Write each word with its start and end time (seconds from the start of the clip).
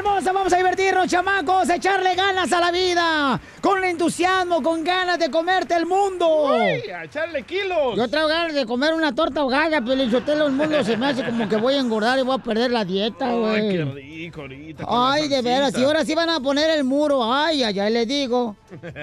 Hermosa. 0.00 0.32
Vamos 0.32 0.52
a 0.52 0.56
divertirnos, 0.56 1.06
chamacos, 1.06 1.68
a 1.70 1.76
echarle 1.76 2.14
ganas 2.14 2.52
a 2.52 2.60
la 2.60 2.70
vida. 2.70 3.40
Con 3.60 3.84
entusiasmo, 3.84 4.62
con 4.62 4.82
ganas 4.82 5.18
de 5.18 5.30
comerte 5.30 5.74
el 5.74 5.86
mundo. 5.86 6.26
¡Uy! 6.46 6.90
¡A 6.90 7.04
echarle 7.04 7.42
kilos! 7.42 7.96
Yo 7.96 8.08
traigo 8.08 8.28
ganas 8.28 8.54
de 8.54 8.66
comer 8.66 8.94
una 8.94 9.14
torta 9.14 9.40
ahogada, 9.40 9.80
Pelín 9.82 10.10
Sotelo. 10.10 10.46
El 10.46 10.52
mundo 10.52 10.82
se 10.82 10.96
me 10.96 11.06
hace 11.06 11.24
como 11.24 11.48
que 11.48 11.56
voy 11.56 11.74
a 11.74 11.80
engordar 11.80 12.18
y 12.18 12.22
voy 12.22 12.36
a 12.36 12.38
perder 12.38 12.70
la 12.70 12.84
dieta, 12.84 13.32
güey. 13.32 13.54
Ay, 13.54 13.70
qué 13.70 13.84
rico 13.84 14.40
ahorita. 14.42 14.84
Ay, 14.88 15.28
de 15.28 15.42
veras, 15.42 15.76
y 15.76 15.84
ahora 15.84 16.04
sí 16.04 16.14
van 16.14 16.30
a 16.30 16.40
poner 16.40 16.70
el 16.70 16.84
muro. 16.84 17.32
Ay, 17.32 17.62
ay, 17.62 17.78
ay, 17.78 17.92
les 17.92 18.08
digo. 18.08 18.56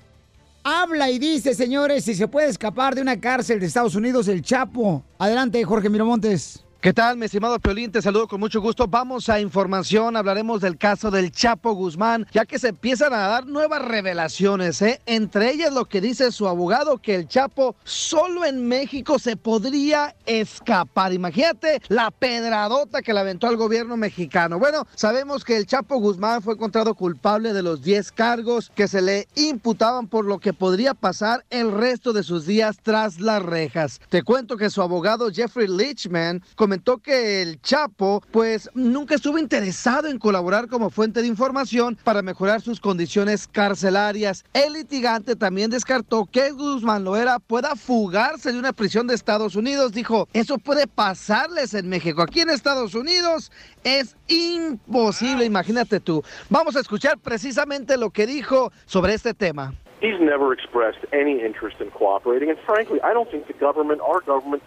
habla 0.64 1.10
y 1.10 1.18
dice, 1.18 1.54
señores, 1.54 2.04
si 2.04 2.14
se 2.14 2.28
puede 2.28 2.48
escapar 2.48 2.94
de 2.94 3.02
una 3.02 3.20
cárcel 3.20 3.60
de 3.60 3.66
Estados 3.66 3.94
Unidos, 3.94 4.28
el 4.28 4.42
Chapo. 4.42 5.02
Adelante, 5.18 5.62
Jorge 5.64 5.88
Miramontes. 5.88 6.62
¿Qué 6.86 6.92
tal, 6.92 7.16
mi 7.16 7.24
estimado 7.26 7.58
Piolín? 7.58 7.90
Te 7.90 8.00
saludo 8.00 8.28
con 8.28 8.38
mucho 8.38 8.60
gusto. 8.60 8.86
Vamos 8.86 9.28
a 9.28 9.40
información, 9.40 10.16
hablaremos 10.16 10.60
del 10.60 10.78
caso 10.78 11.10
del 11.10 11.32
Chapo 11.32 11.72
Guzmán, 11.72 12.28
ya 12.30 12.44
que 12.44 12.60
se 12.60 12.68
empiezan 12.68 13.12
a 13.12 13.26
dar 13.26 13.44
nuevas 13.44 13.82
revelaciones, 13.82 14.80
¿eh? 14.82 15.00
Entre 15.04 15.50
ellas 15.50 15.74
lo 15.74 15.86
que 15.86 16.00
dice 16.00 16.30
su 16.30 16.46
abogado, 16.46 16.98
que 16.98 17.16
el 17.16 17.26
Chapo 17.26 17.74
solo 17.82 18.44
en 18.44 18.68
México 18.68 19.18
se 19.18 19.36
podría 19.36 20.14
escapar. 20.26 21.12
Imagínate 21.12 21.82
la 21.88 22.12
pedradota 22.12 23.02
que 23.02 23.12
le 23.12 23.18
aventó 23.18 23.48
al 23.48 23.56
gobierno 23.56 23.96
mexicano. 23.96 24.60
Bueno, 24.60 24.86
sabemos 24.94 25.44
que 25.44 25.56
el 25.56 25.66
Chapo 25.66 25.96
Guzmán 25.96 26.40
fue 26.40 26.54
encontrado 26.54 26.94
culpable 26.94 27.52
de 27.52 27.64
los 27.64 27.82
10 27.82 28.12
cargos 28.12 28.70
que 28.76 28.86
se 28.86 29.02
le 29.02 29.26
imputaban 29.34 30.06
por 30.06 30.24
lo 30.24 30.38
que 30.38 30.52
podría 30.52 30.94
pasar 30.94 31.44
el 31.50 31.72
resto 31.72 32.12
de 32.12 32.22
sus 32.22 32.46
días 32.46 32.76
tras 32.80 33.18
las 33.18 33.42
rejas. 33.42 34.00
Te 34.08 34.22
cuento 34.22 34.56
que 34.56 34.70
su 34.70 34.82
abogado 34.82 35.32
Jeffrey 35.32 35.66
Lichman 35.66 36.44
comentó 36.76 36.98
que 36.98 37.40
el 37.40 37.58
Chapo 37.62 38.22
pues 38.30 38.68
nunca 38.74 39.14
estuvo 39.14 39.38
interesado 39.38 40.08
en 40.08 40.18
colaborar 40.18 40.68
como 40.68 40.90
fuente 40.90 41.22
de 41.22 41.26
información 41.26 41.96
para 42.04 42.20
mejorar 42.20 42.60
sus 42.60 42.80
condiciones 42.80 43.48
carcelarias. 43.48 44.44
El 44.52 44.74
litigante 44.74 45.36
también 45.36 45.70
descartó 45.70 46.28
que 46.30 46.50
Guzmán 46.50 47.04
Loera 47.04 47.38
pueda 47.38 47.76
fugarse 47.76 48.52
de 48.52 48.58
una 48.58 48.74
prisión 48.74 49.06
de 49.06 49.14
Estados 49.14 49.56
Unidos. 49.56 49.92
Dijo, 49.92 50.28
eso 50.34 50.58
puede 50.58 50.86
pasarles 50.86 51.72
en 51.72 51.88
México. 51.88 52.20
Aquí 52.20 52.40
en 52.40 52.50
Estados 52.50 52.94
Unidos 52.94 53.50
es 53.82 54.14
imposible, 54.28 55.46
imagínate 55.46 55.98
tú. 55.98 56.22
Vamos 56.50 56.76
a 56.76 56.80
escuchar 56.80 57.16
precisamente 57.16 57.96
lo 57.96 58.10
que 58.10 58.26
dijo 58.26 58.70
sobre 58.84 59.14
este 59.14 59.32
tema. 59.32 59.72
He's 60.02 60.20
never 60.20 60.52
expressed 60.52 61.06
any 61.14 61.40
interest 61.42 61.80
in 61.80 61.90
cooperating, 61.90 62.50
and 62.50 62.58
frankly, 62.66 63.00
I 63.00 63.14
don't 63.14 63.30
think 63.30 63.46
the 63.46 63.54
government, 63.54 64.02
our 64.02 64.20
government, 64.20 64.62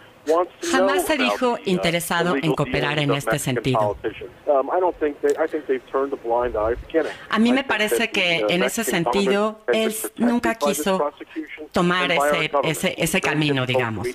Jamás 0.72 1.06
se 1.06 1.18
dijo 1.18 1.53
uh, 1.53 1.57
interesado 1.66 2.35
en 2.35 2.53
cooperar 2.53 3.00
en 3.00 3.12
este 3.12 3.40
sentido. 3.40 3.97
Um, 4.46 4.69
a 7.30 7.40
mí 7.40 7.53
me 7.53 7.63
parece 7.63 8.09
que 8.09 8.44
uh, 8.44 8.52
en 8.52 8.63
ese 8.63 8.84
sentido 8.84 9.62
él 9.72 9.96
nunca 10.18 10.56
quiso 10.56 11.12
tomar 11.72 12.12
ese, 12.12 12.52
ese, 12.63 12.96
ese 12.97 13.22
camino, 13.22 13.66
digamos. 13.66 14.07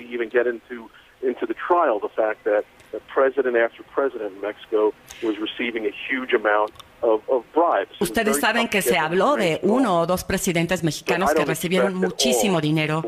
Ustedes 8.00 8.40
saben 8.40 8.68
que 8.68 8.82
se 8.82 8.98
habló 8.98 9.36
de 9.36 9.60
uno 9.62 10.00
o 10.00 10.06
dos 10.06 10.24
presidentes 10.24 10.82
mexicanos 10.84 11.34
que 11.34 11.44
recibieron 11.44 11.94
muchísimo 11.94 12.60
dinero 12.60 13.02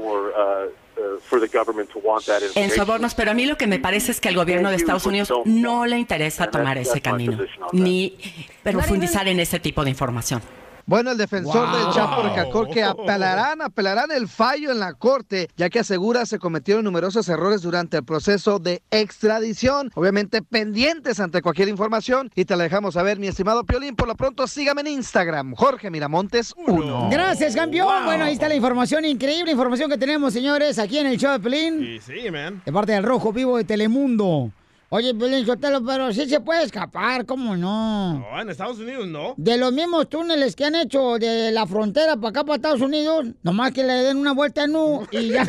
en 2.55 2.71
sobornos, 2.71 3.15
pero 3.15 3.31
a 3.31 3.35
mí 3.35 3.47
lo 3.47 3.57
que 3.57 3.67
me 3.67 3.79
parece 3.79 4.13
es 4.13 4.21
que 4.21 4.29
el 4.29 4.37
gobierno 4.37 4.71
de 4.71 4.77
Estados 4.77 5.07
Unidos 5.07 5.33
no 5.45 5.87
le 5.87 5.99
interesa 5.99 6.51
tomar 6.51 6.79
ese 6.79 7.01
camino, 7.01 7.39
ni 7.73 8.17
profundizar 8.63 9.29
en 9.29 9.41
ese 9.41 9.61
tipo 9.61 9.85
de 9.85 9.91
información. 9.91 10.43
Bueno, 10.87 11.11
el 11.11 11.19
defensor 11.19 11.69
Wow. 11.69 11.77
del 11.85 11.95
Chapo 11.95 12.23
recalcó 12.23 12.67
que 12.67 12.83
apelarán, 12.83 13.61
apelarán 13.61 14.11
el 14.13 14.29
fallo 14.29 14.71
en 14.71 14.79
la 14.79 14.95
corte, 14.95 15.49
ya 15.57 15.69
que 15.69 15.81
asegura 15.81 16.25
se 16.27 16.39
cometieron 16.39 16.85
numerosos 16.85 17.29
errores 17.29 17.63
durante 17.63 17.97
el 17.97 18.05
proceso 18.05 18.59
de 18.61 18.83
extradición. 18.93 19.91
Obviamente 19.95 20.43
pendientes 20.43 21.19
ante 21.19 21.43
cualquier 21.43 21.69
información 21.69 22.31
y 22.35 22.45
te 22.45 22.55
la 22.57 22.65
dejamos 22.65 22.95
saber, 22.95 23.19
mi 23.19 23.27
estimado 23.27 23.65
Piolín. 23.65 23.97
Por 23.97 24.07
lo 24.07 24.15
pronto, 24.15 24.47
sígame 24.47 24.83
en 24.83 24.87
Instagram, 24.89 25.55
Jorge 25.55 25.91
Miramontes 25.91 26.55
1. 26.57 27.09
Gracias, 27.11 27.55
campeón. 27.57 28.05
Bueno, 28.05 28.25
ahí 28.25 28.35
está 28.35 28.49
la 28.49 28.55
información, 28.55 29.05
increíble 29.05 29.51
información 29.53 29.91
que 29.91 29.99
tenemos, 29.99 30.33
señores, 30.33 30.79
aquí 30.79 30.99
en 30.99 31.07
el 31.07 31.19
show 31.19 31.33
de 31.33 31.41
Pelín. 31.41 32.01
Sí, 32.05 32.21
sí, 32.23 32.31
man. 32.31 32.63
De 32.65 32.73
parte 32.73 32.93
del 32.93 33.03
Rojo 33.03 33.33
Vivo 33.33 33.57
de 33.57 33.65
Telemundo. 33.65 34.51
Oye, 34.89 35.13
Pelín 35.15 35.45
Sotelo, 35.45 35.85
pero 35.85 36.13
sí 36.13 36.29
se 36.29 36.39
puede 36.39 36.63
escapar, 36.63 37.27
¿cómo 37.27 37.57
no? 37.57 38.21
No, 38.21 38.41
en 38.41 38.51
Estados 38.51 38.79
Unidos 38.79 39.09
no. 39.09 39.35
De 39.37 39.57
los 39.57 39.73
mismos 39.73 40.09
túneles 40.09 40.55
que 40.55 40.65
han 40.65 40.77
hecho 40.77 41.19
de 41.19 41.51
la 41.51 41.67
frontera 41.67 42.15
para 42.17 42.29
acá, 42.29 42.45
para 42.45 42.55
Estados 42.55 42.81
Unidos, 42.81 43.27
nomás 43.43 43.73
que 43.73 43.83
le 43.83 43.95
den 43.95 44.17
una 44.17 44.33
vuelta 44.33 44.63
en 44.63 44.77
U 44.77 45.05
y 45.11 45.31
ya. 45.31 45.43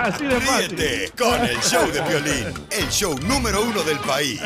Así 0.00 0.24
de 0.24 0.40
fácil. 0.40 0.70
Ríete 0.70 1.12
con 1.18 1.38
el 1.44 1.60
show 1.60 1.86
de 1.92 2.00
violín, 2.00 2.46
el 2.70 2.88
show 2.88 3.14
número 3.28 3.62
uno 3.62 3.82
del 3.82 3.98
país. 3.98 4.40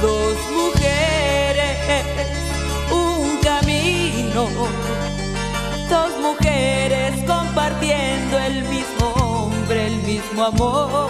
Dos 0.00 0.36
mujeres, 0.52 2.04
un 2.92 3.38
camino. 3.38 4.48
Dos 5.90 6.10
mujeres 6.20 7.24
compartiendo 7.26 8.38
el 8.38 8.62
el 8.62 8.77
mismo 10.18 10.44
amor. 10.44 11.08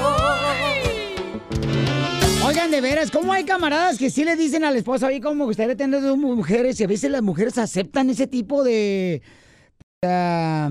Oigan, 2.44 2.70
de 2.70 2.80
veras, 2.80 3.10
¿cómo 3.10 3.32
hay 3.32 3.44
camaradas 3.44 3.98
que 3.98 4.10
sí 4.10 4.24
le 4.24 4.36
dicen 4.36 4.64
a 4.64 4.70
la 4.70 4.78
esposa, 4.78 5.06
oye, 5.06 5.20
cómo 5.20 5.34
me 5.34 5.44
gustaría 5.44 5.76
tener 5.76 6.00
dos 6.00 6.16
mujeres? 6.16 6.80
Y 6.80 6.84
a 6.84 6.86
veces 6.86 7.10
las 7.10 7.22
mujeres 7.22 7.58
aceptan 7.58 8.08
ese 8.10 8.26
tipo 8.26 8.64
de... 8.64 9.22
ah, 10.04 10.68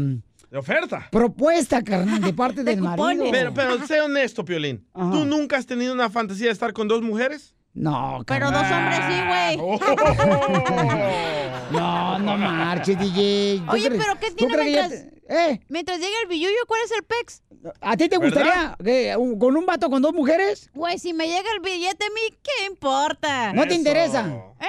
De 0.50 0.58
oferta. 0.58 1.08
propuesta, 1.12 1.84
carnal, 1.84 2.22
de 2.22 2.34
parte 2.34 2.64
del 2.66 2.82
marido. 2.82 3.26
Pero, 3.32 3.54
pero 3.54 3.86
sé 3.86 4.02
honesto, 4.02 4.44
Piolín. 4.46 4.88
Ajá. 4.94 5.12
¿Tú 5.12 5.26
nunca 5.26 5.58
has 5.58 5.66
tenido 5.68 5.94
una 5.94 6.10
fantasía 6.10 6.48
de 6.48 6.54
estar 6.54 6.74
con 6.74 6.88
dos 6.88 7.02
mujeres? 7.04 7.54
No, 7.74 8.24
Pero 8.26 8.50
dos 8.50 8.64
hombres 8.64 9.00
sí, 9.08 9.22
güey. 9.28 9.80
No, 11.72 12.18
no 12.20 12.38
marches, 12.38 12.98
DJ. 12.98 13.62
¿Tú 13.66 13.72
Oye, 13.74 13.92
pero 13.92 14.16
¿qué 14.22 14.32
tiene 14.32 14.56
ya 14.56 14.64
mientras, 14.88 14.90
te- 14.90 15.12
¿Eh? 15.52 15.60
mientras 15.68 15.98
llega 16.00 16.16
el 16.24 16.30
billuyo? 16.30 16.56
¿Cuál 16.66 16.80
es 16.86 16.92
el 16.94 17.04
pex? 17.04 17.44
¿A 17.82 17.98
ti 17.98 18.08
te 18.10 18.18
gustaría 18.18 18.76
que, 18.84 19.16
un- 19.18 19.38
con 19.40 19.56
un 19.58 19.66
vato 19.66 19.90
con 19.90 20.02
dos 20.02 20.14
mujeres? 20.14 20.70
Güey, 20.74 20.98
si 21.00 21.14
me 21.14 21.26
llega 21.28 21.50
el 21.56 21.62
billete 21.62 22.06
a 22.06 22.10
mí, 22.10 22.36
¿qué 22.44 22.66
importa? 22.70 23.52
¿No 23.54 23.68
te 23.68 23.74
interesa? 23.76 24.26
¿Eh? 24.60 24.66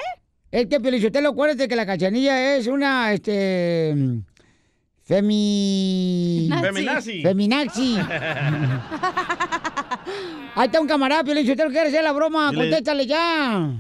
Es 0.51 0.67
que 0.67 0.81
Pelichotelo, 0.81 1.29
acuérdate 1.31 1.69
que 1.69 1.77
la 1.77 1.85
cachanilla 1.87 2.57
es 2.57 2.67
una, 2.67 3.13
este... 3.13 3.95
Femi... 5.05 6.51
Feminazi. 6.61 7.23
Feminazi. 7.23 7.99
Ahí 10.55 10.67
está 10.67 10.81
un 10.81 10.87
camarada, 10.89 11.25
Pelichotelo, 11.25 11.71
quiere 11.71 11.89
hacer 11.89 12.03
la 12.03 12.13
broma, 12.13 12.51
contéstale 12.55 13.07
ya. 13.07 13.71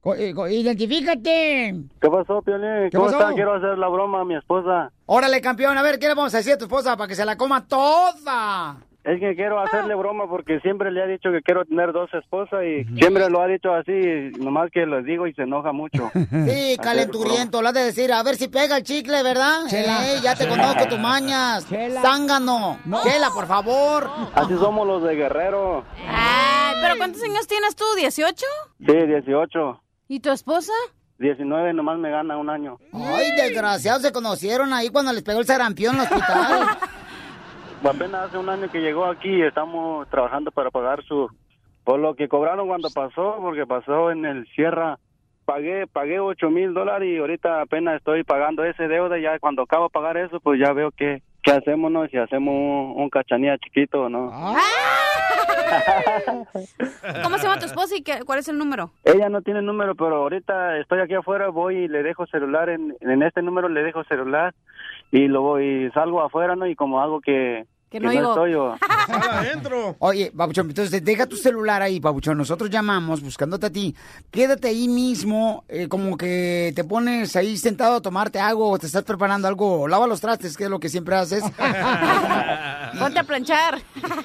Co- 0.00 0.14
eh, 0.14 0.32
identifícate. 0.54 1.74
¿Qué 2.00 2.08
pasó, 2.10 2.40
Piolín? 2.42 2.90
¿Qué 2.90 2.96
¿Cómo 2.96 3.06
pasó? 3.06 3.18
está? 3.20 3.34
Quiero 3.34 3.54
hacer 3.54 3.76
la 3.78 3.88
broma 3.88 4.20
a 4.20 4.24
mi 4.24 4.36
esposa. 4.36 4.90
Órale, 5.06 5.40
campeón, 5.40 5.76
a 5.76 5.82
ver, 5.82 5.98
¿qué 5.98 6.08
le 6.08 6.14
vamos 6.14 6.34
a 6.34 6.38
decir 6.38 6.52
a 6.54 6.58
tu 6.58 6.64
esposa 6.64 6.96
para 6.96 7.08
que 7.08 7.14
se 7.14 7.24
la 7.24 7.36
coma 7.36 7.66
toda? 7.66 8.76
Es 9.04 9.18
que 9.20 9.34
quiero 9.36 9.58
hacerle 9.58 9.94
broma 9.94 10.28
porque 10.28 10.60
siempre 10.60 10.90
le 10.90 11.02
ha 11.02 11.06
dicho 11.06 11.30
que 11.32 11.40
quiero 11.40 11.64
tener 11.64 11.92
dos 11.92 12.12
esposas 12.12 12.62
y 12.64 12.84
siempre 12.98 13.30
lo 13.30 13.40
ha 13.40 13.46
dicho 13.46 13.72
así, 13.72 13.92
nomás 14.38 14.70
que 14.70 14.84
les 14.84 15.02
digo 15.06 15.26
y 15.26 15.32
se 15.32 15.42
enoja 15.42 15.72
mucho. 15.72 16.10
Sí, 16.46 16.76
calenturiento, 16.82 17.62
lo 17.62 17.68
has 17.68 17.74
de 17.74 17.84
decir, 17.84 18.12
a 18.12 18.22
ver 18.22 18.36
si 18.36 18.48
pega 18.48 18.76
el 18.76 18.82
chicle, 18.82 19.22
¿verdad? 19.22 19.60
Chela. 19.68 20.00
Ya 20.22 20.34
te 20.34 20.46
conozco 20.46 20.86
tus 20.88 20.98
mañas. 20.98 21.66
Zángano. 22.02 22.78
Chela, 23.02 23.30
por 23.32 23.46
favor. 23.46 24.10
Así 24.34 24.54
somos 24.58 24.86
los 24.86 25.02
de 25.02 25.14
Guerrero. 25.14 25.84
Ay, 26.06 26.76
pero 26.82 26.96
¿cuántos 26.98 27.22
años 27.22 27.46
tienes 27.46 27.74
tú? 27.76 27.84
¿18? 27.98 28.34
Sí, 28.86 29.06
18. 29.06 29.80
¿Y 30.08 30.20
tu 30.20 30.30
esposa? 30.30 30.72
19 31.18 31.74
nomás 31.74 31.98
me 31.98 32.10
gana 32.10 32.38
un 32.38 32.48
año. 32.48 32.78
Ay, 32.92 33.30
desgraciados, 33.36 34.02
se 34.02 34.12
conocieron 34.12 34.72
ahí 34.72 34.88
cuando 34.88 35.12
les 35.12 35.22
pegó 35.22 35.40
el 35.40 35.46
sarampión 35.46 35.96
en 35.96 36.00
el 36.00 36.06
hospital. 36.06 36.66
Apenas 37.84 38.28
hace 38.28 38.38
un 38.38 38.48
año 38.48 38.70
que 38.70 38.80
llegó 38.80 39.04
aquí 39.04 39.28
y 39.28 39.42
estamos 39.42 40.08
trabajando 40.08 40.50
para 40.50 40.70
pagar 40.70 41.04
su... 41.04 41.28
Por 41.84 42.00
lo 42.00 42.14
que 42.14 42.28
cobraron 42.28 42.68
cuando 42.68 42.90
pasó, 42.90 43.36
porque 43.40 43.66
pasó 43.66 44.10
en 44.10 44.24
el 44.24 44.46
Sierra. 44.54 44.98
Pagué, 45.44 45.86
pagué 45.86 46.20
8 46.20 46.50
mil 46.50 46.74
dólares 46.74 47.08
y 47.08 47.18
ahorita 47.18 47.62
apenas 47.62 47.96
estoy 47.96 48.24
pagando 48.24 48.64
ese 48.64 48.88
deuda. 48.88 49.18
Ya 49.18 49.38
cuando 49.38 49.62
acabo 49.62 49.84
de 49.84 49.90
pagar 49.90 50.16
eso, 50.16 50.40
pues 50.40 50.60
ya 50.60 50.72
veo 50.72 50.90
que... 50.90 51.22
¿Qué 51.42 51.52
hacemos, 51.52 51.90
no? 51.90 52.06
Si 52.08 52.16
hacemos 52.18 52.52
un, 52.52 53.02
un 53.02 53.10
cachanilla 53.10 53.56
chiquito, 53.58 54.08
¿no? 54.08 54.30
¿Cómo 57.22 57.38
se 57.38 57.44
llama 57.44 57.58
tu 57.58 57.66
esposa 57.66 57.96
y 57.96 58.02
qué- 58.02 58.20
cuál 58.24 58.38
es 58.38 58.48
el 58.48 58.58
número? 58.58 58.90
Ella 59.04 59.28
no 59.28 59.42
tiene 59.42 59.62
número, 59.62 59.94
pero 59.94 60.16
ahorita 60.16 60.78
estoy 60.78 61.00
aquí 61.00 61.14
afuera, 61.14 61.48
voy 61.48 61.76
y 61.76 61.88
le 61.88 62.02
dejo 62.02 62.26
celular, 62.26 62.68
en, 62.68 62.96
en 63.00 63.22
este 63.22 63.42
número 63.42 63.68
le 63.68 63.82
dejo 63.82 64.04
celular 64.04 64.54
y 65.10 65.28
lo 65.28 65.42
voy, 65.42 65.90
salgo 65.94 66.22
afuera, 66.22 66.56
¿no? 66.56 66.66
Y 66.66 66.74
como 66.74 67.00
algo 67.00 67.20
que, 67.20 67.64
Que 67.90 67.98
que 67.98 68.04
no 68.04 68.10
oigo. 68.10 68.28
estoy 68.30 68.54
o- 68.54 68.76
adentro. 69.30 69.96
Oye, 69.98 70.30
Pabuchón, 70.36 70.68
entonces 70.68 71.02
deja 71.04 71.26
tu 71.26 71.36
celular 71.36 71.80
ahí, 71.80 72.00
Pabuchón. 72.00 72.36
Nosotros 72.36 72.68
llamamos 72.68 73.22
buscándote 73.22 73.66
a 73.66 73.70
ti. 73.70 73.94
Quédate 74.30 74.68
ahí 74.68 74.88
mismo, 74.88 75.64
eh, 75.68 75.88
como 75.88 76.16
que 76.18 76.72
te 76.76 76.84
pones 76.84 77.34
ahí 77.36 77.56
sentado 77.56 77.96
a 77.96 78.00
tomarte 78.02 78.38
algo 78.40 78.68
o 78.70 78.78
te 78.78 78.86
estás 78.86 79.04
preparando 79.04 79.48
algo. 79.48 79.88
Lava 79.88 80.06
los 80.06 80.20
trastes, 80.20 80.56
que 80.56 80.64
es 80.64 80.70
lo 80.70 80.78
que 80.80 80.88
siempre 80.90 81.14
haces. 81.16 81.42
Ponte 82.98 83.18
a 83.18 83.24
planchar. 83.24 83.78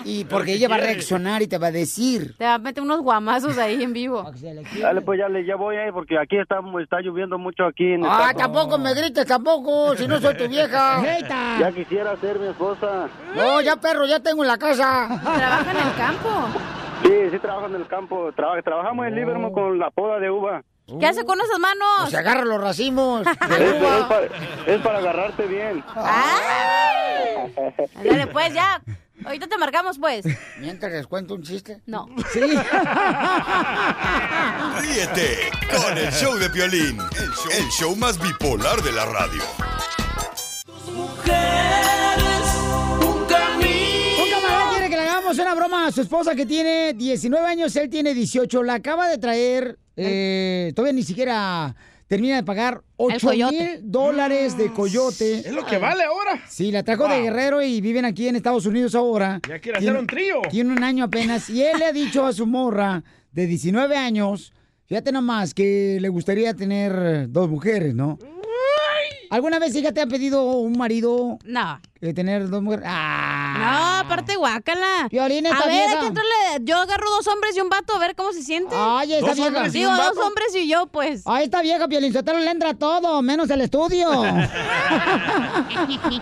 Y 0.05 0.25
porque 0.25 0.53
ella 0.53 0.67
va 0.67 0.75
a 0.75 0.79
reaccionar 0.79 1.41
y 1.41 1.47
te 1.47 1.57
va 1.57 1.67
a 1.67 1.71
decir. 1.71 2.35
Te 2.37 2.45
va 2.45 2.55
a 2.55 2.57
meter 2.59 2.83
unos 2.83 3.01
guamazos 3.01 3.57
ahí 3.57 3.81
en 3.83 3.93
vivo. 3.93 4.29
Dale, 4.81 5.01
pues 5.01 5.19
ya, 5.19 5.29
le, 5.29 5.45
ya 5.45 5.55
voy 5.55 5.75
ahí 5.77 5.91
porque 5.91 6.17
aquí 6.17 6.37
está, 6.37 6.59
está 6.81 6.99
lloviendo 7.01 7.37
mucho 7.37 7.65
aquí. 7.65 7.93
En 7.93 8.03
Ah, 8.05 8.33
tampoco 8.35 8.77
me 8.77 8.93
grites, 8.93 9.25
tampoco, 9.25 9.95
si 9.95 10.07
no 10.07 10.19
soy 10.19 10.35
tu 10.37 10.47
vieja. 10.47 11.01
Ya 11.59 11.71
quisiera 11.71 12.15
ser 12.17 12.39
mi 12.39 12.47
esposa. 12.47 13.07
No, 13.53 13.61
ya 13.61 13.75
perro, 13.75 14.05
ya 14.05 14.19
tengo 14.19 14.41
en 14.43 14.47
la 14.47 14.57
casa. 14.57 15.07
Trabaja 15.23 15.71
en 15.71 15.77
el 15.77 15.95
campo. 15.95 16.29
Sí, 17.03 17.11
sí 17.31 17.39
trabajo 17.39 17.67
en 17.67 17.75
el 17.75 17.87
campo. 17.87 18.31
Traba- 18.35 18.61
trabajamos 18.63 19.05
en 19.07 19.15
Livermore 19.15 19.53
con 19.53 19.77
la 19.79 19.91
poda 19.91 20.19
de 20.19 20.29
uva. 20.31 20.63
¿Qué 20.99 21.05
hace 21.05 21.23
con 21.23 21.39
esas 21.39 21.59
manos? 21.59 22.09
Se 22.09 22.17
agarra 22.17 22.43
los 22.43 22.59
racimos. 22.59 23.25
Es, 23.49 23.59
es 23.59 24.03
para, 24.05 24.25
es 24.65 24.81
para 24.81 24.97
agarrarte 24.99 25.45
bien. 25.45 25.83
Dale, 28.03 28.27
pues, 28.27 28.53
ya. 28.53 28.81
Ahorita 29.25 29.47
te 29.47 29.57
marcamos, 29.57 29.97
pues. 29.99 30.25
Mientras 30.59 30.91
les 30.91 31.07
cuento 31.07 31.35
un 31.35 31.43
chiste. 31.43 31.81
No. 31.85 32.07
Sí. 32.31 32.39
Ríete 34.81 35.51
con 35.71 35.97
el 35.97 36.11
show 36.11 36.33
de 36.35 36.49
Piolín, 36.49 36.97
el 36.99 37.31
show, 37.31 37.51
el 37.57 37.69
show 37.69 37.95
más 37.95 38.19
bipolar 38.19 38.81
de 38.81 38.91
la 38.91 39.05
radio. 39.05 39.43
Un 40.87 41.07
una 45.39 45.55
broma 45.55 45.87
a 45.87 45.91
su 45.91 46.01
esposa 46.01 46.35
que 46.35 46.45
tiene 46.45 46.93
19 46.93 47.45
años, 47.45 47.75
él 47.75 47.89
tiene 47.89 48.13
18. 48.13 48.63
La 48.63 48.75
acaba 48.75 49.07
de 49.07 49.17
traer, 49.17 49.77
eh, 49.95 50.71
todavía 50.75 50.93
ni 50.93 51.03
siquiera 51.03 51.75
termina 52.07 52.35
de 52.35 52.43
pagar 52.43 52.81
8 52.97 53.27
coyote. 53.27 53.55
mil 53.57 53.91
dólares 53.91 54.57
de 54.57 54.71
coyote. 54.71 55.39
Es 55.39 55.51
lo 55.53 55.65
que 55.65 55.77
vale 55.77 56.03
ahora. 56.03 56.41
Sí, 56.47 56.71
la 56.71 56.83
trajo 56.83 57.07
de. 57.07 57.21
Guerrero 57.21 57.61
y 57.61 57.81
viven 57.81 58.05
aquí 58.05 58.27
en 58.27 58.35
Estados 58.35 58.65
Unidos 58.65 58.93
ahora. 58.95 59.39
Ya 59.49 59.59
quiere 59.59 59.79
Tiene- 59.79 59.91
hacer 59.91 60.01
un 60.01 60.07
trío. 60.07 60.41
Tiene 60.51 60.71
un 60.73 60.83
año 60.83 61.05
apenas 61.05 61.49
y 61.49 61.63
él 61.63 61.79
le 61.79 61.85
ha 61.85 61.91
dicho 61.91 62.25
a 62.25 62.33
su 62.33 62.45
morra 62.45 63.03
de 63.31 63.47
19 63.47 63.95
años, 63.97 64.53
fíjate 64.85 65.11
nomás, 65.11 65.53
que 65.53 65.97
le 65.99 66.09
gustaría 66.09 66.53
tener 66.53 67.29
dos 67.31 67.49
mujeres, 67.49 67.95
¿no? 67.95 68.19
¿Alguna 69.33 69.57
vez 69.57 69.75
hija 69.75 69.91
te 69.91 69.99
ha 69.99 70.05
pedido 70.05 70.43
un 70.43 70.77
marido? 70.77 71.39
No. 71.43 71.81
eh, 72.01 72.13
tener 72.13 72.47
dos 72.49 72.61
mujeres. 72.61 72.85
¡Ah! 72.87 73.55
No, 73.57 74.05
aparte 74.05 74.35
guácala. 74.35 75.07
Violín, 75.09 75.47
a 75.47 75.49
esta 75.49 75.65
ver, 75.65 75.73
vieja. 75.73 75.91
hay 75.93 75.97
que 76.01 76.05
entrarle. 76.05 76.31
Yo 76.61 76.77
agarro 76.77 77.09
dos 77.09 77.25
hombres 77.27 77.57
y 77.57 77.61
un 77.61 77.69
vato 77.69 77.95
a 77.95 77.99
ver 77.99 78.15
cómo 78.15 78.31
se 78.31 78.43
siente. 78.43 78.75
Ay, 78.77 79.13
esta 79.13 79.25
¿Dos 79.29 79.35
vieja. 79.37 79.47
hombres 79.49 79.73
y 79.73 79.81
dos 79.81 80.17
hombres 80.17 80.55
y 80.55 80.67
yo, 80.67 80.85
pues. 80.85 81.23
A 81.25 81.41
esta 81.41 81.63
vieja 81.63 81.87
Piolinsotelo 81.87 82.37
le 82.37 82.51
entra 82.51 82.75
todo, 82.75 83.23
menos 83.23 83.49
el 83.49 83.61
estudio. 83.61 84.07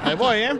Ahí 0.03 0.15
voy, 0.17 0.37
¿eh? 0.37 0.59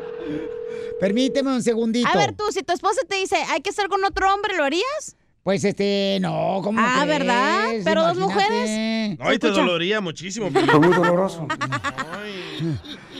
Permíteme 1.00 1.51
un 1.53 1.63
segundito. 1.63 2.09
A 2.13 2.18
ver, 2.18 2.33
tú, 2.36 2.44
si 2.51 2.63
tu 2.63 2.74
esposa 2.74 3.00
te 3.07 3.15
dice, 3.15 3.38
hay 3.50 3.62
que 3.62 3.69
estar 3.69 3.88
con 3.88 4.03
otro 4.03 4.31
hombre, 4.33 4.56
¿lo 4.57 4.65
harías? 4.65 5.15
Pues 5.44 5.64
este, 5.64 6.20
no, 6.22 6.60
¿cómo 6.64 6.80
Ah, 6.80 7.02
crees? 7.04 7.20
¿verdad? 7.20 7.66
Pero 7.84 8.04
dos 8.04 8.18
mujeres. 8.18 9.18
No, 9.20 9.34
y 9.34 9.40
te 9.40 9.48
Escucha. 9.48 9.62
doloría 9.66 10.00
muchísimo. 10.02 10.52
Fue 10.52 10.80
muy 10.80 10.96
doloroso. 10.96 11.48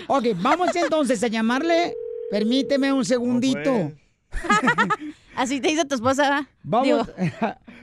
Ok, 0.08 0.26
vamos 0.42 0.76
entonces 0.76 1.24
a 1.24 1.28
llamarle. 1.28 1.94
Permíteme 2.30 2.92
un 2.92 3.06
segundito. 3.06 3.92
Así 5.36 5.62
te 5.62 5.70
dice 5.70 5.86
tu 5.86 5.96
esposa. 5.96 6.24
¿verdad? 6.24 6.48
Vamos, 6.64 6.86
Digo, 6.86 7.06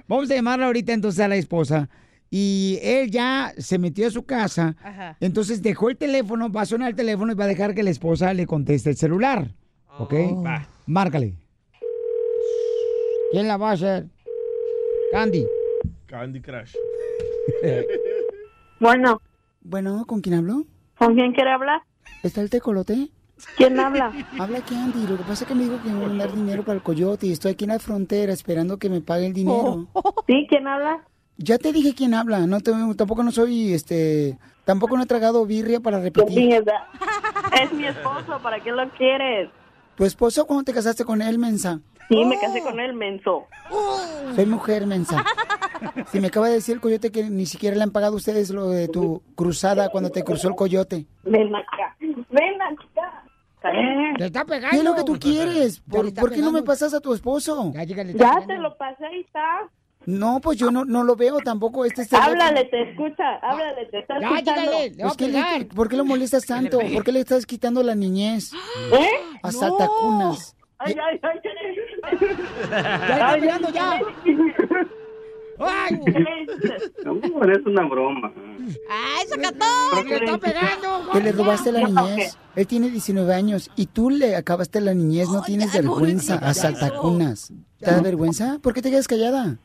vamos 0.07 0.31
a 0.31 0.35
llamarle 0.35 0.67
ahorita 0.67 0.93
entonces 0.93 1.21
a 1.21 1.29
la 1.29 1.37
esposa. 1.37 1.89
Y 2.31 2.79
él 2.83 3.11
ya 3.11 3.55
se 3.57 3.79
metió 3.79 4.07
a 4.07 4.11
su 4.11 4.25
casa. 4.25 4.77
Ajá. 4.83 5.17
Entonces 5.21 5.63
dejó 5.63 5.89
el 5.89 5.97
teléfono, 5.97 6.51
va 6.53 6.63
a 6.63 6.67
sonar 6.67 6.91
el 6.91 6.97
teléfono 6.97 7.33
y 7.33 7.35
va 7.35 7.45
a 7.45 7.49
dejar 7.49 7.75
que 7.75 7.83
la 7.83 7.91
esposa 7.91 8.35
le 8.35 8.47
conteste 8.47 8.91
el 8.91 8.97
celular. 8.97 9.55
¿Ok? 9.99 10.13
Va. 10.45 10.69
Márcale. 10.87 11.35
¿Quién 13.33 13.49
la 13.49 13.57
va 13.57 13.71
a 13.71 13.73
hacer? 13.73 14.07
Candy. 15.13 15.47
Candy 16.07 16.41
Crush. 16.41 16.75
Bueno, 18.81 19.21
Bueno, 19.63 20.05
¿con 20.07 20.21
quién 20.21 20.37
hablo? 20.37 20.65
¿con 20.99 21.15
quién 21.17 21.33
quiere 21.33 21.51
hablar? 21.51 21.83
¿Está 22.23 22.41
el 22.43 22.49
tecolote? 22.51 23.09
¿Quién 23.57 23.79
habla? 23.81 24.13
Habla 24.39 24.61
Candy. 24.61 25.05
Lo 25.09 25.17
que 25.17 25.25
pasa 25.25 25.43
es 25.45 25.49
que 25.49 25.55
me 25.57 25.65
dijo 25.65 25.81
que 25.83 25.89
me 25.91 26.05
iba 26.05 26.13
a 26.25 26.27
dar 26.27 26.33
dinero 26.35 26.63
para 26.63 26.77
el 26.77 26.83
coyote 26.83 27.27
y 27.27 27.33
estoy 27.33 27.53
aquí 27.53 27.65
en 27.65 27.71
la 27.71 27.79
frontera 27.81 28.33
esperando 28.33 28.79
que 28.79 28.89
me 28.89 29.01
pague 29.01 29.27
el 29.27 29.33
dinero. 29.33 29.89
¿Sí? 30.29 30.47
¿Quién 30.49 30.69
habla? 30.69 31.05
Ya 31.39 31.59
te 31.59 31.73
dije 31.73 31.93
quién 31.95 32.15
habla. 32.15 32.47
No 32.47 32.61
te, 32.61 32.73
tampoco 32.97 33.23
no 33.25 33.33
soy, 33.33 33.73
este, 33.73 34.39
tampoco 34.65 34.97
no 34.97 35.03
he 35.03 35.07
tragado 35.07 35.45
birria 35.47 35.81
para 35.81 35.99
¿Quién 36.01 36.15
repetir. 36.15 36.53
es, 36.53 36.63
es 37.63 37.73
mi 37.73 37.85
esposo, 37.87 38.39
¿para 38.43 38.61
qué 38.61 38.71
lo 38.71 38.89
quieres? 38.91 39.51
¿Tu 39.97 40.05
esposo 40.05 40.47
cuándo 40.47 40.65
te 40.65 40.73
casaste 40.73 41.05
con 41.05 41.21
él, 41.23 41.39
mensa? 41.39 41.81
Sí, 42.09 42.25
me 42.25 42.39
casé 42.41 42.63
con 42.63 42.81
él, 42.81 42.95
menso. 42.95 43.47
Soy 44.35 44.47
mujer, 44.47 44.87
mensa. 44.87 45.25
Si 46.11 46.21
me 46.21 46.29
acaba 46.29 46.49
de 46.49 46.55
decir 46.55 46.75
el 46.77 46.81
coyote 46.81 47.13
que 47.13 47.25
ni 47.25 47.47
siquiera 47.47 47.77
le 47.77 47.83
han 47.83 47.91
pagado 47.91 48.15
a 48.15 48.17
ustedes 48.17 48.51
lo 48.51 48.71
de 48.71 48.89
tu 48.89 49.23
cruzada 49.35 49.91
cuando 49.91 50.11
te 50.11 50.25
cruzó 50.25 50.49
el 50.49 50.55
coyote. 50.55 51.07
Ven 51.25 51.55
acá, 51.55 51.97
ven 52.01 52.63
acá. 52.63 53.25
¡Te 54.17 54.25
está 54.27 54.45
pegando! 54.45 54.71
¿Qué 54.71 54.77
es 54.79 54.85
lo 54.85 54.95
que 54.95 55.05
tú 55.05 55.19
quieres? 55.19 55.81
¿Por, 55.81 56.15
por 56.15 56.31
qué 56.33 56.39
no 56.41 56.53
me 56.53 56.63
pasas 56.63 56.95
a 56.95 57.01
tu 57.01 57.13
esposo? 57.13 57.73
Ya, 57.75 57.83
Ya 57.85 58.47
te 58.47 58.57
lo 58.59 58.77
pasé 58.77 59.05
y 59.17 59.21
está. 59.21 59.69
No, 60.07 60.41
pues 60.41 60.57
yo 60.59 60.71
no, 60.71 60.85
no 60.85 61.05
lo 61.05 61.17
veo 61.17 61.39
tampoco. 61.41 61.85
Este 61.85 62.03
es. 62.03 62.13
Háblale, 62.13 62.65
te 62.67 62.91
escucha, 62.91 63.35
háblale, 63.43 63.85
te 63.87 63.99
está 63.99 64.19
Ya, 64.21 64.29
escuchando. 64.29 64.61
llégale, 64.63 64.91
le 64.91 65.03
voy 65.03 65.13
a 65.13 65.15
pegar. 65.17 65.67
¿Por 65.67 65.89
qué 65.89 65.97
lo 65.97 66.05
molestas 66.05 66.47
tanto? 66.47 66.79
¿Por 66.79 67.05
qué 67.05 67.13
le 67.13 67.21
estás 67.21 67.45
quitando 67.45 67.83
la 67.83 67.95
niñez? 67.95 68.53
¿Eh? 68.93 69.09
A 69.43 69.53
saltacunas. 69.53 70.57
Ay, 70.79 70.95
ay, 71.03 71.21
ay. 71.23 71.41
Ya 72.71 73.13
está 73.13 73.37
pegando, 73.41 73.71
ya. 73.71 74.01
¡Ay! 75.61 76.01
No, 77.05 77.19
es 77.53 77.67
una 77.67 77.85
broma. 77.89 78.33
¡Ay, 78.89 79.27
sacatón! 79.27 80.09
¡Le 80.09 80.17
está 80.17 80.39
pegando! 80.39 81.11
Que 81.13 81.21
le 81.21 81.33
robaste 81.33 81.73
la 81.73 81.89
niñez. 81.89 82.39
Él 82.55 82.67
tiene 82.67 82.91
19 82.91 83.35
años 83.35 83.71
y 83.75 83.87
tú 83.87 84.11
le 84.11 84.37
acabaste 84.37 84.81
la 84.81 84.95
niñez. 84.95 85.29
No 85.29 85.43
tienes 85.43 85.73
vergüenza. 85.73 86.37
A 86.37 86.55
saltacunas. 86.55 87.53
¿Te 87.79 87.91
da 87.91 88.01
vergüenza? 88.01 88.59
¿Por 88.63 88.75
qué 88.75 88.83
te 88.83 88.91
quedas 88.91 89.09
callada? 89.09 89.59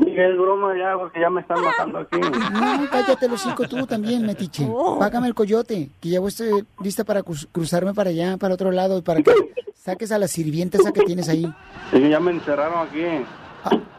Dije, 0.00 0.30
es 0.30 0.36
broma 0.36 0.76
ya, 0.76 0.96
porque 0.98 1.20
ya 1.20 1.30
me 1.30 1.40
están 1.42 1.62
matando 1.62 1.98
aquí. 2.00 2.18
No, 2.18 2.90
cállate 2.90 3.28
los 3.28 3.40
cinco 3.40 3.68
tú 3.68 3.86
también, 3.86 4.26
metiche. 4.26 4.66
Págame 4.98 5.28
el 5.28 5.34
coyote, 5.34 5.90
que 6.00 6.08
ya 6.08 6.20
estoy 6.26 6.66
lista 6.82 7.04
para 7.04 7.22
cruz- 7.22 7.48
cruzarme 7.52 7.94
para 7.94 8.10
allá, 8.10 8.36
para 8.36 8.54
otro 8.54 8.72
lado, 8.72 9.02
para 9.04 9.22
que 9.22 9.32
saques 9.74 10.10
a 10.12 10.18
la 10.18 10.26
sirvienta 10.28 10.78
esa 10.78 10.92
que 10.92 11.02
tienes 11.02 11.28
ahí. 11.28 11.46
Sí, 11.92 12.08
ya 12.08 12.18
me 12.18 12.32
encerraron 12.32 12.86
aquí. 12.88 13.04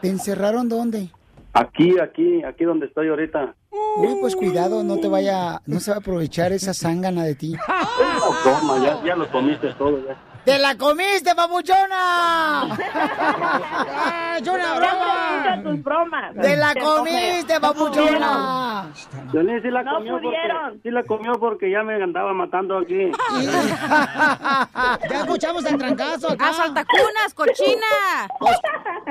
¿Te 0.02 0.08
encerraron 0.08 0.68
dónde? 0.68 1.10
Aquí, 1.54 1.98
aquí, 1.98 2.44
aquí 2.44 2.64
donde 2.64 2.86
estoy 2.86 3.08
ahorita. 3.08 3.54
Uy, 3.96 4.16
pues 4.20 4.36
cuidado, 4.36 4.84
no 4.84 4.98
te 4.98 5.08
vaya, 5.08 5.60
no 5.66 5.80
se 5.80 5.90
va 5.90 5.96
a 5.96 6.00
aprovechar 6.00 6.52
esa 6.52 6.74
zángana 6.74 7.24
de 7.24 7.34
ti. 7.34 7.52
No, 7.52 8.34
toma, 8.44 8.78
ya, 8.84 9.02
ya 9.04 9.16
lo 9.16 9.26
comiste 9.30 9.72
todo. 9.74 9.98
Ya. 10.06 10.16
¡Te 10.48 10.58
la 10.58 10.78
comiste, 10.78 11.34
papuchona! 11.34 12.62
¡Ah, 12.62 14.36
¡Es 14.40 14.48
una 14.48 14.74
broma! 14.78 15.60
tus 15.62 15.82
bromas. 15.82 16.34
¡Te 16.40 16.56
la 16.56 16.72
Te 16.72 16.80
comiste, 16.80 17.60
papuchona! 17.60 18.86
Violín 19.30 19.60
sí 19.60 19.68
la 19.70 19.82
No 19.82 19.96
comió 19.96 20.12
porque, 20.14 20.26
pudieron. 20.28 20.80
sí 20.82 20.90
la 20.90 21.02
comió 21.02 21.32
porque 21.38 21.70
ya 21.70 21.82
me 21.82 22.02
andaba 22.02 22.32
matando 22.32 22.78
aquí. 22.78 23.10
Ya 25.10 25.20
escuchamos 25.20 25.64
el 25.66 25.76
trancazo 25.78 26.32
acá. 26.32 26.48
¡A 26.48 26.52
saltacunas, 26.54 27.34
cochina! 27.34 28.28
Pues, 28.38 28.56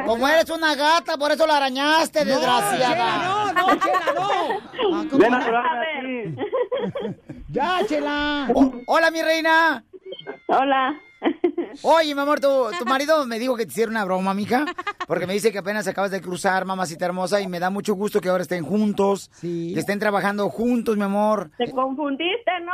como 0.06 0.27
eres 0.27 0.50
una 0.50 0.74
gata, 0.75 1.17
por 1.17 1.32
eso 1.32 1.46
la 1.46 1.58
arañaste, 1.58 2.25
desgraciada. 2.25 3.17
no, 3.24 3.53
no, 3.53 3.75
Chela, 3.75 4.00
no. 4.15 5.17
Ven 5.17 5.34
a 5.34 5.46
curarme 5.46 5.86
aquí. 6.00 6.36
Ya, 7.50 7.79
Chela. 7.88 8.48
O- 8.53 8.74
hola, 8.88 9.12
mi 9.12 9.22
reina. 9.22 9.84
Hola. 10.48 11.00
Oye, 11.81 12.13
mi 12.13 12.22
amor, 12.22 12.39
tu, 12.39 12.48
tu 12.79 12.86
marido 12.89 13.25
me 13.25 13.39
dijo 13.39 13.55
que 13.55 13.65
te 13.65 13.72
hiciera 13.72 13.89
una 13.91 14.05
broma, 14.05 14.34
mija, 14.34 14.65
porque 15.07 15.27
me 15.27 15.34
dice 15.34 15.51
que 15.51 15.57
apenas 15.60 15.88
acabas 15.88 16.12
de 16.12 16.22
cruzar, 16.22 16.65
mamacita 16.65 17.05
hermosa, 17.05 17.41
y 17.41 17.48
me 17.48 17.60
da 17.60 17.69
mucho 17.69 17.96
gusto 17.96 18.22
que 18.22 18.29
ahora 18.29 18.43
estén 18.43 18.63
juntos, 18.63 19.29
que 19.41 19.79
estén 19.79 20.00
trabajando 20.00 20.50
juntos, 20.50 20.96
mi 20.98 21.03
amor. 21.03 21.51
Te 21.57 21.72
confundiste, 21.72 22.51
¿no? 22.63 22.74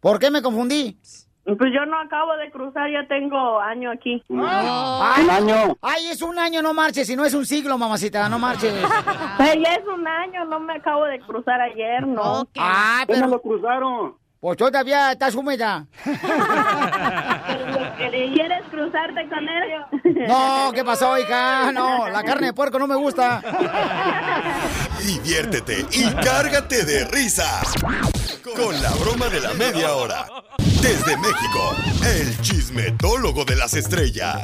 ¿Por 0.00 0.18
qué 0.18 0.30
me 0.30 0.42
confundí? 0.42 0.98
Pues 1.44 1.72
yo 1.74 1.84
no 1.86 1.98
acabo 2.00 2.36
de 2.36 2.52
cruzar, 2.52 2.88
ya 2.90 3.06
tengo 3.08 3.58
año 3.58 3.90
aquí. 3.90 4.22
Ay, 4.30 5.24
Un 5.24 5.30
año. 5.30 5.76
Ay, 5.82 6.06
es 6.06 6.22
un 6.22 6.38
año, 6.38 6.62
no 6.62 6.72
marches, 6.72 7.06
si 7.08 7.16
no 7.16 7.24
es 7.24 7.34
un 7.34 7.44
siglo, 7.44 7.76
mamacita, 7.78 8.28
no 8.28 8.38
marches. 8.38 8.72
Pero 9.38 9.60
ya 9.60 9.74
es 9.74 9.86
un 9.86 10.06
año, 10.06 10.44
no 10.44 10.60
me 10.60 10.74
acabo 10.74 11.04
de 11.04 11.18
cruzar 11.20 11.60
ayer, 11.60 12.06
¿no? 12.06 12.48
Ah, 12.56 13.02
¿Cómo 13.06 13.18
pero 13.18 13.26
lo 13.28 13.42
cruzaron? 13.42 14.14
Pues 14.42 14.58
todavía 14.58 15.12
estás 15.12 15.36
húmeda. 15.36 15.86
¿Quieres 17.96 18.64
cruzarte 18.72 19.28
con 19.28 19.48
él? 19.48 20.26
No, 20.26 20.72
¿qué 20.74 20.84
pasó, 20.84 21.16
hija? 21.16 21.70
No, 21.70 22.08
la 22.08 22.24
carne 22.24 22.48
de 22.48 22.52
puerco 22.52 22.76
no 22.76 22.88
me 22.88 22.96
gusta. 22.96 23.40
Diviértete 25.00 25.86
y 25.92 26.10
cárgate 26.24 26.84
de 26.84 27.04
risas 27.04 27.72
con 28.56 28.82
la 28.82 28.90
broma 28.94 29.28
de 29.28 29.38
la 29.38 29.54
media 29.54 29.94
hora. 29.94 30.26
Desde 30.58 31.16
México, 31.18 31.76
el 32.04 32.40
chismetólogo 32.40 33.44
de 33.44 33.54
las 33.54 33.74
estrellas, 33.74 34.42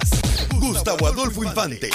Gustavo 0.61 1.09
Adolfo 1.09 1.43
Infante. 1.43 1.91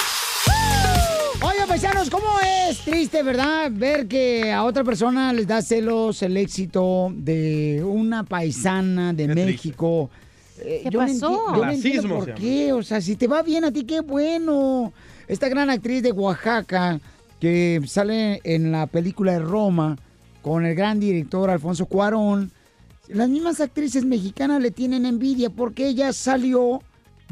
Paisanos, 1.74 2.08
¿cómo 2.12 2.28
es 2.70 2.82
triste, 2.82 3.24
verdad? 3.24 3.72
Ver 3.74 4.08
que 4.08 4.52
a 4.52 4.64
otra 4.64 4.84
persona 4.84 5.34
les 5.34 5.48
da 5.48 5.60
celos 5.60 6.22
el 6.22 6.38
éxito 6.38 7.12
de 7.16 7.84
una 7.84 8.24
paisana 8.24 9.12
de 9.12 9.28
México. 9.30 10.12
Eh, 10.60 10.82
¿Qué 10.84 10.92
yo 10.92 11.02
no 11.02 11.08
pasó? 11.08 11.82
yo 11.82 12.02
no 12.04 12.10
por 12.10 12.36
qué. 12.36 12.74
O 12.74 12.84
sea, 12.84 13.02
si 13.02 13.16
te 13.16 13.26
va 13.26 13.42
bien 13.42 13.66
a 13.66 13.72
ti, 13.72 13.86
qué 13.86 14.02
bueno. 14.02 14.94
Esta 15.28 15.50
gran 15.50 15.72
actriz 15.72 16.04
de 16.04 16.12
Oaxaca 16.12 17.00
que 17.40 17.82
sale 17.88 18.40
en 18.44 18.72
la 18.72 18.86
película 18.86 19.32
de 19.32 19.40
Roma 19.40 19.98
con 20.44 20.68
el 20.68 20.76
gran 20.76 21.00
director 21.00 21.50
Alfonso 21.50 21.88
Cuarón. 21.88 22.52
Las 23.08 23.30
mismas 23.30 23.60
actrices 23.62 24.06
mexicanas 24.06 24.62
le 24.62 24.70
tienen 24.70 25.08
envidia 25.08 25.50
porque 25.50 25.88
ella 25.88 26.14
salió, 26.14 26.84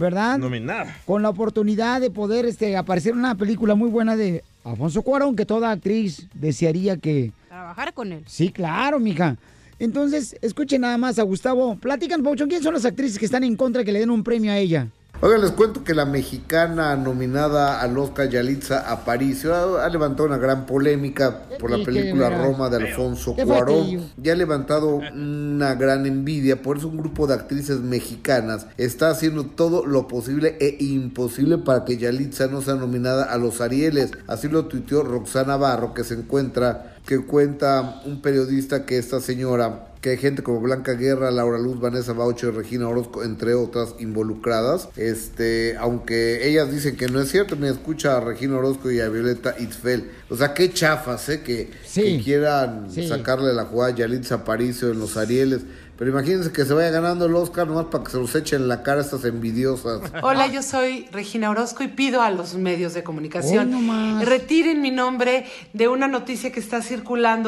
¿verdad? 0.01 0.37
Nominada. 0.37 0.97
con 1.05 1.21
la 1.21 1.29
oportunidad 1.29 2.01
de 2.01 2.09
poder 2.09 2.45
este, 2.45 2.75
aparecer 2.75 3.13
en 3.13 3.19
una 3.19 3.35
película 3.35 3.75
muy 3.75 3.89
buena 3.89 4.17
de 4.17 4.43
Alfonso 4.65 5.01
Cuarón, 5.03 5.35
que 5.35 5.45
toda 5.45 5.71
actriz 5.71 6.27
desearía 6.33 6.97
que... 6.97 7.31
Trabajar 7.47 7.93
con 7.93 8.11
él. 8.11 8.23
Sí, 8.25 8.51
claro, 8.51 8.99
mija. 8.99 9.37
Entonces, 9.79 10.35
escuchen 10.41 10.81
nada 10.81 10.97
más 10.97 11.17
a 11.19 11.23
Gustavo. 11.23 11.75
Platican, 11.77 12.21
Pauchón, 12.21 12.49
¿quién 12.49 12.61
son 12.61 12.73
las 12.73 12.85
actrices 12.85 13.17
que 13.17 13.25
están 13.25 13.43
en 13.43 13.55
contra 13.55 13.79
de 13.79 13.85
que 13.85 13.91
le 13.91 13.99
den 13.99 14.09
un 14.09 14.23
premio 14.23 14.51
a 14.51 14.57
ella? 14.57 14.87
Oigan, 15.23 15.41
les 15.41 15.51
cuento 15.51 15.83
que 15.83 15.93
la 15.93 16.05
mexicana 16.05 16.95
nominada 16.95 17.79
al 17.79 17.95
Oscar 17.95 18.27
Yalitza 18.27 18.91
Aparicio 18.91 19.53
ha, 19.53 19.85
ha 19.85 19.89
levantado 19.89 20.27
una 20.27 20.39
gran 20.39 20.65
polémica 20.65 21.43
por 21.59 21.69
la 21.69 21.77
¿Y 21.77 21.85
película? 21.85 22.31
Roma 22.31 22.71
de 22.71 22.77
Alfonso 22.77 23.35
Cuarón. 23.35 24.09
Ya 24.17 24.33
ha 24.33 24.35
levantado 24.35 24.95
una 24.95 25.75
gran 25.75 26.07
envidia, 26.07 26.63
por 26.63 26.77
eso 26.77 26.87
un 26.87 26.97
grupo 26.97 27.27
de 27.27 27.35
actrices 27.35 27.81
mexicanas 27.81 28.65
está 28.77 29.11
haciendo 29.11 29.45
todo 29.45 29.85
lo 29.85 30.07
posible 30.07 30.57
e 30.59 30.77
imposible 30.79 31.59
para 31.59 31.85
que 31.85 31.97
Yalitza 31.97 32.47
no 32.47 32.63
sea 32.63 32.73
nominada 32.73 33.25
a 33.25 33.37
los 33.37 33.61
Arieles. 33.61 34.13
Así 34.25 34.47
lo 34.47 34.65
tuiteó 34.65 35.03
Roxana 35.03 35.55
Barro, 35.55 35.93
que 35.93 36.03
se 36.03 36.15
encuentra, 36.15 36.90
que 37.05 37.19
cuenta 37.25 38.01
un 38.05 38.21
periodista 38.21 38.85
que 38.85 38.97
esta 38.97 39.19
señora 39.19 39.87
que 40.01 40.09
hay 40.09 40.17
gente 40.17 40.41
como 40.41 40.59
Blanca 40.59 40.93
Guerra, 40.93 41.29
Laura 41.29 41.59
Luz, 41.59 41.79
Vanessa 41.79 42.13
Baucho 42.13 42.47
y 42.47 42.51
Regina 42.51 42.87
Orozco, 42.89 43.23
entre 43.23 43.53
otras, 43.53 43.93
involucradas. 43.99 44.89
Este, 44.97 45.77
aunque 45.77 46.47
ellas 46.49 46.71
dicen 46.71 46.97
que 46.97 47.07
no 47.07 47.21
es 47.21 47.29
cierto, 47.29 47.55
me 47.55 47.69
escucha 47.69 48.17
a 48.17 48.19
Regina 48.19 48.57
Orozco 48.57 48.89
y 48.91 48.99
a 48.99 49.09
Violeta 49.09 49.55
Itzfel. 49.59 50.09
O 50.29 50.35
sea, 50.35 50.55
qué 50.55 50.73
chafas, 50.73 51.29
¿eh? 51.29 51.41
Que, 51.43 51.69
que 51.93 52.19
quieran 52.23 52.87
sí. 52.91 53.07
sacarle 53.07 53.53
la 53.53 53.65
jugada 53.65 53.93
a 53.93 53.95
Yalitza 53.95 54.35
Aparicio 54.35 54.89
en 54.89 54.99
los 54.99 55.17
Arieles. 55.17 55.61
Pero 56.01 56.09
imagínense 56.09 56.51
que 56.51 56.65
se 56.65 56.73
vaya 56.73 56.89
ganando 56.89 57.27
el 57.27 57.35
Oscar 57.35 57.67
nomás 57.67 57.85
para 57.91 58.03
que 58.03 58.09
se 58.09 58.17
los 58.17 58.33
echen 58.33 58.63
en 58.63 58.69
la 58.69 58.81
cara 58.81 59.01
estas 59.01 59.23
envidiosas. 59.23 60.01
Hola, 60.23 60.47
yo 60.47 60.63
soy 60.63 61.05
Regina 61.11 61.51
Orozco 61.51 61.83
y 61.83 61.89
pido 61.89 62.23
a 62.23 62.31
los 62.31 62.55
medios 62.55 62.95
de 62.95 63.03
comunicación 63.03 63.67
Hoy 63.67 63.81
nomás. 63.81 64.25
retiren 64.25 64.81
mi 64.81 64.89
nombre 64.89 65.45
de 65.73 65.87
una 65.89 66.07
noticia 66.07 66.51
que 66.51 66.59
está 66.59 66.81
circulando 66.81 67.00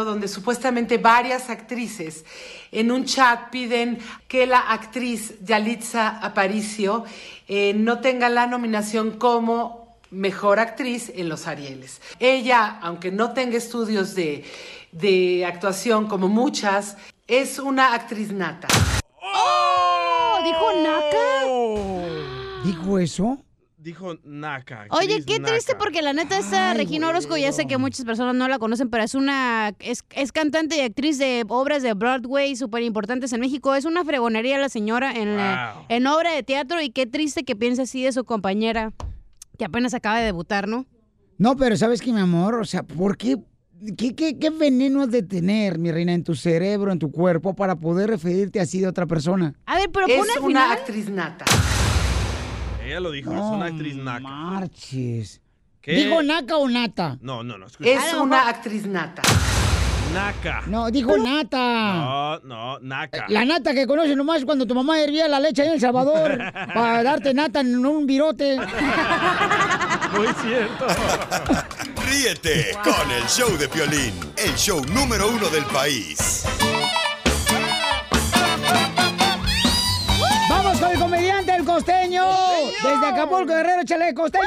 donde 0.06 0.28
supuestamente 0.28 0.98
varias 0.98 1.50
actrices 1.50 2.26
en 2.72 2.92
un 2.92 3.06
chat 3.06 3.50
piden 3.50 4.00
que 4.28 4.46
la 4.46 4.60
actriz 4.60 5.36
Yalitza 5.42 6.20
Aparicio 6.20 7.06
eh, 7.48 7.74
no 7.74 8.00
tenga 8.00 8.30
la 8.30 8.48
nominación 8.48 9.12
como 9.12 9.98
mejor 10.12 10.60
actriz 10.60 11.12
en 11.16 11.30
los 11.30 11.48
Arieles. 11.48 12.02
Ella, 12.20 12.80
aunque 12.82 13.12
no 13.12 13.34
tenga 13.34 13.58
estudios 13.58 14.16
de, 14.16 14.44
de 14.92 15.46
actuación 15.46 16.08
como 16.08 16.28
muchas, 16.28 16.98
es 17.28 17.60
una 17.60 17.94
actriz 17.94 18.32
nata. 18.32 18.68
¡Oh! 19.22 20.40
¿Dijo 20.44 20.72
Naka? 20.84 21.44
¿Dijo 22.64 23.00
eso? 23.00 23.38
Dijo 23.84 24.16
Naka. 24.24 24.86
Oye, 24.92 25.24
qué 25.25 25.40
naca. 25.40 25.52
triste 25.52 25.74
porque 25.78 26.02
la 26.02 26.13
neta 26.13 26.38
esta 26.38 26.74
Regina 26.74 27.10
Orozco, 27.10 27.36
ya 27.36 27.52
sé 27.52 27.66
que 27.68 27.78
muchas 27.78 28.06
personas 28.06 28.34
no 28.34 28.48
la 28.48 28.58
conocen, 28.58 28.90
pero 28.90 29.04
es 29.04 29.13
una 29.13 29.74
es, 29.80 30.06
es 30.12 30.32
cantante 30.32 30.78
y 30.78 30.80
actriz 30.80 31.18
de 31.18 31.44
obras 31.50 31.84
de 31.84 31.94
Broadway 31.94 32.56
súper 32.56 32.82
importantes 32.84 33.34
en 33.34 33.42
México. 33.42 33.75
Es 33.75 33.84
una 33.84 34.06
fregonería 34.06 34.58
la 34.58 34.70
señora 34.70 35.12
en, 35.12 35.36
la- 35.36 35.84
en 35.90 36.08
obra 36.08 36.32
de 36.32 36.44
teatro 36.44 36.82
y 36.82 36.92
qué 36.92 37.06
triste 37.08 37.44
que 37.44 37.58
piense 37.58 37.82
así 37.82 38.02
de 38.04 38.13
su 38.13 38.24
compañera 38.24 38.94
que 39.58 39.66
apenas 39.66 39.94
acaba 39.94 40.20
de 40.20 40.25
debutar, 40.25 40.68
¿no? 40.70 40.86
No, 41.38 41.58
pero 41.58 41.75
¿sabes 41.75 42.02
qué, 42.02 42.13
mi 42.13 42.22
amor? 42.22 42.56
O 42.62 42.66
sea, 42.66 42.84
¿por 42.84 43.18
qué? 43.18 43.38
¿Qué, 43.98 44.16
qué, 44.16 44.40
qué 44.40 44.50
veneno 44.50 45.02
has 45.02 45.12
de 45.12 45.24
tener, 45.24 45.78
mi 45.78 45.92
reina, 45.92 46.13
en 46.13 46.24
tu 46.24 46.36
cerebro, 46.36 46.90
en 46.94 47.00
tu 47.00 47.12
cuerpo, 47.12 47.54
para 47.54 47.75
poder 47.75 48.10
referirte 48.10 48.62
así 48.62 48.80
de 48.80 48.88
otra 48.88 49.06
persona? 49.08 49.56
A 49.66 49.75
ver, 49.75 49.90
pero 49.92 50.08
es 50.08 50.16
pone 50.18 50.32
al 50.38 50.42
una 50.44 50.72
actriz 50.72 51.10
nata. 51.10 51.44
Ella 52.86 53.00
lo 53.00 53.12
dijo, 53.12 53.32
es 53.32 53.40
una 53.40 53.66
actriz 53.66 53.96
naca. 53.96 54.20
Marches. 54.20 55.42
¿Qué? 55.82 55.94
¿Dijo 55.94 56.22
naca 56.22 56.58
o 56.58 56.68
nata? 56.68 57.18
No, 57.22 57.44
no, 57.44 57.58
no. 57.58 57.68
escucha. 57.68 57.90
Es 57.90 58.13
una 58.13 58.50
actriz 58.50 58.86
nata. 58.86 59.22
Naca. 60.13 60.63
No, 60.68 60.92
dijo 60.92 61.18
nata. 61.18 61.94
No, 61.94 62.40
no, 62.40 62.80
naca. 62.80 63.25
La 63.30 63.46
nata 63.46 63.74
que 63.74 63.88
conoces 63.88 64.16
nomás 64.16 64.46
cuando 64.46 64.68
tu 64.68 64.75
mamá 64.75 65.02
hervía 65.02 65.28
la 65.28 65.40
leche 65.40 65.63
ahí 65.63 65.70
en 65.70 65.74
El 65.75 65.82
Salvador 65.82 66.38
para 66.74 67.04
darte 67.04 67.34
nata 67.34 67.62
en 67.62 67.86
un 67.86 68.06
virote. 68.06 68.58
Muy 70.16 70.28
cierto. 70.42 70.88
Ríete 72.08 72.78
con 72.84 73.12
el 73.12 73.24
show 73.28 73.58
de 73.58 73.68
Piolín, 73.68 74.13
el 74.38 74.54
show 74.56 74.84
número 74.86 75.30
uno 75.30 75.50
del 75.50 75.66
país. 75.66 76.46
El 81.63 81.70
Costeño. 81.70 82.25
Desde 82.84 83.08
Acapulco, 83.08 83.46
Guerrero, 83.53 83.82
échale, 83.84 84.13
Costeño. 84.13 84.43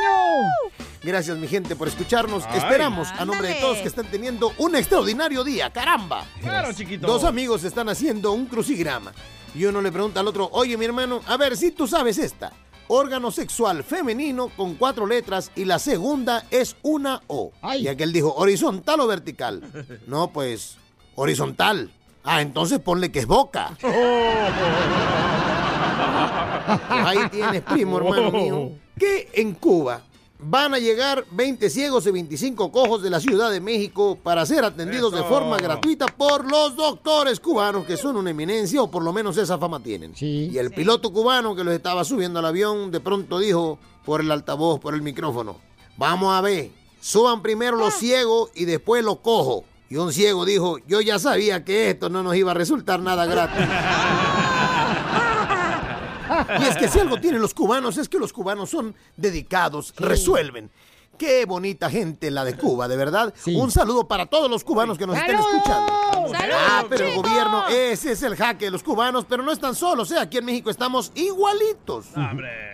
Gracias, 1.03 1.39
mi 1.39 1.49
gente, 1.49 1.75
por 1.75 1.89
escucharnos. 1.89 2.45
Ay. 2.47 2.59
Esperamos, 2.59 3.09
a 3.17 3.25
nombre 3.25 3.49
de 3.49 3.55
todos, 3.55 3.79
que 3.79 3.89
están 3.89 4.07
teniendo 4.11 4.53
un 4.59 4.77
extraordinario 4.77 5.43
día. 5.43 5.71
¡Caramba! 5.73 6.27
Claro, 6.43 6.75
chiquito. 6.75 7.07
Dos 7.07 7.25
amigos 7.25 7.65
están 7.65 7.89
haciendo 7.89 8.33
un 8.33 8.45
crucigrama. 8.47 9.13
Y 9.55 9.65
uno 9.65 9.81
le 9.81 9.91
pregunta 9.91 10.21
al 10.21 10.29
otro, 10.29 10.51
oye, 10.53 10.77
mi 10.77 10.85
hermano, 10.85 11.23
a 11.27 11.39
ver 11.39 11.57
si 11.57 11.71
tú 11.71 11.87
sabes 11.89 12.19
esta. 12.19 12.53
órgano 12.89 13.31
sexual 13.31 13.83
femenino 13.83 14.51
con 14.55 14.75
cuatro 14.75 15.07
letras 15.07 15.51
y 15.57 15.65
la 15.65 15.79
segunda 15.79 16.45
es 16.51 16.77
una 16.83 17.23
O. 17.29 17.51
Y 17.79 17.89
aquel 17.89 18.13
dijo, 18.13 18.35
¿horizontal 18.35 19.01
o 19.01 19.07
vertical? 19.07 19.63
No, 20.07 20.31
pues, 20.33 20.77
horizontal. 21.15 21.91
Ah, 22.25 22.43
entonces 22.43 22.79
ponle 22.81 23.11
que 23.11 23.21
es 23.21 23.27
boca. 23.27 23.71
Ahí 26.89 27.29
tienes, 27.31 27.63
primo, 27.63 27.99
hermano 27.99 28.31
mío. 28.31 28.71
Que 28.99 29.29
en 29.35 29.55
Cuba 29.55 30.03
van 30.39 30.75
a 30.75 30.79
llegar 30.79 31.25
20 31.31 31.71
ciegos 31.71 32.07
y 32.07 32.11
25 32.11 32.71
cojos 32.71 33.03
de 33.03 33.11
la 33.11 33.21
Ciudad 33.21 33.51
de 33.51 33.61
México 33.61 34.19
para 34.23 34.45
ser 34.45 34.65
atendidos 34.65 35.13
de 35.13 35.23
forma 35.23 35.57
gratuita 35.57 36.07
por 36.07 36.51
los 36.51 36.77
doctores 36.77 37.41
cubanos, 37.41 37.87
que 37.87 37.97
son 37.97 38.17
una 38.17 38.31
eminencia, 38.31 38.83
o 38.83 38.91
por 38.91 39.03
lo 39.03 39.13
menos 39.13 39.37
esa 39.37 39.59
fama 39.59 39.83
tienen. 39.83 40.13
Y 40.21 40.57
el 40.59 40.71
piloto 40.71 41.13
cubano 41.13 41.55
que 41.55 41.65
los 41.65 41.75
estaba 41.75 42.05
subiendo 42.05 42.39
al 42.39 42.47
avión, 42.47 42.91
de 42.91 43.01
pronto 43.01 43.39
dijo 43.39 43.79
por 44.05 44.21
el 44.21 44.31
altavoz, 44.31 44.79
por 44.81 44.95
el 44.95 45.03
micrófono, 45.03 45.57
vamos 45.97 46.35
a 46.35 46.41
ver, 46.41 46.71
suban 47.01 47.43
primero 47.43 47.77
los 47.77 47.95
ciegos 47.95 48.51
y 48.55 48.65
después 48.67 49.05
los 49.05 49.19
cojos. 49.19 49.65
Y 49.89 49.97
un 49.97 50.13
ciego 50.13 50.45
dijo, 50.45 50.79
yo 50.87 51.01
ya 51.01 51.19
sabía 51.19 51.65
que 51.65 51.91
esto 51.91 52.09
no 52.09 52.23
nos 52.23 52.35
iba 52.35 52.51
a 52.51 52.55
resultar 52.55 53.01
nada 53.01 53.25
gratis. 53.25 53.67
Y 56.61 56.65
es 56.65 56.77
que 56.77 56.89
si 56.89 56.99
algo 57.01 57.19
tienen 57.21 57.41
los 57.41 57.55
cubanos 57.55 57.97
es 57.99 58.09
que 58.09 58.19
los 58.19 58.33
cubanos 58.33 58.71
son 58.71 58.95
dedicados, 59.17 59.93
resuelven. 59.97 60.71
Qué 61.19 61.47
bonita 61.47 61.89
gente 61.89 62.31
la 62.31 62.45
de 62.45 62.59
Cuba, 62.59 62.89
de 62.89 62.97
verdad. 62.99 63.33
Un 63.47 63.71
saludo 63.71 64.07
para 64.07 64.27
todos 64.27 64.51
los 64.51 64.63
cubanos 64.63 64.99
que 64.99 65.07
nos 65.07 65.17
estén 65.17 65.37
¡Saludos! 65.39 65.55
escuchando. 65.57 65.93
¡Saludos, 66.13 66.61
Ah, 66.69 66.85
pero 66.91 67.07
el 67.07 67.15
gobierno, 67.17 67.67
ese 67.69 68.13
es 68.13 68.23
el 68.23 68.37
jaque 68.37 68.67
de 68.67 68.71
los 68.71 68.83
cubanos, 68.83 69.25
pero 69.27 69.43
no 69.43 69.51
están 69.51 69.75
solos, 69.75 70.11
¿eh? 70.11 70.19
Aquí 70.19 70.37
en 70.37 70.45
México 70.45 70.69
estamos 70.69 71.13
igualitos. 71.15 72.09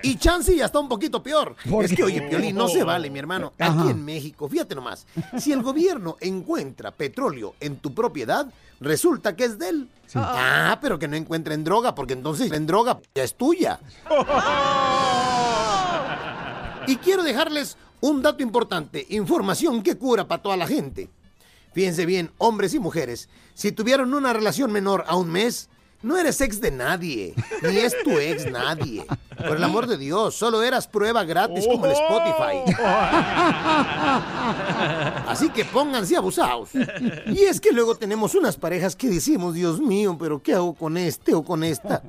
Y 0.03 0.17
Chansey 0.17 0.57
ya 0.57 0.65
está 0.65 0.81
un 0.81 0.89
poquito 0.89 1.23
peor. 1.23 1.55
¿Por 1.71 1.85
Es 1.85 1.91
qué? 1.91 1.97
que, 1.99 2.03
oye, 2.03 2.23
Piolín, 2.23 2.57
no 2.57 2.67
se 2.67 2.83
vale, 2.83 3.11
mi 3.11 3.21
hermano. 3.21 3.53
Aquí 3.61 3.91
en 3.91 4.05
México, 4.05 4.49
fíjate 4.49 4.75
nomás, 4.75 5.07
si 5.39 5.53
el 5.53 5.63
gobierno 5.63 6.17
encuentra 6.21 6.91
petróleo 6.91 7.55
en 7.61 7.77
tu 7.77 7.95
propiedad, 7.95 8.47
resulta 8.83 9.37
que 9.37 9.45
es 9.45 9.59
de 9.59 9.69
él. 9.69 9.89
Ah, 10.15 10.79
pero 10.81 10.99
que 10.99 11.09
no 11.09 11.17
encuentren 11.17 11.65
droga, 11.65 11.95
porque 11.95 12.13
entonces 12.13 12.53
en 12.53 12.67
droga 12.67 13.01
ya 13.15 13.23
es 13.23 13.35
tuya. 13.35 13.81
Y 16.87 16.97
quiero 16.97 17.23
dejarles 17.23 17.77
un 18.01 18.23
dato 18.23 18.43
importante, 18.43 19.07
información 19.11 19.83
que 19.83 19.97
cura 19.97 20.27
para 20.27 20.43
toda 20.43 20.57
la 20.57 20.67
gente. 20.67 21.09
Fíjense 21.73 22.05
bien, 22.05 22.31
hombres 22.39 22.75
y 22.75 22.79
mujeres, 22.79 23.29
si 23.55 23.73
tuvieron 23.73 24.13
una 24.13 24.33
relación 24.33 24.73
menor 24.73 25.05
a 25.07 25.17
un 25.17 25.31
mes, 25.31 25.71
no 26.03 26.17
eres 26.17 26.41
ex 26.41 26.61
de 26.61 26.71
nadie, 26.71 27.35
ni 27.63 27.77
es 27.79 27.95
tu 28.03 28.11
ex 28.19 28.51
nadie. 28.51 29.05
Por 29.37 29.57
el 29.57 29.65
amor 29.65 29.87
de 29.87 29.97
Dios, 29.97 30.35
solo 30.35 30.63
eras 30.63 30.87
prueba 30.87 31.25
gratis 31.25 31.67
como 31.67 31.87
el 31.87 31.93
Spotify. 31.93 32.77
Así 35.29 35.49
que 35.51 35.65
pónganse 35.65 36.17
abusados. 36.17 36.71
Y 37.27 37.43
es 37.43 37.61
que 37.61 37.73
luego 37.73 37.95
tenemos 37.95 38.35
unas 38.35 38.57
parejas 38.57 38.97
que 38.97 39.09
decimos, 39.09 39.55
Dios 39.55 39.81
mío, 39.81 40.17
pero 40.19 40.43
¿qué 40.43 40.55
hago 40.55 40.75
con 40.75 40.97
este 40.97 41.35
o 41.35 41.43
con 41.43 41.65
esta? 41.65 42.03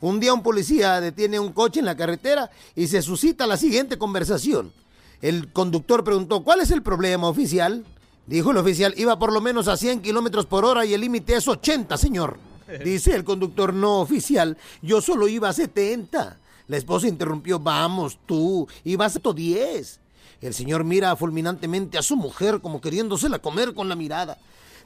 Un 0.00 0.20
día 0.20 0.32
un 0.32 0.42
policía 0.42 1.00
detiene 1.00 1.40
un 1.40 1.52
coche 1.52 1.80
en 1.80 1.86
la 1.86 1.96
carretera 1.96 2.50
y 2.76 2.86
se 2.86 3.02
suscita 3.02 3.46
la 3.46 3.56
siguiente 3.56 3.98
conversación. 3.98 4.72
El 5.20 5.52
conductor 5.52 6.04
preguntó, 6.04 6.44
¿cuál 6.44 6.60
es 6.60 6.70
el 6.70 6.82
problema 6.82 7.28
oficial? 7.28 7.84
Dijo 8.26 8.52
el 8.52 8.58
oficial, 8.58 8.94
iba 8.96 9.18
por 9.18 9.32
lo 9.32 9.40
menos 9.40 9.68
a 9.68 9.76
100 9.76 10.00
kilómetros 10.02 10.46
por 10.46 10.64
hora 10.64 10.84
y 10.84 10.94
el 10.94 11.00
límite 11.00 11.34
es 11.34 11.48
80, 11.48 11.96
señor. 11.96 12.38
Dice 12.84 13.14
el 13.14 13.24
conductor, 13.24 13.72
no 13.72 14.00
oficial, 14.00 14.56
yo 14.82 15.00
solo 15.00 15.28
iba 15.28 15.48
a 15.48 15.52
70. 15.52 16.38
La 16.66 16.76
esposa 16.76 17.08
interrumpió, 17.08 17.58
vamos 17.58 18.18
tú, 18.26 18.68
ibas 18.84 19.16
a 19.16 19.20
110. 19.20 20.00
El 20.40 20.54
señor 20.54 20.84
mira 20.84 21.16
fulminantemente 21.16 21.98
a 21.98 22.02
su 22.02 22.16
mujer 22.16 22.60
como 22.60 22.80
queriéndosela 22.80 23.38
comer 23.38 23.74
con 23.74 23.88
la 23.88 23.96
mirada. 23.96 24.38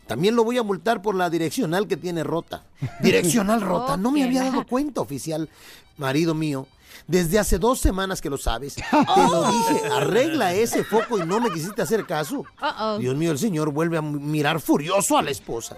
También 0.06 0.34
lo 0.34 0.44
voy 0.44 0.58
a 0.58 0.62
multar 0.62 1.02
por 1.02 1.14
la 1.14 1.30
direccional 1.30 1.86
que 1.86 1.96
tiene 1.96 2.24
rota. 2.24 2.64
Direccional 3.00 3.60
rota, 3.60 3.96
no 3.96 4.10
me 4.10 4.24
había 4.24 4.44
dado 4.44 4.66
cuenta, 4.66 5.00
oficial. 5.00 5.48
Marido 5.98 6.34
mío, 6.34 6.66
desde 7.06 7.38
hace 7.38 7.58
dos 7.58 7.78
semanas 7.78 8.21
que 8.21 8.30
lo 8.30 8.38
sabes. 8.38 8.75
Te 8.75 8.82
lo 9.30 9.50
dije, 9.50 9.86
arregla 9.92 10.54
ese 10.54 10.84
foco 10.84 11.18
y 11.18 11.26
no 11.26 11.40
me 11.40 11.50
quisiste 11.50 11.82
hacer 11.82 12.06
caso. 12.06 12.45
Dios 12.99 13.14
mío, 13.16 13.32
el 13.32 13.38
señor 13.38 13.71
vuelve 13.71 13.99
a 13.99 14.02
mirar 14.02 14.60
furioso 14.60 15.18
a 15.18 15.23
la 15.23 15.30
esposa. 15.30 15.76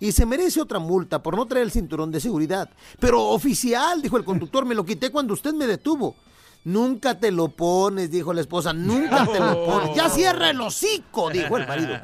Y 0.00 0.12
se 0.12 0.26
merece 0.26 0.60
otra 0.60 0.78
multa 0.78 1.22
por 1.22 1.36
no 1.36 1.46
traer 1.46 1.64
el 1.64 1.72
cinturón 1.72 2.10
de 2.10 2.20
seguridad. 2.20 2.70
Pero 2.98 3.22
oficial, 3.28 4.02
dijo 4.02 4.16
el 4.16 4.24
conductor, 4.24 4.64
me 4.64 4.74
lo 4.74 4.84
quité 4.84 5.10
cuando 5.10 5.34
usted 5.34 5.52
me 5.54 5.66
detuvo. 5.66 6.16
Nunca 6.64 7.18
te 7.18 7.30
lo 7.30 7.48
pones, 7.48 8.10
dijo 8.10 8.32
la 8.32 8.40
esposa, 8.40 8.72
nunca 8.72 9.26
te 9.26 9.40
lo 9.40 9.64
pones. 9.64 9.96
Ya 9.96 10.08
cierra 10.10 10.50
el 10.50 10.60
hocico, 10.60 11.30
dijo 11.30 11.56
el 11.56 11.66
marido. 11.66 11.96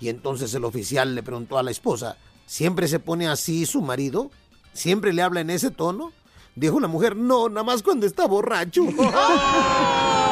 Y 0.00 0.08
entonces 0.08 0.54
el 0.54 0.64
oficial 0.64 1.14
le 1.14 1.22
preguntó 1.22 1.58
a 1.58 1.62
la 1.62 1.70
esposa, 1.70 2.16
¿siempre 2.46 2.88
se 2.88 3.00
pone 3.00 3.28
así 3.28 3.66
su 3.66 3.82
marido? 3.82 4.30
¿Siempre 4.72 5.12
le 5.12 5.22
habla 5.22 5.40
en 5.40 5.50
ese 5.50 5.70
tono? 5.70 6.12
Dijo 6.54 6.80
la 6.80 6.88
mujer, 6.88 7.16
no, 7.16 7.48
nada 7.48 7.64
más 7.64 7.82
cuando 7.82 8.06
está 8.06 8.26
borracho. 8.26 8.82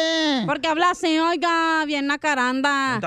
Porque 0.47 0.69
habla 0.69 0.91
así, 0.91 1.19
oiga, 1.19 1.85
bien 1.87 2.07
la 2.07 2.17
caranda. 2.19 3.01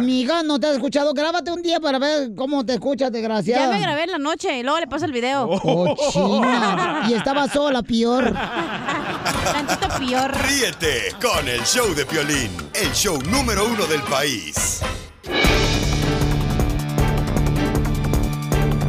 Miga, 0.00 0.42
no 0.42 0.58
te 0.58 0.66
has 0.66 0.74
escuchado. 0.74 1.12
Grábate 1.14 1.52
un 1.52 1.62
día 1.62 1.78
para 1.78 1.98
ver 1.98 2.34
cómo 2.34 2.64
te 2.66 2.74
escuchas, 2.74 3.12
desgraciada. 3.12 3.66
Ya 3.66 3.70
me 3.72 3.80
grabé 3.80 4.04
en 4.04 4.10
la 4.12 4.18
noche 4.18 4.58
y 4.58 4.62
luego 4.62 4.80
le 4.80 4.86
paso 4.86 5.04
el 5.04 5.12
video. 5.12 5.46
Oh, 5.48 5.94
china. 6.10 7.06
Y 7.08 7.12
estaba 7.12 7.46
sola, 7.48 7.82
peor. 7.82 8.32
Tantito 9.52 9.88
peor. 9.98 10.32
Ríete 10.46 11.12
con 11.22 11.46
el 11.46 11.60
show 11.62 11.94
de 11.94 12.04
Piolín, 12.06 12.50
el 12.74 12.90
show 12.92 13.18
número 13.30 13.66
uno 13.66 13.86
del 13.94 14.02
país. 14.10 14.80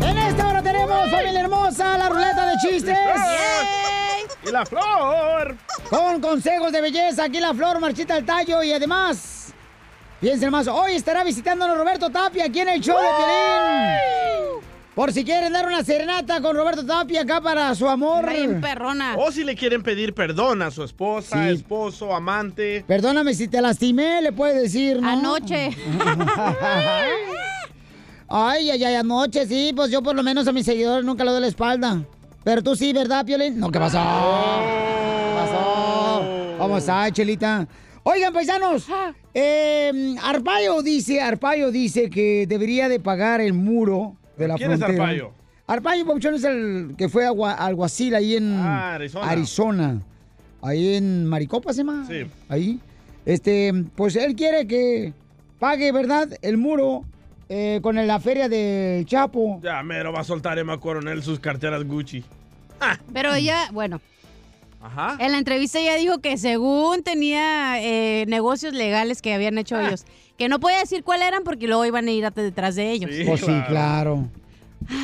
En 0.02 0.18
esta 0.18 0.50
hora 0.50 0.63
tenemos, 0.63 1.12
familia 1.12 1.41
hermosa, 1.41 1.96
la 1.96 2.10
ruleta 2.10 2.48
de 2.48 2.56
chistes. 2.58 2.98
¡Y 4.48 4.52
la 4.52 4.65
flor! 4.65 5.58
Con 5.91 6.20
consejos 6.22 6.72
de 6.72 6.82
belleza, 6.82 7.26
aquí 7.26 7.39
la 7.39 7.54
flor 7.54 7.80
marchita 7.80 8.18
el 8.18 8.26
tallo 8.26 8.63
y 8.63 8.74
además, 8.74 9.54
piensen 10.20 10.50
más, 10.50 10.68
hoy 10.68 10.96
estará 10.96 11.24
visitándonos 11.24 11.78
Roberto 11.78 12.10
Tapia 12.10 12.46
aquí 12.46 12.62
en 12.62 12.70
el 12.70 12.82
show 12.82 12.98
de 12.98 13.10
Piolín. 13.18 14.74
Por 14.95 15.12
si 15.12 15.25
quieren 15.25 15.51
dar 15.51 15.67
una 15.67 15.84
serenata 15.84 16.39
con 16.39 16.55
Roberto 16.55 16.86
Tapia 16.86 17.23
acá 17.23 17.41
para 17.41 17.75
su 17.75 17.86
amor. 17.88 18.25
perrona. 18.62 19.15
O 19.17 19.29
si 19.29 19.43
le 19.43 19.53
quieren 19.55 19.84
pedir 19.84 20.13
perdón 20.13 20.62
a 20.62 20.71
su 20.71 20.84
esposa, 20.84 21.43
Sí. 21.43 21.53
esposo, 21.53 22.15
amante. 22.15 22.86
Perdóname 22.88 23.34
si 23.34 23.49
te 23.49 23.62
lastimé, 23.62 24.21
le 24.21 24.31
puede 24.31 24.62
decir, 24.62 25.01
¿no? 25.01 25.10
Anoche. 25.10 25.71
Ay, 28.27 28.71
ay, 28.71 28.84
ay, 28.84 28.95
anoche 28.95 29.45
sí, 29.45 29.71
pues 29.75 29.91
yo 29.91 30.01
por 30.01 30.15
lo 30.15 30.23
menos 30.23 30.47
a 30.47 30.51
mis 30.51 30.65
seguidores 30.65 31.05
nunca 31.05 31.23
le 31.23 31.31
doy 31.31 31.41
la 31.41 31.47
espalda. 31.47 32.01
Pero 32.43 32.63
tú 32.63 32.75
sí, 32.75 32.91
¿verdad, 32.91 33.23
Piolín? 33.23 33.60
No, 33.60 33.69
¿qué 33.69 33.79
pasó? 33.79 33.99
¿Qué 33.99 35.36
pasó? 35.36 36.55
¿Cómo 36.58 36.77
está, 36.79 37.12
Chelita? 37.12 37.67
Oigan, 38.01 38.34
paisanos, 38.34 38.88
eh, 39.34 40.15
Arpaio 40.23 40.81
dice, 40.81 41.21
Arpaio 41.21 41.69
dice 41.71 42.10
que 42.10 42.45
debería 42.47 42.88
de 42.89 42.99
pagar 42.99 43.41
el 43.41 43.53
muro 43.53 44.15
de 44.38 44.48
la 44.48 44.56
¿Quién 44.56 44.71
es. 44.71 44.82
Arpaio? 44.82 45.32
Arpaio 45.67 46.06
Pabuchón 46.06 46.36
es 46.36 46.43
el 46.43 46.95
que 46.98 47.10
fue 47.10 47.26
agua- 47.26 47.54
alguacil 47.54 48.13
ahí 48.15 48.36
en 48.36 48.54
Ah, 48.54 48.93
Arizona. 48.95 49.30
Arizona. 49.30 50.02
Ahí 50.62 50.95
en 50.95 51.26
Maricopa 51.26 51.74
se 51.74 51.78
llama. 51.84 52.06
Sí. 52.08 52.26
Ahí. 52.50 52.80
Este, 53.26 53.74
pues 53.95 54.15
él 54.15 54.36
quiere 54.36 54.67
que 54.67 55.13
pague, 55.60 55.91
¿verdad? 55.91 56.30
El 56.41 56.58
muro 56.58 57.04
eh, 57.50 57.80
con 57.82 57.95
la 57.95 58.19
feria 58.19 58.48
del 58.50 59.06
Chapo. 59.06 59.60
Ya 59.63 59.82
mero 59.84 60.12
va 60.12 60.21
a 60.21 60.24
soltar 60.24 60.58
Emma 60.60 60.80
Coronel 60.80 61.21
sus 61.24 61.39
carteras 61.39 61.84
Gucci. 61.84 62.24
Pero 63.13 63.34
ella, 63.34 63.69
bueno, 63.71 64.02
Ajá. 64.86 65.17
en 65.19 65.32
la 65.32 65.38
entrevista 65.38 65.80
ella 65.80 65.95
dijo 65.95 66.19
que 66.19 66.38
según 66.38 67.02
tenía 67.04 67.82
eh, 67.82 68.26
negocios 68.28 68.74
legales 68.74 69.21
que 69.21 69.34
habían 69.34 69.58
hecho 69.58 69.76
Ah. 69.76 69.88
ellos, 69.88 70.06
que 70.38 70.48
no 70.50 70.60
podía 70.60 70.80
decir 70.80 71.04
cuál 71.04 71.21
eran 71.21 71.43
porque 71.43 71.67
luego 71.67 71.86
iban 71.86 72.08
a 72.08 72.12
ir 72.12 72.30
detrás 72.32 72.76
de 72.76 72.91
ellos. 72.91 73.10
pues 73.26 73.41
sí, 73.41 73.62
claro. 73.67 74.28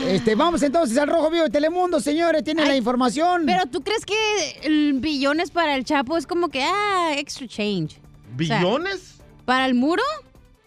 Este, 0.06 0.36
vamos 0.36 0.62
entonces 0.62 0.96
al 0.98 1.08
Rojo 1.08 1.32
Vivo 1.32 1.46
de 1.46 1.50
Telemundo, 1.50 2.00
señores, 2.00 2.44
tienen 2.44 2.68
la 2.68 2.76
información. 2.76 3.44
Pero 3.48 3.66
¿tú 3.66 3.82
crees 3.82 4.06
que 4.06 4.14
el 4.64 4.94
billones 5.00 5.50
para 5.50 5.76
el 5.76 5.84
Chapo 5.86 6.18
es 6.18 6.28
como 6.28 6.50
que, 6.50 6.62
ah, 6.64 7.14
extra 7.18 7.48
change? 7.48 7.98
O 8.40 8.44
sea, 8.44 8.60
¿Billones? 8.60 9.16
¿Para 9.46 9.66
el 9.66 9.74
muro? 9.74 10.04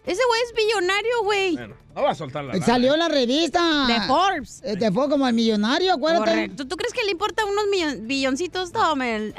Ese 0.05 0.21
güey 0.29 0.41
es 0.49 0.55
billonario, 0.57 1.23
güey. 1.23 1.53
Bueno, 1.57 1.75
no 1.95 2.03
va 2.03 2.11
a 2.11 2.15
soltar 2.15 2.45
la 2.45 2.61
Salió 2.61 2.95
en 2.95 2.99
la 3.01 3.09
revista. 3.09 3.87
De 3.87 4.01
Forbes. 4.07 4.61
Eh, 4.65 4.77
Te 4.77 4.91
fue 4.91 5.09
como 5.09 5.27
el 5.29 5.35
millonario, 5.35 5.93
acuérdate. 5.95 6.31
Correcto. 6.31 6.67
¿Tú 6.67 6.77
crees 6.77 6.93
que 6.93 7.05
le 7.05 7.13
importa 7.13 7.45
unos 7.45 7.65
millon- 7.73 8.07
billoncitos? 8.07 8.73
Tome, 8.73 9.17
Oye, 9.17 9.35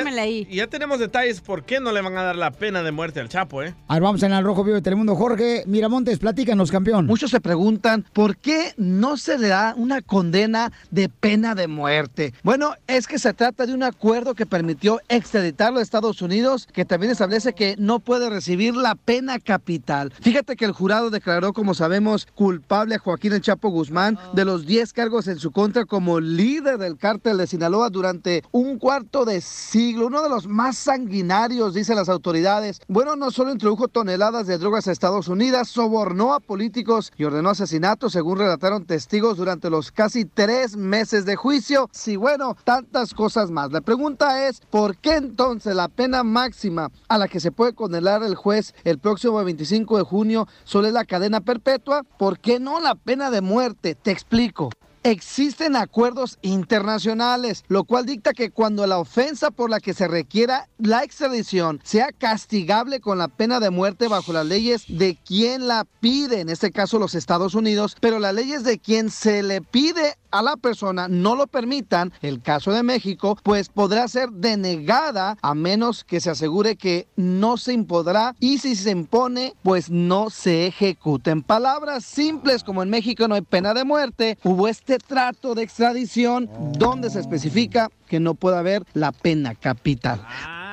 ármela 0.00 0.22
ahí. 0.22 0.46
Y 0.50 0.56
ya 0.56 0.66
tenemos 0.66 0.98
detalles 0.98 1.40
por 1.40 1.64
qué 1.64 1.80
no 1.80 1.92
le 1.92 2.00
van 2.00 2.16
a 2.16 2.22
dar 2.22 2.36
la 2.36 2.50
pena 2.50 2.82
de 2.82 2.90
muerte 2.92 3.20
al 3.20 3.28
Chapo, 3.28 3.62
¿eh? 3.62 3.74
A 3.88 3.94
ver, 3.94 4.02
vamos 4.02 4.22
en 4.22 4.32
el 4.32 4.44
Rojo 4.44 4.64
Vivo 4.64 4.76
de 4.76 4.82
Telemundo. 4.82 5.14
Jorge 5.14 5.62
Miramontes, 5.66 6.18
platícanos, 6.18 6.70
campeón. 6.70 7.06
Muchos 7.06 7.30
se 7.30 7.40
preguntan 7.40 8.04
por 8.12 8.36
qué 8.36 8.74
no 8.76 9.16
se 9.16 9.38
le 9.38 9.48
da 9.48 9.74
una 9.76 10.02
condena 10.02 10.72
de 10.90 11.08
pena 11.08 11.54
de 11.54 11.68
muerte. 11.68 12.32
Bueno, 12.42 12.74
es 12.86 13.06
que 13.06 13.18
se 13.18 13.32
trata 13.34 13.66
de 13.66 13.74
un 13.74 13.82
acuerdo 13.82 14.34
que 14.34 14.46
permitió 14.46 15.00
extraditarlo 15.08 15.78
a 15.78 15.82
Estados 15.82 16.22
Unidos, 16.22 16.68
que 16.72 16.84
también 16.84 17.12
establece 17.12 17.52
que 17.52 17.76
no 17.78 18.00
puede 18.00 18.30
recibir 18.30 18.74
la 18.74 18.94
pena 18.94 19.38
capital. 19.38 20.12
Fíjate 20.20 20.56
que 20.56 20.64
el 20.64 20.72
jurado 20.72 21.10
declaró, 21.10 21.52
como 21.52 21.74
sabemos, 21.74 21.99
culpable 22.34 22.94
a 22.94 22.98
Joaquín 22.98 23.32
El 23.32 23.40
Chapo 23.40 23.68
Guzmán 23.68 24.18
de 24.32 24.44
los 24.44 24.66
10 24.66 24.92
cargos 24.92 25.28
en 25.28 25.38
su 25.38 25.50
contra 25.50 25.84
como 25.84 26.20
líder 26.20 26.78
del 26.78 26.96
cártel 26.96 27.38
de 27.38 27.46
Sinaloa 27.46 27.90
durante 27.90 28.42
un 28.52 28.78
cuarto 28.78 29.24
de 29.24 29.40
siglo, 29.40 30.06
uno 30.06 30.22
de 30.22 30.28
los 30.28 30.46
más 30.46 30.76
sanguinarios, 30.78 31.74
dicen 31.74 31.96
las 31.96 32.08
autoridades. 32.08 32.80
Bueno, 32.88 33.16
no 33.16 33.30
solo 33.30 33.52
introdujo 33.52 33.88
toneladas 33.88 34.46
de 34.46 34.58
drogas 34.58 34.88
a 34.88 34.92
Estados 34.92 35.28
Unidos, 35.28 35.68
sobornó 35.68 36.32
a 36.32 36.40
políticos 36.40 37.12
y 37.16 37.24
ordenó 37.24 37.50
asesinatos, 37.50 38.12
según 38.12 38.38
relataron 38.38 38.86
testigos 38.86 39.36
durante 39.36 39.70
los 39.70 39.92
casi 39.92 40.24
tres 40.24 40.76
meses 40.76 41.24
de 41.24 41.36
juicio. 41.36 41.88
Sí, 41.92 42.16
bueno, 42.16 42.56
tantas 42.64 43.14
cosas 43.14 43.50
más. 43.50 43.72
La 43.72 43.80
pregunta 43.80 44.48
es, 44.48 44.60
¿por 44.70 44.96
qué 44.96 45.16
entonces 45.16 45.74
la 45.74 45.88
pena 45.88 46.22
máxima 46.22 46.90
a 47.08 47.18
la 47.18 47.28
que 47.28 47.40
se 47.40 47.52
puede 47.52 47.74
condenar 47.74 48.22
el 48.22 48.34
juez 48.34 48.74
el 48.84 48.98
próximo 48.98 49.42
25 49.44 49.98
de 49.98 50.04
junio 50.04 50.48
solo 50.64 50.88
es 50.88 50.94
la 50.94 51.04
cadena 51.04 51.40
perpetua? 51.40 51.89
¿Por 52.18 52.38
qué 52.38 52.60
no 52.60 52.80
la 52.80 52.94
pena 52.94 53.30
de 53.30 53.40
muerte? 53.40 53.94
Te 53.94 54.10
explico. 54.10 54.70
Existen 55.02 55.76
acuerdos 55.76 56.38
internacionales, 56.42 57.64
lo 57.68 57.84
cual 57.84 58.04
dicta 58.04 58.34
que 58.34 58.50
cuando 58.50 58.86
la 58.86 58.98
ofensa 58.98 59.50
por 59.50 59.70
la 59.70 59.80
que 59.80 59.94
se 59.94 60.06
requiera 60.06 60.68
la 60.76 61.02
extradición 61.04 61.80
sea 61.84 62.08
castigable 62.12 63.00
con 63.00 63.16
la 63.16 63.28
pena 63.28 63.60
de 63.60 63.70
muerte 63.70 64.08
bajo 64.08 64.34
las 64.34 64.44
leyes 64.44 64.84
de 64.88 65.16
quien 65.16 65.68
la 65.68 65.86
pide, 66.00 66.40
en 66.40 66.50
este 66.50 66.70
caso 66.70 66.98
los 66.98 67.14
Estados 67.14 67.54
Unidos, 67.54 67.96
pero 67.98 68.18
las 68.18 68.34
leyes 68.34 68.62
de 68.62 68.78
quien 68.78 69.08
se 69.08 69.42
le 69.42 69.62
pide 69.62 70.16
a 70.30 70.42
la 70.42 70.56
persona 70.56 71.08
no 71.08 71.34
lo 71.34 71.46
permitan, 71.46 72.12
el 72.22 72.42
caso 72.42 72.72
de 72.72 72.82
México, 72.82 73.36
pues 73.42 73.68
podrá 73.68 74.06
ser 74.08 74.30
denegada 74.30 75.36
a 75.42 75.54
menos 75.54 76.04
que 76.04 76.20
se 76.20 76.30
asegure 76.30 76.76
que 76.76 77.08
no 77.16 77.56
se 77.56 77.72
impondrá 77.72 78.34
y 78.40 78.58
si 78.58 78.76
se 78.76 78.90
impone, 78.90 79.54
pues 79.62 79.90
no 79.90 80.30
se 80.30 80.66
ejecuta. 80.66 81.30
En 81.30 81.42
palabras 81.42 82.04
simples, 82.04 82.64
como 82.64 82.82
en 82.82 82.90
México 82.90 83.28
no 83.28 83.34
hay 83.34 83.42
pena 83.42 83.74
de 83.74 83.84
muerte, 83.84 84.38
hubo 84.44 84.68
este 84.68 84.98
trato 84.98 85.54
de 85.54 85.62
extradición 85.62 86.50
donde 86.72 87.10
se 87.10 87.20
especifica 87.20 87.90
que 88.06 88.20
no 88.20 88.34
puede 88.34 88.58
haber 88.58 88.84
la 88.94 89.12
pena 89.12 89.54
capital. 89.54 90.20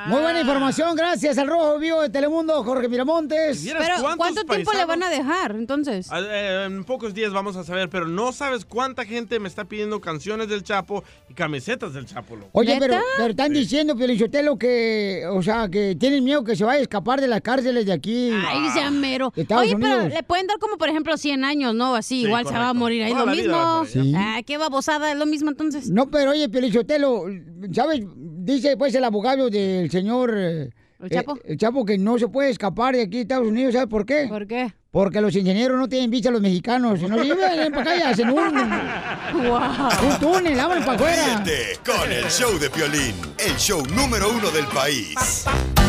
Muy 0.08 0.22
buena 0.22 0.40
información, 0.40 0.96
gracias 0.96 1.38
al 1.38 1.48
Rojo 1.48 1.80
Vivo 1.80 2.02
de 2.02 2.10
Telemundo, 2.10 2.64
Jorge 2.64 2.88
Miramontes. 2.88 3.62
¿Vieras 3.62 3.84
Pero, 3.86 4.16
¿cuánto 4.16 4.44
tiempo 4.46 4.72
le 4.72 4.86
van 4.86 5.04
a 5.04 5.10
dejar, 5.10 5.52
entonces? 5.52 6.08
Ah, 6.10 6.22
eh, 6.22 6.64
En 6.66 6.86
pocos 6.86 7.14
días 7.14 7.34
vamos 7.34 7.58
a 7.58 7.64
saber, 7.66 7.90
pero 7.90 8.08
no 8.08 8.32
sabes 8.32 8.64
cuánta 8.64 9.04
gente 9.04 9.40
me 9.40 9.50
está 9.50 9.66
pidiendo 9.66 10.00
canciones 10.00 10.48
del 10.48 10.64
Chapo 10.64 11.04
y 11.30 11.34
camisetas 11.34 11.94
del 11.94 12.06
Chapo. 12.06 12.38
loco. 12.38 12.50
Oye, 12.54 12.78
pero, 12.80 13.00
pero 13.18 13.32
están 13.32 13.52
diciendo, 13.52 13.98
Piolichotelo, 13.98 14.58
que, 14.58 15.26
o 15.30 15.44
sea, 15.44 15.68
que 15.70 15.96
tienen 16.00 16.24
miedo 16.24 16.44
que 16.44 16.56
se 16.56 16.64
vaya 16.64 16.80
a 16.80 16.84
escapar 16.84 17.20
de 17.20 17.28
las 17.28 17.42
cárceles 17.42 17.86
de 17.86 17.92
aquí. 17.92 18.32
Ay, 18.34 18.70
sea 18.70 18.90
mero. 18.90 19.34
de 19.36 19.42
Estados 19.42 19.66
Oye, 19.66 19.76
pero 19.78 20.08
le 20.08 20.24
pueden 20.24 20.48
dar 20.48 20.58
como, 20.60 20.78
por 20.78 20.88
ejemplo, 20.88 21.18
100 21.18 21.44
años, 21.44 21.76
¿no? 21.76 21.96
Así, 21.96 22.22
igual 22.22 22.48
se 22.48 22.54
va 22.54 22.70
a 22.70 22.74
morir 22.74 23.04
ahí. 23.04 23.12
Toda 23.12 23.26
lo 23.26 23.32
mismo. 23.32 23.78
morir. 23.80 23.92
Sí. 23.92 24.14
Ah, 24.16 24.40
qué 24.46 24.58
babosada, 24.58 25.12
es 25.12 25.18
lo 25.18 25.26
mismo 25.26 25.50
entonces. 25.50 25.90
No, 25.90 26.10
pero 26.10 26.32
oye, 26.32 26.48
Piolichotelo, 26.48 27.26
¿sabes? 27.74 28.02
Dice 28.48 28.78
pues 28.78 28.96
el 28.96 29.04
abogado 29.04 29.50
del 29.50 29.92
señor... 29.92 30.34
eh, 30.38 30.70
¿El 31.02 31.10
Chapo? 31.10 31.36
eh, 31.36 31.42
el 31.48 31.58
Chapo 31.58 31.84
que 31.84 31.98
no 31.98 32.18
se 32.18 32.30
puede 32.30 32.50
escapar 32.50 32.96
de 32.96 33.02
aquí 33.02 33.18
de 33.18 33.22
Estados 33.24 33.46
Unidos, 33.46 33.74
¿sabes 33.74 33.90
por 33.90 34.06
qué? 34.06 34.28
¿Por 34.30 34.48
qué? 34.48 34.74
Porque 34.90 35.20
los 35.20 35.36
ingenieros 35.36 35.78
no 35.78 35.90
tienen 35.90 36.10
visa 36.10 36.30
a 36.30 36.32
los 36.32 36.40
mexicanos. 36.40 36.98
Si 36.98 37.08
no 37.08 37.22
llevan 37.22 37.72
para 37.74 37.82
acá 37.82 37.98
y 37.98 38.02
hacen 38.04 38.30
un, 38.30 38.40
un 38.40 40.20
túnel, 40.22 40.56
vámonos 40.56 40.86
para 40.86 40.96
afuera. 40.96 41.44
Con 41.86 42.10
el 42.10 42.24
show 42.32 42.58
de 42.58 42.70
Piolín, 42.70 43.16
el 43.38 43.56
show 43.58 43.84
número 43.94 44.30
uno 44.32 44.50
del 44.50 44.66
país. 44.68 45.44
¿Cómo 45.44 45.87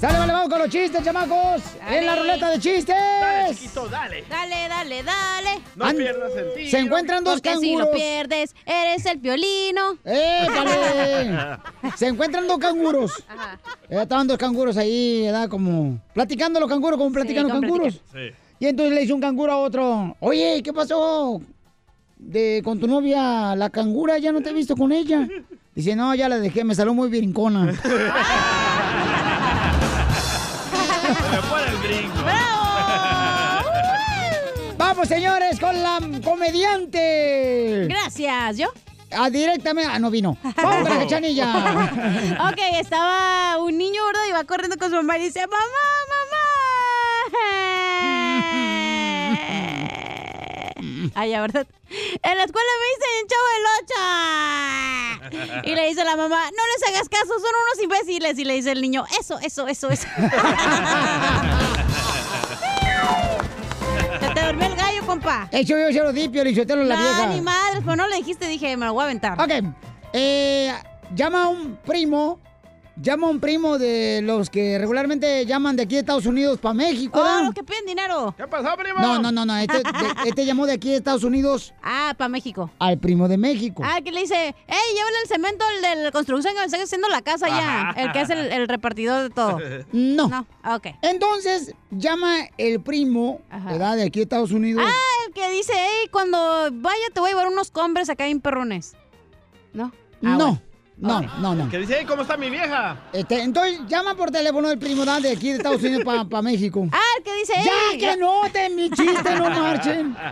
Sale, 0.00 0.18
vale, 0.18 0.32
vamos 0.32 0.48
con 0.50 0.58
los 0.58 0.68
chistes, 0.68 1.02
chamacos. 1.02 1.62
En 1.88 2.04
la 2.04 2.16
ruleta 2.16 2.50
de 2.50 2.58
chistes. 2.58 2.94
Dale, 2.94 3.54
chiquito, 3.54 3.88
dale. 3.88 4.24
Dale, 4.28 4.68
dale, 4.68 5.02
dale. 5.02 5.50
No 5.76 5.86
pierdas 5.96 6.36
el 6.36 6.54
tiro. 6.54 6.70
Se 6.70 6.78
encuentran 6.78 7.24
dos 7.24 7.34
Porque 7.34 7.50
canguros. 7.50 7.70
si 7.70 7.76
lo 7.76 7.90
pierdes, 7.92 8.54
eres 8.66 9.06
el 9.06 9.18
violino. 9.18 9.92
¡Épale! 10.04 11.58
Se 11.96 12.08
encuentran 12.08 12.46
dos 12.46 12.58
canguros. 12.58 13.24
Eh, 13.88 14.02
estaban 14.02 14.26
dos 14.26 14.36
canguros 14.36 14.76
ahí, 14.76 15.22
¿verdad? 15.24 15.48
Como 15.48 15.98
platicando 16.12 16.60
los 16.60 16.68
canguros, 16.68 16.98
como 16.98 17.12
platican 17.12 17.46
Sí, 17.46 17.52
los 17.52 17.60
canguros. 17.60 18.00
Sí. 18.12 18.30
Y 18.58 18.66
entonces 18.66 18.94
le 18.94 19.00
dice 19.02 19.12
un 19.12 19.20
canguro 19.20 19.52
a 19.52 19.56
otro, 19.58 20.16
oye, 20.20 20.60
¿qué 20.62 20.72
pasó 20.72 21.40
de, 22.16 22.60
con 22.64 22.78
tu 22.78 22.86
novia, 22.86 23.54
la 23.56 23.70
cangura? 23.70 24.18
Ya 24.18 24.32
no 24.32 24.42
te 24.42 24.50
he 24.50 24.52
visto 24.52 24.76
con 24.76 24.92
ella. 24.92 25.26
Dice, 25.74 25.96
no, 25.96 26.14
ya 26.14 26.28
la 26.28 26.38
dejé, 26.38 26.62
me 26.62 26.74
salió 26.74 26.94
muy 26.94 27.08
brincona. 27.08 27.72
Se 27.82 27.88
me 31.08 31.42
fue 31.42 31.68
el 31.68 31.76
brinco. 31.78 32.14
Vamos, 34.78 35.08
señores, 35.08 35.58
con 35.58 35.82
la 35.82 35.98
comediante. 36.22 37.86
Gracias, 37.88 38.58
¿yo? 38.58 38.68
Ah, 39.10 39.30
directamente. 39.30 39.90
Ah, 39.92 39.98
no 39.98 40.10
vino. 40.10 40.36
Vamos 40.56 40.88
con 40.88 40.98
la 40.98 41.04
cachanilla. 41.04 42.38
ok, 42.50 42.58
estaba 42.80 43.58
un 43.58 43.76
niño 43.76 44.02
gordo 44.04 44.20
y 44.28 44.32
va 44.32 44.44
corriendo 44.44 44.76
con 44.76 44.90
su 44.90 44.96
mamá 44.96 45.18
y 45.18 45.24
dice, 45.24 45.40
mamá, 45.40 45.56
mamá. 46.08 46.44
Ya, 51.28 51.40
¿verdad? 51.40 51.66
En 52.22 52.38
la 52.38 52.44
escuela 52.44 52.68
me 52.80 52.86
dicen 52.94 53.26
chavo 53.28 53.46
del 53.54 53.64
8. 55.62 55.68
Y 55.68 55.74
le 55.74 55.88
dice 55.88 56.04
la 56.04 56.16
mamá, 56.16 56.40
no 56.50 56.50
les 56.50 56.82
hagas 56.88 57.08
caso, 57.08 57.26
son 57.26 57.36
unos 57.42 57.82
imbéciles. 57.82 58.38
Y 58.38 58.44
le 58.44 58.54
dice 58.54 58.72
el 58.72 58.80
niño, 58.82 59.04
eso, 59.20 59.38
eso, 59.40 59.66
eso, 59.68 59.88
eso. 59.90 60.06
Te 64.34 64.46
durmió 64.46 64.66
el 64.66 64.76
gallo, 64.76 65.06
compa. 65.06 65.48
Eso 65.50 65.78
yo 65.78 65.92
se 65.92 66.00
lo 66.00 66.12
di, 66.12 66.28
Piolichotelo, 66.28 66.82
la 66.84 66.96
no, 66.96 67.02
vieja. 67.02 67.26
ni 67.26 67.40
madre, 67.40 67.80
pues 67.82 67.96
no 67.96 68.06
le 68.08 68.16
dijiste, 68.16 68.46
dije, 68.48 68.76
me 68.76 68.86
lo 68.86 68.94
voy 68.94 69.02
a 69.02 69.04
aventar. 69.04 69.40
Ok. 69.40 69.50
Eh, 70.12 70.72
llama 71.14 71.44
a 71.44 71.48
un 71.48 71.76
primo. 71.76 72.40
Llama 72.96 73.26
a 73.26 73.30
un 73.30 73.40
primo 73.40 73.76
de 73.76 74.20
los 74.22 74.48
que 74.50 74.78
regularmente 74.78 75.44
llaman 75.46 75.74
de 75.74 75.82
aquí 75.82 75.96
de 75.96 76.02
Estados 76.02 76.26
Unidos 76.26 76.60
para 76.60 76.74
México. 76.74 77.20
Oh, 77.20 77.50
que 77.52 77.64
piden 77.64 77.86
dinero. 77.86 78.32
¿Qué 78.36 78.46
pasó, 78.46 78.76
primo? 78.76 79.00
No, 79.00 79.18
no, 79.18 79.32
no, 79.32 79.44
no. 79.44 79.56
Este, 79.56 79.78
de- 79.78 79.82
este 80.28 80.46
llamó 80.46 80.64
de 80.64 80.74
aquí 80.74 80.90
de 80.90 80.96
Estados 80.98 81.24
Unidos 81.24 81.74
Ah, 81.82 82.14
para 82.16 82.28
México. 82.28 82.70
al 82.78 82.96
primo 82.98 83.26
de 83.26 83.36
México. 83.36 83.82
Ah, 83.84 84.00
que 84.00 84.12
le 84.12 84.20
dice, 84.20 84.54
hey, 84.68 84.78
llévale 84.94 85.16
el 85.24 85.28
cemento 85.28 85.64
al 85.64 85.82
de 85.96 86.02
la 86.04 86.12
construcción 86.12 86.54
que 86.54 86.60
me 86.60 86.66
está 86.66 86.80
haciendo 86.80 87.08
la 87.08 87.22
casa 87.22 87.48
ya. 87.48 87.94
El 87.96 88.12
que 88.12 88.20
es 88.20 88.30
el, 88.30 88.38
el 88.52 88.68
repartidor 88.68 89.22
de 89.24 89.30
todo. 89.30 89.58
No. 89.92 90.28
No, 90.28 90.46
ah, 90.62 90.76
ok. 90.76 90.86
Entonces, 91.02 91.74
llama 91.90 92.36
el 92.58 92.80
primo, 92.80 93.40
¿verdad? 93.66 93.96
De 93.96 94.04
aquí 94.04 94.20
de 94.20 94.24
Estados 94.24 94.52
Unidos. 94.52 94.84
Ah, 94.86 94.92
el 95.26 95.32
que 95.34 95.50
dice, 95.50 95.72
hey, 95.74 96.08
cuando 96.12 96.38
vaya 96.72 97.02
te 97.12 97.18
voy 97.18 97.30
a 97.30 97.32
llevar 97.32 97.48
unos 97.48 97.72
combres 97.72 98.08
acá 98.08 98.28
en 98.28 98.40
perrones. 98.40 98.94
¿No? 99.72 99.86
Ah, 100.22 100.36
no, 100.36 100.36
bueno. 100.36 100.62
No, 100.96 101.18
Ok. 101.18 101.24
no, 101.40 101.54
no. 101.54 101.68
Que 101.68 101.78
dice, 101.78 101.96
"Hey, 101.98 102.06
¿cómo 102.08 102.22
está 102.22 102.36
mi 102.36 102.50
vieja? 102.50 102.96
Este, 103.12 103.42
entonces, 103.42 103.80
llama 103.88 104.14
por 104.14 104.30
teléfono 104.30 104.70
el 104.70 104.78
primo 104.78 105.00
¿verdad? 105.00 105.20
de 105.20 105.30
aquí 105.32 105.50
de 105.50 105.56
Estados 105.56 105.82
Unidos 105.82 106.04
para 106.04 106.42
México. 106.42 106.86
Ah, 106.92 107.00
el 107.18 107.24
que 107.24 107.34
dice, 107.38 107.52
Ya 107.64 107.98
que 107.98 108.16
noten 108.16 108.76
mi 108.76 108.90
chiste, 108.90 109.34
no 109.36 109.50
marchen. 109.50 110.16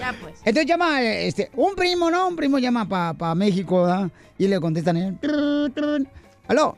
Ya 0.00 0.12
pues. 0.20 0.34
Entonces 0.44 0.66
llama, 0.66 1.00
eh, 1.02 1.28
este, 1.28 1.50
un 1.54 1.74
primo, 1.76 2.10
¿no? 2.10 2.26
Un 2.28 2.34
primo 2.36 2.58
llama 2.58 2.84
para 2.88 3.34
México, 3.36 3.82
¿verdad? 3.82 4.10
Y 4.36 4.48
le 4.48 4.58
contestan, 4.60 4.96
eh, 4.96 5.16
trrr, 5.20 5.70
trrr. 5.72 6.06
aló, 6.48 6.76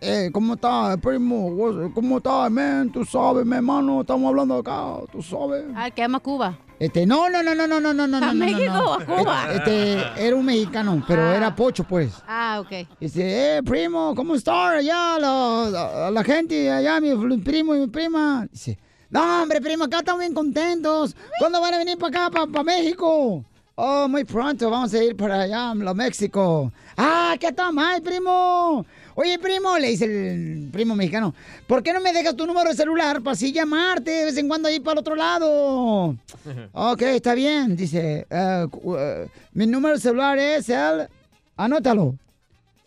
eh, 0.00 0.30
¿cómo 0.32 0.54
está, 0.54 0.96
primo? 0.96 1.90
¿Cómo 1.94 2.16
está, 2.16 2.48
men? 2.48 2.90
Tú 2.90 3.04
sabes, 3.04 3.44
mi 3.44 3.54
hermano, 3.56 4.00
estamos 4.00 4.28
hablando 4.30 4.56
acá, 4.58 4.94
tú 5.12 5.22
sabes. 5.22 5.64
Ah, 5.74 5.90
que 5.90 6.00
llama 6.00 6.20
Cuba. 6.20 6.56
Este, 6.80 7.04
no, 7.04 7.28
no, 7.28 7.42
no, 7.42 7.54
no, 7.54 7.66
no, 7.66 7.78
no, 7.78 7.92
no, 7.92 8.06
no, 8.06 8.16
¿A 8.16 8.20
no, 8.20 8.26
no, 8.32 8.34
México 8.34 8.72
no. 8.72 8.90
o 8.90 8.94
a 8.94 9.04
Cuba? 9.04 9.52
Este, 9.52 9.98
era 10.16 10.34
un 10.34 10.46
mexicano, 10.46 11.04
pero 11.06 11.22
Ah. 11.28 11.36
era 11.36 11.54
pocho, 11.54 11.84
pues. 11.84 12.10
Ah, 12.26 12.58
ok. 12.60 12.88
Dice, 12.98 13.58
eh, 13.58 13.62
primo, 13.62 14.14
¿cómo 14.16 14.34
está 14.34 14.70
allá 14.70 15.18
la, 15.18 15.68
la, 15.70 16.10
la 16.10 16.24
gente 16.24 16.70
allá, 16.70 16.98
mi 16.98 17.14
primo 17.38 17.74
y 17.76 17.80
mi 17.80 17.86
prima? 17.88 18.48
Dice, 18.50 18.78
no, 19.10 19.42
hombre, 19.42 19.60
primo, 19.60 19.84
acá 19.84 19.98
estamos 19.98 20.20
bien 20.20 20.32
contentos. 20.32 21.14
¿Cuándo 21.38 21.60
van 21.60 21.74
a 21.74 21.78
venir 21.78 21.98
para 21.98 22.26
acá, 22.28 22.46
para 22.50 22.64
México? 22.64 23.44
Oh, 23.74 24.08
muy 24.08 24.24
pronto, 24.24 24.70
vamos 24.70 24.92
a 24.94 25.04
ir 25.04 25.14
para 25.16 25.42
allá, 25.42 25.70
a 25.70 25.74
México. 25.94 26.72
Ah, 26.96 27.34
¿qué 27.38 27.52
tal, 27.52 27.74
mal, 27.74 28.00
primo? 28.00 28.86
Oye, 29.22 29.38
primo, 29.38 29.76
le 29.76 29.88
dice 29.88 30.06
el 30.06 30.70
primo 30.72 30.96
mexicano, 30.96 31.34
¿por 31.66 31.82
qué 31.82 31.92
no 31.92 32.00
me 32.00 32.10
dejas 32.10 32.34
tu 32.34 32.46
número 32.46 32.70
de 32.70 32.74
celular 32.74 33.20
para 33.20 33.32
así 33.32 33.52
llamarte 33.52 34.10
de 34.10 34.24
vez 34.24 34.38
en 34.38 34.48
cuando 34.48 34.66
ahí 34.66 34.80
para 34.80 34.94
el 34.94 34.98
otro 35.00 35.14
lado? 35.14 36.16
Ok, 36.72 37.02
está 37.02 37.34
bien, 37.34 37.76
dice, 37.76 38.26
eh, 38.30 38.66
eh, 38.96 39.28
mi 39.52 39.66
número 39.66 39.96
de 39.96 40.00
celular 40.00 40.38
es 40.38 40.70
el, 40.70 41.06
anótalo, 41.54 42.14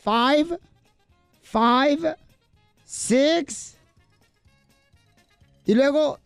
five, 0.04 0.58
five, 1.43 2.15
six, 2.84 3.78
y 5.67 5.76
luego, 5.76 6.17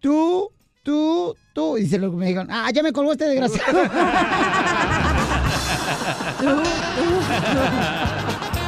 tú, 0.00 0.50
tú, 0.82 1.36
tú, 1.52 1.74
dice 1.74 1.98
lo 1.98 2.10
que 2.10 2.16
me 2.16 2.26
dijeron, 2.28 2.48
ah, 2.50 2.70
ya 2.72 2.82
me 2.82 2.90
colgó 2.90 3.12
este 3.12 3.26
desgraciado. 3.26 3.82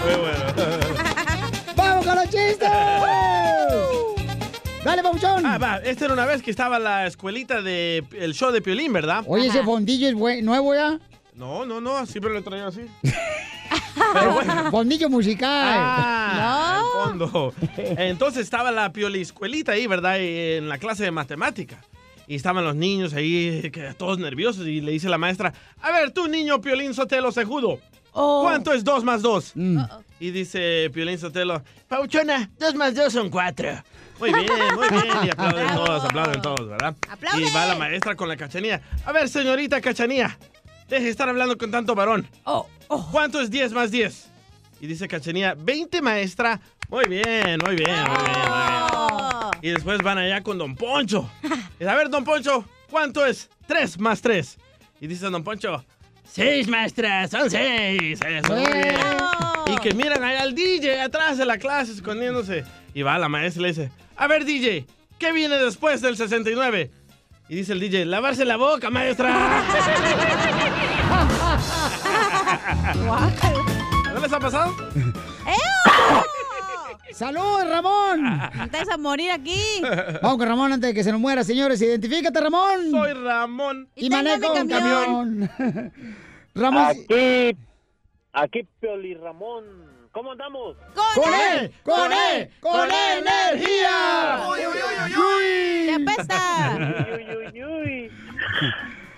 Muy 0.08 0.20
bueno. 0.20 0.44
¡Vamos 1.76 2.06
con 2.06 2.14
los 2.16 2.24
chistes! 2.24 2.68
¡Dale, 4.84 5.02
papuchón! 5.02 5.44
Ah, 5.44 5.58
va. 5.58 5.76
Esta 5.78 6.04
era 6.06 6.14
una 6.14 6.24
vez 6.26 6.42
que 6.42 6.50
estaba 6.50 6.78
la 6.78 7.06
escuelita 7.06 7.60
del 7.62 8.06
el 8.12 8.34
show 8.34 8.50
de 8.50 8.62
Piolín, 8.62 8.92
¿verdad? 8.92 9.24
Oye, 9.26 9.48
ese 9.48 9.62
fondillo 9.62 10.08
es 10.08 10.14
buen- 10.14 10.44
nuevo 10.44 10.74
ya. 10.74 10.98
No, 11.34 11.66
no, 11.66 11.80
no, 11.80 12.04
siempre 12.06 12.32
lo 12.32 12.38
he 12.38 12.42
traído 12.42 12.68
así. 12.68 12.80
Fondillo 14.70 15.08
musical. 15.10 15.48
Ah, 15.50 16.80
el 16.82 17.18
fondo. 17.18 17.54
Entonces 17.76 18.42
estaba 18.44 18.70
la 18.70 18.92
pioliscuelita 18.92 19.72
ahí, 19.72 19.86
¿verdad? 19.86 20.18
Y 20.18 20.56
En 20.56 20.68
la 20.68 20.78
clase 20.78 21.04
de 21.04 21.10
matemática. 21.10 21.82
Y 22.26 22.34
estaban 22.36 22.64
los 22.64 22.74
niños 22.76 23.14
ahí, 23.14 23.70
que 23.72 23.94
todos 23.94 24.18
nerviosos, 24.18 24.66
y 24.66 24.80
le 24.82 24.92
dice 24.92 25.08
la 25.08 25.16
maestra, 25.18 25.52
a 25.80 25.90
ver, 25.92 26.10
tú, 26.12 26.28
niño 26.28 26.60
Piolín 26.60 26.92
Sotelo 26.92 27.32
Sejudo, 27.32 27.78
¿cuánto 28.42 28.72
es 28.72 28.84
2 28.84 29.04
más 29.04 29.22
2? 29.22 29.54
Y 30.20 30.30
dice 30.30 30.90
Piolín 30.92 31.18
Sotelo, 31.18 31.62
Pauchona, 31.86 32.50
2 32.58 32.74
más 32.74 32.94
2 32.94 33.12
son 33.12 33.30
4. 33.30 33.82
Muy 34.18 34.32
bien, 34.32 34.46
muy 34.74 34.88
bien. 34.88 35.04
Y 35.24 35.30
aplauden 35.30 35.74
todos, 35.74 36.04
aplauden 36.04 36.42
todos, 36.42 36.68
¿verdad? 36.68 36.96
Y 37.36 37.50
va 37.50 37.66
la 37.66 37.76
maestra 37.76 38.16
con 38.16 38.28
la 38.28 38.36
cachanía. 38.36 38.82
A 39.04 39.12
ver, 39.12 39.28
señorita 39.28 39.80
cachanía, 39.80 40.36
deje 40.88 41.04
de 41.04 41.10
estar 41.10 41.28
hablando 41.28 41.56
con 41.56 41.70
tanto 41.70 41.94
varón. 41.94 42.28
¿Cuánto 43.12 43.40
es 43.40 43.50
10 43.50 43.72
más 43.72 43.90
10? 43.90 44.30
Y 44.80 44.86
dice 44.86 45.08
Cachanía, 45.08 45.54
20 45.58 46.00
maestra. 46.02 46.60
Muy 46.88 47.04
bien, 47.06 47.58
muy 47.64 47.74
bien, 47.74 47.76
muy 47.76 47.76
bien, 47.76 48.04
muy 48.06 48.24
bien. 48.24 49.50
Y 49.60 49.70
después 49.70 49.98
van 49.98 50.18
allá 50.18 50.42
con 50.42 50.58
Don 50.58 50.74
Poncho. 50.76 51.28
Y, 51.80 51.84
a 51.84 51.94
ver, 51.94 52.10
Don 52.10 52.24
Poncho, 52.24 52.64
¿cuánto 52.90 53.24
es 53.24 53.50
3 53.66 54.00
más 54.00 54.20
3? 54.20 54.58
Y 55.00 55.06
dice 55.06 55.30
Don 55.30 55.44
Poncho, 55.44 55.84
6 56.32 56.68
maestras, 56.68 57.30
son 57.30 57.50
6. 57.50 58.20
Eso, 58.20 58.54
muy 58.54 58.72
bien. 58.72 58.96
Y 59.66 59.76
que 59.78 59.94
miran 59.94 60.22
allá 60.24 60.42
al 60.42 60.54
DJ 60.54 61.02
atrás 61.02 61.38
de 61.38 61.44
la 61.44 61.58
clase 61.58 61.92
escondiéndose. 61.92 62.64
Y 62.94 63.02
va 63.02 63.18
la 63.18 63.28
maestra 63.28 63.60
y 63.60 63.62
le 63.64 63.68
dice, 63.68 63.90
a 64.16 64.26
ver, 64.26 64.44
DJ, 64.44 64.86
¿qué 65.18 65.32
viene 65.32 65.56
después 65.56 66.00
del 66.00 66.16
69? 66.16 66.90
Y 67.48 67.56
dice 67.56 67.72
el 67.72 67.80
DJ, 67.80 68.06
lavarse 68.06 68.44
la 68.44 68.56
boca, 68.56 68.90
maestra. 68.90 69.30
¿No 74.14 74.20
les 74.20 74.32
ha 74.32 74.40
pasado? 74.40 74.74
¡Salud, 77.18 77.68
Ramón! 77.68 78.24
Antes 78.60 78.88
a 78.88 78.96
morir 78.96 79.32
aquí. 79.32 79.60
Vamos 80.22 80.38
con 80.38 80.46
Ramón 80.46 80.72
antes 80.72 80.90
de 80.90 80.94
que 80.94 81.02
se 81.02 81.10
nos 81.10 81.20
muera, 81.20 81.42
señores. 81.42 81.82
Identifícate, 81.82 82.40
Ramón. 82.40 82.92
Soy 82.92 83.12
Ramón. 83.12 83.88
Y, 83.96 84.08
manejo 84.08 84.52
un 84.52 84.68
camión. 84.68 85.48
camión. 85.48 85.92
Ramón. 86.54 86.84
Aquí, 86.84 87.58
aquí, 88.32 88.68
Pioli 88.78 89.14
Ramón. 89.14 89.64
¿Cómo 90.12 90.30
andamos? 90.30 90.76
¡Con 90.94 91.34
él! 91.34 91.72
¡Con 91.82 92.12
él! 92.12 92.50
¡Con 92.60 92.88
energía! 92.88 94.38
¡Uy, 94.50 94.60
uy, 94.60 95.14
uy! 95.18 95.86
¡Te 95.86 95.94
apesta! 95.94 96.78
Uy, 97.16 97.36
uy, 97.36 97.64
uy. 97.64 98.12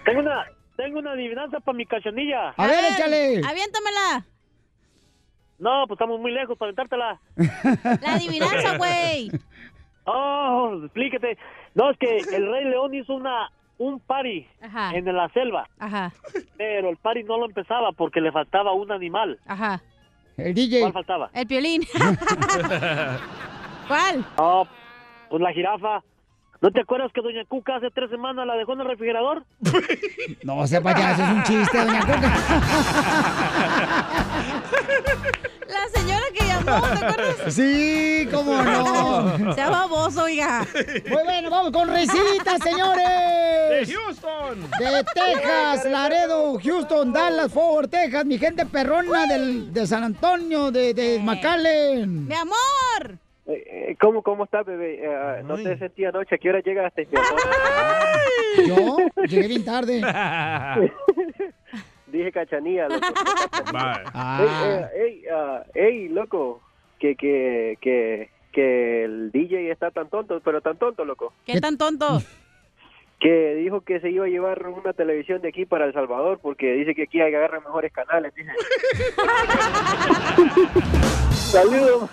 Tengo 0.07 0.21
una, 0.21 0.47
tengo 0.79 1.01
una 1.01 1.13
adivinanza 1.13 1.61
para 1.61 1.77
mi 1.77 1.85
cachanilla. 1.85 2.55
A 2.57 2.67
ver, 2.67 2.83
échale. 2.95 3.43
Aviéntamela. 3.47 4.25
No, 5.61 5.85
pues 5.87 5.97
estamos 5.97 6.19
muy 6.19 6.33
lejos 6.33 6.59
para 6.59 6.71
aventártela. 6.71 7.21
La 8.03 8.15
adivinanza, 8.15 8.77
güey. 8.79 9.31
Oh, 10.05 10.81
explíquete. 10.85 11.37
No, 11.75 11.91
es 11.91 11.99
que 11.99 12.17
el 12.17 12.51
Rey 12.51 12.65
León 12.65 12.95
hizo 12.95 13.15
una 13.15 13.51
un 13.79 13.99
party 14.01 14.47
Ajá. 14.63 14.91
en 14.95 15.05
la 15.07 15.29
selva. 15.31 15.67
Ajá. 15.79 16.13
Pero 16.59 16.91
el 16.91 16.97
party 16.99 17.23
no 17.25 17.39
lo 17.39 17.47
empezaba 17.47 17.93
porque 17.93 18.21
le 18.21 18.31
faltaba 18.33 18.73
un 18.73 18.91
animal. 18.93 19.39
Ajá. 19.47 19.81
El 20.37 20.55
DJ. 20.55 20.81
¿Cuál 20.81 20.93
faltaba? 20.93 21.31
El 21.35 21.47
piolín. 21.47 21.83
¿Cuál? 23.89 24.25
Oh, 24.37 24.67
pues 25.29 25.43
la 25.43 25.53
jirafa. 25.53 26.03
¿No 26.61 26.71
te 26.71 26.81
acuerdas 26.83 27.11
que 27.15 27.23
Doña 27.23 27.45
Cuca 27.47 27.77
hace 27.77 27.91
tres 27.91 28.11
semanas 28.11 28.47
la 28.47 28.55
dejó 28.55 28.75
en 28.75 28.81
el 28.81 28.87
refrigerador? 28.89 29.45
No 30.45 30.67
sea 30.67 30.81
payaso, 30.81 31.23
es 31.23 31.29
un 31.31 31.43
chiste, 31.43 31.79
doña 31.79 32.01
Cuca. 32.01 32.21
La 35.69 35.89
señora 36.01 36.25
que 36.37 36.45
llamó, 36.47 36.89
¿te 36.99 37.05
acuerdas? 37.05 37.55
Sí, 37.55 38.29
cómo 38.31 38.63
no. 38.63 39.55
Sea 39.55 39.71
baboso, 39.71 40.25
oiga. 40.25 40.67
Muy 41.09 41.23
bueno, 41.25 41.51
vamos 41.51 41.71
con 41.71 41.89
risitas, 41.95 42.61
señores. 42.63 43.07
De 43.07 43.87
Houston. 43.95 44.61
De 44.79 45.05
Texas, 45.15 45.85
Laredo, 45.91 46.59
Houston, 46.63 47.13
Dallas, 47.13 47.53
Fort 47.53 47.91
Texas, 47.91 48.25
mi 48.27 48.37
gente 48.39 48.67
perrona 48.67 49.27
del, 49.27 49.73
de 49.73 49.87
San 49.87 50.03
Antonio, 50.03 50.71
de, 50.73 50.93
de 50.93 51.21
McAllen. 51.21 52.27
¡Mi 52.27 52.35
amor! 52.35 53.19
Eh, 53.53 53.97
¿Cómo, 54.01 54.23
cómo 54.23 54.45
estás, 54.45 54.65
bebé? 54.65 55.01
Eh, 55.03 55.43
no 55.45 55.57
te 55.57 55.77
sentí 55.79 56.05
anoche. 56.05 56.37
¿A 56.37 56.39
qué 56.39 56.51
hora 56.51 56.61
llegaste? 56.61 57.09
Yo 58.67 58.97
llegué 59.27 59.49
bien 59.49 59.65
tarde. 59.65 60.01
Dije 62.07 62.33
cachanía, 62.33 62.89
loco. 62.89 63.07
Ah. 63.73 64.41
Ey, 64.43 64.49
eh, 64.69 64.89
ey, 64.95 65.23
ah, 65.33 65.63
ey, 65.75 66.09
loco, 66.09 66.61
que, 66.99 67.15
que, 67.15 67.79
que, 67.81 68.31
que 68.53 69.05
el 69.05 69.31
DJ 69.31 69.71
está 69.71 69.93
tan 69.93 70.09
tonto, 70.09 70.41
pero 70.45 70.61
tan 70.61 70.77
tonto, 70.77 71.05
loco. 71.05 71.33
¿Qué 71.47 71.61
tan 71.61 71.79
tonto? 71.79 72.21
Que 73.21 73.55
dijo 73.57 73.83
que 73.83 74.01
se 74.01 74.09
iba 74.09 74.25
a 74.25 74.29
llevar 74.29 74.67
una 74.67 74.95
televisión 74.95 75.43
de 75.43 75.49
aquí 75.49 75.67
para 75.67 75.85
El 75.85 75.93
Salvador 75.93 76.39
porque 76.41 76.73
dice 76.73 76.95
que 76.95 77.03
aquí 77.03 77.21
hay 77.21 77.35
agarra 77.35 77.61
mejores 77.61 77.93
canales. 77.93 78.33
Dice. 78.35 78.51
Saludos. 81.35 82.09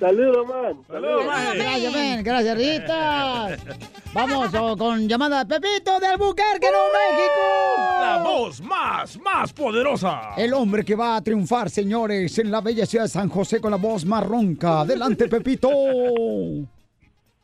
Saludos, 0.00 0.46
man. 0.46 0.76
Gracias, 0.88 1.92
men. 1.92 2.24
Gracias, 2.24 2.56
Rita. 2.56 3.56
Vamos 4.12 4.50
oh, 4.54 4.76
con 4.76 5.08
llamada 5.08 5.44
de 5.44 5.60
Pepito 5.60 5.98
de 6.00 6.06
Albuquerque, 6.06 6.68
Nuevo 6.70 6.86
México. 6.92 7.40
La 8.00 8.22
voz 8.22 8.60
más, 8.60 9.18
más 9.20 9.52
poderosa. 9.52 10.34
El 10.36 10.54
hombre 10.54 10.84
que 10.84 10.94
va 10.94 11.16
a 11.16 11.22
triunfar, 11.22 11.70
señores, 11.70 12.38
en 12.38 12.50
la 12.50 12.60
bella 12.60 12.86
ciudad 12.86 13.04
de 13.04 13.10
San 13.10 13.28
José 13.28 13.60
con 13.60 13.70
la 13.70 13.76
voz 13.76 14.04
más 14.04 14.24
ronca. 14.24 14.80
Adelante, 14.80 15.28
Pepito. 15.28 15.68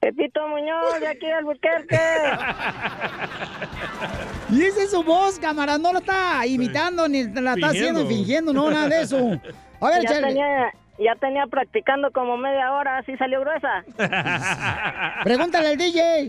Pepito 0.01 0.48
Muñoz, 0.48 0.98
de 0.98 1.07
aquí 1.07 1.27
de 1.27 1.33
Albuquerque. 1.33 2.01
Y 4.51 4.62
esa 4.64 4.83
es 4.83 4.90
su 4.90 5.03
voz, 5.03 5.38
camarada. 5.38 5.79
No 5.79 5.92
la 5.92 6.01
está 6.01 6.46
imitando 6.46 7.09
ni 7.09 7.25
la 7.25 7.55
está 7.55 7.68
haciendo 7.68 8.07
fingiendo, 8.07 8.53
no, 8.53 8.70
nada 8.70 8.88
de 8.88 9.03
eso. 9.03 9.40
A 9.81 9.88
ver, 9.88 10.03
ya 10.03 10.09
chale. 10.09 10.27
tenía, 10.29 10.72
ya 11.03 11.15
tenía 11.17 11.47
practicando 11.47 12.11
como 12.11 12.37
media 12.37 12.73
hora, 12.73 12.99
así 12.99 13.17
salió 13.17 13.41
gruesa. 13.41 13.85
Pregúntale 15.25 15.69
al 15.69 15.77
DJ. 15.77 16.29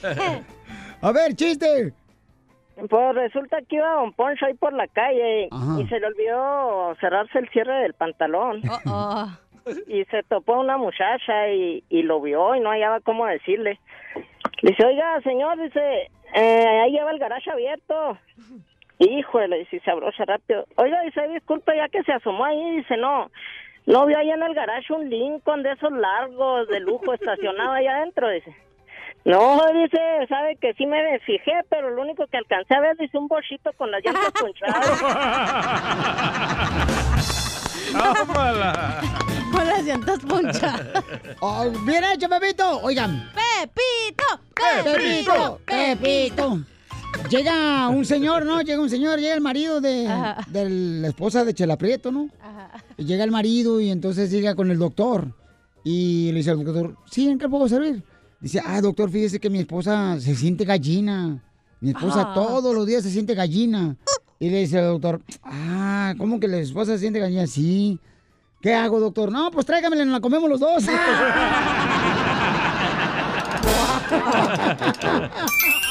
A 1.02 1.12
ver, 1.12 1.34
chiste. 1.34 1.92
Pues 2.88 3.14
resulta 3.14 3.58
que 3.68 3.76
iba 3.76 3.92
Don 3.92 4.12
Poncho 4.12 4.46
ahí 4.46 4.54
por 4.54 4.72
la 4.72 4.88
calle 4.88 5.48
Ajá. 5.50 5.80
y 5.80 5.86
se 5.86 6.00
le 6.00 6.06
olvidó 6.06 6.94
cerrarse 7.00 7.38
el 7.38 7.48
cierre 7.50 7.82
del 7.82 7.94
pantalón. 7.94 8.60
Y 9.86 10.04
se 10.06 10.22
topó 10.24 10.60
una 10.60 10.76
muchacha 10.76 11.48
y, 11.50 11.84
y 11.88 12.02
lo 12.02 12.20
vio 12.20 12.54
y 12.54 12.60
no 12.60 12.70
hallaba 12.70 13.00
cómo 13.00 13.26
decirle. 13.26 13.78
Le 14.60 14.70
dice, 14.70 14.84
oiga, 14.84 15.20
señor, 15.22 15.58
dice, 15.62 16.10
eh, 16.34 16.80
ahí 16.82 16.90
lleva 16.92 17.10
el 17.12 17.18
garaje 17.18 17.50
abierto. 17.50 18.18
Híjole, 18.98 19.58
dice, 19.58 19.80
se 19.84 19.90
abrocha 19.90 20.24
rápido. 20.24 20.66
Oiga, 20.76 21.00
dice, 21.02 21.26
disculpe, 21.28 21.76
ya 21.76 21.88
que 21.88 22.02
se 22.04 22.12
asomó 22.12 22.44
ahí, 22.44 22.76
dice, 22.76 22.96
no, 22.96 23.30
no 23.86 24.06
vio 24.06 24.18
ahí 24.18 24.30
en 24.30 24.42
el 24.42 24.54
garaje 24.54 24.92
un 24.92 25.10
Lincoln 25.10 25.62
de 25.62 25.72
esos 25.72 25.92
largos, 25.92 26.68
de 26.68 26.80
lujo, 26.80 27.12
estacionado 27.14 27.72
ahí 27.72 27.86
adentro, 27.86 28.28
dice. 28.30 28.54
No, 29.24 29.58
dice, 29.72 29.98
sabe 30.28 30.56
que 30.56 30.74
sí 30.74 30.84
me 30.86 31.18
fijé, 31.20 31.52
pero 31.70 31.88
lo 31.90 32.02
único 32.02 32.26
que 32.26 32.36
alcancé 32.36 32.74
a 32.74 32.80
ver 32.80 32.96
dice 32.98 33.16
un 33.16 33.26
bochito 33.26 33.72
con 33.72 33.90
las 33.90 34.04
llantas 34.04 34.32
ponchadas. 34.40 35.02
Con 39.52 39.68
las 39.68 39.84
llantas 39.84 40.18
ponchadas. 40.18 41.04
Oh, 41.38 41.70
bien 41.86 42.02
hecho, 42.02 42.28
Pepito. 42.28 42.80
Oigan. 42.82 43.30
Pepito, 43.32 44.40
Pepito, 44.82 45.60
Pepito. 45.64 46.58
Llega 47.30 47.88
un 47.88 48.04
señor, 48.04 48.44
¿no? 48.44 48.60
Llega 48.62 48.80
un 48.80 48.90
señor, 48.90 49.18
llega 49.18 49.34
el 49.34 49.40
marido 49.40 49.80
de, 49.80 50.08
de 50.48 50.70
la 50.70 51.08
esposa 51.08 51.44
de 51.44 51.54
Chela 51.54 51.76
Prieto, 51.76 52.12
¿no? 52.12 52.28
Y 52.96 53.04
llega 53.04 53.24
el 53.24 53.30
marido 53.30 53.80
y 53.80 53.90
entonces 53.90 54.30
llega 54.30 54.54
con 54.54 54.70
el 54.70 54.78
doctor. 54.78 55.28
Y 55.82 56.30
le 56.32 56.38
dice 56.38 56.50
al 56.50 56.64
doctor, 56.64 56.96
¿sí? 57.10 57.28
¿En 57.28 57.38
qué 57.38 57.48
puedo 57.48 57.68
servir? 57.68 58.02
Dice, 58.40 58.60
ah, 58.64 58.80
doctor, 58.80 59.10
fíjese 59.10 59.40
que 59.40 59.50
mi 59.50 59.58
esposa 59.60 60.18
se 60.20 60.34
siente 60.34 60.64
gallina. 60.64 61.42
Mi 61.80 61.90
esposa 61.90 62.28
Ah. 62.28 62.32
todos 62.34 62.74
los 62.74 62.86
días 62.86 63.02
se 63.02 63.10
siente 63.10 63.34
gallina. 63.34 63.96
Y 64.38 64.50
le 64.50 64.60
dice 64.60 64.78
al 64.78 64.86
doctor, 64.86 65.20
ah, 65.42 66.14
¿cómo 66.18 66.40
que 66.40 66.48
la 66.48 66.58
esposa 66.58 66.92
se 66.92 66.98
siente 66.98 67.20
gallina? 67.20 67.46
Sí. 67.46 67.98
¿Qué 68.60 68.74
hago, 68.74 68.98
doctor? 69.00 69.30
No, 69.30 69.50
pues 69.50 69.66
tráigamela, 69.66 70.04
nos 70.04 70.12
la 70.14 70.20
comemos 70.20 70.48
los 70.48 70.60
dos. 70.60 70.84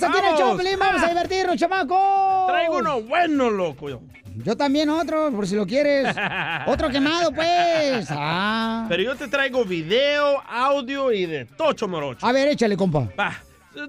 quemados 0.00 0.18
aquí 0.18 0.18
en 0.18 0.24
el 0.24 0.40
¡Vamos! 0.40 0.56
Choplin. 0.56 0.78
Vamos 0.78 1.02
a 1.02 1.08
divertirnos, 1.08 1.56
chamaco. 1.56 2.46
Traigo 2.48 2.78
uno 2.78 3.02
bueno, 3.02 3.50
loco. 3.50 3.88
Yo 4.44 4.56
también 4.56 4.88
otro, 4.88 5.30
por 5.32 5.46
si 5.46 5.54
lo 5.54 5.66
quieres. 5.66 6.14
Otro 6.66 6.88
quemado, 6.88 7.32
pues. 7.32 8.08
Ah. 8.22 8.86
Pero 8.88 9.02
yo 9.02 9.16
te 9.16 9.28
traigo 9.28 9.64
video, 9.64 10.40
audio 10.48 11.12
y 11.12 11.26
de 11.26 11.44
tocho 11.44 11.88
morocho. 11.88 12.24
A 12.26 12.32
ver, 12.32 12.48
échale, 12.48 12.76
compa. 12.76 13.08
Va. 13.18 13.42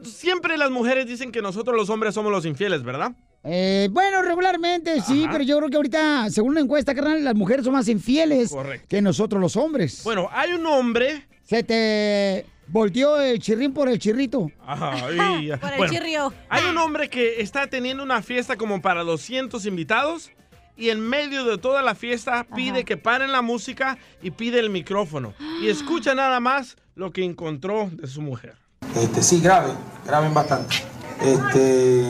Siempre 0.03 0.57
las 0.57 0.69
mujeres 0.69 1.07
dicen 1.07 1.31
que 1.31 1.41
nosotros 1.41 1.75
los 1.75 1.89
hombres 1.89 2.13
somos 2.13 2.31
los 2.31 2.45
infieles, 2.45 2.83
¿verdad? 2.83 3.11
Eh, 3.43 3.89
bueno, 3.91 4.21
regularmente 4.21 5.01
sí, 5.01 5.25
pero 5.31 5.43
yo 5.43 5.57
creo 5.57 5.69
que 5.69 5.75
ahorita, 5.77 6.29
según 6.29 6.51
una 6.51 6.61
encuesta, 6.61 6.93
carnal, 6.93 7.23
las 7.23 7.33
mujeres 7.33 7.65
son 7.65 7.73
más 7.73 7.87
infieles 7.87 8.51
Correcto. 8.51 8.87
que 8.87 9.01
nosotros 9.01 9.41
los 9.41 9.55
hombres. 9.55 10.01
Bueno, 10.03 10.29
hay 10.31 10.51
un 10.53 10.65
hombre. 10.67 11.25
Se 11.43 11.63
te 11.63 12.45
volteó 12.71 13.19
el 13.19 13.39
chirrín 13.39 13.73
por 13.73 13.89
el 13.89 13.99
chirrito. 13.99 14.49
Ay, 14.65 15.47
ya. 15.47 15.57
Por 15.57 15.71
el 15.71 15.77
Bueno, 15.77 15.93
chirrio. 15.93 16.33
Hay 16.49 16.65
un 16.65 16.77
hombre 16.77 17.09
que 17.09 17.41
está 17.41 17.67
teniendo 17.67 18.03
una 18.03 18.21
fiesta 18.21 18.55
como 18.55 18.81
para 18.81 19.03
200 19.03 19.65
invitados 19.65 20.31
y 20.77 20.89
en 20.89 20.99
medio 21.01 21.43
de 21.45 21.57
toda 21.57 21.81
la 21.81 21.95
fiesta 21.95 22.45
pide 22.55 22.85
que 22.85 22.97
paren 22.97 23.31
la 23.31 23.41
música 23.41 23.97
y 24.21 24.31
pide 24.31 24.59
el 24.59 24.69
micrófono. 24.69 25.33
Y 25.61 25.67
escucha 25.67 26.15
nada 26.15 26.39
más 26.39 26.77
lo 26.95 27.11
que 27.11 27.23
encontró 27.23 27.89
de 27.91 28.07
su 28.07 28.21
mujer. 28.21 28.55
Este, 28.95 29.21
sí, 29.21 29.41
grave, 29.41 29.71
graben 30.05 30.33
bastante. 30.33 30.77
Este, 31.21 32.03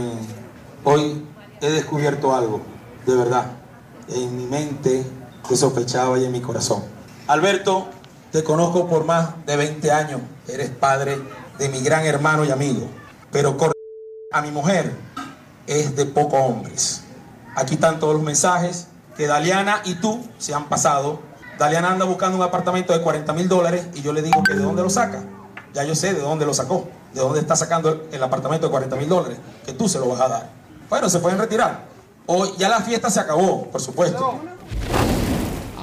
hoy 0.83 1.21
he 1.61 1.69
descubierto 1.69 2.33
algo, 2.33 2.61
de 3.05 3.15
verdad. 3.15 3.51
En 4.07 4.37
mi 4.37 4.45
mente 4.45 5.03
que 5.47 5.55
sospechaba 5.55 6.17
y 6.17 6.25
en 6.25 6.31
mi 6.31 6.41
corazón. 6.41 6.83
Alberto, 7.27 7.89
te 8.31 8.43
conozco 8.43 8.87
por 8.87 9.05
más 9.05 9.45
de 9.45 9.55
20 9.55 9.91
años. 9.91 10.21
Eres 10.47 10.69
padre 10.69 11.17
de 11.57 11.69
mi 11.69 11.81
gran 11.81 12.05
hermano 12.05 12.45
y 12.45 12.51
amigo. 12.51 12.87
Pero 13.31 13.57
a 14.31 14.41
mi 14.41 14.51
mujer 14.51 14.93
es 15.67 15.95
de 15.95 16.05
pocos 16.05 16.39
hombres. 16.41 17.03
Aquí 17.55 17.75
están 17.75 17.99
todos 17.99 18.13
los 18.13 18.23
mensajes 18.23 18.87
que 19.17 19.27
Daliana 19.27 19.81
y 19.83 19.95
tú 19.95 20.25
se 20.37 20.53
han 20.53 20.69
pasado. 20.69 21.19
Daliana 21.59 21.91
anda 21.91 22.05
buscando 22.05 22.37
un 22.37 22.43
apartamento 22.43 22.93
de 22.93 23.01
40 23.01 23.33
mil 23.33 23.49
dólares 23.49 23.87
y 23.93 24.01
yo 24.01 24.13
le 24.13 24.21
digo 24.21 24.41
que 24.43 24.53
de 24.53 24.63
dónde 24.63 24.81
lo 24.81 24.89
saca. 24.89 25.23
Ya 25.73 25.83
yo 25.83 25.95
sé 25.95 26.13
de 26.13 26.21
dónde 26.21 26.45
lo 26.45 26.53
sacó, 26.53 26.87
de 27.13 27.21
dónde 27.21 27.39
está 27.39 27.55
sacando 27.55 28.07
el 28.11 28.23
apartamento 28.23 28.67
de 28.67 28.71
40 28.71 28.95
mil 28.95 29.07
dólares, 29.07 29.37
que 29.65 29.73
tú 29.73 29.87
se 29.87 29.99
lo 29.99 30.09
vas 30.09 30.21
a 30.21 30.27
dar. 30.27 30.49
Bueno, 30.89 31.09
se 31.09 31.19
pueden 31.19 31.37
retirar. 31.37 31.85
Hoy 32.25 32.51
ya 32.57 32.67
la 32.67 32.81
fiesta 32.81 33.09
se 33.09 33.19
acabó, 33.19 33.67
por 33.67 33.79
supuesto. 33.79 34.39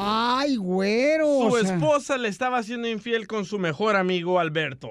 Ay, 0.00 0.56
güero. 0.56 1.26
Su 1.26 1.46
o 1.54 1.60
sea. 1.60 1.74
esposa 1.74 2.16
le 2.18 2.28
estaba 2.28 2.62
siendo 2.62 2.86
infiel 2.86 3.26
con 3.26 3.44
su 3.44 3.58
mejor 3.58 3.96
amigo 3.96 4.38
Alberto. 4.38 4.90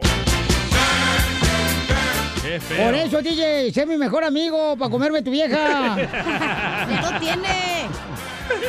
Qué 2.42 2.60
feo. 2.60 2.86
Por 2.86 2.94
eso, 2.96 3.22
DJ, 3.22 3.72
sé 3.72 3.86
mi 3.86 3.96
mejor 3.96 4.26
amigo 4.26 4.76
para 4.78 4.92
comerme 4.92 5.22
tu 5.22 5.32
vieja. 5.32 5.96
Ya 5.98 7.12
lo 7.12 7.20
tiene. 7.22 7.88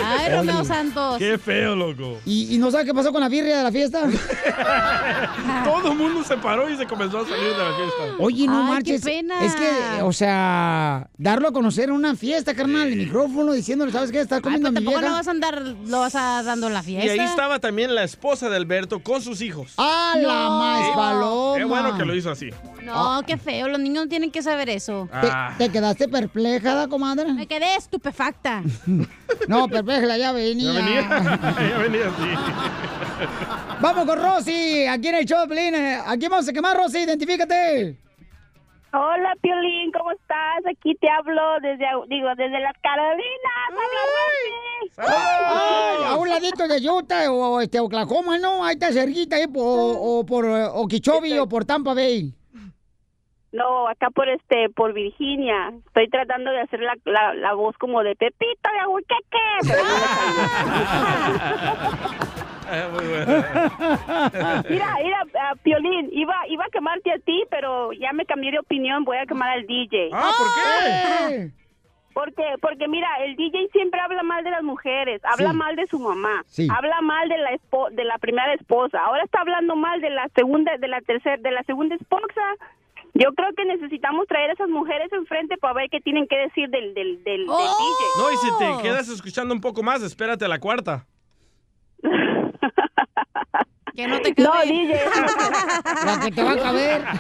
Ay, 0.05 0.33
Romeo 0.35 0.59
Oye. 0.61 0.65
Santos. 0.69 1.19
Qué 1.19 1.39
feo, 1.39 1.75
loco. 1.77 2.19
¿Y, 2.25 2.55
y 2.55 2.59
no 2.59 2.71
sabes 2.71 2.87
qué 2.87 2.95
pasó 2.95 3.13
con 3.13 3.21
la 3.21 3.29
birria 3.29 3.59
de 3.59 3.63
la 3.65 3.73
fiesta? 3.73 4.03
Todo 5.65 5.93
el 5.93 5.99
mundo 5.99 6.23
se 6.25 6.37
paró 6.37 6.69
y 6.69 6.77
se 6.77 6.87
comenzó 6.87 7.19
a 7.21 7.25
salir 7.29 7.45
de 7.51 7.59
la 7.59 7.75
fiesta. 7.77 8.17
Oye, 8.19 8.47
no 8.47 8.59
Ay, 8.59 8.65
qué 8.67 8.73
marches. 8.93 9.01
pena. 9.03 9.45
Es 9.45 9.55
que, 9.55 10.03
o 10.03 10.13
sea, 10.13 11.09
darlo 11.17 11.49
a 11.49 11.53
conocer 11.53 11.85
en 11.85 11.93
una 11.93 12.15
fiesta, 12.15 12.55
carnal, 12.55 12.89
el 12.89 12.97
micrófono, 12.97 13.53
diciéndole, 13.53 13.93
¿sabes 13.93 14.11
qué? 14.13 14.21
Estás 14.21 14.39
Ay, 14.39 14.43
comiendo 14.43 14.69
pero 14.69 14.79
a 14.79 14.81
mi 14.81 14.85
tampoco 14.85 14.99
vieja. 14.99 15.11
no 15.11 15.17
vas 15.19 15.29
a 15.29 15.31
andar, 15.31 15.63
lo 15.87 16.01
vas 16.01 16.15
a 16.15 16.43
dando 16.43 16.67
en 16.69 16.75
la 16.75 16.83
fiesta. 16.83 17.07
Y 17.07 17.19
ahí 17.19 17.21
estaba 17.27 17.59
también 17.59 17.95
la 17.95 18.05
esposa 18.05 18.49
de 18.49 18.57
Alberto 18.57 19.03
con 19.03 19.23
sus 19.23 19.41
hijos. 19.41 19.73
¡Ah, 19.79 20.15
la 20.17 20.23
No. 20.45 20.59
más 20.59 20.89
paloma! 20.95 21.59
Qué 21.59 21.65
bueno 21.65 21.97
que 21.97 22.05
lo 22.05 22.15
hizo 22.15 22.31
así. 22.31 22.51
No, 22.95 23.23
qué 23.27 23.37
feo. 23.37 23.69
Los 23.69 23.81
niños 23.81 24.05
no 24.05 24.09
tienen 24.09 24.31
que 24.31 24.43
saber 24.43 24.69
eso. 24.71 25.09
¿Te, 25.21 25.29
Ah. 25.31 25.55
te 25.59 25.69
quedaste 25.71 26.09
perpleja, 26.09 26.89
comadre? 26.89 27.33
Me 27.33 27.47
quedé 27.47 27.77
estupefacta. 27.77 28.63
No, 29.47 29.69
perpleja, 29.69 30.17
ya 30.17 30.33
venía. 30.33 30.73
Ya 30.73 30.79
venía, 30.81 31.03
ya 31.71 31.79
venía 31.79 32.07
así. 32.09 33.79
Vamos 33.81 34.05
con 34.07 34.21
Rosy, 34.21 34.87
aquí 34.87 35.09
en 35.09 35.15
el 35.17 35.25
show, 35.25 35.41
de 35.41 35.47
Piolín. 35.55 35.75
Aquí 36.07 36.27
vamos 36.29 36.49
a 36.49 36.53
quemar, 36.53 36.77
Rosy, 36.77 36.99
identifícate. 36.99 37.97
Hola, 38.93 39.35
Piolín, 39.43 39.93
¿cómo 39.93 40.11
estás? 40.13 40.65
Aquí 40.71 40.95
te 41.01 41.09
hablo 41.11 41.43
desde, 41.63 41.85
digo, 42.09 42.29
desde 42.37 42.59
las 42.61 42.75
Carolinas. 42.83 43.69
Habla 44.97 45.11
Ay, 46.01 46.05
a 46.07 46.17
un 46.17 46.29
ladito 46.29 46.67
de 46.67 46.91
Utah 46.91 47.31
o 47.31 47.61
este, 47.61 47.79
Oklahoma, 47.81 48.39
¿no? 48.39 48.65
Ahí 48.65 48.75
está 48.75 48.91
cerquita, 48.93 49.37
ahí, 49.37 49.47
po- 49.47 49.61
o, 49.63 50.25
por 50.27 50.45
eh, 50.47 50.65
Okeechobee 50.73 51.39
o 51.39 51.49
por 51.49 51.65
Tampa 51.65 51.95
Bay. 51.95 52.35
No, 53.51 53.89
acá 53.89 54.11
por 54.11 54.29
este, 54.29 54.69
por 54.69 54.93
Virginia. 54.93 55.73
Estoy 55.87 56.07
tratando 56.09 56.51
de 56.51 56.61
hacer 56.61 56.81
la, 56.81 56.95
la, 57.05 57.33
la 57.35 57.55
voz 57.55 57.75
como 57.79 58.03
de 58.03 58.15
Pepito 58.15 58.71
de 58.73 58.79
Aguaqueque. 58.81 59.39
Pero 59.63 59.85
no 59.85 59.95
me 59.95 60.07
salió. 60.07 60.43
Mira, 64.69 64.97
mira, 65.03 65.23
ah, 65.41 65.55
Piolín, 65.63 66.11
iba, 66.13 66.35
iba 66.49 66.65
a 66.67 66.71
quemarte 66.71 67.11
a 67.13 67.19
ti, 67.19 67.45
pero 67.51 67.93
ya 67.93 68.13
me 68.13 68.27
cambié 68.27 68.51
de 68.53 68.59
opinión, 68.59 69.05
voy 69.05 69.17
a 69.17 69.27
quemar 69.27 69.49
al 69.51 69.67
DJ. 69.67 70.11
Ah, 70.13 70.31
¿por 70.37 70.47
qué? 70.55 71.51
Porque, 72.13 72.43
porque 72.61 72.89
mira, 72.89 73.09
el 73.25 73.37
DJ 73.37 73.69
siempre 73.73 74.01
habla 74.01 74.23
mal 74.23 74.45
de 74.45 74.51
las 74.51 74.63
mujeres, 74.63 75.23
habla 75.25 75.51
Sí. 75.53 75.57
mal 75.57 75.77
de 75.77 75.87
su 75.87 75.99
mamá, 75.99 76.43
Sí. 76.47 76.69
habla 76.75 77.01
mal 77.01 77.29
de 77.29 77.39
la 77.39 77.53
espo- 77.53 77.91
de 77.91 78.05
la 78.05 78.19
primera 78.19 78.53
esposa, 78.55 78.99
ahora 79.03 79.23
está 79.25 79.41
hablando 79.41 79.77
mal 79.77 80.01
de 80.01 80.11
la 80.11 80.29
segunda, 80.35 80.77
de 80.77 80.89
la 80.89 81.01
tercera, 81.01 81.37
de 81.39 81.51
la 81.53 81.63
segunda 81.63 81.95
esposa. 81.95 82.43
Yo 83.19 83.33
creo 83.35 83.49
que 83.57 83.65
necesitamos 83.65 84.29
traer 84.29 84.51
a 84.51 84.53
esas 84.53 84.69
mujeres 84.69 85.13
enfrente 85.13 85.57
para 85.57 85.75
ver 85.75 85.89
qué 85.91 86.01
tienen 86.01 86.29
que 86.29 86.37
decir 86.37 86.71
del, 86.71 86.95
del, 86.95 87.25
del, 87.25 87.25
del 87.25 87.47
DJ. 87.47 88.05
No, 88.17 88.31
y 88.33 88.37
si 88.37 88.49
te 88.59 88.83
quedas 88.83 89.09
escuchando 89.09 89.53
un 89.53 89.61
poco 89.61 89.83
más, 89.83 90.03
espérate 90.03 90.45
a 90.45 90.49
la 90.49 90.61
cuarta. 90.61 91.05
Que 93.97 94.07
no 94.07 94.21
te 94.21 94.31
No, 94.41 94.53
cabe. 94.53 94.67
DJ. 94.67 94.95
La 96.07 96.21
que 96.23 96.31
te 96.31 96.43
va 96.45 96.53
a 96.53 96.57
caber. 96.59 97.03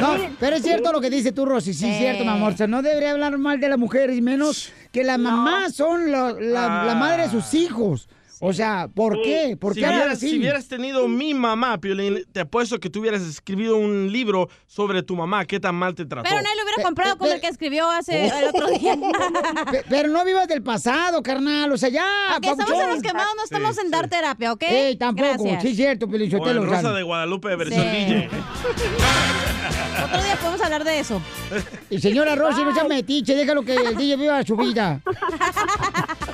No, 0.00 0.16
pero 0.40 0.56
es 0.56 0.62
cierto 0.62 0.90
lo 0.90 1.00
que 1.00 1.10
dice 1.10 1.30
tú, 1.30 1.46
Rosy. 1.46 1.72
Sí, 1.72 1.88
es 1.88 1.98
cierto, 1.98 2.24
mi 2.24 2.30
amor. 2.30 2.54
O 2.54 2.56
sea, 2.56 2.66
no 2.66 2.82
debería 2.82 3.12
hablar 3.12 3.38
mal 3.38 3.60
de 3.60 3.68
las 3.68 3.78
mujeres, 3.78 4.16
y 4.16 4.20
menos 4.20 4.72
que 4.90 5.04
las 5.04 5.16
mamás 5.16 5.76
son 5.76 6.10
la, 6.10 6.32
la 6.32 6.94
madre 6.96 7.22
de 7.22 7.28
sus 7.28 7.54
hijos. 7.54 8.08
O 8.40 8.52
sea, 8.52 8.88
¿por 8.94 9.20
qué? 9.22 9.56
¿Por 9.60 9.74
si 9.74 9.80
qué 9.80 9.86
hubieras, 9.88 10.12
así? 10.18 10.30
si 10.30 10.38
hubieras 10.38 10.68
tenido 10.68 11.08
mi 11.08 11.34
mamá, 11.34 11.78
Piolín, 11.80 12.24
te 12.32 12.40
apuesto 12.40 12.78
que 12.78 12.88
tú 12.88 13.00
hubieras 13.00 13.22
escribido 13.22 13.76
un 13.76 14.12
libro 14.12 14.48
sobre 14.66 15.02
tu 15.02 15.16
mamá, 15.16 15.44
qué 15.44 15.58
tan 15.58 15.74
mal 15.74 15.94
te 15.94 16.06
trató. 16.06 16.28
Pero 16.28 16.40
nadie 16.42 16.56
lo 16.56 16.62
hubiera 16.62 16.82
comprado 16.84 17.18
como 17.18 17.32
el 17.32 17.40
que 17.40 17.48
escribió 17.48 17.90
hace 17.90 18.26
el 18.28 18.44
otro 18.48 18.66
día. 18.68 18.96
Pe- 19.72 19.84
Pero 19.88 20.08
no 20.08 20.24
vivas 20.24 20.46
del 20.48 20.62
pasado, 20.62 21.22
carnal. 21.22 21.72
O 21.72 21.76
sea, 21.76 21.88
ya. 21.88 22.06
Ok, 22.36 22.44
estamos 22.46 22.80
en 22.80 22.88
los 22.90 23.02
quemados, 23.02 23.34
no 23.36 23.42
estamos 23.44 23.78
en 23.78 23.90
dar 23.90 24.08
terapia, 24.08 24.52
¿ok? 24.52 24.62
Ey, 24.62 24.96
tampoco. 24.96 25.28
Gracias. 25.28 25.62
Sí, 25.62 25.68
es 25.70 25.76
cierto, 25.76 26.06
o 26.06 26.08
Pelichotelo. 26.08 26.62
el 26.62 26.68
Rosa 26.68 26.92
de 26.92 27.02
Guadalupe 27.02 27.56
versión 27.56 27.82
Sí. 27.82 27.88
DJ. 28.14 28.28
Otro 30.04 30.22
día 30.22 30.36
podemos 30.36 30.60
hablar 30.62 30.84
de 30.84 31.00
eso. 31.00 31.20
Y 31.90 31.98
señora 32.00 32.34
Rosy, 32.36 32.62
no 32.62 32.72
sea 32.72 32.84
metiche, 32.84 33.34
déjalo 33.34 33.62
que 33.64 33.74
el 33.74 33.96
DJ 33.96 34.16
viva 34.16 34.42
su 34.44 34.56
vida. 34.56 35.00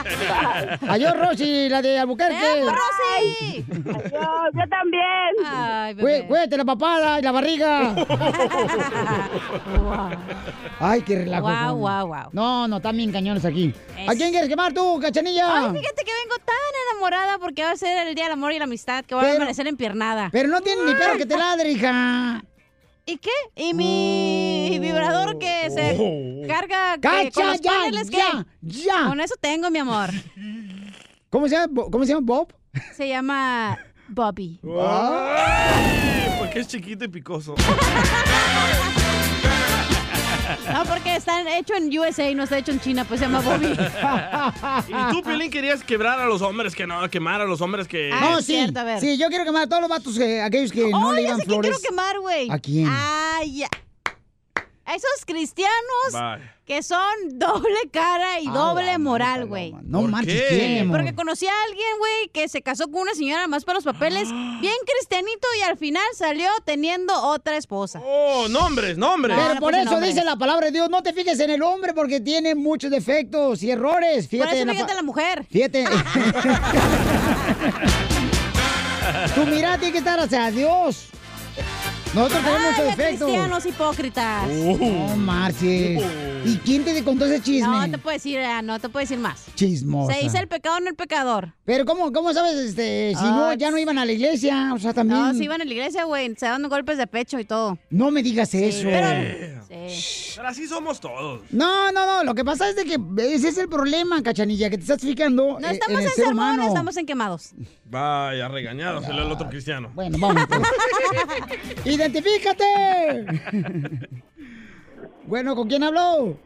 Adiós, 0.88 1.14
Rosy, 1.18 1.68
la 1.68 1.80
de 1.82 1.98
Albuquerque. 1.98 2.34
¡Eh, 2.36 2.64
Rosy! 2.64 3.64
Adiós, 3.70 4.50
yo 4.52 4.68
también. 4.68 5.34
Ay, 5.46 5.94
Cué- 5.96 6.26
Cuídate 6.26 6.56
la 6.56 6.64
papada 6.64 7.18
y 7.18 7.22
la 7.22 7.32
barriga. 7.32 7.94
Ay, 10.80 11.02
qué 11.02 11.18
relajo. 11.18 11.48
Son. 11.48 11.78
guau, 11.78 12.06
guau. 12.06 12.28
No, 12.32 12.68
no, 12.68 12.76
están 12.78 12.96
bien 12.96 13.12
cañones 13.12 13.44
aquí. 13.44 13.74
Es- 13.98 14.08
¿A 14.08 14.14
quién 14.14 14.30
quieres 14.30 14.48
quemar 14.48 14.72
tú, 14.72 14.98
cachanilla? 15.00 15.46
Ay, 15.46 15.70
fíjate 15.78 16.04
que 16.04 16.10
vengo 16.22 16.36
tan 16.44 16.56
enamorada 16.92 17.38
porque 17.38 17.62
va 17.64 17.70
a 17.72 17.76
ser 17.76 18.06
el 18.08 18.14
Día 18.14 18.24
del 18.24 18.32
Amor 18.34 18.52
y 18.52 18.58
la 18.58 18.64
Amistad, 18.64 19.04
que 19.04 19.14
voy 19.14 19.24
a 19.24 19.28
Pero- 19.28 19.36
amanecer 19.38 19.66
empiernada. 19.66 20.28
Pero 20.32 20.48
no 20.48 20.60
tiene 20.60 20.84
ni 20.84 20.94
perro 20.94 21.16
que 21.16 21.26
te 21.26 21.36
ladre, 21.36 21.70
hija. 21.72 22.42
¿Y 23.06 23.18
qué? 23.18 23.30
¿Y 23.54 23.74
mi 23.74 24.78
vibrador 24.80 25.38
que 25.38 25.70
se 25.70 25.96
Oh. 26.00 26.46
carga 26.48 26.94
que 26.94 27.00
¡Cacha, 27.00 27.30
con 27.34 27.46
los 27.48 27.60
ya, 27.60 27.70
paneles 27.70 28.10
ya, 28.10 28.46
ya! 28.62 29.06
Con 29.08 29.20
eso 29.20 29.34
tengo, 29.40 29.70
mi 29.70 29.78
amor. 29.78 30.10
¿Cómo 31.28 31.48
se 31.48 31.54
llama? 31.56 31.82
¿Cómo 31.90 32.04
se 32.04 32.12
llama? 32.14 32.24
¿Bob? 32.26 32.54
Se 32.94 33.06
llama 33.08 33.78
Bobby. 34.08 34.58
Ay, 34.80 36.36
Porque 36.38 36.60
es 36.60 36.66
chiquito 36.68 37.04
y 37.04 37.08
picoso. 37.08 37.54
No, 40.72 40.84
porque 40.84 41.16
está 41.16 41.58
hecho 41.58 41.74
en 41.74 41.96
USA 41.98 42.30
y 42.30 42.34
no 42.34 42.44
está 42.44 42.58
hecho 42.58 42.72
en 42.72 42.80
China, 42.80 43.04
pues 43.04 43.20
se 43.20 43.26
llama 43.26 43.40
Bobby. 43.40 43.66
Y 44.88 45.12
tú, 45.12 45.22
Piolín, 45.22 45.50
querías 45.50 45.82
quebrar 45.82 46.18
a 46.20 46.26
los 46.26 46.42
hombres 46.42 46.74
que 46.74 46.86
no, 46.86 47.08
quemar 47.10 47.40
a 47.40 47.44
los 47.44 47.60
hombres 47.60 47.88
que... 47.88 48.10
no, 48.10 48.40
sí. 48.40 48.66
Sí, 49.00 49.18
yo 49.18 49.28
quiero 49.28 49.44
quemar 49.44 49.64
a 49.64 49.66
todos 49.66 49.80
los 49.82 49.90
vatos, 49.90 50.16
que, 50.18 50.40
aquellos 50.40 50.72
que 50.72 50.88
no 50.90 51.08
Oh, 51.08 51.12
le 51.12 51.22
ya 51.22 51.28
iban 51.28 51.38
sé 51.40 51.44
quién 51.46 51.54
flores. 51.60 51.78
quiero 51.78 51.90
quemar, 51.90 52.18
güey. 52.20 52.50
¿A 52.50 52.58
quién? 52.58 52.86
Ay, 52.90 53.56
ya. 53.58 53.68
A 54.86 54.94
esos 54.94 55.24
cristianos 55.24 55.72
Bye. 56.12 56.50
que 56.66 56.82
son 56.82 57.00
doble 57.32 57.78
cara 57.90 58.38
y 58.40 58.48
doble 58.48 58.98
moral, 58.98 59.46
güey. 59.46 59.74
No 59.82 60.02
marches, 60.02 60.42
¿quién, 60.48 60.74
mi 60.74 60.78
amor? 60.80 60.98
Porque 60.98 61.14
conocí 61.14 61.46
a 61.46 61.52
alguien, 61.66 61.88
güey, 61.98 62.28
que 62.34 62.48
se 62.48 62.60
casó 62.60 62.90
con 62.90 63.00
una 63.02 63.14
señora 63.14 63.46
más 63.48 63.64
para 63.64 63.76
los 63.76 63.84
papeles, 63.84 64.28
bien 64.60 64.74
cristianito, 64.86 65.48
y 65.58 65.62
al 65.62 65.78
final 65.78 66.04
salió 66.14 66.48
teniendo 66.66 67.14
otra 67.18 67.56
esposa. 67.56 68.02
Oh, 68.04 68.46
nombres, 68.48 68.98
nombres. 68.98 69.38
Pero 69.38 69.54
no 69.54 69.60
por 69.60 69.70
puse 69.72 69.82
eso 69.82 69.90
nombres. 69.92 70.14
dice 70.14 70.24
la 70.24 70.36
palabra 70.36 70.66
de 70.66 70.72
Dios, 70.72 70.90
no 70.90 71.02
te 71.02 71.14
fijes 71.14 71.40
en 71.40 71.48
el 71.50 71.62
hombre 71.62 71.94
porque 71.94 72.20
tiene 72.20 72.54
muchos 72.54 72.90
defectos 72.90 73.62
y 73.62 73.70
errores. 73.70 74.28
Fíjate 74.28 74.50
Por 74.50 74.54
eso 74.54 74.62
en 74.62 74.68
la 74.68 74.74
fíjate 74.74 74.92
en 74.92 74.96
la 74.96 75.02
mujer. 75.02 75.46
Fíjate. 75.50 75.84
tu 79.34 79.46
mirada 79.46 79.78
tiene 79.78 79.92
que 79.92 79.98
estar 79.98 80.20
hacia 80.20 80.50
Dios. 80.50 81.08
Nosotros 82.14 82.42
tenemos 82.44 82.60
Ay, 82.60 82.70
muchos 82.70 82.84
de 82.84 82.90
defectos. 82.90 83.28
cristianos 83.28 83.66
hipócritas. 83.66 84.48
No 84.48 85.16
marches. 85.16 86.02
¿Y 86.46 86.58
quién 86.58 86.84
te 86.84 87.02
contó 87.02 87.24
ese 87.24 87.42
chisme? 87.42 87.66
No 87.86 87.90
te 87.90 87.98
puedo 87.98 88.14
decir, 88.14 88.38
ah, 88.40 88.60
no 88.62 88.78
te 88.78 88.88
puedo 88.88 89.02
decir 89.02 89.18
más. 89.18 89.46
Chismosa. 89.54 90.12
Se 90.14 90.20
dice 90.22 90.38
el 90.38 90.46
pecado, 90.46 90.78
no 90.80 90.88
el 90.90 90.94
pecador. 90.94 91.54
Pero 91.64 91.84
¿cómo, 91.86 92.12
cómo 92.12 92.32
sabes 92.34 92.54
este, 92.56 93.14
si 93.16 93.22
no, 93.24 93.46
Ah, 93.46 93.54
ya 93.54 93.70
no 93.70 93.78
iban 93.78 93.98
a 93.98 94.04
la 94.04 94.12
iglesia? 94.12 94.72
O 94.74 94.78
sea, 94.78 94.92
también... 94.92 95.20
No, 95.20 95.34
si 95.34 95.44
iban 95.44 95.60
a 95.62 95.64
la 95.64 95.72
iglesia, 95.72 96.04
güey, 96.04 96.34
se 96.36 96.46
dan 96.46 96.62
golpes 96.68 96.98
de 96.98 97.06
pecho 97.06 97.38
y 97.38 97.44
todo. 97.44 97.78
No 97.90 98.10
me 98.10 98.22
digas 98.22 98.54
eso. 98.54 98.82
pero- 98.84 99.64
Sí. 99.88 100.32
Pero 100.36 100.48
así 100.48 100.68
somos 100.68 101.00
todos. 101.00 101.40
No, 101.50 101.90
no, 101.90 102.06
no. 102.06 102.22
Lo 102.24 102.34
que 102.34 102.44
pasa 102.44 102.68
es 102.68 102.76
de 102.76 102.84
que 102.84 102.96
ese 103.34 103.48
es 103.48 103.58
el 103.58 103.68
problema, 103.68 104.22
cachanilla, 104.22 104.70
que 104.70 104.76
te 104.76 104.82
estás 104.82 105.00
fijando 105.00 105.58
No 105.58 105.66
eh, 105.68 105.72
estamos 105.72 106.00
en 106.00 106.06
en, 106.06 106.12
sermón, 106.12 106.32
humano. 106.34 106.66
estamos 106.68 106.96
en 106.96 107.06
quemados. 107.06 107.50
Vaya, 107.86 108.46
regañado, 108.48 109.02
salió 109.02 109.22
el 109.24 109.32
otro 109.32 109.48
cristiano. 109.48 109.90
Bueno, 109.94 110.16
vamos. 110.20 110.44
pues. 110.48 110.60
¡Identifícate! 112.04 113.24
bueno, 115.24 115.56
¿con 115.56 115.66
quién 115.68 115.82
habló? 115.84 116.36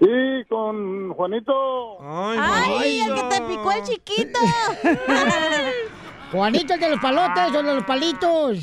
Sí, 0.00 0.44
con 0.48 1.12
Juanito. 1.14 1.98
¡Ay, 2.02 2.98
el 3.00 3.14
que 3.14 3.22
te 3.22 3.40
picó 3.42 3.70
el 3.70 3.82
chiquito! 3.84 4.40
Juanito, 6.32 6.74
el 6.74 6.80
de 6.80 6.90
los 6.90 6.98
palotes 6.98 7.54
o 7.54 7.62
de 7.62 7.74
los 7.76 7.84
palitos. 7.84 8.58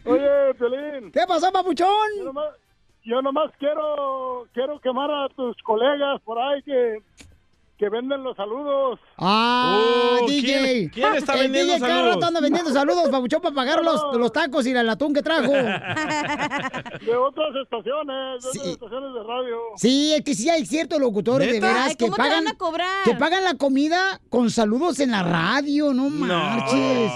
Oye, 0.05 0.53
Pelín. 0.59 1.11
¿Qué 1.11 1.21
pasó, 1.27 1.51
papuchón? 1.51 1.87
Yo 2.17 2.25
nomás, 2.25 2.49
yo 3.07 3.21
nomás 3.21 3.51
quiero, 3.59 4.47
quiero 4.53 4.79
quemar 4.81 5.09
a 5.09 5.29
tus 5.35 5.55
colegas 5.63 6.21
por 6.23 6.37
ahí 6.39 6.61
que, 6.63 6.97
que 7.77 7.89
venden 7.89 8.23
los 8.23 8.35
saludos. 8.35 8.99
¡Ah, 9.17 10.17
Oh, 10.21 10.25
DJ! 10.27 10.41
¿quién- 10.41 10.89
quién 10.89 11.15
está 11.15 11.33
El 11.35 11.39
vendiendo 11.43 11.73
DJ 11.73 11.79
cada 11.85 11.93
saludos? 11.95 12.15
rato 12.15 12.25
anda 12.27 12.41
vendiendo 12.41 12.71
saludos, 12.71 13.09
papuchón, 13.09 13.41
para 13.41 13.55
pagar 13.55 13.83
los, 13.83 14.01
los 14.17 14.31
tacos 14.31 14.65
y 14.67 14.71
el 14.71 14.89
atún 14.89 15.13
que 15.13 15.21
trajo. 15.21 15.51
De 17.07 17.15
otras 17.15 17.55
estaciones, 17.63 18.41
de 18.43 18.49
otras 18.49 18.67
estaciones 18.67 19.13
de 19.13 19.23
radio. 19.23 19.57
Sí, 19.77 20.13
es 20.13 20.21
que 20.23 20.33
sí 20.33 20.49
hay 20.49 20.65
ciertos 20.65 20.99
locutores 20.99 21.51
de 21.51 21.59
veras 21.59 21.89
Ay, 21.89 21.95
que 21.95 22.05
¿cómo 22.05 22.15
te 22.15 22.21
pagan, 22.23 22.43
van 22.45 22.53
a 22.53 22.57
cobrar? 22.57 23.03
que 23.05 23.13
pagan 23.15 23.43
la 23.43 23.53
comida 23.55 24.19
con 24.29 24.49
saludos 24.49 24.99
en 24.99 25.11
la 25.11 25.23
radio, 25.23 25.93
no 25.93 26.09
marches. 26.09 27.11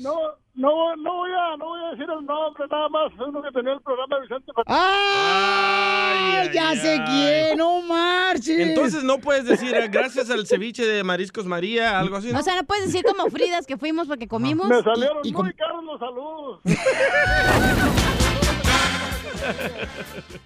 No, 0.00 0.16
no, 0.54 0.96
no 0.96 1.14
voy 1.14 1.30
a, 1.30 1.56
no 1.58 1.66
voy 1.66 1.80
a 1.84 1.90
decir 1.90 2.06
el 2.10 2.24
nombre, 2.26 2.64
nada 2.70 2.88
más 2.88 3.12
uno 3.26 3.42
que 3.42 3.50
tenía 3.52 3.72
el 3.74 3.80
programa 3.82 4.16
de 4.16 4.22
Vicente 4.22 4.52
Fernández. 4.54 4.82
¡Ay, 4.82 6.50
ya 6.54 6.74
sé 6.74 7.02
quién! 7.06 7.58
¡No 7.58 7.82
marches! 7.82 8.58
Entonces 8.60 9.04
no 9.04 9.18
puedes 9.18 9.44
decir 9.44 9.74
eh, 9.74 9.88
gracias 9.88 10.30
al 10.30 10.46
ceviche 10.46 10.84
de 10.86 11.04
Mariscos 11.04 11.44
María, 11.44 11.98
algo 11.98 12.16
así. 12.16 12.32
¿no? 12.32 12.38
O 12.38 12.42
sea, 12.42 12.56
no 12.56 12.64
puedes 12.64 12.86
decir 12.86 13.04
como 13.04 13.28
Fridas 13.30 13.66
que 13.66 13.76
fuimos 13.76 14.06
porque 14.08 14.26
comimos. 14.26 14.68
Me 14.68 14.82
salieron 14.82 15.18
y- 15.22 15.28
y 15.28 15.32
muy 15.32 15.52
caros 15.54 15.84
los 15.84 15.98
saludos. 16.00 16.60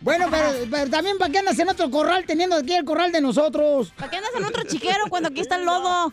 Bueno, 0.01 0.27
pero, 0.31 0.49
pero 0.71 0.91
también 0.91 1.19
¿para 1.19 1.31
qué 1.33 1.39
andas 1.39 1.59
en 1.59 1.69
otro 1.69 1.91
corral 1.91 2.25
teniendo 2.27 2.57
aquí 2.57 2.75
el 2.75 2.85
corral 2.85 3.11
de 3.13 3.21
nosotros? 3.21 3.93
¿Para 3.97 4.11
qué 4.11 4.17
andas 4.19 4.33
en 4.37 4.45
otro 4.45 4.63
chiquero 4.65 5.05
cuando 5.09 5.29
aquí 5.31 5.41
está 5.41 5.57
el 5.57 5.65
lodo? 5.65 6.13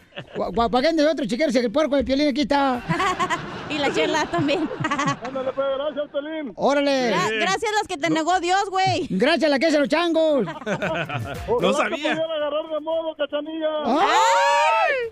¿Para 0.69 0.81
qué 0.81 0.87
andas 0.89 1.05
en 1.05 1.11
otro 1.11 1.25
chiquero 1.25 1.51
si 1.51 1.57
el 1.59 1.71
puerco 1.71 1.95
de 1.95 2.03
piolín 2.03 2.29
aquí 2.29 2.41
está? 2.41 2.81
Y 3.71 3.77
la 3.77 3.89
chela 3.93 4.25
también. 4.25 4.69
Ándale, 5.23 5.53
pues, 5.53 5.67
gracias, 5.77 6.11
Pelín. 6.11 6.51
¡Órale! 6.57 7.13
Gra- 7.13 7.39
gracias 7.39 7.71
a 7.71 7.75
las 7.77 7.87
que 7.87 7.95
te 7.95 8.09
negó 8.09 8.37
Dios, 8.41 8.69
güey. 8.69 9.07
Gracias 9.09 9.45
a 9.45 9.47
la 9.47 9.59
que 9.59 9.67
hace 9.67 9.79
los 9.79 9.87
changos. 9.87 10.45
Que 10.65 11.53
pudiera 11.53 12.13
agarrar 12.13 12.67
de 12.69 12.79
modo, 12.81 13.15
cachanilla. 13.15 13.69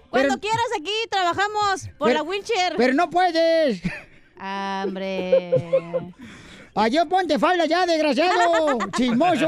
Cuando 0.09 0.27
Pero- 0.29 0.39
quieras 0.41 0.65
aquí 0.77 0.91
trabajamos 1.09 1.87
por 1.97 2.09
Pero- 2.09 2.19
la 2.19 2.23
wheelchair. 2.23 2.73
Pero 2.75 2.93
no 2.95 3.09
puedes. 3.09 3.81
Ah, 4.37 4.83
hombre. 4.85 5.53
Adiós, 6.75 7.05
ponte 7.07 7.37
falda 7.39 7.65
ya, 7.65 7.85
desgraciado. 7.85 8.77
Chismoso. 8.97 9.47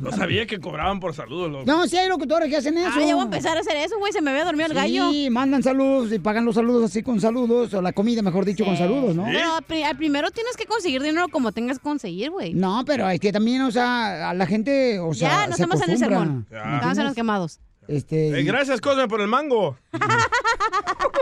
No 0.00 0.10
sabía 0.12 0.44
que 0.46 0.58
cobraban 0.60 1.00
por 1.00 1.14
saludos. 1.14 1.50
loco. 1.50 1.64
No, 1.66 1.86
sí 1.86 1.96
hay 1.96 2.08
locutores 2.08 2.50
que 2.50 2.56
hacen 2.56 2.76
eso. 2.76 2.90
Ah, 2.94 3.00
ya 3.00 3.14
voy 3.14 3.22
a 3.22 3.24
empezar 3.24 3.56
a 3.56 3.60
hacer 3.60 3.76
eso, 3.76 3.96
güey. 3.98 4.12
Se 4.12 4.20
me 4.20 4.30
había 4.30 4.44
dormido 4.44 4.66
el 4.66 4.74
gallo. 4.74 5.10
Sí, 5.10 5.30
mandan 5.30 5.62
saludos 5.62 6.12
y 6.12 6.18
pagan 6.18 6.44
los 6.44 6.56
saludos 6.56 6.84
así 6.90 7.02
con 7.02 7.20
saludos, 7.20 7.72
o 7.72 7.80
la 7.80 7.92
comida, 7.92 8.22
mejor 8.22 8.44
dicho, 8.44 8.64
con 8.64 8.76
saludos, 8.76 9.14
¿no? 9.14 9.24
Pero 9.24 9.54
al 9.54 9.62
pri- 9.62 9.82
al 9.84 9.96
primero 9.96 10.30
tienes 10.30 10.56
que 10.56 10.66
conseguir 10.66 11.00
dinero 11.00 11.28
como 11.28 11.52
tengas 11.52 11.78
que 11.78 11.84
conseguir, 11.84 12.30
güey. 12.30 12.52
No, 12.54 12.82
pero 12.84 13.08
es 13.08 13.20
que 13.20 13.32
también, 13.32 13.62
o 13.62 13.70
sea, 13.70 14.30
a 14.30 14.34
la 14.34 14.46
gente, 14.46 14.98
o 14.98 15.14
sea, 15.14 15.28
ya, 15.30 15.46
no 15.46 15.56
se 15.56 15.62
estamos 15.62 15.80
en 15.82 15.90
el 15.90 15.98
sermón. 15.98 16.46
Ya. 16.50 16.74
Estamos 16.74 16.98
en 16.98 17.04
los 17.04 17.14
quemados. 17.14 17.60
Este, 17.88 18.40
Eh, 18.40 18.42
gracias, 18.42 18.80
Cosme, 18.80 19.06
por 19.06 19.20
el 19.20 19.28
mango. 19.28 19.78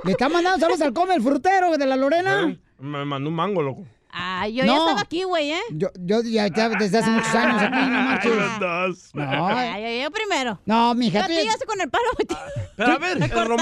le 0.04 0.12
está 0.12 0.28
mandando 0.28 0.58
saludos 0.58 0.82
al 0.82 0.92
come 0.92 1.14
el 1.14 1.22
frutero 1.22 1.76
de 1.76 1.86
la 1.86 1.96
Lorena. 1.96 2.56
Me 2.78 3.04
mandó 3.04 3.30
un 3.30 3.36
mango, 3.36 3.62
loco. 3.62 3.84
Ah, 4.16 4.46
yo 4.48 4.64
ya 4.64 4.76
estaba 4.76 5.00
aquí, 5.00 5.24
güey, 5.24 5.50
¿eh? 5.50 5.60
Yo, 5.72 5.88
yo 5.98 6.22
ya, 6.22 6.46
ya 6.46 6.68
desde 6.68 6.98
hace 6.98 7.10
muchos 7.10 7.34
años 7.34 7.60
aquí, 7.60 7.78
no 7.90 8.02
marches. 8.02 9.14
No, 9.14 9.46
Ay, 9.48 10.02
yo 10.02 10.10
primero. 10.12 10.60
no, 10.66 10.94
mija, 10.94 11.20
Ya 11.20 11.26
tú 11.26 11.32
ya, 11.32 11.40
llegaste 11.40 11.66
con 11.66 11.80
el 11.80 11.90
palo 11.90 12.04
metido. 12.18 12.38
Pero 12.76 12.92
a 12.92 12.98
ver, 12.98 13.16
el 13.16 13.22
que 13.24 13.28
tú 13.28 13.56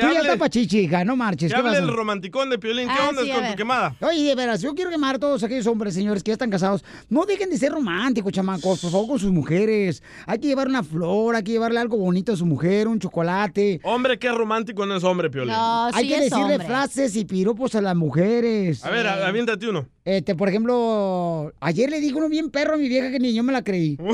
ya 0.00 0.06
hable, 0.06 0.18
estás 0.20 0.36
pachichi, 0.38 0.78
hija, 0.80 1.04
no 1.04 1.16
marches. 1.16 1.50
que 1.50 1.54
¿Qué 1.54 1.60
hable 1.60 1.72
pasa? 1.72 1.82
el 1.82 1.88
romanticón 1.92 2.50
de 2.50 2.58
Piolín. 2.58 2.88
¿Qué 2.88 2.94
Ah, 3.00 3.08
onda 3.08 3.22
sí, 3.22 3.30
con 3.32 3.46
tu 3.50 3.54
quemada? 3.56 3.96
Oye, 4.00 4.22
de 4.22 4.34
veras, 4.36 4.62
yo 4.62 4.74
quiero 4.74 4.90
quemar 4.90 5.16
a 5.16 5.18
todos 5.18 5.42
aquellos 5.42 5.66
hombres, 5.66 5.94
señores, 5.94 6.22
que 6.22 6.28
ya 6.30 6.34
están 6.34 6.50
casados. 6.50 6.84
No 7.08 7.26
dejen 7.26 7.50
de 7.50 7.56
ser 7.58 7.72
románticos, 7.72 8.32
chamacos, 8.32 8.80
por 8.80 8.90
favor, 8.92 9.08
con 9.08 9.18
sus 9.18 9.32
mujeres. 9.32 10.02
Hay 10.26 10.38
que 10.38 10.46
llevar 10.48 10.68
una 10.68 10.84
flor, 10.84 11.34
hay 11.34 11.42
que 11.42 11.52
llevarle 11.52 11.80
algo 11.80 11.96
bonito 11.96 12.32
a 12.32 12.36
su 12.36 12.46
mujer, 12.46 12.86
un 12.86 13.00
chocolate. 13.00 13.80
Hombre, 13.82 14.18
qué 14.20 14.30
romántico 14.30 14.86
no 14.86 14.96
es 14.96 15.02
hombre, 15.04 15.30
Piolín. 15.30 15.52
No, 15.52 15.86
hay 15.86 16.04
sí 16.04 16.08
que 16.08 16.14
es 16.14 16.20
decirle 16.30 16.54
hombre. 16.54 16.66
frases 16.66 17.16
y 17.16 17.24
piropos 17.24 17.74
a 17.74 17.80
las 17.80 17.96
mujeres. 17.96 18.84
A 18.84 18.90
ver, 18.90 19.06
aviéntate 19.08 19.68
uno. 19.68 19.79
Este, 20.04 20.34
por 20.34 20.48
ejemplo, 20.48 21.52
ayer 21.60 21.88
le 21.90 22.00
dijo 22.00 22.18
uno 22.18 22.28
bien 22.28 22.50
perro 22.50 22.74
a 22.74 22.76
mi 22.76 22.88
vieja 22.88 23.10
que 23.10 23.18
ni 23.18 23.32
yo 23.34 23.42
me 23.42 23.52
la 23.52 23.62
creí. 23.62 23.96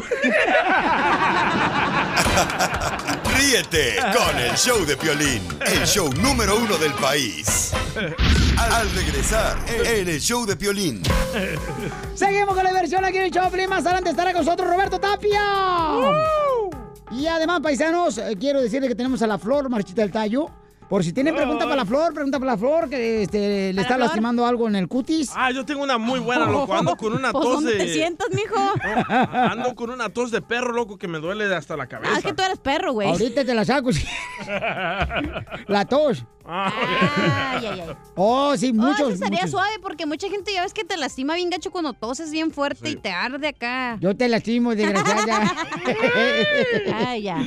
Ríete 3.37 3.97
con 4.17 4.39
el 4.39 4.55
show 4.57 4.85
de 4.85 4.97
Piolín, 4.97 5.43
el 5.67 5.87
show 5.87 6.11
número 6.15 6.57
uno 6.57 6.77
del 6.79 6.93
país. 6.95 7.73
Al 8.59 8.91
regresar 8.93 9.57
en 9.69 10.09
el 10.09 10.21
show 10.21 10.47
de 10.47 10.57
Piolín. 10.57 11.03
Seguimos 12.15 12.55
con 12.55 12.65
la 12.65 12.71
diversión 12.71 13.05
aquí 13.05 13.19
en 13.19 13.25
el 13.25 13.31
Choplin. 13.31 13.69
Más 13.69 13.85
adelante 13.85 14.11
estará 14.11 14.33
con 14.33 14.45
nosotros 14.45 14.69
Roberto 14.69 14.99
Tapia. 14.99 15.43
Y 17.13 17.27
además, 17.27 17.61
paisanos, 17.61 18.19
eh, 18.19 18.37
quiero 18.39 18.61
decirles 18.61 18.89
que 18.89 18.97
tenemos 18.97 19.23
a 19.23 19.27
la 19.27 19.39
Flor 19.39 19.69
Marchita 19.69 20.03
del 20.03 20.11
Tallo. 20.11 20.51
Por 20.89 21.03
si 21.03 21.13
tienen 21.13 21.35
pregunta 21.35 21.65
para 21.65 21.77
la 21.77 21.85
flor, 21.85 22.15
pregunta 22.15 22.39
para 22.39 22.53
la 22.53 22.59
flor, 22.59 22.89
que 22.89 23.23
este, 23.23 23.73
le 23.73 23.81
está 23.83 23.95
Flor? 23.95 24.07
lastimando 24.07 24.47
algo 24.47 24.69
en 24.69 24.77
el 24.77 24.87
cutis. 24.87 25.33
Ah, 25.35 25.51
yo 25.51 25.65
tengo 25.65 25.83
una 25.83 25.99
muy 25.99 26.21
buena, 26.21 26.47
loco. 26.47 26.73
Ando 26.75 26.97
con 26.97 27.13
una 27.13 27.33
Pues, 27.33 27.45
tos 27.45 27.55
¿dónde 27.55 27.73
de... 27.73 27.79
te 27.79 27.93
sientas, 27.93 28.29
mijo? 28.31 28.55
Ando 29.33 29.75
con 29.75 29.91
una 29.91 30.11
tos 30.11 30.31
de 30.31 30.43
perro, 30.43 30.73
loco, 30.73 30.97
que 30.97 31.09
me 31.09 31.19
duele 31.19 31.53
hasta 31.55 31.77
la 31.77 31.89
cabeza. 31.89 32.13
Ah, 32.15 32.19
es 32.19 32.25
que 32.25 32.33
tú 32.33 32.43
eres 32.43 32.59
perro, 32.59 32.93
güey. 32.93 33.09
Ahorita 33.09 33.45
te 33.45 33.53
la 33.55 33.65
saco. 33.65 33.91
la 35.67 35.85
tos. 35.87 36.25
Ay, 36.49 37.67
ay, 37.67 37.81
ay. 37.81 37.97
Oh, 38.15 38.57
sí, 38.57 38.71
Oh, 38.71 38.75
muchos. 38.75 39.09
ese 39.11 39.19
sería 39.19 39.39
muchos. 39.41 39.51
suave 39.51 39.79
porque 39.83 40.07
mucha 40.07 40.29
gente 40.29 40.53
ya 40.53 40.63
ves 40.63 40.73
que 40.73 40.85
te 40.85 40.97
lastima 40.97 41.35
bien 41.35 41.51
gacho 41.51 41.71
cuando 41.71 41.93
toses 41.93 42.31
bien 42.31 42.51
fuerte 42.51 42.91
y 42.91 42.97
te 42.97 43.11
arde 43.11 43.49
acá. 43.49 43.99
Yo 44.01 44.17
te 44.17 44.29
lastimo, 44.29 44.75
desgraciada. 44.75 45.55
Ay, 46.95 47.23
ya. 47.23 47.39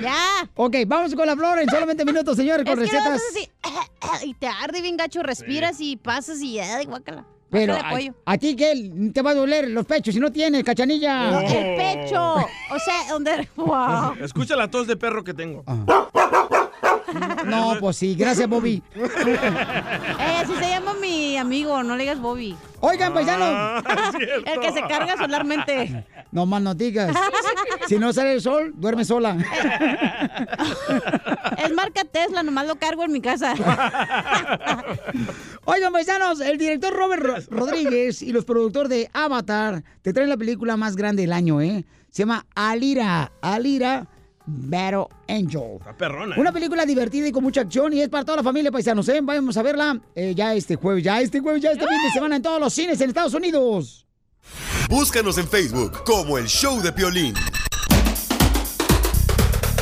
Ya. 0.00 0.50
Ok, 0.54 0.76
vamos 0.86 1.14
con 1.14 1.26
la 1.26 1.36
flor 1.36 1.58
en 1.58 1.68
solamente 1.70 2.04
minutos, 2.04 2.36
señores, 2.36 2.64
con 2.66 2.74
que 2.74 2.80
recetas. 2.80 3.20
así, 3.30 3.48
y 4.26 4.34
te 4.34 4.46
arde 4.46 4.82
bien 4.82 4.96
gacho, 4.96 5.22
respiras 5.22 5.80
y 5.80 5.96
pasas 5.96 6.40
y 6.42 6.58
ay, 6.58 6.84
guácala. 6.86 7.24
Pero 7.48 7.76
a, 8.24 8.36
ti, 8.38 8.56
¿qué? 8.56 8.90
Te 9.14 9.22
va 9.22 9.30
a 9.30 9.34
doler 9.34 9.70
los 9.70 9.86
pechos 9.86 10.12
si 10.12 10.20
no 10.20 10.32
tienes, 10.32 10.64
cachanilla. 10.64 11.40
El 11.42 11.76
pecho. 11.76 12.34
O 12.34 12.78
sea, 12.84 13.08
donde. 13.08 13.48
Wow. 13.54 14.14
Escucha 14.20 14.56
la 14.56 14.68
tos 14.68 14.86
de 14.88 14.96
perro 14.96 15.22
que 15.22 15.32
tengo. 15.32 15.62
No, 17.46 17.76
pues 17.80 17.96
sí, 17.96 18.14
gracias, 18.14 18.48
Bobby. 18.48 18.82
Eh, 18.94 19.38
así 20.42 20.52
se 20.58 20.68
llama 20.68 20.94
mi 20.94 21.36
amigo, 21.36 21.82
no 21.82 21.94
le 21.96 22.02
digas 22.04 22.20
Bobby. 22.20 22.56
Oigan, 22.80 23.14
paisanos. 23.14 23.84
El 24.44 24.60
que 24.60 24.72
se 24.72 24.80
carga 24.82 25.16
solarmente. 25.16 26.04
No 26.32 26.44
más 26.46 26.60
no 26.62 26.74
digas. 26.74 27.16
Si 27.86 27.98
no 27.98 28.12
sale 28.12 28.34
el 28.34 28.40
sol, 28.42 28.72
duerme 28.76 29.04
sola. 29.04 29.36
Es 31.58 31.72
marca 31.72 32.04
Tesla, 32.04 32.42
nomás 32.42 32.66
lo 32.66 32.76
cargo 32.76 33.04
en 33.04 33.12
mi 33.12 33.20
casa. 33.20 33.54
Oigan, 35.64 35.92
paisanos, 35.92 36.40
el 36.40 36.58
director 36.58 36.92
Robert 36.94 37.22
Ro- 37.22 37.36
Rodríguez 37.50 38.22
y 38.22 38.32
los 38.32 38.44
productores 38.44 38.90
de 38.90 39.10
Avatar 39.12 39.82
te 40.02 40.12
traen 40.12 40.28
la 40.28 40.36
película 40.36 40.76
más 40.76 40.96
grande 40.96 41.22
del 41.22 41.32
año, 41.32 41.60
¿eh? 41.60 41.84
Se 42.10 42.22
llama 42.22 42.46
Alira. 42.54 43.32
Alira 43.40 44.06
Battle 44.46 45.06
Angel. 45.28 45.78
Perrona. 45.98 46.36
Una 46.38 46.52
película 46.52 46.86
divertida 46.86 47.28
y 47.28 47.32
con 47.32 47.42
mucha 47.42 47.62
acción 47.62 47.92
y 47.92 48.00
es 48.00 48.08
para 48.08 48.24
toda 48.24 48.36
la 48.38 48.42
familia, 48.42 48.70
paisanos, 48.70 49.08
¿eh? 49.08 49.20
Vamos 49.22 49.56
a 49.56 49.62
verla 49.62 50.00
eh, 50.14 50.34
ya 50.34 50.54
este 50.54 50.76
jueves, 50.76 51.02
ya 51.04 51.20
este 51.20 51.40
jueves, 51.40 51.62
ya 51.62 51.72
este 51.72 51.86
fin 51.86 52.02
de 52.02 52.10
semana 52.10 52.36
en 52.36 52.42
todos 52.42 52.60
los 52.60 52.72
cines 52.72 53.00
en 53.00 53.08
Estados 53.08 53.34
Unidos. 53.34 54.06
Búscanos 54.88 55.38
en 55.38 55.48
Facebook 55.48 56.04
como 56.04 56.38
El 56.38 56.46
Show 56.46 56.80
de 56.80 56.92
Piolín. 56.92 57.34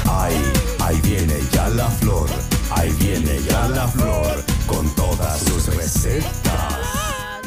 Ahí, 0.07 0.43
ahí 0.81 1.01
viene 1.03 1.35
ya 1.53 1.69
la 1.71 1.89
flor, 1.89 2.29
ahí 2.71 2.91
viene 2.99 3.39
ya 3.49 3.69
la 3.69 3.87
flor, 3.89 4.45
con 4.67 4.89
todas 4.95 5.41
sus 5.41 5.75
recetas. 5.75 6.44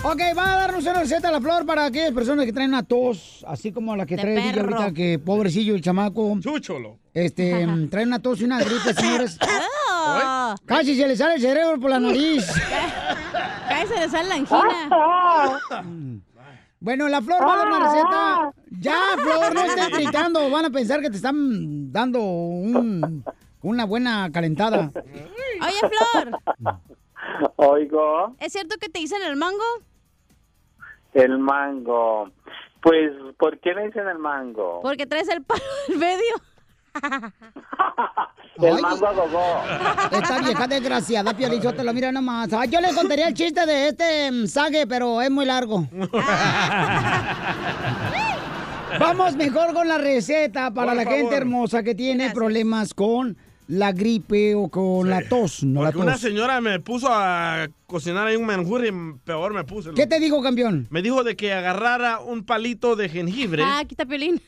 Ok, 0.03 0.21
va 0.37 0.53
a 0.53 0.57
darnos 0.57 0.83
una 0.85 0.93
receta 1.01 1.27
a 1.27 1.31
la 1.31 1.41
flor 1.41 1.65
para 1.65 1.85
aquellas 1.85 2.11
personas 2.13 2.45
que 2.45 2.53
traen 2.53 2.69
una 2.69 2.83
tos, 2.83 3.43
así 3.47 3.71
como 3.73 3.95
la 3.95 4.05
que 4.05 4.15
De 4.15 4.21
trae 4.21 4.49
el 4.51 4.59
ahorita, 4.59 4.93
que 4.93 5.19
pobrecillo 5.19 5.75
el 5.75 5.81
chamaco. 5.81 6.37
Chúcholo. 6.39 6.97
Este, 7.13 7.65
mm, 7.67 7.89
trae 7.89 8.05
una 8.05 8.19
tos 8.19 8.39
y 8.39 8.45
una 8.45 8.59
gripe, 8.59 8.93
señores. 8.93 9.37
Ah. 9.41 10.55
Casi 10.65 10.95
se 10.95 11.07
le 11.07 11.15
sale 11.17 11.35
el 11.35 11.41
cerebro 11.41 11.79
por 11.79 11.89
la 11.89 11.99
nariz. 11.99 12.45
Casi 13.69 13.87
se 13.87 13.99
le 13.99 14.09
sale 14.09 14.29
la 14.29 14.35
angina. 14.35 16.21
Bueno, 16.79 17.09
la 17.09 17.21
Flor 17.21 17.41
va 17.41 17.53
a 17.53 17.57
dar 17.57 17.67
una 17.67 17.79
receta. 17.79 18.51
Ya, 18.79 18.95
Flor, 19.17 19.53
no 19.53 19.61
estés 19.63 19.89
gritando. 19.89 20.49
Van 20.49 20.65
a 20.65 20.69
pensar 20.69 21.01
que 21.01 21.09
te 21.09 21.17
están 21.17 21.91
dando 21.91 22.21
un- 22.21 23.25
una 23.63 23.85
buena 23.85 24.29
calentada. 24.31 24.91
Oye, 24.95 25.79
Flor, 25.81 26.39
Oigo, 27.57 28.35
¿es 28.39 28.53
cierto 28.53 28.75
que 28.79 28.89
te 28.89 28.99
dicen 28.99 29.21
el 29.23 29.35
mango? 29.35 29.63
el 31.13 31.39
mango. 31.39 32.29
Pues, 32.81 33.11
¿por 33.39 33.59
qué 33.59 33.73
me 33.73 33.85
dicen 33.87 34.07
el 34.07 34.19
mango? 34.19 34.81
Porque 34.83 35.07
traes 35.07 35.27
el 35.29 35.41
palo 35.43 35.63
del 35.87 35.97
medio. 35.97 36.35
El 38.59 38.81
mango 38.81 39.05
a 39.05 39.13
gogó. 39.13 39.61
Esta 40.11 40.39
vieja 40.39 40.65
desgraciada, 40.67 41.31
Piolichotelo, 41.35 41.93
mira 41.93 42.11
nomás. 42.11 42.51
Ay, 42.53 42.69
yo 42.69 42.81
le 42.81 42.91
contaría 42.95 43.27
el 43.27 43.35
chiste 43.35 43.67
de 43.67 43.89
este 43.89 44.31
mm, 44.31 44.47
sague, 44.47 44.87
pero 44.87 45.21
es 45.21 45.29
muy 45.29 45.45
largo. 45.45 45.87
Vamos 48.99 49.35
mejor 49.35 49.75
con 49.75 49.87
la 49.87 49.99
receta 49.99 50.73
para 50.73 50.87
Por 50.87 50.95
la 50.97 51.03
favor. 51.03 51.19
gente 51.19 51.35
hermosa 51.35 51.83
que 51.83 51.93
tiene 51.93 52.31
problemas 52.31 52.95
con 52.95 53.37
la 53.67 53.91
gripe 53.91 54.55
o 54.55 54.69
con 54.69 55.09
la 55.09 55.27
tos. 55.27 55.63
No 55.63 55.83
la 55.83 55.91
Porque 55.91 56.07
una 56.07 56.17
señora 56.17 56.61
me 56.61 56.79
puso 56.79 57.07
a 57.11 57.67
cocinar 57.87 58.27
ahí 58.27 58.35
un 58.35 58.45
menjurri 58.45 58.89
y 58.89 59.17
peor 59.23 59.53
me 59.53 59.63
puse. 59.63 59.91
¿Qué 59.93 60.05
te 60.05 60.19
digo, 60.19 60.43
campeón? 60.43 60.87
Me 60.89 61.01
dijo 61.01 61.23
de 61.23 61.35
que 61.37 61.53
agarrara 61.53 62.19
un 62.19 62.43
palito 62.43 62.95
de 62.97 63.07
jengibre, 63.09 63.63
Ah, 63.65 63.83
quita 63.87 64.05
piolín. 64.05 64.41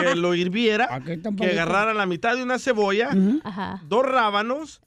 que 0.00 0.14
lo 0.14 0.34
hirviera, 0.34 1.00
que 1.04 1.16
palito. 1.16 1.42
agarrara 1.44 1.94
la 1.94 2.04
mitad 2.06 2.36
de 2.36 2.42
una 2.42 2.58
cebolla, 2.58 3.10
Ajá. 3.44 3.82
dos 3.88 4.04
rábanos 4.04 4.80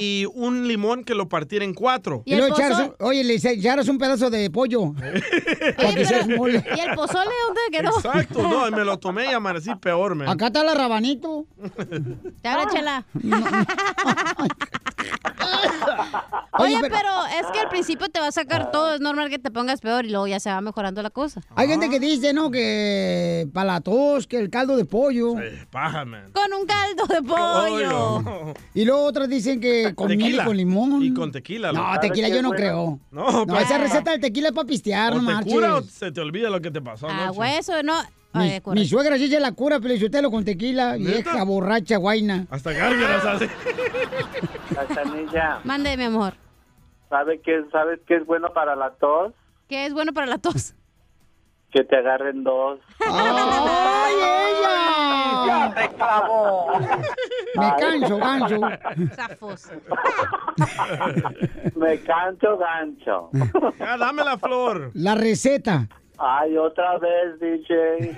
y 0.00 0.26
un 0.34 0.68
limón 0.68 1.02
que 1.04 1.14
lo 1.14 1.28
partiera 1.28 1.64
en 1.64 1.72
cuatro. 1.74 2.22
Y, 2.26 2.36
luego 2.36 2.54
echaras 2.54 2.80
un- 2.80 2.94
oye, 3.00 3.24
le 3.24 3.34
echaras 3.34 3.88
un 3.88 3.96
pedazo 3.98 4.28
de 4.28 4.50
pollo. 4.50 4.92
que 5.94 6.04
se 6.04 6.36
mole. 6.36 6.62
¿Y 6.76 6.80
el 6.80 6.94
pozole 6.94 7.30
dónde 7.46 7.60
quedó? 7.72 7.96
Exacto, 7.96 8.42
no, 8.42 8.68
y 8.68 8.70
me 8.70 8.84
lo 8.84 8.98
tomé 8.98 9.24
y 9.24 9.32
amanecí 9.32 9.74
peor, 9.76 10.14
man. 10.14 10.28
Acá 10.28 10.48
está 10.48 10.62
la 10.62 10.74
rabanito. 10.74 11.46
Te 12.42 12.48
habla, 12.48 12.68
chela. 12.70 13.06
Oye, 14.38 14.50
Oye, 16.58 16.76
pero- 16.80 16.94
pero... 16.94 17.10
es 17.40 17.46
que 17.52 17.58
al 17.60 17.68
principio 17.68 18.08
te 18.08 18.20
va 18.20 18.28
a 18.28 18.32
sacar 18.32 18.70
todo, 18.70 18.94
es 18.94 19.00
normal 19.00 19.28
que 19.28 19.38
te 19.40 19.50
pongas 19.50 19.80
peor 19.80 20.04
y 20.06 20.10
luego 20.10 20.26
ya 20.28 20.38
se 20.38 20.50
va 20.50 20.60
mejorando 20.60 21.02
la 21.02 21.10
cosa. 21.10 21.40
Hay 21.56 21.66
gente 21.68 21.90
que 21.90 21.98
dice, 21.98 22.32
¿no? 22.32 22.50
Que 22.50 23.48
para 23.52 23.66
la 23.74 23.80
tos, 23.80 24.26
que 24.28 24.38
el 24.38 24.50
caldo 24.50 24.76
de 24.76 24.84
pollo. 24.84 25.34
Paja, 25.70 26.04
man. 26.04 26.30
Con 26.32 26.52
un 26.52 26.64
caldo 26.66 27.06
de 27.12 27.22
pollo. 27.22 28.54
Y 28.72 28.84
luego 28.84 29.04
otros 29.04 29.28
dicen 29.28 29.60
que 29.60 29.94
con 29.94 30.08
miel 30.08 30.20
y 30.20 30.24
Tequila. 30.24 30.44
con 30.44 30.56
limón. 30.56 31.02
Y 31.02 31.12
con 31.12 31.32
tequila. 31.32 31.72
No, 31.72 31.98
tequila 32.00 32.28
yo 32.28 32.40
no 32.42 32.50
creo. 32.52 33.00
No, 33.10 33.44
No, 33.44 33.58
esa 33.58 33.78
receta 33.78 34.12
del 34.12 34.20
tequila 34.20 34.48
es 34.48 34.54
para 34.54 34.66
pistear, 34.66 35.12
o 35.12 35.16
no 35.20 35.26
te 35.26 35.34
marches. 35.34 35.52
cura 35.52 35.76
o 35.76 35.82
se 35.82 36.12
te 36.12 36.20
olvida 36.20 36.50
lo 36.50 36.60
que 36.60 36.70
te 36.70 36.80
pasó 36.80 37.08
Ah, 37.10 37.32
hueso, 37.32 37.82
no. 37.82 37.94
Mi, 38.32 38.42
Ay, 38.50 38.60
correcto. 38.60 38.72
mi 38.72 38.86
suegra 38.88 39.16
sí 39.16 39.28
se 39.28 39.38
la 39.38 39.52
cura, 39.52 39.78
pero 39.80 40.30
con 40.30 40.44
tequila. 40.44 40.94
Vieja 40.96 41.44
borracha, 41.44 41.96
guaina. 41.98 42.46
Hasta 42.50 42.72
gárgaras 42.72 43.24
hace. 43.24 43.48
Cachanilla, 44.72 45.60
Mande, 45.64 45.96
mi 45.96 46.04
amor. 46.04 46.34
¿sabe 47.08 47.40
qué, 47.40 47.64
¿sabes 47.70 48.00
qué 48.06 48.16
es 48.16 48.26
bueno 48.26 48.52
para 48.52 48.74
la 48.76 48.90
tos? 48.92 49.32
¿Qué 49.68 49.86
es 49.86 49.92
bueno 49.94 50.12
para 50.12 50.26
la 50.26 50.38
tos? 50.38 50.74
Que 51.70 51.82
te 51.84 51.96
agarren 51.96 52.44
dos. 52.44 52.78
¡Ay, 53.00 54.14
ella! 54.14 55.46
¡Ya 55.46 55.74
te 55.74 55.94
clavó! 55.96 56.66
Me 57.56 57.72
canso, 57.78 58.16
ganso. 58.18 58.60
Zafos. 59.14 59.70
Me 61.76 62.00
cancho 62.00 62.58
gancho. 62.58 63.30
Ya, 63.78 63.96
dame 63.96 64.24
la 64.24 64.38
flor. 64.38 64.90
La 64.94 65.14
receta. 65.14 65.88
Ay, 66.18 66.56
otra 66.56 66.98
vez, 66.98 67.40
DJ. 67.40 68.16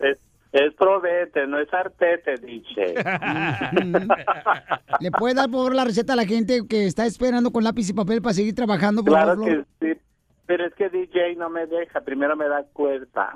Es, 0.00 0.18
es 0.58 0.74
probete, 0.74 1.46
no 1.46 1.58
es 1.58 1.72
artete, 1.72 2.34
DJ. 2.36 2.94
¿Le 5.00 5.10
puede 5.10 5.34
dar 5.34 5.46
por 5.50 5.58
favor 5.60 5.74
la 5.74 5.84
receta 5.84 6.12
a 6.14 6.16
la 6.16 6.24
gente 6.26 6.62
que 6.68 6.86
está 6.86 7.06
esperando 7.06 7.50
con 7.50 7.64
lápiz 7.64 7.88
y 7.88 7.92
papel 7.92 8.22
para 8.22 8.34
seguir 8.34 8.54
trabajando? 8.54 9.02
Por 9.04 9.12
Claro 9.12 9.36
favor? 9.36 9.66
que 9.80 9.94
sí. 9.94 10.00
Pero 10.46 10.66
es 10.66 10.74
que 10.74 10.88
DJ 10.88 11.34
no 11.36 11.50
me 11.50 11.66
deja, 11.66 12.00
primero 12.02 12.36
me 12.36 12.48
da 12.48 12.62
cuerda. 12.72 13.32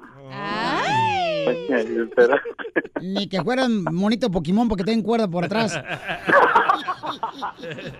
Pero- 2.14 2.36
Ni 3.00 3.28
que 3.28 3.42
fueran 3.42 3.82
monito 3.92 4.30
Pokémon 4.30 4.68
porque 4.68 4.84
tienen 4.84 5.02
cuerda 5.02 5.26
por 5.26 5.44
atrás. 5.44 5.74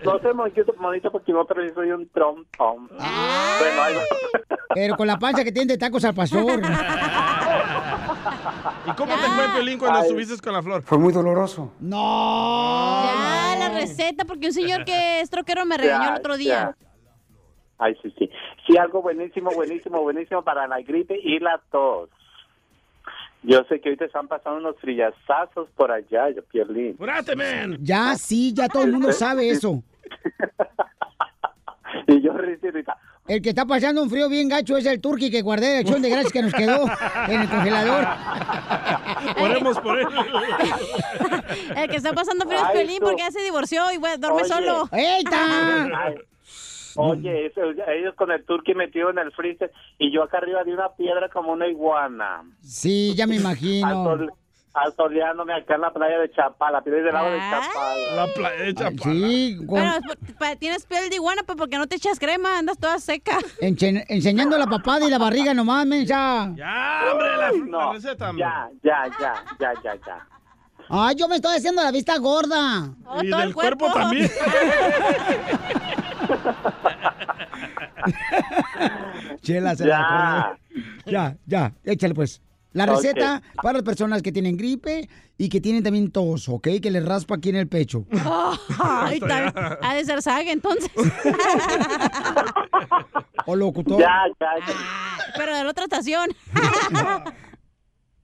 no 0.05 0.19
soy 0.19 0.33
monito, 0.33 0.73
monito 0.77 1.11
Pokémon, 1.11 1.45
pero 1.47 1.67
sí 1.67 1.73
soy 1.73 1.91
un 1.91 2.07
trompón. 2.09 2.87
Bueno, 2.87 3.81
ahí 3.81 3.95
va. 3.95 4.01
Pero 4.73 4.95
con 4.95 5.07
la 5.07 5.17
pancha 5.17 5.43
que 5.43 5.51
tiene 5.51 5.73
de 5.73 5.77
tacos 5.79 6.05
al 6.05 6.13
pastor. 6.13 6.61
¿Y 8.85 8.91
cómo 8.91 9.13
te 9.15 9.21
fue, 9.27 9.43
Pelín, 9.57 9.77
cuando 9.79 9.99
estuviste 10.01 10.37
con 10.41 10.53
la 10.53 10.61
flor? 10.61 10.81
Fue 10.83 10.97
muy 10.97 11.11
doloroso. 11.11 11.73
No. 11.79 13.03
Ya, 13.05 13.55
la 13.59 13.69
receta, 13.69 14.23
porque 14.25 14.47
un 14.47 14.53
señor 14.53 14.85
que 14.85 15.19
es 15.21 15.29
troquero 15.29 15.65
me 15.65 15.77
regañó 15.77 16.09
el 16.11 16.19
otro 16.19 16.37
día. 16.37 16.75
Ya. 16.79 16.90
Ay, 17.81 17.97
sí, 18.03 18.13
sí. 18.17 18.29
Sí, 18.67 18.77
algo 18.77 19.01
buenísimo, 19.01 19.49
buenísimo, 19.55 20.01
buenísimo 20.03 20.43
para 20.43 20.67
la 20.67 20.79
gripe 20.81 21.19
y 21.19 21.39
la 21.39 21.59
tos. 21.71 22.09
Yo 23.41 23.63
sé 23.63 23.81
que 23.81 23.89
ahorita 23.89 24.05
están 24.05 24.27
pasando 24.27 24.59
unos 24.59 24.79
frillazazos 24.79 25.67
por 25.75 25.91
allá, 25.91 26.29
yo 26.29 26.43
Pierlín. 26.43 26.95
¡Curate, 26.95 27.35
man! 27.35 27.79
Ya, 27.81 28.13
sí, 28.15 28.53
ya 28.53 28.69
todo 28.69 28.83
el 28.83 28.91
mundo 28.91 29.11
sabe 29.11 29.49
eso. 29.49 29.83
Y 32.07 32.21
yo 32.21 32.31
ahorita, 32.31 32.97
El 33.27 33.41
que 33.41 33.49
está 33.49 33.65
pasando 33.65 34.01
un 34.03 34.09
frío 34.09 34.29
bien 34.29 34.47
gacho 34.47 34.77
es 34.77 34.85
el 34.85 35.01
turqui 35.01 35.29
que 35.29 35.41
guardé 35.41 35.67
de 35.67 35.77
acción 35.79 36.01
de 36.01 36.09
gracias 36.09 36.31
que 36.31 36.41
nos 36.41 36.53
quedó 36.53 36.85
en 37.27 37.41
el 37.41 37.49
congelador. 37.49 38.07
Oremos 39.41 39.79
por 39.79 39.99
él. 39.99 40.07
El 41.75 41.89
que 41.89 41.97
está 41.97 42.13
pasando 42.13 42.45
frío 42.45 42.59
es 42.73 42.97
tú. 42.97 43.05
porque 43.05 43.21
ya 43.23 43.31
se 43.31 43.41
divorció 43.41 43.91
y 43.91 43.97
duerme 43.97 44.41
Oye. 44.41 44.45
solo. 44.45 44.89
Ay, 44.91 45.23
Oye, 46.95 47.45
eso, 47.47 47.61
ellos 47.87 48.13
con 48.15 48.31
el 48.31 48.43
turqui 48.45 48.73
metido 48.75 49.09
en 49.09 49.17
el 49.19 49.31
freezer 49.31 49.71
y 49.97 50.11
yo 50.11 50.23
acá 50.23 50.37
arriba 50.37 50.63
de 50.63 50.73
una 50.73 50.89
piedra 50.95 51.29
como 51.29 51.51
una 51.53 51.67
iguana. 51.67 52.43
Sí, 52.61 53.13
ya 53.15 53.27
me 53.27 53.35
imagino. 53.37 54.17
Asoleándome 54.73 55.53
acá 55.53 55.75
en 55.75 55.81
la 55.81 55.91
playa 55.91 56.17
de 56.17 56.31
Chapala, 56.31 56.81
piedra 56.81 57.01
del 57.03 57.13
lado 57.13 57.29
de 57.29 57.39
Chapala. 57.39 58.15
La 58.15 58.27
playa 58.33 58.63
de 58.63 58.73
Chapala. 58.73 58.97
Sí, 59.03 59.57
con- 59.67 59.83
Pero 60.39 60.57
tienes 60.59 60.85
piel 60.85 61.09
de 61.09 61.15
iguana, 61.17 61.43
pues 61.45 61.57
porque 61.57 61.77
no 61.77 61.87
te 61.87 61.97
echas 61.97 62.17
crema, 62.19 62.57
andas 62.57 62.77
toda 62.77 62.97
seca. 62.99 63.37
enche- 63.61 64.05
enseñando 64.07 64.57
la 64.57 64.67
papada 64.67 65.05
y 65.05 65.09
la 65.09 65.17
barriga 65.17 65.53
nomás, 65.53 65.85
mensa. 65.85 66.53
Ya, 66.55 67.01
hombre, 67.11 67.27
la, 67.37 67.51
la 67.51 67.57
No, 67.65 67.93
receta, 67.93 68.29
hombre. 68.29 68.45
Ya, 68.45 68.69
ya, 68.81 69.11
ya, 69.19 69.33
ya, 69.59 69.73
ya, 69.83 69.95
ya. 70.07 70.27
Ay, 70.93 71.15
yo 71.15 71.27
me 71.27 71.35
estoy 71.37 71.55
haciendo 71.55 71.81
la 71.83 71.91
vista 71.91 72.17
gorda. 72.17 72.93
Oh, 73.05 73.23
Y 73.23 73.27
del 73.29 73.53
cuerpo, 73.53 73.91
también. 73.93 74.29
Chela, 79.41 79.75
se 79.75 79.85
Ya. 79.85 79.99
la. 79.99 80.57
Ya, 81.05 81.37
ya, 81.45 81.73
échale 81.83 82.13
pues. 82.13 82.41
La 82.73 82.85
receta 82.85 83.41
para 83.61 83.73
las 83.73 83.83
personas 83.83 84.21
que 84.21 84.31
tienen 84.31 84.55
gripe 84.55 85.09
y 85.37 85.49
que 85.49 85.59
tienen 85.59 85.83
también 85.83 86.09
tos, 86.09 86.47
¿ok? 86.47 86.69
Que 86.81 86.89
les 86.89 87.03
raspa 87.03 87.35
aquí 87.35 87.49
en 87.49 87.57
el 87.57 87.67
pecho. 87.67 88.05
Ay, 88.79 89.17
está- 89.21 89.77
ha 89.81 89.93
de 89.95 90.05
ser 90.05 90.21
saga 90.21 90.51
entonces. 90.51 90.89
O 93.47 93.55
locutor. 93.55 93.99
Ya, 93.99 94.07
ya, 94.39 94.49
ya. 94.67 94.73
Pero 95.35 95.55
de 95.55 95.63
la 95.63 95.69
otra 95.71 95.85
estación. 95.85 96.29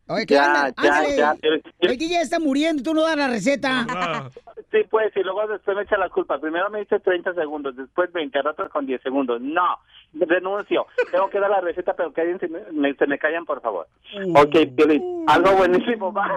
Oye, 0.09 0.25
¿qué 0.25 0.33
Ya, 0.35 0.71
ya, 0.81 0.97
Ándale. 0.97 1.15
ya. 1.17 1.35
El 1.79 1.97
DJ 1.97 2.21
está 2.21 2.39
muriendo 2.39 2.81
y 2.81 2.83
tú 2.83 2.93
no 2.93 3.03
das 3.03 3.17
la 3.17 3.27
receta. 3.27 4.29
Sí, 4.71 4.79
pues, 4.89 5.15
y 5.15 5.21
luego 5.23 5.47
después 5.47 5.75
me 5.77 5.83
echa 5.83 5.97
la 5.97 6.09
culpa. 6.09 6.39
Primero 6.39 6.69
me 6.69 6.79
dice 6.79 6.99
30 6.99 7.33
segundos, 7.33 7.75
después 7.75 8.11
20, 8.11 8.37
al 8.39 8.47
otro 8.47 8.69
con 8.69 8.85
10 8.85 9.01
segundos. 9.01 9.39
No, 9.41 9.79
renuncio. 10.13 10.85
Tengo 11.11 11.29
que 11.29 11.39
dar 11.39 11.49
la 11.49 11.61
receta, 11.61 11.93
pero 11.93 12.11
que 12.13 12.21
alguien 12.21 12.39
se 12.39 12.47
me, 12.49 12.59
me- 12.71 12.93
se 12.95 13.07
me 13.07 13.17
callan, 13.17 13.45
por 13.45 13.61
favor. 13.61 13.87
Ok, 14.35 14.55
Piolín, 14.75 15.23
algo 15.27 15.53
buenísimo, 15.53 16.11
va. 16.11 16.27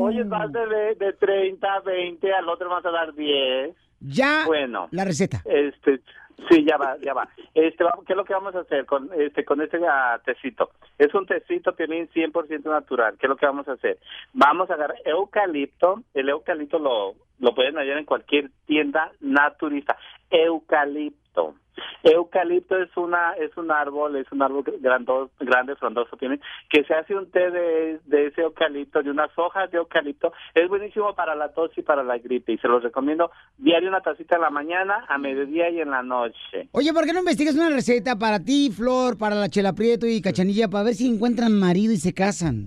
Oye, 0.00 0.22
vas 0.24 0.52
de, 0.52 0.94
de 0.98 1.12
30 1.14 1.66
a 1.74 1.80
20, 1.80 2.32
al 2.32 2.48
otro 2.48 2.68
vas 2.70 2.84
a 2.84 2.90
dar 2.90 3.14
10. 3.14 3.74
Ya. 4.00 4.44
Bueno. 4.46 4.88
La 4.90 5.04
receta. 5.04 5.42
Este, 5.44 6.00
sí, 6.48 6.64
ya 6.64 6.76
va, 6.76 6.96
ya 6.98 7.14
va. 7.14 7.28
Este, 7.54 7.84
¿qué 8.06 8.12
es 8.12 8.16
lo 8.16 8.24
que 8.24 8.34
vamos 8.34 8.54
a 8.54 8.60
hacer 8.60 8.86
con 8.86 9.10
este 9.18 9.44
con 9.44 9.60
este 9.60 9.78
ah, 9.88 10.20
tecito? 10.24 10.70
Es 10.98 11.14
un 11.14 11.26
tecito 11.26 11.74
Piolín 11.74 12.08
100% 12.08 12.64
natural. 12.64 13.16
¿Qué 13.18 13.26
es 13.26 13.30
lo 13.30 13.36
que 13.36 13.46
vamos 13.46 13.68
a 13.68 13.72
hacer? 13.72 13.98
Vamos 14.32 14.70
a 14.70 14.74
agarrar 14.74 14.96
eucalipto. 15.04 16.02
El 16.14 16.28
eucalipto 16.28 16.78
lo 16.78 17.14
lo 17.40 17.54
pueden 17.54 17.76
hallar 17.76 17.98
en 17.98 18.04
cualquier 18.04 18.50
tienda 18.66 19.12
naturista. 19.20 19.96
Eucalipto. 20.30 21.54
Eucalipto 22.02 22.76
es 22.76 22.94
una 22.96 23.32
es 23.32 23.56
un 23.56 23.70
árbol, 23.70 24.16
es 24.16 24.30
un 24.32 24.42
árbol 24.42 24.64
grando- 24.80 25.30
grande, 25.40 25.76
frondoso, 25.76 26.16
tiene 26.16 26.40
que 26.68 26.84
se 26.84 26.94
hace 26.94 27.14
un 27.14 27.30
té 27.30 27.50
de, 27.50 28.00
de 28.04 28.26
ese 28.26 28.42
eucalipto, 28.42 29.02
de 29.02 29.10
unas 29.10 29.30
hojas 29.38 29.70
de 29.70 29.78
eucalipto. 29.78 30.32
Es 30.54 30.68
buenísimo 30.68 31.14
para 31.14 31.34
la 31.34 31.52
tos 31.52 31.70
y 31.76 31.82
para 31.82 32.02
la 32.02 32.18
gripe 32.18 32.52
y 32.52 32.58
se 32.58 32.68
los 32.68 32.82
recomiendo 32.82 33.30
diario 33.58 33.88
una 33.88 34.00
tacita 34.00 34.36
en 34.36 34.42
la 34.42 34.50
mañana, 34.50 35.06
a 35.08 35.16
mediodía 35.18 35.70
y 35.70 35.80
en 35.80 35.90
la 35.90 36.02
noche. 36.02 36.68
Oye, 36.72 36.92
¿por 36.92 37.04
qué 37.06 37.12
no 37.12 37.20
investigas 37.20 37.54
una 37.54 37.70
receta 37.70 38.16
para 38.16 38.40
ti, 38.40 38.70
Flor, 38.70 39.16
para 39.16 39.34
la 39.36 39.48
Chela 39.48 39.72
Prieto 39.72 40.06
y 40.06 40.20
Cachanilla, 40.20 40.68
para 40.68 40.84
ver 40.84 40.94
si 40.94 41.08
encuentran 41.08 41.58
marido 41.58 41.92
y 41.92 41.96
se 41.96 42.12
casan? 42.12 42.66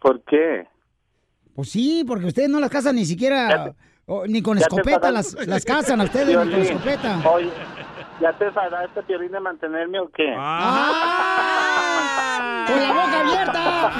¿Por 0.00 0.22
qué? 0.24 0.66
Pues 1.54 1.70
sí, 1.70 2.04
porque 2.06 2.26
ustedes 2.26 2.48
no 2.48 2.60
las 2.60 2.70
casan 2.70 2.96
ni 2.96 3.04
siquiera, 3.04 3.74
ni 4.26 4.42
con 4.42 4.58
escopeta 4.58 5.10
las, 5.10 5.34
las 5.46 5.64
casan 5.64 6.00
a 6.00 6.04
ustedes, 6.04 6.28
ni 6.28 6.34
con 6.34 6.52
escopeta. 6.54 7.20
Oye, 7.30 7.50
¿ya 8.20 8.32
te 8.32 8.46
enfadaste, 8.46 9.02
Piolín, 9.04 9.30
de 9.32 9.40
mantenerme 9.40 10.00
o 10.00 10.08
qué? 10.10 10.34
Ah. 10.36 11.46
¡Con 12.66 12.80
la 12.82 12.92
boca 12.92 13.20
abierta! 13.20 13.90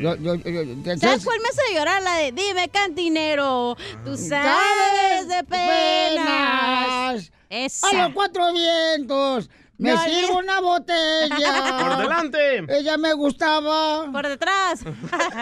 Yo, 0.00 0.14
yo, 0.16 0.34
yo- 0.36 0.62
yo- 0.62 0.96
¿Sabes 0.98 1.24
cuál 1.24 1.38
me 1.40 1.48
hace 1.48 1.74
llorar? 1.74 2.02
La 2.02 2.14
de 2.16 2.32
Dime 2.32 2.68
cantinero, 2.68 3.76
tú 4.04 4.16
sabes 4.16 4.50
Sabes 4.52 5.28
de 5.28 5.44
penas. 5.44 6.26
penas. 6.26 7.32
Esa. 7.50 7.88
A 7.88 7.92
los 8.04 8.12
cuatro 8.14 8.52
vientos. 8.52 9.50
Me 9.78 9.92
No, 9.92 10.04
sirvo 10.04 10.38
una 10.38 10.60
botella. 10.60 11.76
Por 11.80 11.96
delante. 11.98 12.64
Ella 12.68 12.96
me 12.98 13.12
gustaba. 13.14 14.10
Por 14.12 14.28
detrás. 14.28 14.80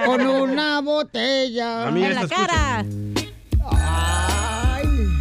Con 0.07 0.27
una 0.27 0.81
botella. 0.81 1.89
A 1.89 1.91
mí 1.91 2.03
en 2.05 2.15
la 2.15 2.27
cara. 2.27 2.85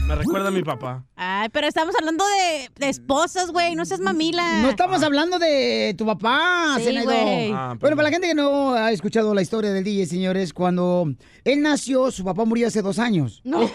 Me 0.10 0.16
recuerda 0.16 0.48
a 0.48 0.52
mi 0.52 0.64
papá. 0.64 1.06
Ay, 1.16 1.50
pero 1.50 1.68
estamos 1.68 1.94
hablando 2.00 2.24
de, 2.26 2.72
de 2.80 2.90
esposas, 2.90 3.52
güey. 3.52 3.76
No 3.76 3.86
seas 3.86 4.00
mamila. 4.00 4.64
No 4.64 4.70
estamos 4.72 5.04
hablando 5.04 5.38
de 5.38 5.94
tu 5.96 6.04
papá, 6.04 6.78
Sí, 6.80 6.98
güey. 7.04 7.52
Ah, 7.54 7.76
bueno, 7.80 7.96
para 7.96 8.10
la 8.10 8.12
gente 8.12 8.28
que 8.28 8.34
no 8.34 8.74
ha 8.74 8.92
escuchado 8.92 9.36
la 9.36 9.44
historia 9.44 9.72
del 9.72 9.84
DJ, 9.84 10.08
señores, 10.08 10.52
cuando 10.52 11.14
él 11.44 11.62
nació, 11.62 12.10
su 12.10 12.24
papá 12.24 12.44
murió 12.44 12.66
hace 12.68 12.82
dos 12.82 12.98
años. 12.98 13.40
No. 13.44 13.60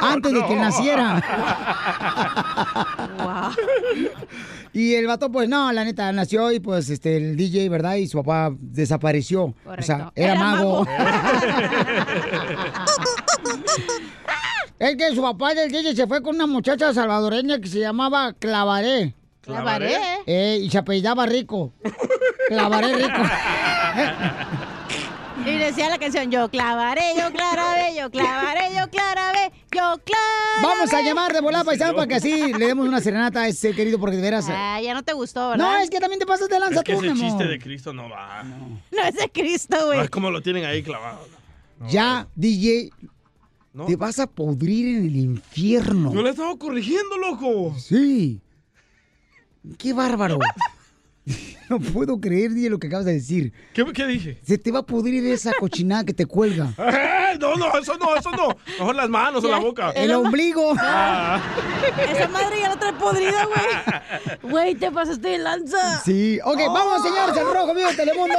Antes 0.00 0.32
de 0.32 0.46
que 0.46 0.56
naciera. 0.56 1.22
Y 4.72 4.94
el 4.94 5.06
vato, 5.06 5.32
pues 5.32 5.48
no, 5.48 5.72
la 5.72 5.84
neta, 5.86 6.12
nació 6.12 6.52
y 6.52 6.60
pues 6.60 6.90
este, 6.90 7.16
el 7.16 7.34
DJ, 7.34 7.70
¿verdad? 7.70 7.94
Y 7.94 8.08
su 8.08 8.18
papá 8.22 8.54
desapareció. 8.60 9.54
O 9.64 9.82
sea, 9.82 10.12
Era 10.14 10.34
mago. 10.34 10.84
mago. 10.84 10.86
es 14.78 14.96
que 14.96 15.14
su 15.14 15.22
papá 15.22 15.54
del 15.54 15.70
DJ 15.72 15.94
se 15.96 16.06
fue 16.06 16.22
con 16.22 16.34
una 16.34 16.46
muchacha 16.46 16.92
salvadoreña 16.92 17.60
que 17.60 17.68
se 17.68 17.80
llamaba 17.80 18.32
Clavaré. 18.34 19.14
¿Clavaré? 19.40 19.96
Eh, 20.26 20.58
y 20.62 20.70
se 20.70 20.78
apellidaba 20.78 21.24
Rico. 21.26 21.72
Clavaré 22.48 22.94
Rico. 22.94 23.22
Y 25.44 25.58
decía 25.58 25.88
la 25.90 25.98
canción, 25.98 26.30
yo 26.30 26.48
clavaré, 26.48 27.02
yo 27.16 27.30
clavaré, 27.30 27.94
yo 27.96 28.10
clavaré, 28.10 28.62
yo 28.74 28.90
clavaré, 28.90 29.52
Yo, 29.70 30.00
claro. 30.02 30.62
Vamos 30.62 30.92
a 30.92 31.02
llamar 31.02 31.32
de 31.32 31.40
volada 31.40 31.62
paisano 31.62 31.94
para 31.94 32.08
que 32.08 32.14
así 32.16 32.52
le 32.54 32.66
demos 32.66 32.88
una 32.88 33.00
serenata 33.00 33.42
a 33.42 33.48
ese 33.48 33.72
querido 33.72 34.00
porque 34.00 34.16
de 34.16 34.22
veras. 34.22 34.46
Ah, 34.48 34.80
ya 34.82 34.94
no 34.94 35.04
te 35.04 35.12
gustó, 35.12 35.50
¿verdad? 35.50 35.64
No, 35.64 35.76
es 35.76 35.90
que 35.90 36.00
también 36.00 36.18
te 36.18 36.26
pasas 36.26 36.48
de 36.48 36.58
lanza 36.58 36.78
Es 36.80 36.84
que 36.84 36.94
tú, 36.94 37.00
mi 37.02 37.08
ese 37.08 37.12
amor. 37.20 37.28
chiste 37.30 37.44
de 37.46 37.58
Cristo 37.60 37.92
no 37.92 38.08
va. 38.08 38.42
No, 38.42 38.80
No 38.90 39.02
es 39.04 39.14
de 39.14 39.28
Cristo, 39.30 39.76
güey. 39.86 40.00
es 40.00 40.10
como 40.10 40.30
lo 40.30 40.40
tienen 40.42 40.64
ahí 40.64 40.82
clavado. 40.82 41.20
Ya, 41.88 42.26
DJ, 42.34 42.90
te 43.86 43.96
vas 43.96 44.18
a 44.18 44.26
podrir 44.26 44.96
en 44.96 45.04
el 45.06 45.16
infierno. 45.16 46.12
Yo 46.12 46.22
le 46.22 46.30
estaba 46.30 46.56
corrigiendo, 46.56 47.18
loco. 47.18 47.74
Sí. 47.78 48.40
Qué 49.78 49.92
bárbaro. 49.92 50.38
no 51.68 51.80
puedo 51.80 52.20
creer, 52.20 52.52
DJ, 52.52 52.70
lo 52.70 52.78
que 52.78 52.86
acabas 52.86 53.06
de 53.06 53.14
decir. 53.14 53.52
¿Qué, 53.74 53.84
qué 53.92 54.06
dije? 54.06 54.38
Se 54.42 54.58
te 54.58 54.70
va 54.70 54.80
a 54.80 54.86
pudrir 54.86 55.26
esa 55.26 55.52
cochinada 55.58 56.04
que 56.04 56.14
te 56.14 56.26
cuelga. 56.26 56.72
¡Eh! 56.78 57.36
No, 57.40 57.54
no, 57.56 57.76
eso 57.78 57.96
no, 57.98 58.16
eso 58.16 58.30
no. 58.30 58.56
Mejor 58.78 58.94
las 58.94 59.08
manos 59.08 59.44
o 59.44 59.48
la 59.48 59.58
boca. 59.58 59.90
El 59.90 60.12
ombligo. 60.12 60.74
Ah. 60.88 61.40
Esa 62.10 62.28
madre 62.28 62.60
ya 62.60 62.68
la 62.68 62.76
trae 62.76 62.92
podrida, 62.92 63.44
güey. 63.46 64.52
Güey, 64.52 64.74
te 64.76 64.90
pasaste 64.90 65.28
de 65.28 65.38
lanza. 65.38 66.00
Sí. 66.04 66.38
Ok, 66.44 66.58
vamos, 66.58 67.02
señores, 67.02 67.36
al 67.36 67.52
Rojo 67.52 67.74
Vivo 67.74 67.88
de 67.88 67.96
Telemundo. 67.96 68.36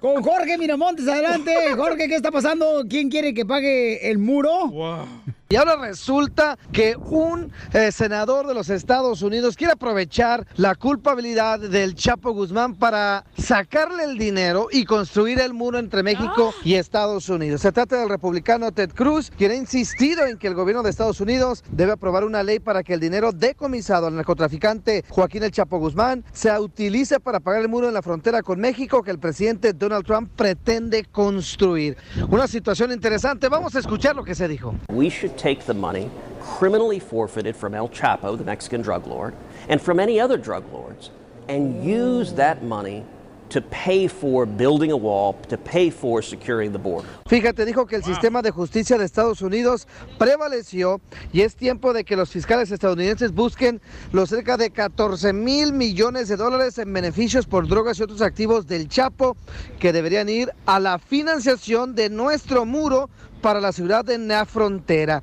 Con 0.00 0.22
Jorge 0.22 0.58
Miramontes, 0.58 1.06
adelante. 1.06 1.54
Jorge, 1.76 2.08
¿qué 2.08 2.16
está 2.16 2.30
pasando? 2.30 2.84
¿Quién 2.88 3.10
quiere 3.10 3.34
que 3.34 3.44
pague 3.44 4.10
el 4.10 4.18
muro? 4.18 5.06
Y 5.52 5.56
ahora 5.56 5.76
resulta 5.76 6.56
que 6.72 6.96
un 6.96 7.52
eh, 7.74 7.92
senador 7.92 8.46
de 8.46 8.54
los 8.54 8.70
Estados 8.70 9.20
Unidos 9.20 9.54
quiere 9.54 9.74
aprovechar 9.74 10.46
la 10.56 10.74
culpabilidad 10.74 11.60
del 11.60 11.94
Chapo 11.94 12.32
Guzmán 12.32 12.74
para 12.74 13.26
sacarle 13.36 14.04
el 14.04 14.16
dinero 14.16 14.68
y 14.72 14.86
construir 14.86 15.40
el 15.40 15.52
muro 15.52 15.78
entre 15.78 16.02
México 16.02 16.54
y 16.64 16.76
Estados 16.76 17.28
Unidos. 17.28 17.60
Se 17.60 17.70
trata 17.70 18.00
del 18.00 18.08
republicano 18.08 18.72
Ted 18.72 18.92
Cruz, 18.94 19.30
quien 19.36 19.50
ha 19.50 19.54
insistido 19.54 20.24
en 20.24 20.38
que 20.38 20.46
el 20.46 20.54
gobierno 20.54 20.82
de 20.82 20.88
Estados 20.88 21.20
Unidos 21.20 21.62
debe 21.70 21.92
aprobar 21.92 22.24
una 22.24 22.42
ley 22.42 22.58
para 22.58 22.82
que 22.82 22.94
el 22.94 23.00
dinero 23.00 23.30
decomisado 23.30 24.06
al 24.06 24.16
narcotraficante 24.16 25.04
Joaquín 25.10 25.42
el 25.42 25.50
Chapo 25.50 25.78
Guzmán 25.78 26.24
se 26.32 26.50
utilice 26.58 27.20
para 27.20 27.40
pagar 27.40 27.60
el 27.60 27.68
muro 27.68 27.88
en 27.88 27.92
la 27.92 28.00
frontera 28.00 28.40
con 28.40 28.58
México 28.58 29.02
que 29.02 29.10
el 29.10 29.18
presidente 29.18 29.74
Donald 29.74 30.06
Trump 30.06 30.30
pretende 30.34 31.04
construir. 31.04 31.98
Una 32.30 32.46
situación 32.46 32.90
interesante. 32.90 33.50
Vamos 33.50 33.76
a 33.76 33.80
escuchar 33.80 34.16
lo 34.16 34.24
que 34.24 34.34
se 34.34 34.48
dijo. 34.48 34.74
We 34.88 35.10
should 35.10 35.41
take 35.42 35.64
the 35.64 35.74
money 35.74 36.08
criminally 36.40 37.00
forfeited 37.00 37.56
from 37.56 37.74
El 37.74 37.88
Chapo, 37.88 38.38
the 38.38 38.44
Mexican 38.44 38.80
drug 38.80 39.06
lord, 39.08 39.34
and 39.68 39.80
from 39.80 39.98
any 39.98 40.20
other 40.20 40.36
drug 40.36 40.64
lords, 40.72 41.10
and 41.48 41.84
use 41.84 42.32
that 42.34 42.62
money 42.62 43.04
to 43.48 43.60
pay 43.60 44.08
for 44.08 44.46
building 44.46 44.92
a 44.92 44.96
wall, 44.96 45.34
to 45.48 45.58
pay 45.58 45.90
for 45.90 46.22
securing 46.22 46.72
the 46.72 46.78
border. 46.78 47.08
Fíjate, 47.26 47.66
dijo 47.66 47.86
que 47.86 47.96
el 47.96 48.02
sistema 48.02 48.40
de 48.40 48.50
justicia 48.50 48.96
de 48.96 49.04
Estados 49.04 49.42
Unidos 49.42 49.86
prevaleció 50.18 51.02
y 51.34 51.42
es 51.42 51.54
tiempo 51.54 51.92
de 51.92 52.04
que 52.04 52.16
los 52.16 52.30
fiscales 52.30 52.70
estadounidenses 52.70 53.32
busquen 53.32 53.82
los 54.12 54.30
cerca 54.30 54.56
de 54.56 54.70
14 54.70 55.34
mil 55.34 55.74
millones 55.74 56.28
de 56.28 56.36
dólares 56.36 56.78
en 56.78 56.92
beneficios 56.92 57.46
por 57.46 57.68
drogas 57.68 57.98
y 57.98 58.04
otros 58.04 58.22
activos 58.22 58.66
del 58.66 58.88
Chapo 58.88 59.36
que 59.78 59.92
deberían 59.92 60.30
ir 60.30 60.50
a 60.64 60.80
la 60.80 60.98
financiación 60.98 61.94
de 61.94 62.08
nuestro 62.08 62.64
muro 62.64 63.10
para 63.42 63.60
la 63.60 63.72
ciudad 63.72 64.08
en 64.08 64.28
la 64.28 64.46
frontera. 64.46 65.22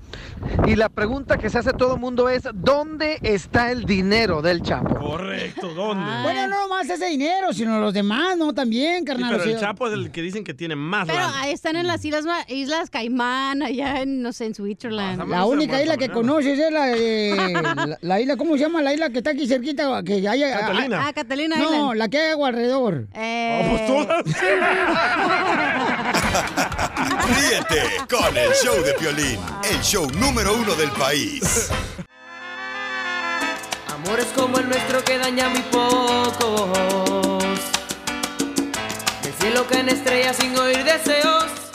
Y 0.68 0.76
la 0.76 0.90
pregunta 0.90 1.38
que 1.38 1.50
se 1.50 1.58
hace 1.58 1.72
todo 1.74 1.96
el 1.96 2.00
mundo 2.00 2.30
es, 2.30 2.44
¿dónde 2.54 3.18
está 3.24 3.72
el 3.72 3.86
dinero 3.86 4.42
del 4.42 4.62
Chapo? 4.62 4.96
Correcto, 5.00 5.74
¿dónde? 5.74 6.06
Bueno, 6.24 6.48
no 6.48 6.68
más 6.68 6.88
ese 6.90 7.08
dinero, 7.08 7.54
sino 7.54 7.80
los 7.80 7.94
demás, 7.94 8.38
¿no? 8.38 8.54
También, 8.54 9.00
Sí, 9.00 9.06
carnal. 9.06 9.32
pero 9.32 9.44
o 9.44 9.48
el 9.54 9.60
Chapo 9.60 9.88
es 9.88 9.94
el 9.94 10.12
que 10.12 10.22
dicen 10.22 10.44
que 10.44 10.54
tiene 10.54 10.76
más 10.76 11.08
Pero 11.08 11.20
lana. 11.20 11.42
ahí 11.42 11.52
están 11.54 11.76
en 11.78 11.88
las 11.88 12.04
islas, 12.04 12.26
islas 12.50 12.90
Caimán, 12.90 13.64
allá 13.64 14.02
en, 14.02 14.22
no 14.22 14.34
sé, 14.34 14.46
en 14.46 14.56
Switzerland. 14.56 15.28
La 15.30 15.46
única 15.46 15.82
isla 15.82 15.96
que 15.98 16.10
conoces 16.10 16.60
es 16.60 16.72
la, 16.72 16.86
de- 16.88 17.62
la, 17.64 17.98
la 18.02 18.20
isla, 18.20 18.36
¿cómo 18.38 18.56
se 18.56 18.60
llama? 18.64 18.82
La 18.82 18.94
isla 18.94 19.10
que 19.10 19.20
está 19.20 19.32
aquí 19.32 19.48
cerquita, 19.48 20.04
que 20.04 20.28
hay... 20.28 20.42
Catalina. 20.42 21.06
Ah, 21.08 21.14
Catalina 21.14 21.56
No, 21.56 21.64
Island. 21.72 21.96
la 21.98 22.10
que 22.10 22.20
hay 22.20 22.32
agua 22.32 22.50
alrededor. 22.50 23.08
Eh... 23.14 23.88
Ríete 27.30 28.08
con 28.10 28.36
el 28.36 28.52
show 28.54 28.82
de 28.84 28.94
Piolín, 28.96 29.40
el 29.70 29.82
show 29.82 30.10
número 30.12 30.56
uno 30.56 30.74
del 30.74 30.90
país. 30.92 31.70
Amores 33.88 34.26
como 34.36 34.58
el 34.58 34.68
nuestro 34.68 35.04
que 35.04 35.18
daña 35.20 35.48
muy 35.50 35.62
pocos. 35.64 36.72
Del 39.22 39.34
cielo 39.40 39.68
caen 39.70 39.90
estrellas 39.90 40.38
sin 40.38 40.58
oír 40.58 40.84
deseos. 40.84 41.69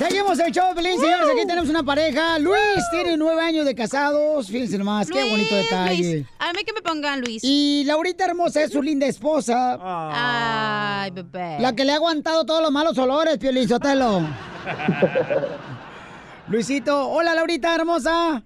Seguimos 0.00 0.38
el 0.38 0.50
show, 0.50 0.74
Pelín, 0.74 0.98
señores. 0.98 1.28
Aquí 1.30 1.46
tenemos 1.46 1.68
una 1.68 1.82
pareja. 1.82 2.38
Luis 2.38 2.82
tiene 2.90 3.18
nueve 3.18 3.42
años 3.42 3.66
de 3.66 3.74
casados. 3.74 4.46
Fíjense 4.46 4.78
nomás, 4.78 5.10
qué 5.10 5.28
bonito 5.30 5.54
detalle. 5.54 6.14
Luis. 6.14 6.26
A 6.38 6.54
mí 6.54 6.64
que 6.64 6.72
me 6.72 6.80
pongan 6.80 7.20
Luis. 7.20 7.44
Y 7.44 7.84
Laurita 7.84 8.24
hermosa 8.24 8.62
es 8.62 8.72
su 8.72 8.80
linda 8.80 9.06
esposa. 9.06 9.78
Ay, 11.02 11.10
bebé. 11.10 11.58
La 11.60 11.74
que 11.74 11.84
le 11.84 11.92
ha 11.92 11.96
aguantado 11.96 12.46
todos 12.46 12.62
los 12.62 12.72
malos 12.72 12.96
olores, 12.96 13.36
Piolín 13.36 13.68
Sotelo. 13.68 14.22
Luisito, 16.48 17.10
hola 17.10 17.34
Laurita 17.34 17.74
hermosa. 17.74 18.42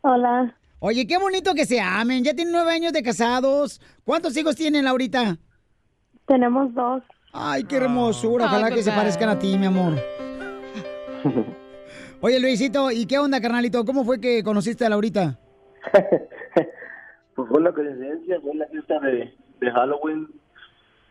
Hola. 0.00 0.56
Oye, 0.78 1.06
qué 1.06 1.18
bonito 1.18 1.52
que 1.52 1.66
se 1.66 1.82
amen. 1.82 2.24
Ya 2.24 2.32
tienen 2.32 2.50
nueve 2.50 2.72
años 2.72 2.94
de 2.94 3.02
casados. 3.02 3.78
¿Cuántos 4.04 4.34
hijos 4.38 4.56
tienen, 4.56 4.86
Laurita? 4.86 5.36
Tenemos 6.26 6.72
dos. 6.72 7.02
Ay, 7.30 7.64
qué 7.64 7.76
hermosura. 7.76 8.46
Ojalá 8.46 8.68
Ay, 8.68 8.74
que 8.74 8.82
se 8.82 8.90
parezcan 8.90 9.28
a 9.28 9.38
ti, 9.38 9.58
mi 9.58 9.66
amor. 9.66 10.00
Oye, 12.20 12.40
Luisito, 12.40 12.90
¿y 12.90 13.06
qué 13.06 13.18
onda, 13.18 13.40
carnalito? 13.40 13.84
¿Cómo 13.84 14.04
fue 14.04 14.20
que 14.20 14.42
conociste 14.42 14.84
a 14.84 14.88
Laurita? 14.88 15.38
Pues 17.34 17.48
fue 17.48 17.62
la 17.62 17.72
coincidencia, 17.72 18.38
fue 18.42 18.54
la 18.54 18.66
fiesta 18.66 19.00
de, 19.00 19.34
de 19.58 19.70
Halloween 19.70 20.28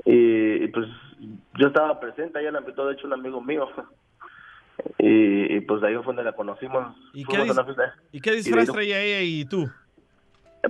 y, 0.05 0.63
y, 0.63 0.67
pues 0.67 0.85
yo 1.59 1.67
estaba 1.67 1.99
presente, 1.99 2.39
ella 2.39 2.51
la 2.51 2.59
invitó 2.59 2.85
de 2.85 2.93
hecho 2.93 3.07
un 3.07 3.13
amigo 3.13 3.41
mío 3.41 3.67
y, 4.99 5.55
y, 5.55 5.61
pues 5.61 5.81
ahí 5.83 5.95
fue 5.95 6.05
donde 6.05 6.23
la 6.23 6.33
conocimos. 6.33 6.95
¿Y 7.13 7.25
qué, 7.25 7.37
dis-. 7.37 7.55
¿Y 8.11 8.21
qué 8.21 8.31
disfraz 8.33 8.71
traía 8.71 9.01
ella 9.01 9.21
y 9.21 9.45
tú? 9.45 9.67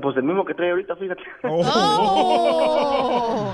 Pues 0.01 0.15
el 0.15 0.23
mismo 0.23 0.45
que 0.45 0.53
trae 0.53 0.71
ahorita, 0.71 0.95
fíjate. 0.95 1.21
¡Oh! 1.43 3.53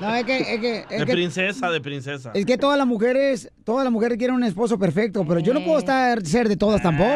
No, 0.00 0.14
es 0.14 0.24
que, 0.24 0.36
es 0.38 0.60
que, 0.60 0.78
es 0.88 1.00
De 1.00 1.06
que, 1.06 1.12
princesa, 1.12 1.70
de 1.70 1.80
princesa. 1.80 2.30
es 2.32 2.46
que 2.46 2.56
todas 2.56 2.78
las 2.78 2.86
mujeres, 2.86 3.50
todas 3.64 3.82
las 3.84 3.92
mujeres 3.92 4.18
quieren 4.18 4.36
un 4.36 4.44
esposo 4.44 4.78
perfecto, 4.78 5.24
pero 5.26 5.40
yo 5.40 5.52
no 5.52 5.60
puedo 5.64 5.78
estar 5.78 6.24
ser 6.24 6.48
de 6.48 6.56
todas 6.56 6.80
tampoco. 6.80 7.10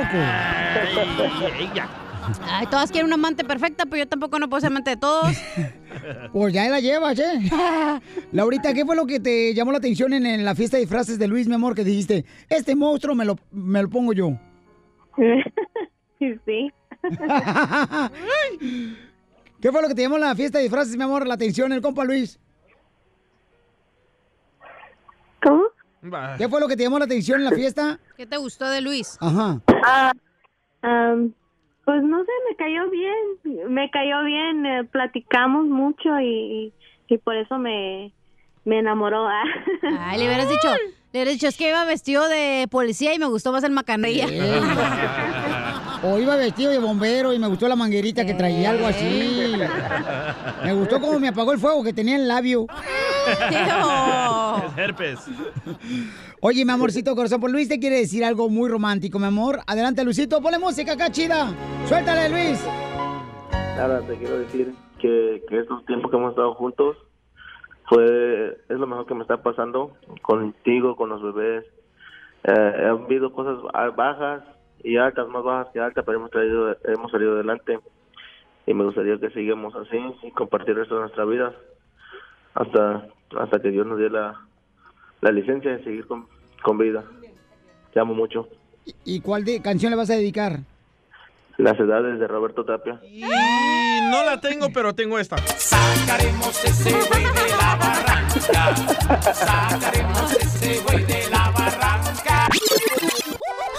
Ay, 2.49 2.67
todas 2.71 2.91
quieren 2.91 3.07
una 3.07 3.15
amante 3.15 3.45
perfecta, 3.45 3.85
pero 3.85 3.99
yo 3.99 4.09
tampoco 4.09 4.39
no 4.39 4.49
puedo 4.49 4.61
ser 4.61 4.69
amante 4.69 4.91
de 4.91 4.97
todos. 4.97 5.37
Pues 6.33 6.55
ya 6.55 6.67
la 6.71 6.81
llevas, 6.81 7.19
¿eh? 7.19 7.51
Laurita, 8.33 8.73
¿qué 8.73 8.85
fue 8.87 8.97
lo 8.97 9.05
que 9.07 9.21
te 9.21 9.53
llamó 9.55 9.73
la 9.73 9.79
atención 9.79 10.15
en, 10.15 10.25
en 10.25 10.45
la 10.45 10.55
fiesta 10.55 10.79
de 10.79 10.81
disfraces 10.81 11.19
de 11.19 11.29
Luis, 11.29 11.47
mi 11.47 11.55
amor, 11.55 11.75
que 11.75 11.85
dijiste, 11.85 12.25
este 12.49 12.75
monstruo 12.75 13.15
me 13.15 13.27
lo, 13.27 13.37
me 13.53 13.83
lo 13.83 13.89
pongo 13.91 14.13
yo? 14.13 14.31
Sí. 16.19 16.71
¿Qué 19.61 19.71
fue 19.71 19.83
lo 19.83 19.89
que 19.89 19.95
te 19.95 20.03
llamó 20.03 20.19
la 20.19 20.35
fiesta 20.35 20.59
de 20.59 20.65
disfraces, 20.65 20.97
mi 20.97 21.05
amor, 21.05 21.27
la 21.27 21.35
atención, 21.35 21.73
el 21.73 21.81
compa 21.81 22.05
Luis? 22.05 22.39
¿Cómo? 25.43 25.65
¿Qué 26.39 26.49
fue 26.49 26.61
lo 26.61 26.67
que 26.69 26.77
te 26.77 26.83
llamó 26.83 26.99
la 26.99 27.05
atención 27.05 27.39
en 27.41 27.45
la 27.45 27.53
fiesta? 27.53 27.99
¿Qué 28.17 28.27
te 28.27 28.37
gustó 28.37 28.69
de 28.69 28.81
Luis? 28.81 29.17
Ajá. 29.21 29.61
Ah, 29.85 30.13
pues 31.85 32.03
no 32.03 32.25
sé, 32.25 32.31
me 32.49 32.57
cayó 32.57 32.91
bien. 32.91 33.73
Me 33.73 33.89
cayó 33.91 34.25
bien. 34.25 34.67
eh, 34.67 34.85
platicamos 34.85 35.67
mucho 35.67 36.19
y, 36.21 36.73
y 37.09 37.19
por 37.19 37.37
eso 37.37 37.59
me, 37.59 38.13
me 38.65 38.79
enamoró. 38.81 39.29
ah. 39.29 39.43
Ay, 40.01 40.19
le 40.19 40.27
hubieras 40.27 40.49
dicho, 40.49 40.69
le 41.13 41.21
hubieras 41.21 41.35
dicho, 41.35 41.47
es 41.49 41.57
que 41.57 41.69
iba 41.69 41.85
vestido 41.85 42.29
de 42.29 42.67
policía 42.71 43.15
y 43.15 43.19
me 43.21 43.27
gustó 43.27 43.53
más 43.53 43.63
el 43.65 43.71
macanilla. 43.73 44.27
O 46.05 46.19
iba 46.19 46.35
vestido 46.37 46.71
de 46.73 46.79
bombero 46.81 47.33
y 47.33 47.39
me 47.39 47.47
gustó 47.47 47.69
la 47.69 47.77
manguerita 47.77 48.25
que 48.27 48.35
traía, 48.35 48.71
algo 48.71 48.87
así. 48.87 49.53
Me 50.65 50.73
gustó 50.75 51.01
cómo 51.01 51.21
me 51.21 51.29
apagó 51.29 51.53
el 51.53 51.59
fuego 51.59 51.85
que 51.85 51.93
tenía 51.93 52.17
en 52.17 52.23
el 52.23 52.29
labio. 52.29 52.67
Es 53.29 53.39
herpes. 54.79 55.21
Oye, 56.41 56.65
mi 56.65 56.73
amorcito 56.73 57.15
corazón, 57.15 57.41
pues 57.41 57.53
Luis 57.53 57.69
te 57.69 57.79
quiere 57.79 57.97
decir 57.99 58.25
algo 58.25 58.49
muy 58.49 58.69
romántico, 58.69 59.21
mi 59.21 59.27
amor. 59.27 59.61
Adelante, 59.67 60.03
Luisito, 60.03 60.41
ponle 60.43 60.59
música 60.59 60.95
acá, 60.95 61.11
chida. 61.11 61.53
Suéltale, 61.87 62.29
Luis. 62.31 62.61
Nada, 63.77 64.01
te 64.01 64.17
quiero 64.19 64.39
decir 64.41 64.75
que, 65.01 65.43
que 65.49 65.59
estos 65.61 65.85
tiempos 65.87 66.11
que 66.11 66.17
hemos 66.17 66.31
estado 66.31 66.55
juntos 66.55 66.97
fue 67.89 68.59
es 68.69 68.77
lo 68.77 68.87
mejor 68.89 69.07
que 69.07 69.15
me 69.15 69.23
está 69.23 69.41
pasando 69.43 69.97
contigo, 70.23 70.97
con 70.97 71.11
los 71.11 71.23
bebés. 71.23 71.65
Eh, 72.45 72.53
han 72.87 73.05
habido 73.05 73.33
cosas 73.33 73.63
ba- 73.63 73.91
bajas 73.91 74.43
y 74.85 74.97
altas, 74.97 75.29
más 75.29 75.43
bajas 75.43 75.69
que 75.73 75.81
altas, 75.81 76.05
pero 76.05 76.19
hemos, 76.19 76.31
traído, 76.31 76.77
hemos 76.85 77.11
salido 77.11 77.33
adelante. 77.35 77.79
Y 78.67 78.75
me 78.75 78.85
gustaría 78.85 79.19
que 79.19 79.31
sigamos 79.31 79.75
así 79.75 79.99
y 80.23 80.31
compartir 80.31 80.71
el 80.71 80.77
resto 80.77 80.95
de 80.95 81.01
nuestra 81.03 81.25
vida 81.25 81.53
hasta, 82.55 83.07
hasta 83.39 83.61
que 83.61 83.71
Dios 83.71 83.87
nos 83.87 83.99
dé 83.99 84.09
la, 84.11 84.41
la 85.21 85.31
licencia 85.33 85.73
de 85.77 85.83
seguir 85.85 86.07
con, 86.07 86.27
con 86.63 86.79
vida. 86.79 87.03
Te 87.93 88.01
amo 88.01 88.15
mucho. 88.15 88.49
¿Y 89.05 89.21
cuál 89.21 89.45
de- 89.45 89.61
canción 89.63 89.91
le 89.91 89.97
vas 89.97 90.11
a 90.11 90.15
dedicar? 90.15 90.61
Las 91.59 91.79
edades 91.79 92.19
de 92.19 92.27
Roberto 92.27 92.65
Tapia. 92.65 92.99
Y 93.05 93.21
no 94.11 94.25
la 94.25 94.41
tengo, 94.41 94.69
pero 94.73 94.95
tengo 94.95 95.19
esta. 95.19 95.37
Sacaremos 95.39 96.65
ese 96.65 96.91
güey 96.91 97.23
de 97.25 97.57
la 97.57 97.77
barranca. 97.77 98.77
Sacaremos 99.35 100.33
ese 100.37 100.81
güey 100.85 101.05
de 101.05 101.31
la 101.31 101.39
barranca. 101.39 101.42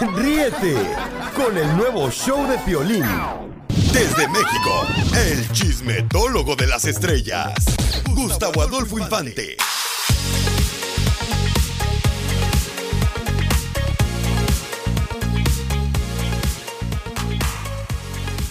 Ríete 0.00 0.74
con 1.36 1.56
el 1.56 1.76
nuevo 1.76 2.10
show 2.10 2.44
de 2.48 2.58
Piolín. 2.58 3.04
Desde 3.92 4.26
México, 4.26 4.86
el 5.16 5.48
chismetólogo 5.52 6.56
de 6.56 6.66
las 6.66 6.84
estrellas, 6.84 7.54
Gustavo 8.10 8.62
Adolfo 8.62 8.98
Infante. 8.98 9.56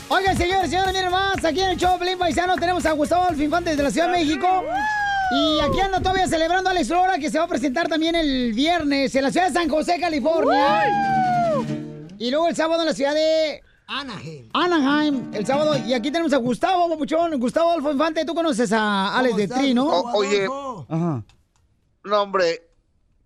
Oigan, 0.08 0.38
señores, 0.38 0.70
señores, 0.70 0.94
miren 0.94 1.12
más. 1.12 1.44
Aquí 1.44 1.60
en 1.60 1.72
el 1.72 1.78
show 1.78 2.00
Pelín 2.00 2.18
Paisano 2.18 2.56
tenemos 2.56 2.86
a 2.86 2.94
Gustavo 2.94 3.24
Adolfo 3.24 3.44
Infante 3.44 3.76
de 3.76 3.84
la 3.84 3.92
Ciudad 3.92 4.08
de 4.08 4.14
México. 4.14 4.48
Y 5.36 5.60
aquí 5.60 5.82
anda 5.82 6.00
todavía 6.00 6.28
celebrando 6.28 6.70
a 6.70 6.72
Alex 6.72 6.88
Lora, 6.88 7.18
que 7.18 7.30
se 7.30 7.38
va 7.38 7.46
a 7.46 7.48
presentar 7.48 7.90
también 7.90 8.16
el 8.16 8.54
viernes 8.54 9.14
en 9.16 9.24
la 9.24 9.32
ciudad 9.32 9.48
de 9.48 9.54
San 9.54 9.68
José, 9.68 10.00
California. 10.00 11.33
Y 12.24 12.32
luego 12.32 12.48
el 12.48 12.56
sábado 12.56 12.84
en 12.84 12.88
la 12.88 12.94
ciudad 12.94 13.14
de 13.14 13.62
Anaheim. 13.86 14.48
Anaheim, 14.54 15.34
el 15.34 15.46
sábado. 15.46 15.76
Y 15.86 15.94
aquí 15.94 16.10
tenemos 16.10 16.32
a 16.32 16.38
Gustavo, 16.38 16.88
Papuchón. 16.90 17.38
Gustavo 17.38 17.72
Adolfo 17.72 17.92
Infante, 17.92 18.24
tú 18.24 18.34
conoces 18.34 18.72
a 18.72 19.18
Alex 19.18 19.36
de 19.36 19.48
Tri, 19.50 19.74
¿no? 19.74 19.88
O- 19.90 20.18
oye, 20.20 20.48
Ajá. 20.88 21.22
no, 22.06 22.22
hombre, 22.22 22.70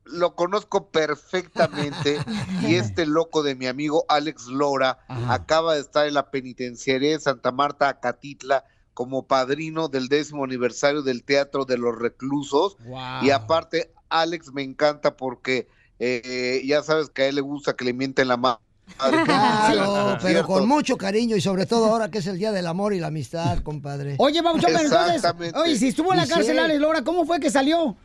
lo 0.05 0.33
conozco 0.33 0.87
perfectamente 0.89 2.17
y 2.63 2.73
este 2.73 3.05
loco 3.05 3.43
de 3.43 3.53
mi 3.53 3.67
amigo 3.67 4.03
Alex 4.09 4.47
Lora 4.47 4.97
acaba 5.29 5.75
de 5.75 5.81
estar 5.81 6.07
en 6.07 6.15
la 6.15 6.31
penitenciaría 6.31 7.11
de 7.11 7.19
Santa 7.19 7.51
Marta, 7.51 7.89
Acatitla, 7.89 8.65
como 8.95 9.27
padrino 9.27 9.89
del 9.89 10.07
décimo 10.07 10.43
aniversario 10.43 11.03
del 11.03 11.23
Teatro 11.23 11.65
de 11.65 11.77
los 11.77 11.95
Reclusos. 11.95 12.77
Wow. 12.83 13.21
Y 13.21 13.29
aparte, 13.29 13.93
Alex 14.09 14.51
me 14.53 14.63
encanta 14.63 15.15
porque 15.17 15.67
eh, 15.99 16.63
ya 16.65 16.81
sabes 16.81 17.11
que 17.11 17.21
a 17.21 17.27
él 17.27 17.35
le 17.35 17.41
gusta 17.41 17.75
que 17.75 17.85
le 17.85 17.93
mienten 17.93 18.27
la 18.27 18.37
mano. 18.37 18.59
Claro, 18.97 20.17
pero 20.21 20.45
con 20.45 20.67
mucho 20.67 20.97
cariño 20.97 21.35
y 21.35 21.41
sobre 21.41 21.65
todo 21.65 21.85
ahora 21.85 22.09
que 22.09 22.19
es 22.19 22.27
el 22.27 22.37
Día 22.37 22.51
del 22.51 22.67
Amor 22.67 22.93
y 22.93 22.99
la 22.99 23.07
Amistad, 23.07 23.59
compadre. 23.59 24.15
Oye, 24.19 24.41
Papuchón, 24.41 24.71
pero 24.73 24.83
entonces, 24.83 25.53
oye, 25.55 25.75
si 25.77 25.89
estuvo 25.89 26.11
en 26.13 26.17
la 26.17 26.27
cárcel 26.27 26.57
Alex 26.59 26.79
Lora, 26.79 27.01
¿cómo 27.03 27.25
fue 27.25 27.39
que 27.39 27.49
salió? 27.49 27.95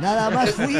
Nada 0.00 0.30
más 0.30 0.50
fui 0.50 0.76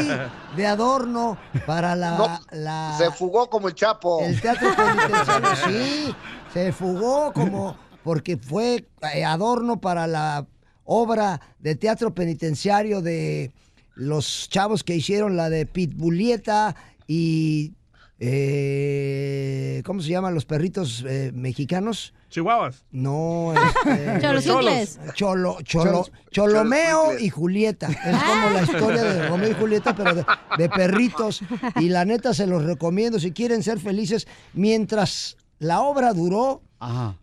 de 0.55 0.65
adorno 0.65 1.37
para 1.65 1.95
la... 1.95 2.17
No, 2.17 2.39
la- 2.51 2.95
Se 2.97 3.11
fugó 3.11 3.49
como 3.49 3.67
el 3.67 3.75
Chapo. 3.75 4.21
El 4.21 4.39
teatro 4.39 4.69
penitenciario, 4.75 5.49
sí, 5.67 6.15
se 6.53 6.71
fugó 6.71 7.33
como 7.33 7.77
porque 8.03 8.37
fue 8.37 8.87
eh, 9.13 9.25
adorno 9.25 9.79
para 9.81 10.07
la 10.07 10.47
obra 10.85 11.41
de 11.59 11.75
teatro 11.75 12.15
penitenciario 12.15 13.01
de 13.01 13.51
los 13.93 14.47
chavos 14.49 14.83
que 14.83 14.95
hicieron 14.95 15.35
la 15.35 15.49
de 15.49 15.65
Pitbulieta 15.65 16.75
y 17.05 17.73
eh, 18.19 19.81
¿cómo 19.85 20.01
se 20.01 20.09
llaman 20.09 20.33
los 20.33 20.45
perritos 20.45 21.03
eh, 21.07 21.31
mexicanos? 21.33 22.13
Chihuahuas. 22.29 22.83
No, 22.91 23.53
este, 23.85 24.21
Cholosicles. 24.21 24.99
Cholo, 25.13 25.57
cholo, 25.63 25.83
Cholos- 25.91 26.11
Cholomeo 26.31 27.17
y 27.17 27.29
Julieta. 27.29 27.87
Es 27.89 28.23
como 28.23 28.49
la 28.51 28.61
historia 28.63 29.03
de 29.03 29.27
Romeo 29.29 29.49
y 29.51 29.53
Julieta, 29.53 29.95
pero 29.95 30.13
de, 30.15 30.25
de 30.57 30.69
perritos. 30.69 31.41
Y 31.77 31.89
la 31.89 32.05
neta 32.05 32.33
se 32.33 32.45
los 32.47 32.63
recomiendo 32.63 33.19
si 33.19 33.31
quieren 33.31 33.63
ser 33.63 33.79
felices. 33.79 34.27
Mientras 34.53 35.37
la 35.59 35.81
obra 35.81 36.13
duró, 36.13 36.61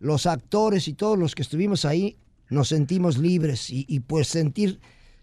los 0.00 0.26
actores 0.26 0.88
y 0.88 0.94
todos 0.94 1.18
los 1.18 1.34
que 1.34 1.42
estuvimos 1.42 1.84
ahí 1.84 2.16
nos 2.48 2.68
sentimos 2.68 3.16
libres. 3.18 3.70
Y, 3.70 3.86
y 3.88 4.00
pues 4.00 4.28
sentir 4.28 4.80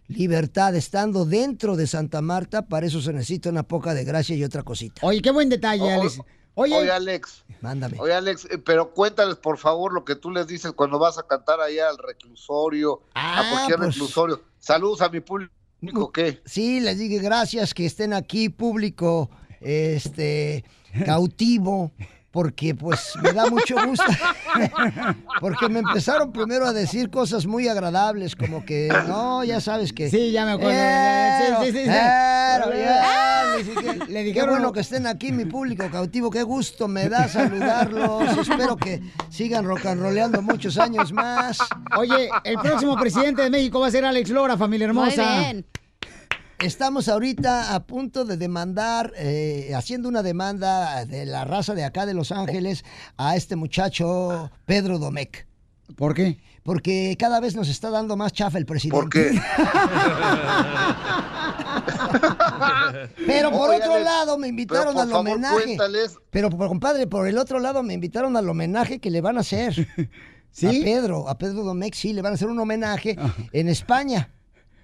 libertad 0.07 0.75
estando 0.75 1.25
dentro 1.25 1.75
de 1.75 1.87
Santa 1.87 2.21
Marta, 2.21 2.67
para 2.67 2.85
eso 2.85 3.01
se 3.01 3.13
necesita 3.13 3.49
una 3.49 3.63
poca 3.63 3.93
de 3.93 4.03
gracia 4.03 4.35
y 4.35 4.43
otra 4.43 4.63
cosita. 4.63 5.01
Oye, 5.05 5.21
qué 5.21 5.31
buen 5.31 5.49
detalle, 5.49 5.91
Alex. 5.91 6.19
Oye, 6.55 6.75
Oye, 6.77 6.91
Alex. 6.91 7.43
Mándame. 7.61 7.97
Oye, 7.99 8.13
Alex, 8.13 8.45
eh, 8.51 8.59
pero 8.59 8.93
cuéntales, 8.93 9.37
por 9.37 9.57
favor, 9.57 9.91
lo 9.91 10.05
que 10.05 10.15
tú 10.15 10.29
les 10.29 10.45
dices 10.45 10.71
cuando 10.73 10.99
vas 10.99 11.17
a 11.17 11.23
cantar 11.23 11.59
allá 11.61 11.89
al 11.89 11.97
reclusorio, 11.97 13.01
a 13.15 13.39
Ah, 13.39 13.49
cualquier 13.51 13.77
pues. 13.79 13.95
reclusorio. 13.95 14.43
Saludos 14.59 15.01
a 15.01 15.09
mi 15.09 15.19
público, 15.19 16.11
¿qué? 16.13 16.41
Sí, 16.45 16.79
les 16.79 16.99
dije 16.99 17.17
gracias 17.19 17.73
que 17.73 17.85
estén 17.87 18.13
aquí, 18.13 18.49
público, 18.49 19.31
este, 19.61 20.63
cautivo, 21.05 21.91
porque 22.33 22.73
pues 22.73 23.13
me 23.21 23.31
da 23.31 23.47
mucho 23.47 23.75
gusto. 23.85 24.03
porque 25.39 25.69
me 25.69 25.79
empezaron 25.79 26.31
primero 26.31 26.65
a 26.65 26.73
decir 26.73 27.11
cosas 27.11 27.45
muy 27.45 27.67
agradables, 27.67 28.35
como 28.35 28.65
que, 28.65 28.89
no, 29.07 29.43
ya 29.43 29.61
sabes 29.61 29.93
que... 29.93 30.09
Sí, 30.09 30.31
ya 30.31 30.43
me 30.43 30.53
acuerdo. 30.53 30.71
Pero, 30.71 31.59
Sí, 31.63 31.65
sí, 31.65 31.71
sí, 31.77 31.83
sí. 31.83 31.91
pero, 31.91 32.73
ya, 32.75 33.55
Le 33.55 33.63
le 33.63 33.63
dije, 33.63 34.23
dijeron- 34.23 34.33
Qué 34.33 34.49
bueno 34.49 34.73
que 34.73 34.79
estén 34.79 35.05
aquí, 35.05 35.31
mi 35.31 35.45
público 35.45 35.87
cautivo, 35.91 36.31
qué 36.31 36.41
gusto 36.41 36.87
me 36.87 37.07
da 37.07 37.27
saludarlos. 37.27 38.35
Espero 38.35 38.77
que 38.77 39.03
sigan 39.29 39.63
rock 39.65 39.85
and 39.85 40.01
rollando 40.01 40.41
muchos 40.41 40.79
años 40.79 41.11
más. 41.13 41.59
Oye, 41.97 42.31
el 42.45 42.57
próximo 42.57 42.95
presidente 42.97 43.43
de 43.43 43.51
México 43.51 43.79
va 43.79 43.87
a 43.87 43.91
ser 43.91 44.05
Alex 44.05 44.31
Lora, 44.31 44.57
familia 44.57 44.87
hermosa. 44.87 45.23
Estamos 46.63 47.09
ahorita 47.09 47.75
a 47.75 47.83
punto 47.85 48.23
de 48.23 48.37
demandar, 48.37 49.11
eh, 49.17 49.73
haciendo 49.75 50.07
una 50.07 50.23
demanda 50.23 51.03
de 51.05 51.25
la 51.25 51.43
raza 51.43 51.73
de 51.75 51.83
acá 51.83 52.05
de 52.05 52.13
Los 52.13 52.31
Ángeles 52.31 52.85
a 53.17 53.35
este 53.35 53.57
muchacho 53.57 54.49
Pedro 54.65 54.97
Domecq. 54.97 55.45
¿Por 55.97 56.13
qué? 56.13 56.39
Porque 56.63 57.17
cada 57.19 57.41
vez 57.41 57.55
nos 57.55 57.67
está 57.67 57.89
dando 57.89 58.15
más 58.15 58.31
chafa 58.31 58.57
el 58.57 58.65
presidente. 58.65 58.97
¿Por 58.97 59.09
qué? 59.09 59.31
Pero 63.27 63.51
por 63.51 63.69
Oye, 63.71 63.79
otro 63.81 63.99
lado 63.99 64.37
me 64.37 64.47
invitaron 64.47 64.97
al 64.97 65.09
favor, 65.09 65.31
homenaje. 65.33 65.63
cuéntales. 65.65 66.15
Pero 66.29 66.49
por- 66.49 66.69
compadre, 66.69 67.07
por 67.07 67.27
el 67.27 67.37
otro 67.37 67.59
lado 67.59 67.83
me 67.83 67.93
invitaron 67.93 68.37
al 68.37 68.47
homenaje 68.47 68.99
que 68.99 69.11
le 69.11 69.19
van 69.19 69.35
a 69.37 69.41
hacer. 69.41 69.85
¿Sí? 70.51 70.67
A 70.67 70.71
Pedro, 70.83 71.27
a 71.27 71.37
Pedro 71.37 71.63
Domecq, 71.63 71.93
sí, 71.95 72.13
le 72.13 72.21
van 72.21 72.31
a 72.31 72.35
hacer 72.35 72.47
un 72.47 72.57
homenaje 72.59 73.17
en 73.51 73.67
España. 73.67 74.29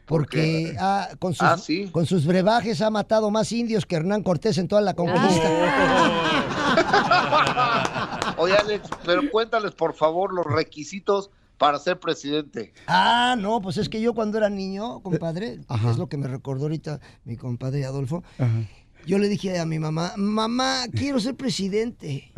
Porque 0.10 0.76
ah, 0.80 1.08
con, 1.20 1.36
sus, 1.36 1.48
Ah, 1.48 1.56
sí. 1.58 1.88
con 1.92 2.08
sus 2.08 2.26
brebajes 2.26 2.82
ha 2.82 2.90
matado 2.90 3.30
más 3.30 3.52
indios 3.52 3.86
que 3.86 3.96
Hernán 3.96 4.24
Cortés 4.24 4.58
en 4.58 4.68
toda 4.68 4.82
la 4.82 4.96
conquista. 4.96 5.20
Oye, 8.38 8.56
Alex, 8.58 8.90
pero 9.06 9.22
cuéntales, 9.32 9.74
por 9.74 9.94
favor, 9.94 10.34
los 10.34 10.46
requisitos 10.48 11.30
para 11.60 11.78
ser 11.78 12.00
presidente. 12.00 12.74
Ah, 12.88 13.36
no, 13.38 13.62
pues 13.62 13.78
es 13.78 13.88
que 13.88 14.02
yo 14.02 14.16
cuando 14.16 14.40
era 14.40 14.50
niño, 14.50 15.00
compadre, 15.02 15.60
Ajá. 15.68 15.92
es 15.92 15.98
lo 15.98 16.10
que 16.10 16.18
me 16.18 16.28
recordó 16.28 16.64
ahorita 16.64 17.00
mi 17.26 17.38
compadre 17.38 17.86
Adolfo. 17.86 18.24
Yo 19.06 19.20
le 19.20 19.30
dije 19.30 19.60
a 19.60 19.66
mi 19.66 19.78
mamá, 19.78 20.14
mamá, 20.18 20.86
quiero 20.92 21.20
ser 21.20 21.36
presidente. 21.36 22.32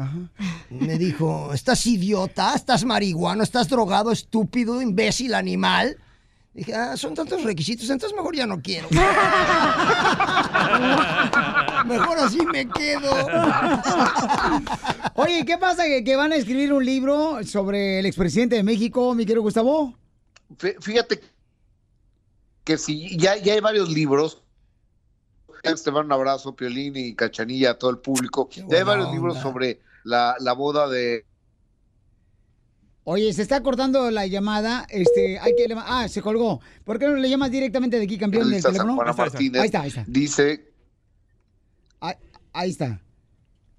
Me 0.69 0.97
dijo, 0.97 1.53
¿estás 1.53 1.85
idiota? 1.87 2.53
¿Estás 2.53 2.83
marihuano? 2.83 3.43
¿Estás 3.43 3.69
drogado, 3.69 4.11
estúpido, 4.11 4.81
imbécil, 4.81 5.33
animal? 5.35 5.95
Dije, 6.53 6.73
ah, 6.75 6.97
son 6.97 7.13
tantos 7.13 7.43
requisitos, 7.43 7.89
entonces 7.89 8.15
mejor 8.15 8.35
ya 8.35 8.45
no 8.45 8.61
quiero. 8.61 8.87
mejor 11.85 12.17
así 12.19 12.45
me 12.45 12.67
quedo. 12.67 13.09
Oye, 15.15 15.45
¿qué 15.45 15.57
pasa? 15.57 15.85
¿Que, 15.85 16.03
que 16.03 16.15
van 16.15 16.31
a 16.33 16.35
escribir 16.35 16.71
un 16.73 16.85
libro 16.85 17.39
sobre 17.45 17.99
el 17.99 18.05
expresidente 18.05 18.55
de 18.57 18.63
México, 18.63 19.13
mi 19.15 19.25
querido 19.25 19.41
Gustavo? 19.43 19.97
Fí- 20.57 20.75
Fíjate 20.81 21.21
que 22.63 22.77
si 22.77 23.17
ya, 23.17 23.37
ya 23.37 23.53
hay 23.53 23.59
varios 23.61 23.89
libros. 23.89 24.43
Te 25.63 25.91
van 25.91 26.07
un 26.07 26.11
abrazo, 26.11 26.55
Piolín 26.55 26.93
y 26.97 27.15
Cachanilla, 27.15 27.71
a 27.71 27.77
todo 27.77 27.91
el 27.91 27.99
público. 27.99 28.49
Ya 28.67 28.77
hay 28.79 28.83
varios 28.83 29.07
onda. 29.07 29.15
libros 29.17 29.37
sobre 29.39 29.79
la, 30.03 30.35
la 30.39 30.51
boda 30.53 30.89
de 30.89 31.25
Oye, 33.03 33.33
se 33.33 33.41
está 33.41 33.63
cortando 33.63 34.11
la 34.11 34.27
llamada. 34.27 34.85
Este, 34.89 35.39
hay 35.39 35.55
que 35.55 35.65
Ah, 35.77 36.07
se 36.07 36.21
colgó. 36.21 36.61
¿Por 36.83 36.99
qué 36.99 37.07
no 37.07 37.15
le 37.15 37.29
llamas 37.29 37.51
directamente 37.51 37.97
de 37.97 38.03
aquí, 38.03 38.17
campeón 38.17 38.49
del 38.51 38.61
teléfono? 38.61 38.95
Juana 38.95 39.13
Martínez. 39.13 39.61
Ahí 39.61 39.65
está, 39.65 39.81
ahí 39.81 39.89
está. 39.89 40.05
Dice 40.07 40.71
Ahí, 41.99 42.15
ahí 42.53 42.69
está. 42.69 43.01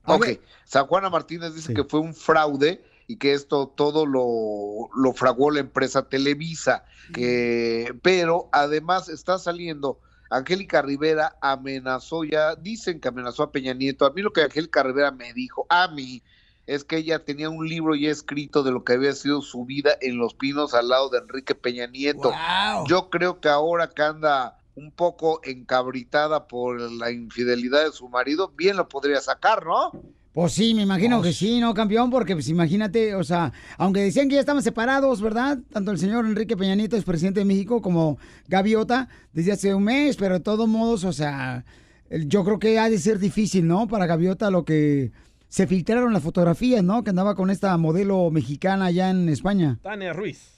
A 0.05 0.15
Ok, 0.17 0.27
ver. 0.27 0.41
San 0.65 0.87
Juana 0.87 1.11
Martínez 1.11 1.55
dice 1.55 1.75
que 1.75 1.85
fue 1.85 2.01
un 2.01 2.15
fraude 2.15 2.83
y 3.07 3.17
que 3.17 3.35
esto 3.35 3.69
todo 3.69 4.07
lo, 4.07 4.89
lo 4.97 5.13
fraguó 5.13 5.51
la 5.51 5.61
empresa 5.61 6.09
Televisa, 6.09 6.85
que, 7.13 7.95
pero 8.03 8.49
además 8.53 9.09
está 9.09 9.39
saliendo, 9.39 10.01
Angélica 10.31 10.83
Rivera 10.83 11.37
amenazó 11.43 12.25
ya, 12.25 12.55
dicen 12.57 13.01
que 13.01 13.09
amenazó 13.09 13.43
a 13.43 13.53
Peña 13.53 13.75
Nieto, 13.75 14.07
a 14.07 14.13
mí 14.13 14.23
lo 14.23 14.33
que 14.33 14.43
Angélica 14.43 14.83
Rivera 14.83 15.11
me 15.11 15.33
dijo, 15.35 15.67
a 15.69 15.89
mí, 15.89 16.23
es 16.67 16.85
que 16.85 16.97
ella 16.97 17.25
tenía 17.25 17.51
un 17.51 17.69
libro 17.69 17.95
ya 17.95 18.11
escrito 18.11 18.63
de 18.63 18.71
lo 18.71 18.85
que 18.85 18.95
había 18.95 19.13
sido 19.13 19.43
su 19.43 19.65
vida 19.65 19.91
en 20.01 20.19
Los 20.19 20.35
Pinos 20.35 20.75
al 20.75 20.89
lado 20.89 21.09
de 21.11 21.19
Enrique 21.19 21.55
Peña 21.55 21.87
Nieto. 21.87 22.31
Wow. 22.31 22.87
Yo 22.87 23.11
creo 23.11 23.41
que 23.41 23.49
ahora 23.49 23.89
que 23.89 24.03
anda 24.03 24.59
un 24.75 24.91
poco 24.91 25.41
encabritada 25.45 26.47
por 26.47 26.81
la 26.81 27.11
infidelidad 27.11 27.85
de 27.85 27.93
su 27.93 28.09
marido, 28.09 28.53
bien 28.57 28.77
lo 28.77 28.89
podría 28.89 29.21
sacar, 29.21 29.67
¿no? 29.67 29.93
Pues 30.33 30.55
sí, 30.55 30.73
me 30.73 30.83
imagino 30.83 31.21
que 31.21 31.35
sí, 31.35 31.61
¿no, 31.61 31.75
campeón? 31.75 32.09
Porque 32.09 32.35
pues 32.35 32.49
imagínate, 32.49 33.15
o 33.15 33.23
sea, 33.23 33.53
aunque 33.77 34.01
decían 34.01 34.31
que 34.31 34.37
ya 34.37 34.41
estaban 34.41 34.63
separados, 34.63 35.21
¿verdad? 35.21 35.59
Tanto 35.71 35.91
el 35.91 35.99
señor 35.99 36.25
Enrique 36.25 36.57
Peña 36.57 36.75
Nieto, 36.75 36.97
es 36.97 37.05
presidente 37.05 37.41
de 37.41 37.45
México, 37.45 37.83
como 37.83 38.17
Gaviota, 38.49 39.09
desde 39.35 39.53
hace 39.53 39.75
un 39.75 39.85
mes, 39.85 40.17
pero 40.17 40.35
de 40.35 40.41
todos 40.41 40.67
modos, 40.67 41.05
o 41.05 41.13
sea, 41.13 41.67
yo 42.11 42.45
creo 42.45 42.59
que 42.59 42.79
ha 42.79 42.89
de 42.89 42.99
ser 42.99 43.19
difícil, 43.19 43.67
¿no? 43.67 43.89
Para 43.89 44.07
Gaviota 44.07 44.51
lo 44.51 44.65
que 44.65 45.13
se 45.53 45.67
filtraron 45.67 46.15
las 46.15 46.23
fotografías, 46.23 46.83
¿no? 46.83 47.05
Que 47.05 47.11
andaba 47.11 47.35
con 47.35 47.51
esta 47.51 47.77
modelo 47.77 48.31
mexicana 48.31 48.87
allá 48.87 49.11
en 49.11 49.29
España. 49.29 49.79
Tania 49.83 50.15
Ruiz. 50.15 50.51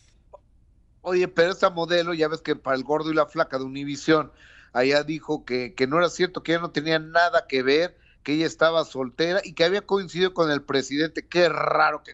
Oye, 1.00 1.26
pero 1.26 1.50
esta 1.50 1.68
modelo, 1.68 2.14
ya 2.14 2.28
ves 2.28 2.42
que 2.42 2.54
para 2.54 2.76
el 2.76 2.84
gordo 2.84 3.10
y 3.10 3.14
la 3.14 3.26
flaca 3.26 3.58
de 3.58 3.64
Univisión, 3.64 4.30
allá 4.72 5.02
dijo 5.02 5.44
que, 5.44 5.74
que 5.74 5.88
no 5.88 5.98
era 5.98 6.08
cierto, 6.10 6.44
que 6.44 6.52
ella 6.52 6.60
no 6.60 6.70
tenía 6.70 7.00
nada 7.00 7.48
que 7.48 7.64
ver, 7.64 7.98
que 8.22 8.34
ella 8.34 8.46
estaba 8.46 8.84
soltera 8.84 9.40
y 9.42 9.54
que 9.54 9.64
había 9.64 9.80
coincidido 9.80 10.32
con 10.32 10.52
el 10.52 10.62
presidente. 10.62 11.26
Qué 11.26 11.48
raro 11.48 12.04
que 12.04 12.12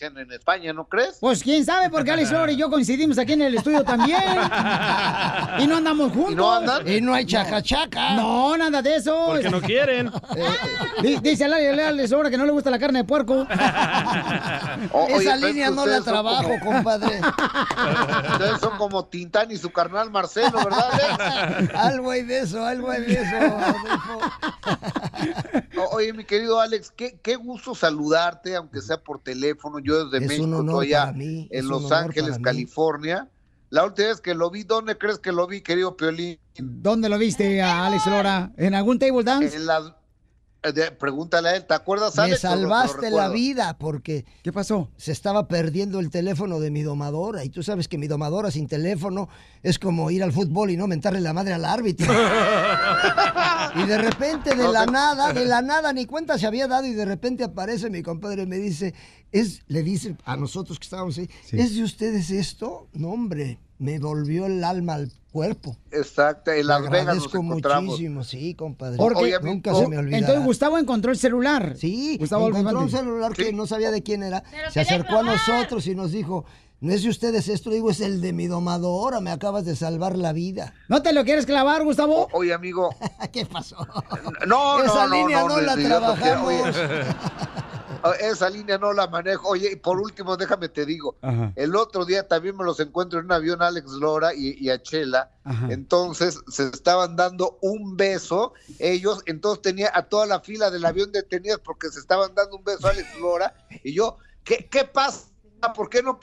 en 0.00 0.32
España, 0.32 0.72
¿no 0.72 0.86
crees? 0.86 1.18
Pues 1.20 1.42
quién 1.42 1.64
sabe, 1.64 1.88
porque 1.90 2.10
Alex 2.10 2.30
Lora 2.32 2.50
y 2.52 2.56
yo 2.56 2.68
coincidimos 2.70 3.18
aquí 3.18 3.32
en 3.34 3.42
el 3.42 3.54
estudio 3.54 3.84
también. 3.84 4.20
y 5.58 5.66
no 5.66 5.76
andamos 5.76 6.12
juntos. 6.12 6.32
¿Y 6.32 6.34
no 6.34 6.52
andan? 6.54 6.88
Y 6.88 7.00
no 7.00 7.14
hay 7.14 7.24
chacachaca. 7.24 8.14
No, 8.14 8.56
nada 8.56 8.82
de 8.82 8.96
eso. 8.96 9.24
Porque 9.26 9.48
no 9.50 9.60
quieren. 9.60 10.10
Di- 11.02 11.16
Dice 11.20 11.44
Alex 11.44 12.10
Lora 12.10 12.30
que 12.30 12.36
no 12.38 12.44
le 12.44 12.52
gusta 12.52 12.70
la 12.70 12.78
carne 12.78 13.00
de 13.00 13.04
puerco. 13.04 13.46
Esa 13.50 14.86
pero 14.90 15.18
es 15.30 15.40
línea 15.42 15.70
no 15.70 15.86
la 15.86 16.00
trabajo, 16.00 16.48
como- 16.60 16.72
compadre. 16.76 17.20
Ustedes 18.32 18.60
son 18.60 18.76
como 18.78 19.04
Tintán 19.06 19.50
y 19.50 19.56
su 19.56 19.70
carnal 19.70 20.10
Marcelo, 20.10 20.58
¿verdad, 20.64 20.90
Alex? 20.92 21.74
algo 21.74 22.10
hay 22.10 22.22
de 22.22 22.40
eso, 22.40 22.64
algo 22.64 22.90
hay 22.90 23.02
de 23.02 23.14
eso. 23.14 23.36
Oye, 25.92 26.12
mi 26.12 26.24
querido 26.24 26.60
Alex, 26.60 26.92
qué, 26.94 27.18
qué 27.22 27.36
gusto 27.36 27.74
saludarte, 27.74 28.56
aunque 28.56 28.80
sea 28.80 28.98
por 28.98 29.20
teléfono. 29.22 29.75
Yo 29.78 30.04
desde 30.08 30.24
Es 30.24 30.28
México, 30.40 30.58
honor 30.58 30.82
allá 30.84 31.12
es 31.16 31.48
en 31.50 31.68
Los 31.68 31.90
Ángeles. 31.92 32.38
California. 32.42 33.28
La 33.70 33.84
última 33.84 34.08
vez 34.08 34.20
que 34.20 34.34
lo 34.34 34.48
vi, 34.50 34.62
¿dónde 34.62 34.96
crees 34.96 35.18
que 35.18 35.32
lo 35.32 35.46
vi, 35.46 35.60
querido 35.60 35.96
Piolín? 35.96 36.38
¿Dónde 36.56 37.08
lo 37.08 37.18
viste 37.18 37.60
a 37.60 37.86
Alex 37.86 38.06
Lora? 38.06 38.52
¿En 38.56 38.74
algún 38.74 38.98
table 38.98 39.24
dance? 39.24 39.56
En 39.56 39.66
las- 39.66 39.92
de- 40.72 40.90
pregúntale 40.92 41.48
a 41.48 41.56
él, 41.56 41.64
¿te 41.64 41.74
acuerdas, 41.74 42.16
Me 42.16 42.24
Alex? 42.24 42.42
lo 42.42 42.50
salvaste 42.50 43.10
la 43.10 43.28
vida 43.28 43.76
porque... 43.78 44.24
¿Qué 44.42 44.52
pasó? 44.52 44.88
Se 44.96 45.12
estaba 45.12 45.48
perdiendo 45.48 46.00
el 46.00 46.10
teléfono 46.10 46.60
de 46.60 46.70
mi 46.70 46.82
domadora 46.82 47.44
y 47.44 47.50
tú 47.50 47.62
sabes 47.62 47.88
que 47.88 47.98
mi 47.98 48.06
domadora 48.06 48.50
sin 48.50 48.66
teléfono 48.66 49.28
es 49.62 49.78
como 49.78 50.10
ir 50.10 50.22
al 50.22 50.32
fútbol 50.32 50.70
y 50.70 50.76
no 50.76 50.86
mentarle 50.86 51.20
la 51.20 51.32
madre 51.32 51.54
al 51.54 51.64
árbitro. 51.64 52.12
y 53.74 53.82
de 53.84 53.98
repente, 53.98 54.54
de 54.54 54.68
la 54.68 54.86
nada, 54.86 55.32
de 55.32 55.44
la 55.44 55.62
nada, 55.62 55.92
ni 55.92 56.06
cuenta 56.06 56.38
se 56.38 56.46
había 56.46 56.66
dado 56.68 56.86
y 56.86 56.92
de 56.94 57.04
repente 57.04 57.44
aparece 57.44 57.90
mi 57.90 58.02
compadre 58.02 58.42
y 58.42 58.46
me 58.46 58.56
dice, 58.58 58.94
es, 59.32 59.62
le 59.68 59.82
dice 59.82 60.16
a 60.24 60.36
nosotros 60.36 60.78
que 60.78 60.84
estábamos 60.84 61.18
ahí, 61.18 61.28
¿es 61.52 61.74
de 61.74 61.82
ustedes 61.82 62.30
esto? 62.30 62.88
No, 62.92 63.10
hombre, 63.10 63.58
me 63.78 63.98
volvió 63.98 64.46
el 64.46 64.64
alma 64.64 64.94
al 64.94 65.12
cuerpo. 65.36 65.76
Exacto, 65.90 66.50
en 66.50 66.66
Las 66.66 66.80
Vegas 66.80 66.92
nos 66.92 67.00
agradezco 67.02 67.38
encontramos. 67.42 67.90
muchísimo, 67.90 68.24
sí, 68.24 68.54
compadre. 68.54 68.96
Porque 68.96 69.38
nunca 69.42 69.74
se 69.74 69.86
me 69.86 69.98
olvidará. 69.98 70.16
Entonces 70.18 70.44
Gustavo 70.46 70.78
encontró 70.78 71.12
el 71.12 71.18
celular. 71.18 71.74
Sí, 71.76 72.16
Gustavo 72.18 72.48
encontró 72.48 72.80
un 72.80 72.90
celular 72.90 73.34
que 73.34 73.52
no 73.52 73.66
sabía 73.66 73.90
de 73.90 74.02
quién 74.02 74.22
era. 74.22 74.42
Se 74.72 74.80
acercó 74.80 75.18
a 75.18 75.22
nosotros 75.24 75.86
y 75.88 75.94
nos 75.94 76.12
dijo, 76.12 76.46
no 76.80 76.90
es 76.90 77.02
de 77.02 77.10
ustedes 77.10 77.48
esto, 77.48 77.68
digo, 77.68 77.90
es 77.90 78.00
el 78.00 78.22
de 78.22 78.32
mi 78.32 78.46
domadora, 78.46 79.20
me 79.20 79.30
acabas 79.30 79.66
de 79.66 79.76
salvar 79.76 80.16
la 80.16 80.32
vida. 80.32 80.72
¿No 80.88 81.02
te 81.02 81.12
lo 81.12 81.22
quieres 81.24 81.44
clavar, 81.44 81.84
Gustavo? 81.84 82.28
Oye, 82.32 82.54
amigo. 82.54 82.96
¿Qué 83.32 83.44
pasó? 83.44 83.76
No, 84.46 84.82
Esa 84.82 85.06
no, 85.06 85.16
línea 85.16 85.40
no, 85.42 85.48
no, 85.48 85.60
la 85.60 85.76
trabajamos. 85.76 86.48
Oye, 86.48 86.62
Esa 88.14 88.50
línea 88.50 88.78
no 88.78 88.92
la 88.92 89.06
manejo. 89.06 89.48
Oye, 89.48 89.72
y 89.72 89.76
por 89.76 90.00
último, 90.00 90.36
déjame 90.36 90.68
te 90.68 90.86
digo, 90.86 91.16
Ajá. 91.22 91.52
el 91.56 91.76
otro 91.76 92.04
día 92.04 92.26
también 92.26 92.56
me 92.56 92.64
los 92.64 92.80
encuentro 92.80 93.18
en 93.18 93.26
un 93.26 93.32
avión 93.32 93.62
Alex 93.62 93.90
Lora 93.92 94.34
y, 94.34 94.56
y 94.58 94.70
a 94.70 94.82
Chela. 94.82 95.30
Ajá. 95.44 95.68
Entonces 95.70 96.40
se 96.48 96.64
estaban 96.68 97.16
dando 97.16 97.58
un 97.62 97.96
beso 97.96 98.54
ellos, 98.78 99.22
entonces 99.26 99.62
tenía 99.62 99.90
a 99.94 100.02
toda 100.02 100.26
la 100.26 100.40
fila 100.40 100.70
del 100.70 100.84
avión 100.84 101.12
detenidas 101.12 101.60
porque 101.60 101.88
se 101.88 102.00
estaban 102.00 102.34
dando 102.34 102.56
un 102.56 102.64
beso 102.64 102.86
a 102.86 102.90
Alex 102.90 103.18
Lora 103.20 103.54
y 103.82 103.94
yo, 103.94 104.16
¿qué, 104.44 104.68
qué 104.70 104.84
pasa? 104.84 105.28
¿Por 105.74 105.88
qué 105.88 106.02
no 106.02 106.20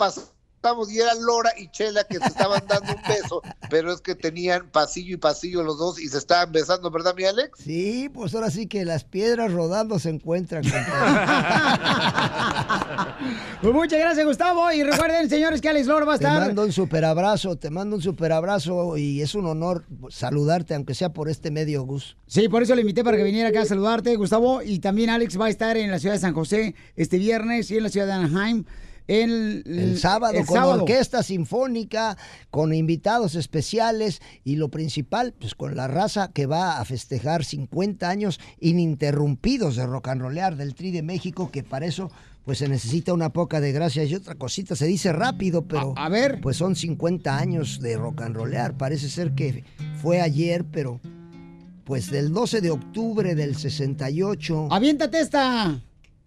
pasamos? 0.63 0.91
Y 0.91 0.99
era 0.99 1.13
Lora 1.15 1.51
y 1.57 1.67
Chela 1.69 2.03
que 2.05 2.17
se 2.17 2.25
estaban 2.27 2.63
dando 2.67 2.93
un 2.93 3.01
beso, 3.07 3.41
pero 3.69 3.91
es 3.93 4.01
que 4.01 4.15
tenían 4.15 4.67
pasillo 4.69 5.13
y 5.13 5.17
pasillo 5.17 5.61
los 5.61 5.77
dos 5.77 5.99
y 5.99 6.07
se 6.07 6.17
estaban 6.17 6.51
besando, 6.51 6.89
¿verdad, 6.89 7.13
mi 7.15 7.25
Alex? 7.25 7.59
Sí, 7.63 8.09
pues 8.13 8.33
ahora 8.33 8.49
sí 8.49 8.67
que 8.67 8.85
las 8.85 9.03
piedras 9.03 9.51
rodando 9.51 9.99
se 9.99 10.09
encuentran. 10.09 10.63
Pues 13.61 13.73
muchas 13.73 13.99
gracias, 13.99 14.25
Gustavo. 14.25 14.69
Y 14.73 14.83
recuerden, 14.83 15.29
señores, 15.29 15.61
que 15.61 15.69
Alex 15.69 15.87
Lora 15.87 16.05
va 16.05 16.15
a 16.15 16.17
Te 16.17 16.25
estar. 16.25 16.39
mando 16.47 16.63
un 16.63 16.71
super 16.73 17.05
abrazo, 17.05 17.55
te 17.55 17.69
mando 17.69 17.95
un 17.95 18.01
super 18.01 18.33
abrazo 18.33 18.97
y 18.97 19.21
es 19.21 19.35
un 19.35 19.45
honor 19.45 19.85
saludarte, 20.09 20.75
aunque 20.75 20.93
sea 20.93 21.13
por 21.13 21.29
este 21.29 21.49
medio, 21.51 21.83
Gus. 21.83 22.17
Sí, 22.27 22.49
por 22.49 22.61
eso 22.63 22.75
le 22.75 22.81
invité 22.81 23.03
para 23.05 23.15
que 23.15 23.23
viniera 23.23 23.49
acá 23.49 23.61
a 23.61 23.65
saludarte, 23.65 24.15
Gustavo. 24.17 24.61
Y 24.61 24.79
también 24.79 25.09
Alex 25.09 25.39
va 25.39 25.45
a 25.45 25.49
estar 25.49 25.77
en 25.77 25.91
la 25.91 25.99
ciudad 25.99 26.15
de 26.15 26.19
San 26.19 26.33
José 26.33 26.75
este 26.97 27.17
viernes 27.17 27.71
y 27.71 27.77
en 27.77 27.83
la 27.83 27.89
ciudad 27.89 28.07
de 28.07 28.13
Anaheim. 28.13 28.65
El, 29.07 29.63
El 29.65 29.99
sábado 29.99 30.33
el 30.37 30.45
con 30.45 30.55
sábado. 30.55 30.83
orquesta 30.83 31.23
sinfónica, 31.23 32.17
con 32.49 32.73
invitados 32.73 33.35
especiales 33.35 34.21
y 34.43 34.55
lo 34.55 34.69
principal, 34.69 35.33
pues 35.37 35.55
con 35.55 35.75
la 35.75 35.87
raza 35.87 36.31
que 36.31 36.45
va 36.45 36.79
a 36.79 36.85
festejar 36.85 37.43
50 37.43 38.09
años 38.09 38.39
ininterrumpidos 38.59 39.75
de 39.75 39.85
rock 39.85 40.09
and 40.09 40.21
rollear 40.21 40.55
del 40.55 40.75
Tri 40.75 40.91
de 40.91 41.03
México, 41.03 41.51
que 41.51 41.63
para 41.63 41.85
eso 41.85 42.09
pues 42.45 42.57
se 42.57 42.67
necesita 42.67 43.13
una 43.13 43.31
poca 43.31 43.61
de 43.61 43.71
gracia 43.71 44.03
y 44.03 44.15
otra 44.15 44.35
cosita, 44.35 44.75
se 44.75 44.85
dice 44.85 45.13
rápido, 45.13 45.65
pero 45.65 45.93
a, 45.95 46.09
ver, 46.09 46.41
pues 46.41 46.57
son 46.57 46.75
50 46.75 47.37
años 47.37 47.79
de 47.79 47.95
rock 47.95 48.21
and 48.21 48.35
rollear, 48.35 48.77
parece 48.77 49.09
ser 49.09 49.33
que 49.33 49.63
fue 50.01 50.19
ayer, 50.19 50.65
pero 50.65 50.99
pues 51.85 52.09
del 52.11 52.33
12 52.33 52.61
de 52.61 52.71
octubre 52.71 53.35
del 53.35 53.55
68. 53.55 54.67
Aviéntate 54.71 55.19
esta. 55.19 55.79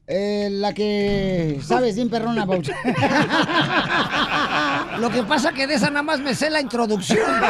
Eh, 0.06 0.48
la 0.50 0.72
que 0.72 1.60
sabes 1.64 1.96
bien 1.96 2.08
perrona. 2.08 2.46
Lo 4.98 5.10
que 5.10 5.24
pasa 5.24 5.52
que 5.52 5.66
de 5.66 5.74
esa 5.74 5.90
nada 5.90 6.02
más 6.02 6.20
me 6.20 6.34
sé 6.34 6.48
la 6.50 6.60
introducción. 6.60 7.28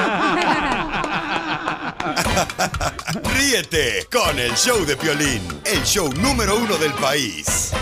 Ríete 3.37 4.07
con 4.11 4.39
el 4.39 4.55
show 4.55 4.87
de 4.87 4.97
Piolín, 4.97 5.43
el 5.65 5.83
show 5.85 6.11
número 6.15 6.57
uno 6.57 6.79
del 6.79 6.93
país. 6.95 7.73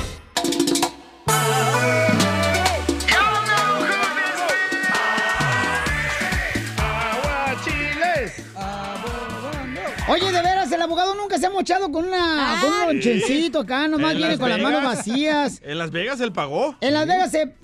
Oye, 10.07 10.31
de 10.31 10.39
el 10.39 10.54
abogado 10.85 11.15
nunca 11.15 11.39
se 11.39 11.47
ha 11.47 11.51
mochado 11.51 11.91
con, 11.91 12.07
una, 12.07 12.59
con 12.61 12.73
un 12.73 12.81
lonchencito 12.95 13.61
acá, 13.61 13.89
nomás 13.89 14.13
En 14.13 14.19
viene 14.19 14.39
con 14.39 14.49
las 14.49 14.61
manos 14.61 14.83
vacías. 14.85 15.61
En 15.65 15.79
Las 15.79 15.91
Vegas 15.91 16.21
él 16.21 16.33
pagó. 16.33 16.77
En 16.81 16.95
Las 16.95 17.07
Vegas 17.07 17.31
se, 17.31 17.55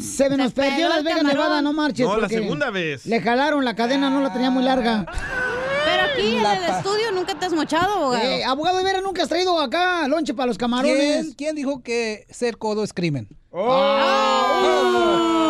se 0.00 0.28
nos 0.36 0.52
perdió 0.52 0.88
Las 0.88 1.02
Vegas, 1.02 1.18
camarón. 1.18 1.38
Nevada, 1.38 1.62
no 1.62 1.72
marches. 1.72 2.06
No, 2.06 2.16
la 2.18 2.28
segunda 2.28 2.70
vez. 2.70 3.06
Le 3.06 3.20
jalaron 3.20 3.64
la 3.64 3.74
cadena, 3.74 4.10
no 4.10 4.20
la 4.20 4.32
tenía 4.32 4.50
muy 4.50 4.62
larga. 4.62 5.06
Pero 5.84 6.02
aquí 6.12 6.36
en 6.36 6.44
el 6.44 6.64
estudio 6.64 7.12
nunca 7.12 7.38
te 7.38 7.46
has 7.46 7.52
mochado, 7.52 7.92
abogado. 7.94 8.24
Eh, 8.24 8.44
abogado 8.44 8.78
de 8.78 8.84
veras, 8.84 9.02
nunca 9.02 9.22
has 9.22 9.28
traído 9.28 9.60
acá 9.60 10.06
lonche 10.08 10.34
para 10.34 10.46
los 10.48 10.58
¿Quién, 10.58 10.70
camarones. 10.70 11.34
quién 11.36 11.54
dijo 11.54 11.82
que 11.82 12.26
ser 12.30 12.58
codo 12.58 12.82
es 12.82 12.92
crimen? 12.92 13.28
A 13.52 15.45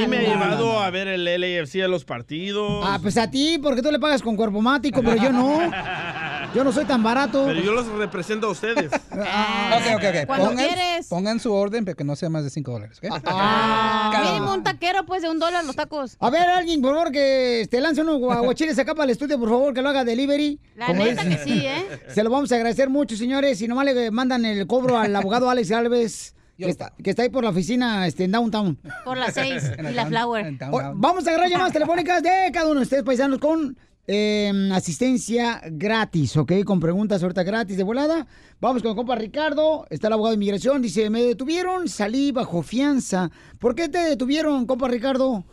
mí 0.00 0.06
me 0.08 0.16
ha 0.18 0.20
llevado 0.22 0.80
a 0.80 0.90
ver 0.90 1.08
el 1.08 1.24
LAFC 1.24 1.82
a 1.84 1.88
los 1.88 2.04
partidos. 2.04 2.84
Ah, 2.86 2.98
pues 3.00 3.16
a 3.16 3.30
ti, 3.30 3.58
porque 3.62 3.82
tú 3.82 3.90
le 3.90 3.98
pagas 3.98 4.22
con 4.22 4.36
cuerpo 4.36 4.60
mático, 4.60 5.02
pero 5.02 5.16
yo 5.16 5.32
no. 5.32 5.58
Yo 6.54 6.64
no 6.64 6.72
soy 6.72 6.86
tan 6.86 7.02
barato. 7.02 7.44
Pero 7.46 7.60
yo 7.60 7.72
los 7.72 7.86
represento 7.88 8.46
a 8.46 8.50
ustedes. 8.50 8.90
Ok, 9.12 9.84
ok, 9.96 10.02
ok. 10.08 10.26
Cuando 10.26 10.46
Pongan, 10.48 10.66
quieres. 10.66 11.06
pongan 11.08 11.40
su 11.40 11.52
orden, 11.52 11.84
pero 11.84 11.94
que 11.96 12.04
no 12.04 12.16
sea 12.16 12.30
más 12.30 12.42
de 12.42 12.50
5 12.50 12.70
dólares. 12.72 12.98
¿ok? 13.02 13.20
Ah. 13.26 14.22
Mínimo 14.32 14.54
un 14.54 14.62
taquero, 14.62 15.04
pues, 15.04 15.20
de 15.22 15.28
un 15.28 15.38
dólar 15.38 15.64
los 15.64 15.76
tacos. 15.76 16.16
A 16.20 16.30
ver, 16.30 16.42
alguien, 16.48 16.80
por 16.80 16.94
favor, 16.94 17.12
que 17.12 17.60
este, 17.60 17.80
lance 17.80 18.00
unos 18.00 18.18
guachiles 18.18 18.78
acá 18.78 18.94
para 18.94 19.04
el 19.04 19.10
estudio, 19.10 19.38
por 19.38 19.50
favor, 19.50 19.74
que 19.74 19.82
lo 19.82 19.90
haga 19.90 20.04
delivery. 20.04 20.58
La 20.76 20.86
Como 20.86 21.04
neta 21.04 21.22
es. 21.22 21.36
que 21.36 21.44
sí, 21.44 21.66
¿eh? 21.66 21.84
Se 22.14 22.22
lo 22.24 22.30
vamos 22.30 22.50
a 22.52 22.54
agradecer 22.56 22.88
mucho, 22.88 23.14
señores. 23.16 23.60
Y 23.60 23.68
nomás 23.68 23.84
le 23.84 24.10
mandan 24.10 24.44
el 24.46 24.66
cobro 24.66 24.98
al 24.98 25.14
abogado 25.14 25.50
Alex 25.50 25.70
Alves, 25.72 26.34
que 26.66 26.70
está, 26.70 26.92
que 27.02 27.10
está 27.10 27.22
ahí 27.22 27.28
por 27.28 27.44
la 27.44 27.50
oficina 27.50 28.06
este, 28.06 28.24
en 28.24 28.32
Downtown. 28.32 28.78
Por 29.04 29.16
las 29.16 29.34
seis. 29.34 29.70
y 29.78 29.94
la 29.94 30.06
flower. 30.06 30.58
O- 30.70 30.92
Vamos 30.96 31.26
a 31.26 31.30
agarrar 31.30 31.48
llamadas 31.48 31.72
telefónicas 31.72 32.22
de 32.22 32.50
cada 32.52 32.66
uno 32.66 32.80
de 32.80 32.84
ustedes, 32.84 33.04
paisanos, 33.04 33.38
con 33.38 33.76
eh, 34.08 34.70
asistencia 34.72 35.60
gratis, 35.70 36.36
¿ok? 36.36 36.52
Con 36.64 36.80
preguntas 36.80 37.22
ahorita 37.22 37.42
gratis 37.44 37.76
de 37.76 37.84
volada. 37.84 38.26
Vamos 38.60 38.82
con 38.82 38.90
el 38.90 38.96
compa 38.96 39.14
Ricardo. 39.14 39.86
Está 39.90 40.08
el 40.08 40.14
abogado 40.14 40.30
de 40.32 40.36
inmigración. 40.36 40.82
Dice, 40.82 41.08
me 41.10 41.22
detuvieron, 41.22 41.88
salí 41.88 42.32
bajo 42.32 42.62
fianza. 42.62 43.30
¿Por 43.60 43.74
qué 43.74 43.88
te 43.88 43.98
detuvieron, 43.98 44.66
compa 44.66 44.88
Ricardo? 44.88 45.44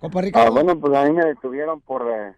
Compa 0.00 0.18
Ah, 0.18 0.22
Ricardo. 0.22 0.52
bueno, 0.52 0.78
pues 0.80 0.96
a 0.96 1.04
mí 1.04 1.12
me 1.12 1.24
detuvieron 1.24 1.80
por, 1.80 2.02
eh, 2.10 2.32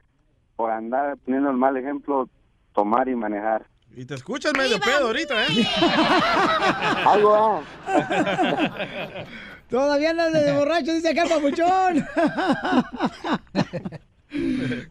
por 0.56 0.70
andar 0.70 1.16
poniendo 1.24 1.50
el 1.50 1.56
mal 1.56 1.76
ejemplo, 1.76 2.28
tomar 2.74 3.08
y 3.08 3.14
manejar. 3.14 3.66
Y 3.96 4.04
te 4.04 4.14
escuchas 4.14 4.52
medio 4.56 4.78
pedo 4.80 5.06
ahorita, 5.08 5.34
¿eh? 5.46 5.66
Algo, 7.06 7.62
Todavía 9.68 10.12
no 10.12 10.30
de 10.30 10.52
borracho, 10.52 10.92
dice 10.92 11.10
acá 11.10 11.22
el 11.24 11.28
papuchón. 11.28 12.06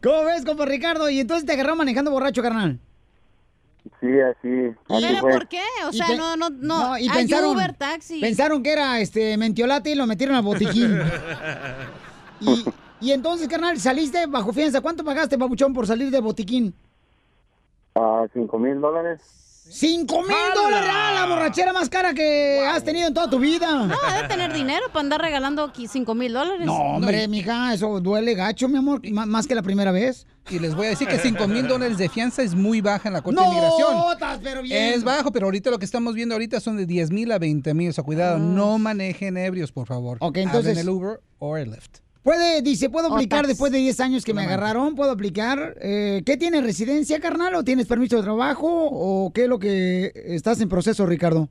¿Cómo 0.02 0.24
ves, 0.24 0.44
compa 0.44 0.64
Ricardo? 0.66 1.08
Y 1.10 1.20
entonces 1.20 1.46
te 1.46 1.52
agarró 1.52 1.76
manejando 1.76 2.10
borracho, 2.10 2.42
carnal. 2.42 2.78
Sí, 4.00 4.06
así. 4.20 4.74
así 4.88 5.06
¿Pero 5.06 5.20
fue. 5.20 5.32
por 5.32 5.48
qué? 5.48 5.62
O 5.86 5.90
Y 5.90 5.96
sea, 5.96 6.14
no, 6.16 6.36
no, 6.36 6.50
no. 6.50 6.98
y 6.98 7.02
Hay 7.08 7.10
pensaron, 7.10 7.54
Uber, 7.56 7.72
taxi. 7.74 8.20
pensaron 8.20 8.62
que 8.62 8.72
era 8.72 9.00
este 9.00 9.36
mentiolate 9.36 9.90
y 9.90 9.94
lo 9.94 10.06
metieron 10.06 10.36
al 10.36 10.42
botiquín. 10.42 10.98
y, 12.40 12.64
y 13.00 13.12
entonces, 13.12 13.48
carnal, 13.48 13.78
saliste 13.80 14.26
bajo 14.26 14.52
fianza. 14.52 14.80
¿Cuánto 14.80 15.04
pagaste, 15.04 15.38
papuchón, 15.38 15.72
por 15.74 15.86
salir 15.86 16.10
de 16.10 16.20
botiquín? 16.20 16.74
A 17.94 18.26
cinco 18.32 18.58
mil 18.58 18.80
dólares. 18.80 19.20
¡Cinco 19.72 20.22
mil 20.22 20.34
dólares! 20.54 20.88
¡Ah, 20.92 21.12
la 21.14 21.26
borrachera 21.32 21.72
más 21.72 21.88
cara 21.88 22.12
que 22.12 22.60
has 22.66 22.82
tenido 22.82 23.06
en 23.06 23.14
toda 23.14 23.30
tu 23.30 23.38
vida! 23.38 23.86
No, 23.86 23.94
debe 24.16 24.26
tener 24.26 24.52
dinero 24.52 24.86
para 24.88 25.00
andar 25.00 25.20
regalando 25.20 25.62
aquí 25.62 25.86
5 25.86 26.12
mil 26.14 26.32
dólares. 26.32 26.66
No, 26.66 26.74
hombre, 26.74 27.28
mija, 27.28 27.72
eso 27.72 28.00
duele 28.00 28.34
gacho, 28.34 28.68
mi 28.68 28.78
amor, 28.78 29.00
má- 29.12 29.26
más 29.26 29.46
que 29.46 29.54
la 29.54 29.62
primera 29.62 29.92
vez. 29.92 30.26
Y 30.50 30.58
les 30.58 30.74
voy 30.74 30.86
a 30.86 30.90
decir 30.90 31.06
que 31.06 31.18
5 31.18 31.46
mil 31.46 31.68
dólares 31.68 31.98
de 31.98 32.08
fianza 32.08 32.42
es 32.42 32.56
muy 32.56 32.80
baja 32.80 33.08
en 33.10 33.12
la 33.14 33.22
Corte 33.22 33.40
No, 33.40 33.48
de 33.48 33.54
Migración. 33.54 34.12
estás 34.12 34.40
pero 34.42 34.62
bien. 34.62 34.94
Es 34.94 35.04
bajo, 35.04 35.30
pero 35.30 35.46
ahorita 35.46 35.70
lo 35.70 35.78
que 35.78 35.84
estamos 35.84 36.14
viendo 36.14 36.34
ahorita 36.34 36.58
son 36.58 36.76
de 36.76 36.86
10 36.86 37.12
mil 37.12 37.30
a 37.30 37.38
20 37.38 37.72
mil. 37.74 37.90
O 37.90 37.92
sea, 37.92 38.02
cuidado, 38.02 38.38
no 38.40 38.76
manejen 38.78 39.36
ebrios, 39.36 39.70
por 39.70 39.86
favor. 39.86 40.16
Ok, 40.20 40.38
entonces- 40.38 40.70
Hablen 40.78 40.88
el 40.88 40.88
Uber 40.88 41.20
o 41.38 41.56
el 41.56 41.70
Lyft. 41.70 41.98
Puede, 42.22 42.60
dice, 42.60 42.90
¿puedo 42.90 43.08
O 43.08 43.14
aplicar 43.14 43.46
después 43.46 43.72
de 43.72 43.78
10 43.78 44.00
años 44.00 44.24
que 44.24 44.34
me 44.34 44.42
agarraron? 44.42 44.94
¿Puedo 44.94 45.12
aplicar? 45.12 45.74
Eh, 45.80 46.22
¿Qué 46.26 46.36
tienes, 46.36 46.62
residencia, 46.62 47.18
carnal? 47.18 47.54
¿O 47.54 47.64
tienes 47.64 47.86
permiso 47.86 48.16
de 48.16 48.22
trabajo? 48.22 48.68
¿O 48.68 49.32
qué 49.32 49.44
es 49.44 49.48
lo 49.48 49.58
que 49.58 50.12
estás 50.14 50.60
en 50.60 50.68
proceso, 50.68 51.06
Ricardo? 51.06 51.48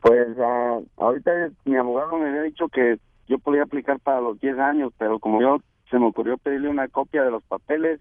Pues 0.00 0.26
ah, 0.40 0.80
ahorita 0.96 1.30
mi 1.64 1.76
abogado 1.76 2.18
me 2.18 2.28
había 2.28 2.42
dicho 2.42 2.68
que 2.68 2.98
yo 3.28 3.38
podía 3.38 3.62
aplicar 3.62 4.00
para 4.00 4.20
los 4.20 4.40
10 4.40 4.58
años, 4.58 4.92
pero 4.98 5.20
como 5.20 5.40
yo 5.40 5.58
se 5.88 5.98
me 5.98 6.06
ocurrió 6.06 6.36
pedirle 6.38 6.68
una 6.68 6.88
copia 6.88 7.22
de 7.22 7.30
los 7.30 7.44
papeles, 7.44 8.00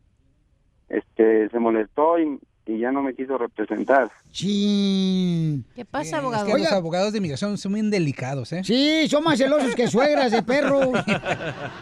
este 0.90 1.50
se 1.50 1.60
molestó 1.60 2.18
y, 2.18 2.40
y 2.66 2.80
ya 2.80 2.92
no 2.92 3.02
me 3.02 3.14
quiso 3.16 3.38
representar. 3.38 4.12
Chin. 4.32 5.66
¿Qué 5.76 5.84
pasa, 5.86 6.08
Es 6.08 6.14
abogado? 6.14 6.46
que 6.46 6.58
los 6.60 6.72
abogados 6.72 7.12
de 7.12 7.18
inmigración 7.18 7.58
son 7.58 7.72
muy 7.74 7.82
delicados, 7.90 8.54
¿eh? 8.54 8.62
Sí, 8.64 9.08
son 9.10 9.24
más 9.24 9.38
celosos 9.40 9.74
que 9.76 9.88
suegras 9.88 10.32
de 10.32 10.44
perro. 10.44 10.92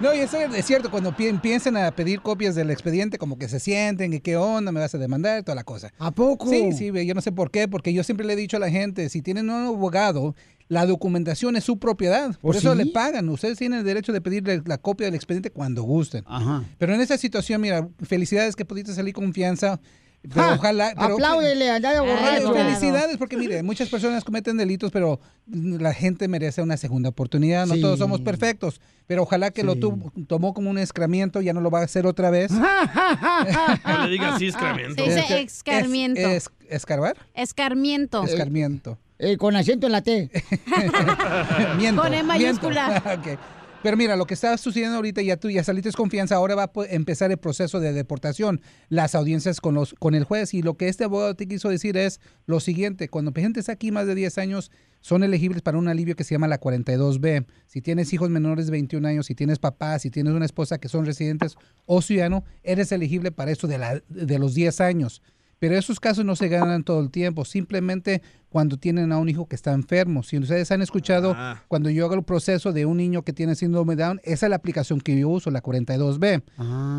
No, 0.02 0.14
y 0.16 0.20
eso 0.20 0.38
es 0.40 0.66
cierto, 0.66 0.90
cuando 0.90 1.16
pi- 1.16 1.28
empiezan 1.28 1.76
a 1.76 1.92
pedir 1.92 2.22
copias 2.22 2.56
del 2.56 2.72
expediente, 2.72 3.18
como 3.18 3.38
que 3.38 3.50
se 3.50 3.60
sienten, 3.60 4.12
que 4.12 4.22
qué 4.22 4.38
onda, 4.38 4.72
me 4.72 4.80
vas 4.80 4.96
a 4.96 4.98
demandar, 4.98 5.44
toda 5.44 5.56
la 5.56 5.64
cosa. 5.66 5.92
¿A 6.00 6.12
poco? 6.12 6.48
Sí, 6.50 6.72
sí, 6.72 6.90
ve, 6.92 7.06
yo 7.06 7.14
no 7.14 7.22
sé 7.22 7.32
por 7.34 7.52
qué, 7.52 7.68
porque 7.68 7.94
yo 7.94 8.04
siempre 8.04 8.26
le 8.26 8.34
he 8.34 8.36
dicho 8.38 8.56
a 8.58 8.60
la 8.62 8.70
gente, 8.70 9.10
si 9.10 9.22
tienen 9.22 9.50
un 9.50 9.68
abogado, 9.68 10.36
la 10.70 10.86
documentación 10.86 11.56
es 11.58 11.66
su 11.66 11.80
propiedad, 11.80 12.38
por 12.40 12.56
¿Oh, 12.56 12.58
eso 12.58 12.72
sí? 12.72 12.78
le 12.78 12.86
pagan. 12.88 13.28
Ustedes 13.30 13.58
tienen 13.58 13.80
el 13.80 13.86
derecho 13.86 14.14
de 14.14 14.22
pedirle 14.22 14.62
la 14.66 14.78
copia 14.78 15.08
del 15.08 15.16
expediente 15.16 15.52
cuando 15.52 15.84
gusten. 15.84 16.24
Ajá. 16.28 16.64
Pero 16.78 16.94
en 16.94 17.02
esa 17.02 17.18
situación, 17.18 17.60
mira, 17.62 17.88
felicidades 18.04 18.56
que 18.56 18.64
pudiste 18.66 18.94
salir 18.94 19.14
con 19.14 19.26
confianza. 19.26 19.80
Pero 20.22 20.34
¡Ja! 20.42 20.54
ojalá. 20.56 20.94
Pero, 21.00 21.14
Apláudele, 21.16 21.70
allá 21.72 21.92
de 21.94 22.00
borracho. 22.02 22.54
felicidades, 22.54 23.18
porque 23.18 23.38
mire, 23.38 23.64
muchas 23.64 23.88
personas 23.88 24.26
cometen 24.26 24.58
delitos, 24.58 24.92
pero 24.92 25.20
la 25.48 25.94
gente 25.94 26.28
merece 26.28 26.62
una 26.62 26.76
segunda 26.76 27.08
oportunidad. 27.10 27.66
No 27.68 27.76
Sí. 27.76 27.82
todos 27.82 28.00
somos 28.00 28.20
perfectos, 28.20 28.82
pero 29.08 29.24
ojalá 29.24 29.52
que 29.52 29.64
lo 29.64 29.78
tu- 29.78 30.12
tomó 30.28 30.54
como 30.54 30.70
un 30.70 30.78
excremiento, 30.78 31.40
ya 31.40 31.54
no 31.54 31.62
lo 31.62 31.72
va 31.72 31.80
a 31.80 31.84
hacer 31.84 32.06
otra 32.06 32.30
vez. 32.32 32.52
No 33.86 34.06
le 34.06 34.10
digas 34.12 34.36
así, 34.36 34.48
excremento. 34.50 35.04
Se 35.06 35.10
dice 35.16 35.42
escarmiento. 35.42 36.20
es- 36.20 36.28
es- 36.46 36.52
¿Escarbar? 36.70 37.16
Escarmiento. 37.34 38.24
Escarmiento. 38.24 38.98
Eh, 39.18 39.38
con 39.38 39.56
acento 39.56 39.88
en 39.88 39.92
la 39.94 40.02
T. 40.02 40.30
Miento, 41.78 42.02
Con 42.02 42.14
E 42.14 42.24
miento. 42.24 42.26
mayúscula. 42.26 43.04
Ok. 43.20 43.40
Pero 43.82 43.96
mira, 43.96 44.18
lo 44.18 44.26
que 44.26 44.34
está 44.34 44.58
sucediendo 44.58 44.98
ahorita, 44.98 45.22
ya 45.22 45.38
tú 45.38 45.50
ya 45.50 45.64
saliste 45.64 45.92
confianza, 45.94 46.36
ahora 46.36 46.54
va 46.54 46.64
a 46.64 46.72
empezar 46.90 47.32
el 47.32 47.38
proceso 47.38 47.80
de 47.80 47.94
deportación, 47.94 48.60
las 48.90 49.16
audiencias 49.16 49.62
con, 49.62 49.74
los, 49.74 49.94
con 49.94 50.16
el 50.16 50.26
juez. 50.26 50.54
Y 50.54 50.62
lo 50.62 50.76
que 50.76 50.90
este 50.90 51.06
abogado 51.06 51.34
te 51.36 51.48
quiso 51.48 51.70
decir 51.70 51.96
es 51.96 52.20
lo 52.46 52.60
siguiente, 52.60 53.08
cuando 53.08 53.32
está 53.34 53.72
aquí 53.72 53.92
más 53.92 54.06
de 54.06 54.16
10 54.16 54.38
años, 54.38 54.70
son 55.00 55.24
elegibles 55.24 55.62
para 55.62 55.78
un 55.78 55.88
alivio 55.88 56.18
que 56.18 56.26
se 56.26 56.36
llama 56.36 56.50
la 56.50 56.60
42B. 56.60 57.46
Si 57.68 57.82
tienes 57.82 58.12
hijos 58.12 58.30
menores 58.30 58.66
de 58.66 58.72
21 58.74 59.08
años, 59.08 59.28
si 59.28 59.36
tienes 59.36 59.60
papás, 59.60 60.02
si 60.02 60.10
tienes 60.10 60.34
una 60.34 60.46
esposa 60.46 60.78
que 60.78 60.90
son 60.90 61.06
residentes 61.06 61.56
o 61.86 62.02
ciudadanos, 62.02 62.44
eres 62.64 62.92
elegible 62.92 63.32
para 63.32 63.52
eso 63.52 63.66
de, 63.68 63.78
la, 63.78 64.04
de 64.10 64.40
los 64.40 64.56
10 64.56 64.82
años. 64.82 65.22
Pero 65.60 65.76
esos 65.78 66.00
casos 66.00 66.24
no 66.26 66.36
se 66.38 66.48
ganan 66.48 66.84
todo 66.84 67.02
el 67.02 67.12
tiempo, 67.12 67.44
simplemente 67.46 68.22
cuando 68.50 68.78
tienen 68.78 69.12
a 69.12 69.18
un 69.18 69.28
hijo 69.30 69.46
que 69.48 69.56
está 69.56 69.74
enfermo. 69.74 70.24
Si 70.24 70.38
ustedes 70.38 70.72
han 70.72 70.82
escuchado, 70.82 71.34
Ah. 71.38 71.62
cuando 71.68 71.90
yo 71.90 72.06
hago 72.06 72.16
el 72.16 72.24
proceso 72.24 72.72
de 72.72 72.86
un 72.86 72.98
niño 72.98 73.24
que 73.24 73.34
tiene 73.34 73.56
síndrome 73.56 73.96
de 73.96 74.04
Down, 74.04 74.22
esa 74.24 74.46
es 74.46 74.50
la 74.50 74.56
aplicación 74.56 75.02
que 75.02 75.20
yo 75.20 75.28
uso, 75.30 75.52
la 75.52 75.62
42B. 75.62 76.42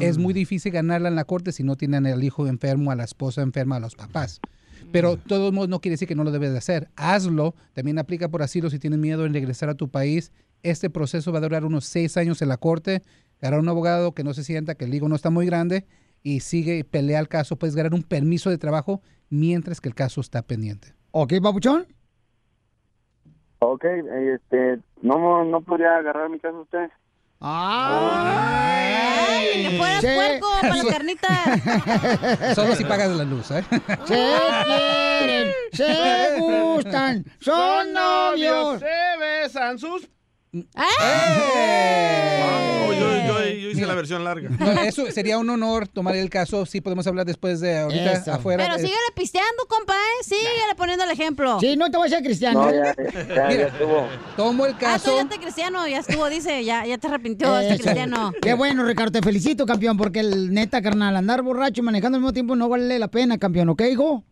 Es 0.01 0.19
muy 0.19 0.35
difícil 0.35 0.73
ganarla 0.73 1.09
en 1.09 1.15
la 1.17 1.25
corte 1.25 1.53
si 1.53 1.63
no 1.65 1.77
tienen 1.77 2.07
al 2.07 2.23
hijo 2.23 2.47
enfermo, 2.47 2.91
a 2.91 2.95
la 2.97 3.05
esposa 3.05 3.43
enferma, 3.43 3.77
a 3.77 3.81
los 3.81 3.97
papás. 3.97 4.41
Pero 4.93 5.17
de 5.17 5.23
todos 5.27 5.53
modos 5.53 5.69
no 5.69 5.81
quiere 5.81 5.95
decir 5.95 6.09
que 6.09 6.15
no 6.15 6.25
lo 6.25 6.31
debes 6.31 6.53
de 6.53 6.59
hacer. 6.59 6.89
Hazlo. 6.97 7.55
También 7.75 7.99
aplica 7.99 8.29
por 8.29 8.43
asilo 8.43 8.71
si 8.71 8.79
tienes 8.79 8.99
miedo 8.99 9.25
en 9.25 9.33
regresar 9.33 9.69
a 9.71 9.75
tu 9.75 9.89
país. 9.89 10.33
Este 10.63 10.91
proceso 10.91 11.33
va 11.33 11.39
a 11.39 11.43
durar 11.43 11.65
unos 11.65 11.85
seis 11.87 12.17
años 12.17 12.43
en 12.43 12.49
la 12.49 12.57
corte. 12.59 13.03
Ganar 13.41 13.61
un 13.61 13.69
abogado 13.69 14.13
que 14.13 14.23
no 14.25 14.35
se 14.35 14.45
sienta 14.45 14.75
que 14.75 14.85
el 14.85 14.93
higo 14.95 15.09
no 15.09 15.17
está 15.17 15.31
muy 15.31 15.47
grande 15.47 15.87
y 16.23 16.41
sigue 16.41 16.79
y 16.79 16.83
pelea 16.83 17.21
el 17.21 17.29
caso. 17.29 17.57
Puedes 17.57 17.75
ganar 17.77 17.95
un 17.95 18.03
permiso 18.03 18.51
de 18.51 18.59
trabajo 18.59 19.03
mientras 19.29 19.81
que 19.81 19.89
el 19.89 19.95
caso 19.95 20.21
está 20.21 20.43
pendiente. 20.43 20.95
¿Ok, 21.13 21.35
papuchón? 21.43 21.87
Ok, 23.61 23.85
este, 23.85 24.81
no, 25.03 25.45
no 25.45 25.61
podría 25.61 25.97
agarrar 25.97 26.31
mi 26.31 26.39
caso 26.39 26.61
usted. 26.63 26.89
Ay, 27.41 28.91
que 29.63 29.79
fueras 29.79 30.05
puerco 30.05 30.49
para 30.61 30.75
las 30.77 30.87
carnitas. 30.87 32.55
Solo 32.55 32.75
si 32.75 32.85
pagas 32.85 33.11
la 33.11 33.25
luz, 33.25 33.51
¿eh? 33.51 33.65
Se 34.05 34.15
quieren, 34.67 35.53
se 35.73 36.37
gustan, 36.41 37.25
son 37.41 37.93
novios. 37.95 38.81
Se 38.81 39.19
besan 39.19 39.79
sus. 39.79 40.09
¡Eh! 40.53 40.65
Ah, 40.75 42.49
no, 42.87 42.93
yo, 42.93 43.27
yo- 43.27 43.45
yo 43.55 43.71
hice 43.71 43.87
la 43.87 43.95
versión 43.95 44.25
larga. 44.25 44.51
No, 44.59 44.71
eso 44.83 45.11
sería 45.11 45.39
un 45.39 45.49
honor 45.49 45.87
tomar 45.89 46.17
el 46.17 46.29
caso. 46.29 46.67
Sí, 46.67 46.81
podemos 46.81 47.07
hablar 47.07 47.25
después 47.27 47.61
de 47.61 47.79
ahorita 47.79 48.13
Eso. 48.13 48.33
afuera. 48.33 48.65
Pero 48.65 48.77
Eh, 48.77 48.81
síguele 48.81 48.99
pisteando, 49.15 49.65
compa, 49.69 49.95
¿eh? 49.95 50.25
Síguele 50.25 50.75
poniendo 50.77 51.05
el 51.05 51.11
ejemplo. 51.11 51.59
Sí, 51.61 51.77
no 51.77 51.91
te 51.91 51.97
voy 51.97 52.09
a 52.09 52.11
ser 52.11 52.23
cristiano. 52.23 52.65
No, 52.65 52.71
ya, 52.73 52.95
ya, 52.97 53.51
ya 53.53 53.67
estuvo. 53.69 54.07
Tomo 54.37 54.67
el 54.67 54.73
Ah, 54.73 54.77
tú 54.77 54.81
caso. 54.81 55.17
ya 55.17 55.29
te 55.29 55.39
cristiano, 55.39 55.87
ya 55.87 55.99
estuvo, 55.99 56.29
dice, 56.29 56.65
ya, 56.65 56.85
ya 56.85 56.99
te 56.99 57.07
arrepintió 57.07 57.59
este 57.59 57.83
cristiano. 57.83 58.33
Qué 58.43 58.55
bueno, 58.55 58.85
Ricardo, 58.85 59.13
te 59.13 59.23
felicito, 59.23 59.67
campeón, 59.67 59.97
porque 59.97 60.21
el 60.21 60.53
neta, 60.53 60.83
carnal, 60.83 61.17
andar 61.17 61.43
borracho 61.43 61.81
y 61.81 61.85
manejando 61.85 62.17
al 62.17 62.23
mismo 62.23 62.33
tiempo 62.33 62.57
no 62.57 62.69
vale 62.69 62.99
la 62.99 63.09
pena, 63.09 63.39
campeón, 63.39 63.69
¿ok, 63.71 63.83
hijo? 63.91 64.25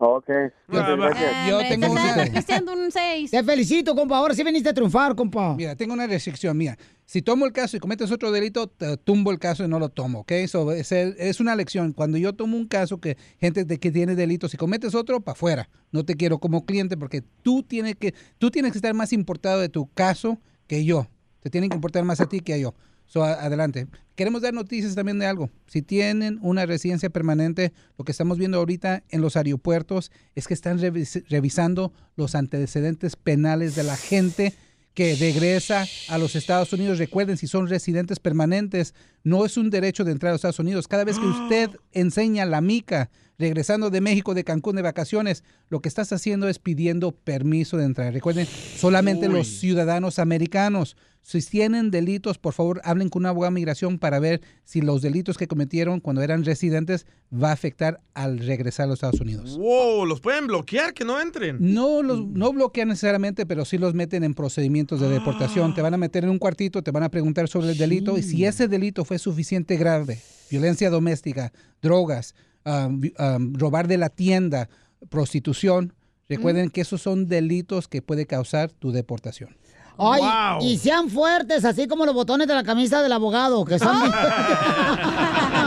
Ok, 0.00 0.28
gracias. 0.68 1.48
Yo 1.48 1.58
tengo 1.58 1.92
pisteando 2.32 2.72
un 2.72 2.92
6. 2.92 3.32
Te 3.32 3.42
felicito, 3.42 3.96
compa, 3.96 4.16
ahora 4.16 4.32
sí 4.32 4.44
viniste 4.44 4.68
a 4.68 4.72
triunfar, 4.72 5.16
compa. 5.16 5.56
Mira, 5.56 5.74
tengo 5.74 5.92
una 5.92 6.06
restricción 6.06 6.56
mía. 6.56 6.78
Si 7.04 7.20
tomo 7.20 7.46
el 7.46 7.52
caso 7.52 7.76
y 7.76 7.80
cometes 7.80 8.12
otro 8.12 8.30
delito, 8.30 8.68
te 8.68 8.96
tumbo 8.98 9.32
el 9.32 9.40
caso 9.40 9.64
y 9.64 9.68
no 9.68 9.80
lo 9.80 9.88
tomo, 9.88 10.20
¿ok? 10.20 10.30
Eso 10.32 10.70
es, 10.70 10.92
es 10.92 11.40
una 11.40 11.56
lección. 11.56 11.92
Cuando 11.92 12.16
yo 12.16 12.32
tomo 12.32 12.56
un 12.56 12.68
caso 12.68 13.00
que 13.00 13.16
gente 13.40 13.64
de 13.64 13.78
que 13.78 13.90
tiene 13.90 14.14
delitos, 14.14 14.52
si 14.52 14.56
cometes 14.56 14.94
otro, 14.94 15.20
para 15.20 15.32
afuera. 15.32 15.68
No 15.90 16.04
te 16.04 16.14
quiero 16.14 16.38
como 16.38 16.64
cliente 16.64 16.96
porque 16.96 17.22
tú 17.42 17.64
tienes 17.64 17.96
que 17.96 18.14
tú 18.38 18.52
tienes 18.52 18.70
que 18.70 18.78
estar 18.78 18.94
más 18.94 19.12
importado 19.12 19.60
de 19.60 19.68
tu 19.68 19.88
caso 19.94 20.38
que 20.68 20.84
yo. 20.84 21.08
Te 21.40 21.50
tienen 21.50 21.70
que 21.70 21.76
importar 21.76 22.04
más 22.04 22.20
a 22.20 22.28
ti 22.28 22.38
que 22.38 22.54
a 22.54 22.58
yo. 22.58 22.74
So, 23.08 23.24
adelante. 23.24 23.88
Queremos 24.14 24.42
dar 24.42 24.52
noticias 24.52 24.94
también 24.94 25.18
de 25.18 25.26
algo. 25.26 25.48
Si 25.66 25.80
tienen 25.80 26.38
una 26.42 26.66
residencia 26.66 27.08
permanente, 27.08 27.72
lo 27.96 28.04
que 28.04 28.12
estamos 28.12 28.36
viendo 28.36 28.58
ahorita 28.58 29.02
en 29.08 29.20
los 29.22 29.36
aeropuertos 29.36 30.10
es 30.34 30.46
que 30.46 30.54
están 30.54 30.78
revis- 30.78 31.24
revisando 31.28 31.92
los 32.16 32.34
antecedentes 32.34 33.16
penales 33.16 33.74
de 33.76 33.84
la 33.84 33.96
gente 33.96 34.54
que 34.92 35.14
regresa 35.14 35.86
a 36.08 36.18
los 36.18 36.34
Estados 36.34 36.72
Unidos. 36.72 36.98
Recuerden, 36.98 37.36
si 37.36 37.46
son 37.46 37.68
residentes 37.68 38.18
permanentes, 38.18 38.94
no 39.22 39.46
es 39.46 39.56
un 39.56 39.70
derecho 39.70 40.04
de 40.04 40.10
entrar 40.12 40.30
a 40.30 40.32
los 40.32 40.40
Estados 40.40 40.58
Unidos. 40.58 40.88
Cada 40.88 41.04
vez 41.04 41.18
que 41.18 41.26
usted 41.26 41.70
enseña 41.92 42.44
la 42.44 42.60
mica, 42.60 43.08
regresando 43.38 43.88
de 43.90 44.00
México, 44.00 44.34
de 44.34 44.42
Cancún, 44.42 44.74
de 44.74 44.82
vacaciones, 44.82 45.44
lo 45.70 45.80
que 45.80 45.88
estás 45.88 46.12
haciendo 46.12 46.48
es 46.48 46.58
pidiendo 46.58 47.12
permiso 47.12 47.76
de 47.76 47.84
entrar. 47.84 48.12
Recuerden, 48.12 48.48
solamente 48.76 49.28
los 49.28 49.46
ciudadanos 49.46 50.18
americanos. 50.18 50.96
Si 51.28 51.42
tienen 51.42 51.90
delitos, 51.90 52.38
por 52.38 52.54
favor, 52.54 52.80
hablen 52.84 53.10
con 53.10 53.20
un 53.20 53.26
abogado 53.26 53.52
de 53.52 53.56
migración 53.56 53.98
para 53.98 54.18
ver 54.18 54.40
si 54.64 54.80
los 54.80 55.02
delitos 55.02 55.36
que 55.36 55.46
cometieron 55.46 56.00
cuando 56.00 56.22
eran 56.22 56.42
residentes 56.42 57.04
va 57.30 57.50
a 57.50 57.52
afectar 57.52 58.00
al 58.14 58.38
regresar 58.38 58.84
a 58.84 58.86
los 58.86 58.94
Estados 58.94 59.20
Unidos. 59.20 59.58
Wow, 59.58 60.06
los 60.06 60.22
pueden 60.22 60.46
bloquear, 60.46 60.94
que 60.94 61.04
no 61.04 61.20
entren. 61.20 61.58
No 61.60 62.02
los 62.02 62.26
no 62.26 62.50
bloquean 62.54 62.88
necesariamente, 62.88 63.44
pero 63.44 63.66
sí 63.66 63.76
los 63.76 63.92
meten 63.92 64.24
en 64.24 64.32
procedimientos 64.32 65.02
de 65.02 65.10
deportación. 65.10 65.74
Te 65.74 65.82
van 65.82 65.92
a 65.92 65.98
meter 65.98 66.24
en 66.24 66.30
un 66.30 66.38
cuartito, 66.38 66.82
te 66.82 66.92
van 66.92 67.02
a 67.02 67.10
preguntar 67.10 67.46
sobre 67.46 67.72
el 67.72 67.76
delito 67.76 68.16
y 68.16 68.22
si 68.22 68.46
ese 68.46 68.66
delito 68.66 69.04
fue 69.04 69.18
suficiente 69.18 69.76
grave, 69.76 70.18
violencia 70.50 70.88
doméstica, 70.88 71.52
drogas, 71.82 72.34
um, 72.64 73.02
um, 73.18 73.52
robar 73.52 73.86
de 73.86 73.98
la 73.98 74.08
tienda, 74.08 74.70
prostitución, 75.10 75.92
recuerden 76.26 76.70
que 76.70 76.80
esos 76.80 77.02
son 77.02 77.28
delitos 77.28 77.86
que 77.86 78.00
puede 78.00 78.24
causar 78.24 78.72
tu 78.72 78.92
deportación. 78.92 79.58
Ay, 79.98 80.22
y 80.60 80.78
sean 80.78 81.10
fuertes, 81.10 81.64
así 81.64 81.88
como 81.88 82.06
los 82.06 82.14
botones 82.14 82.46
de 82.46 82.54
la 82.54 82.62
camisa 82.62 83.02
del 83.02 83.12
abogado, 83.12 83.64
que 83.64 83.78
son... 83.78 83.96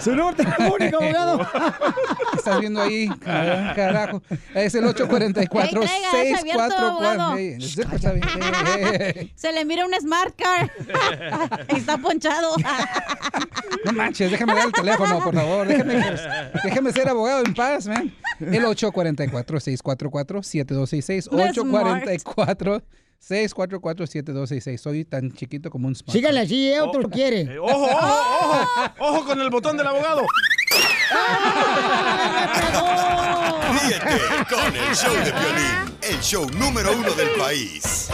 Su 0.00 0.10
número 0.10 0.36
telefónico, 0.36 0.96
abogado. 0.96 1.38
¿Qué 2.30 2.36
Estás 2.36 2.60
viendo 2.60 2.80
ahí, 2.82 3.08
ah. 3.26 3.72
carajo. 3.74 4.22
Es 4.54 4.74
el 4.74 4.84
844 4.84 5.82
644 5.82 7.30
pues, 7.32 7.76
Se 9.34 9.52
le 9.52 9.64
mira 9.64 9.86
un 9.86 9.92
smart 10.00 10.34
car. 10.36 10.70
Está 11.68 11.98
ponchado. 11.98 12.54
No 13.84 13.92
manches, 13.92 14.30
déjame 14.30 14.54
dar 14.54 14.66
el 14.66 14.72
teléfono, 14.72 15.22
por 15.22 15.34
favor. 15.34 15.66
Déjame, 15.66 16.02
déjame 16.62 16.92
ser 16.92 17.08
abogado 17.08 17.44
en 17.44 17.54
paz, 17.54 17.86
man. 17.86 18.12
El 18.40 18.64
844 18.64 19.60
644 19.60 20.42
7266 20.42 21.28
844 21.28 22.82
644-7266. 23.28 24.78
Soy 24.78 25.04
tan 25.04 25.32
chiquito 25.32 25.70
como 25.70 25.88
un 25.88 25.94
smartphone. 25.94 26.12
Síganle 26.12 26.40
así, 26.40 26.72
¿eh? 26.72 26.80
otro 26.80 27.02
oh, 27.04 27.10
quiere. 27.10 27.42
Eh, 27.42 27.58
ojo, 27.58 27.84
ojo, 27.84 27.96
ojo. 28.40 28.66
Ojo 28.98 29.24
con 29.24 29.40
el 29.40 29.50
botón 29.50 29.76
del 29.76 29.86
abogado. 29.86 30.22
¡Ah! 31.10 31.94
Ríete 33.82 34.20
con 34.48 34.76
el 34.76 34.94
show 34.94 35.14
de 35.14 35.32
Piolín, 35.32 35.96
el 36.02 36.20
show 36.20 36.46
número 36.58 36.92
uno 36.92 37.12
del 37.14 37.30
país. 37.30 38.10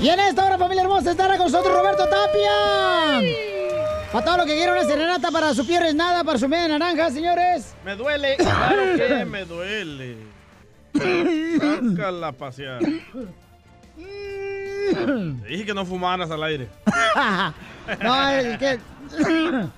Y 0.00 0.08
en 0.08 0.18
esta 0.18 0.46
hora, 0.46 0.56
familia 0.56 0.82
hermosa, 0.82 1.10
estará 1.10 1.36
con 1.36 1.52
nosotros 1.52 1.76
Roberto 1.76 2.08
Tapia. 2.08 3.20
Para 4.10 4.24
todo 4.24 4.38
lo 4.38 4.46
que 4.46 4.54
quiera 4.54 4.72
una 4.72 4.84
serenata 4.84 5.30
para 5.30 5.52
su 5.52 5.66
pierna 5.66 5.88
es 5.88 5.94
nada, 5.94 6.24
para 6.24 6.38
su 6.38 6.48
media 6.48 6.68
naranja, 6.68 7.10
señores. 7.10 7.74
Me 7.84 7.94
duele, 7.96 8.36
claro 8.38 8.82
que 8.96 9.24
me 9.26 9.44
duele. 9.44 10.16
Sácala 11.60 12.28
a 12.28 12.32
pasear. 12.32 12.80
Te 12.80 13.02
dije 15.48 15.66
que 15.66 15.74
no 15.74 15.84
fumaras 15.84 16.30
al 16.30 16.42
aire. 16.44 16.66
no, 18.02 18.30
es 18.30 18.58
que... 18.58 18.78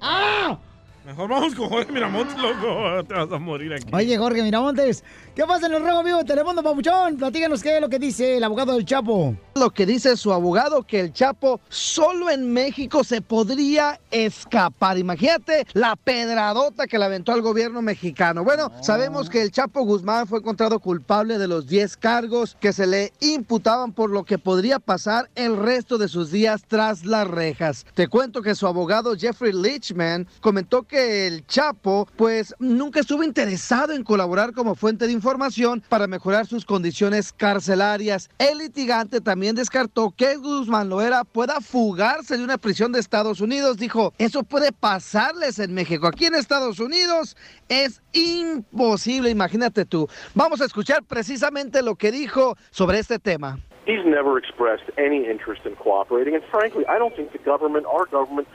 ¡Ah! 0.00 0.58
Mejor 1.06 1.30
vamos 1.30 1.54
con 1.54 1.68
Jorge 1.68 1.92
Miramontes, 1.92 2.36
loco. 2.36 3.04
Te 3.06 3.14
vas 3.14 3.30
a 3.30 3.38
morir 3.38 3.72
aquí. 3.72 3.84
Oye, 3.92 4.18
Jorge 4.18 4.42
Miramontes, 4.42 5.04
¿qué 5.36 5.44
pasa 5.44 5.66
en 5.66 5.74
el 5.74 5.84
Rojo 5.84 6.02
Vivo 6.02 6.18
de 6.18 6.24
Telemundo, 6.24 6.64
Papuchón? 6.64 7.16
Platícanos 7.16 7.62
qué 7.62 7.76
es 7.76 7.80
lo 7.80 7.88
que 7.88 8.00
dice 8.00 8.38
el 8.38 8.42
abogado 8.42 8.74
del 8.74 8.84
Chapo. 8.84 9.36
Lo 9.54 9.70
que 9.70 9.86
dice 9.86 10.16
su 10.16 10.32
abogado, 10.32 10.82
que 10.82 10.98
el 10.98 11.12
Chapo 11.12 11.60
solo 11.68 12.28
en 12.28 12.52
México 12.52 13.04
se 13.04 13.20
podría 13.20 14.00
escapar. 14.10 14.98
Imagínate 14.98 15.64
la 15.74 15.94
pedradota 15.94 16.88
que 16.88 16.98
le 16.98 17.04
aventó 17.04 17.30
al 17.30 17.40
gobierno 17.40 17.82
mexicano. 17.82 18.42
Bueno, 18.42 18.72
sabemos 18.82 19.30
que 19.30 19.42
el 19.42 19.52
Chapo 19.52 19.82
Guzmán 19.82 20.26
fue 20.26 20.40
encontrado 20.40 20.80
culpable 20.80 21.38
de 21.38 21.46
los 21.46 21.68
10 21.68 21.98
cargos 21.98 22.56
que 22.58 22.72
se 22.72 22.88
le 22.88 23.12
imputaban 23.20 23.92
por 23.92 24.10
lo 24.10 24.24
que 24.24 24.38
podría 24.38 24.80
pasar 24.80 25.30
el 25.36 25.56
resto 25.56 25.98
de 25.98 26.08
sus 26.08 26.32
días 26.32 26.64
tras 26.66 27.04
las 27.04 27.28
rejas. 27.28 27.86
Te 27.94 28.08
cuento 28.08 28.42
que 28.42 28.56
su 28.56 28.66
abogado 28.66 29.14
Jeffrey 29.16 29.52
Lichman 29.52 30.26
comentó 30.40 30.82
que 30.82 30.95
el 30.96 31.46
Chapo 31.46 32.08
pues 32.16 32.54
nunca 32.58 33.00
estuvo 33.00 33.22
interesado 33.22 33.92
en 33.92 34.02
colaborar 34.02 34.52
como 34.52 34.74
fuente 34.74 35.06
de 35.06 35.12
información 35.12 35.82
para 35.88 36.06
mejorar 36.06 36.46
sus 36.46 36.64
condiciones 36.64 37.32
carcelarias. 37.32 38.30
El 38.38 38.58
litigante 38.58 39.20
también 39.20 39.54
descartó 39.54 40.12
que 40.16 40.36
Guzmán 40.36 40.88
Loera 40.88 41.24
pueda 41.24 41.60
fugarse 41.60 42.36
de 42.36 42.44
una 42.44 42.58
prisión 42.58 42.92
de 42.92 43.00
Estados 43.00 43.40
Unidos. 43.40 43.76
Dijo, 43.76 44.12
eso 44.18 44.42
puede 44.42 44.72
pasarles 44.72 45.58
en 45.58 45.74
México. 45.74 46.06
Aquí 46.06 46.26
en 46.26 46.34
Estados 46.34 46.80
Unidos 46.80 47.36
es 47.68 48.02
imposible, 48.12 49.30
imagínate 49.30 49.84
tú. 49.84 50.08
Vamos 50.34 50.60
a 50.60 50.64
escuchar 50.64 51.02
precisamente 51.04 51.82
lo 51.82 51.96
que 51.96 52.10
dijo 52.10 52.56
sobre 52.70 52.98
este 52.98 53.18
tema. 53.18 53.58
He's 53.86 54.04
never 54.04 54.36
expressed 54.36 54.90
any 54.98 55.26
interest 55.30 55.64
in 55.64 55.76
cooperating, 55.76 56.34
and 56.34 56.42
frankly, 56.50 56.84
I 56.88 56.98
don't 56.98 57.14
think 57.14 57.30
the 57.30 57.38
government, 57.38 57.86
our 57.86 58.04
government, 58.06 58.48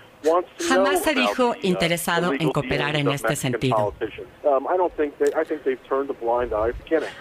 Jamás 0.67 1.03
se 1.03 1.13
dijo 1.13 1.49
uh, 1.49 1.55
interesado 1.61 2.33
en 2.33 2.51
cooperar 2.51 2.95
en 2.95 3.09
este 3.09 3.35
sentido. 3.35 3.93
Um, 4.43 4.67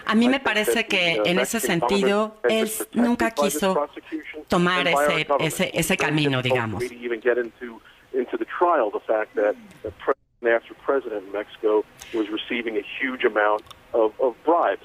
a 0.06 0.14
mí 0.14 0.28
me 0.28 0.40
parece 0.40 0.86
que 0.86 1.20
uh, 1.20 1.28
en 1.28 1.38
ese 1.38 1.60
sentido 1.60 2.36
él 2.48 2.70
nunca 2.92 3.30
quiso 3.30 3.88
tomar 4.48 4.86
ese, 4.86 5.26
ese, 5.40 5.70
ese 5.74 5.96
camino, 5.96 6.42
digamos. 6.42 6.84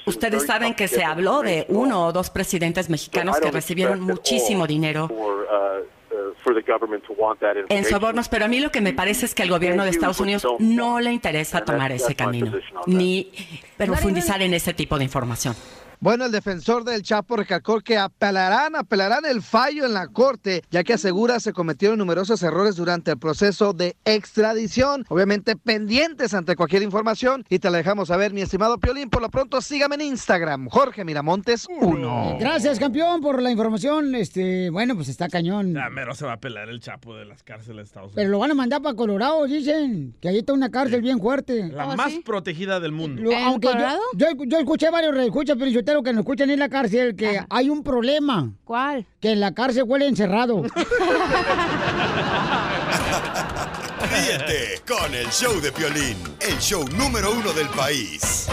Ustedes 0.06 0.46
saben 0.46 0.74
que 0.74 0.88
se 0.88 1.04
habló 1.04 1.42
de 1.42 1.66
uno 1.70 2.08
o 2.08 2.12
dos 2.12 2.30
presidentes 2.30 2.90
mexicanos 2.90 3.40
que 3.40 3.52
recibieron 3.52 4.02
muchísimo 4.02 4.68
dinero 4.68 5.10
en 7.70 7.86
sobornos, 7.86 8.30
pero 8.30 8.46
a 8.46 8.48
mí 8.48 8.60
lo 8.60 8.72
que 8.72 8.82
me 8.82 8.94
parece 8.94 9.26
es 9.26 9.36
que 9.36 9.44
al 9.44 9.50
gobierno 9.50 9.84
de 9.84 9.90
Estados 9.90 10.20
Unidos 10.20 10.46
no 10.60 11.00
le 11.00 11.12
interesa 11.12 11.64
tomar 11.64 11.92
ese 11.92 12.16
camino, 12.16 12.52
ni 12.86 13.32
profundizar 13.78 14.42
en 14.42 14.54
ese 14.54 14.74
tipo 14.74 14.98
de 14.98 15.04
información. 15.04 15.56
Bueno, 16.00 16.26
el 16.26 16.32
defensor 16.32 16.84
del 16.84 17.02
Chapo 17.02 17.36
recalcó 17.36 17.80
que 17.82 17.98
apelarán, 17.98 18.76
apelarán 18.76 19.26
el 19.26 19.42
fallo 19.42 19.86
en 19.86 19.94
la 19.94 20.08
corte, 20.08 20.64
ya 20.72 20.84
que 20.84 20.94
asegura 20.94 21.40
se 21.40 21.54
cometieron 21.54 21.98
numerosos 21.98 22.42
errores 22.44 22.76
durante 22.76 23.12
el 23.12 23.18
proceso 23.18 23.74
de 23.74 23.96
extradición. 24.06 25.06
Obviamente 25.10 25.56
pendientes 25.56 26.34
ante 26.34 26.56
cualquier 26.56 26.82
información 26.84 27.46
y 27.50 27.60
te 27.60 27.70
la 27.70 27.78
dejamos 27.78 28.10
saber, 28.10 28.34
mi 28.34 28.42
estimado 28.42 28.78
Piolín. 28.78 29.10
Por 29.10 29.22
lo 29.22 29.30
pronto, 29.30 29.62
sígame 29.62 29.96
en 29.96 30.02
Instagram, 30.02 30.68
Jorge 30.70 31.06
Miramontes 31.06 31.68
1. 31.70 32.38
Gracias, 32.40 32.80
campeón, 32.80 33.22
por 33.22 33.42
la 33.42 33.52
información. 33.52 34.14
Este, 34.16 34.70
bueno, 34.70 34.96
pues 34.96 35.08
está 35.10 35.30
cañón. 35.30 35.74
Ya 35.74 35.90
mero 35.90 36.14
se 36.16 36.26
va 36.26 36.34
a 36.34 36.38
pelar 36.40 36.70
el 36.70 36.80
chapo 36.80 37.16
de 37.16 37.26
las 37.26 37.44
cárceles 37.44 37.78
de 37.78 37.84
Estados 37.84 38.08
Unidos. 38.08 38.16
Pero 38.16 38.30
lo 38.30 38.40
van 38.40 38.52
a 38.52 38.56
mandar 38.56 38.82
para 38.82 38.96
Colorado, 38.96 39.46
dicen. 39.46 40.16
Que 40.22 40.30
ahí 40.30 40.40
está 40.40 40.54
una 40.54 40.70
cárcel 40.70 41.02
bien 41.02 41.20
fuerte. 41.20 41.70
La 41.70 41.96
más 41.96 42.14
protegida 42.26 42.80
del 42.80 42.92
mundo. 42.92 43.22
Lo- 43.22 43.36
aunque 43.38 43.68
yo, 43.68 43.98
yo, 44.16 44.44
yo 44.46 44.60
escuché 44.60 44.90
varios 44.90 45.16
escuchas, 45.18 45.56
pero 45.58 45.72
yo 45.72 45.84
tengo 45.96 46.04
que 46.04 46.12
nos 46.12 46.24
escuchan 46.24 46.50
en 46.50 46.60
la 46.60 46.68
cárcel 46.68 47.16
que 47.16 47.40
hay 47.50 47.70
un 47.70 47.82
problema. 47.82 48.52
¿Cuál? 48.66 49.06
Que 49.22 49.32
en 49.32 49.40
la 49.40 49.54
cárcel 49.54 49.84
huele 49.88 50.08
encerrado. 50.08 50.64
Ríete 54.12 54.82
con 54.86 55.16
el 55.16 55.28
show 55.28 55.62
de 55.62 55.72
Piolín, 55.72 56.18
el 56.42 56.60
show 56.60 56.86
número 56.98 57.32
uno 57.32 57.54
del 57.54 57.70
país. 57.70 58.48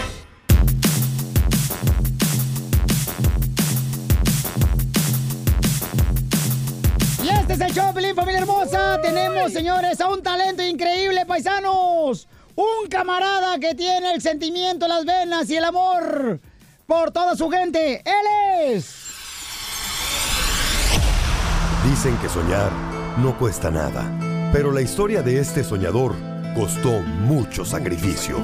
Y 7.21 7.27
este 7.27 7.53
es 7.55 7.59
el 7.59 7.73
show, 7.73 7.93
Pelín, 7.93 8.15
familia 8.15 8.39
hermosa. 8.39 9.01
Tenemos, 9.01 9.51
señores, 9.51 9.99
a 9.99 10.07
un 10.07 10.23
talento 10.23 10.63
increíble, 10.63 11.25
paisanos. 11.25 12.29
Un 12.55 12.87
camarada 12.89 13.59
que 13.59 13.75
tiene 13.75 14.13
el 14.13 14.21
sentimiento, 14.21 14.87
las 14.87 15.03
venas 15.03 15.49
y 15.49 15.57
el 15.57 15.65
amor 15.65 16.39
por 16.85 17.11
toda 17.11 17.35
su 17.35 17.49
gente. 17.49 18.03
Él 18.05 18.75
es. 18.75 19.03
Dicen 21.89 22.17
que 22.17 22.29
soñar 22.29 22.71
no 23.17 23.37
cuesta 23.37 23.69
nada, 23.69 24.09
pero 24.51 24.71
la 24.71 24.81
historia 24.81 25.21
de 25.21 25.39
este 25.39 25.63
soñador 25.63 26.15
costó 26.55 27.01
mucho 27.01 27.65
sacrificio. 27.65 28.37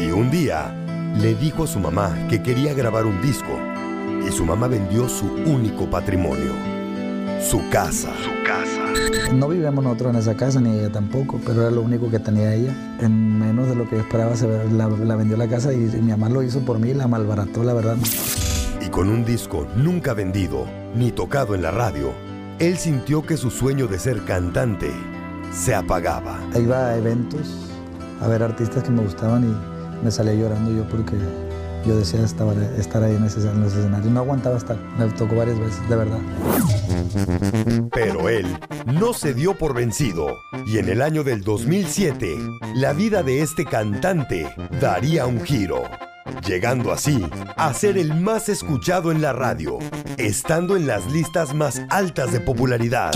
Y 0.00 0.10
un 0.10 0.30
día 0.30 0.74
le 1.20 1.34
dijo 1.34 1.64
a 1.64 1.66
su 1.66 1.78
mamá 1.78 2.14
que 2.28 2.42
quería 2.42 2.74
grabar 2.74 3.06
un 3.06 3.20
disco 3.22 3.58
y 4.26 4.32
su 4.32 4.44
mamá 4.44 4.68
vendió 4.68 5.08
su 5.08 5.26
único 5.26 5.88
patrimonio, 5.88 6.52
su 7.40 7.68
casa. 7.70 8.12
Su 8.22 8.44
casa. 8.46 9.32
No 9.32 9.48
vivíamos 9.48 9.84
nosotros 9.84 10.14
en 10.14 10.20
esa 10.20 10.34
casa, 10.34 10.60
ni 10.60 10.78
ella 10.78 10.90
tampoco, 10.90 11.40
pero 11.44 11.62
era 11.62 11.70
lo 11.70 11.82
único 11.82 12.10
que 12.10 12.18
tenía 12.18 12.54
ella. 12.54 12.72
En 13.00 13.38
menos 13.38 13.68
de 13.68 13.74
lo 13.74 13.88
que 13.88 13.96
yo 13.96 14.02
esperaba, 14.02 14.36
se 14.36 14.46
la, 14.46 14.88
la 14.88 15.16
vendió 15.16 15.36
la 15.36 15.48
casa 15.48 15.72
y, 15.72 15.76
y 15.76 16.02
mi 16.02 16.10
mamá 16.10 16.28
lo 16.28 16.42
hizo 16.42 16.60
por 16.60 16.78
mí, 16.78 16.94
la 16.94 17.08
malbarató, 17.08 17.64
la 17.64 17.74
verdad. 17.74 17.96
Y 18.80 18.88
con 18.88 19.08
un 19.08 19.24
disco 19.24 19.66
nunca 19.76 20.14
vendido 20.14 20.66
ni 20.94 21.10
tocado 21.10 21.54
en 21.54 21.62
la 21.62 21.70
radio, 21.70 22.12
él 22.58 22.76
sintió 22.76 23.22
que 23.22 23.36
su 23.36 23.50
sueño 23.50 23.86
de 23.86 23.98
ser 23.98 24.24
cantante 24.24 24.90
se 25.52 25.74
apagaba. 25.74 26.38
Iba 26.54 26.88
a 26.88 26.96
eventos 26.96 27.70
a 28.20 28.28
ver 28.28 28.42
artistas 28.42 28.82
que 28.82 28.90
me 28.90 29.02
gustaban 29.02 29.44
y 29.44 30.04
me 30.04 30.10
salía 30.10 30.34
llorando 30.34 30.70
yo 30.70 30.88
porque 30.88 31.16
yo 31.86 31.96
deseaba 31.96 32.26
estar, 32.26 32.56
estar 32.78 33.02
ahí 33.02 33.14
en 33.14 33.24
ese, 33.24 33.40
en 33.40 33.62
ese 33.64 33.78
escenario. 33.80 34.10
No 34.10 34.20
aguantaba 34.20 34.56
estar, 34.56 34.76
me 34.98 35.06
tocó 35.10 35.36
varias 35.36 35.58
veces, 35.58 35.88
de 35.88 35.96
verdad. 35.96 36.18
Pero 37.92 38.28
él 38.28 38.46
no 38.86 39.12
se 39.12 39.34
dio 39.34 39.56
por 39.56 39.74
vencido 39.74 40.36
y 40.66 40.78
en 40.78 40.88
el 40.88 41.02
año 41.02 41.22
del 41.24 41.42
2007 41.42 42.36
la 42.74 42.92
vida 42.92 43.22
de 43.22 43.42
este 43.42 43.64
cantante 43.64 44.52
daría 44.80 45.26
un 45.26 45.40
giro, 45.44 45.84
llegando 46.46 46.92
así 46.92 47.24
a 47.56 47.72
ser 47.74 47.98
el 47.98 48.14
más 48.14 48.48
escuchado 48.48 49.12
en 49.12 49.22
la 49.22 49.32
radio, 49.32 49.78
estando 50.16 50.76
en 50.76 50.86
las 50.86 51.06
listas 51.12 51.54
más 51.54 51.82
altas 51.90 52.32
de 52.32 52.40
popularidad. 52.40 53.12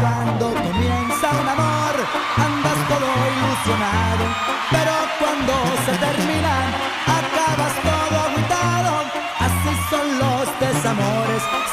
Cuando 0.00 0.54
comienza 0.54 1.30
un 1.40 1.48
amor, 1.48 1.94
andas 2.36 2.88
todo 2.88 3.08
ilusionado. 3.28 4.24
Pero 4.70 4.92
cuando 5.18 5.52
se 5.84 6.01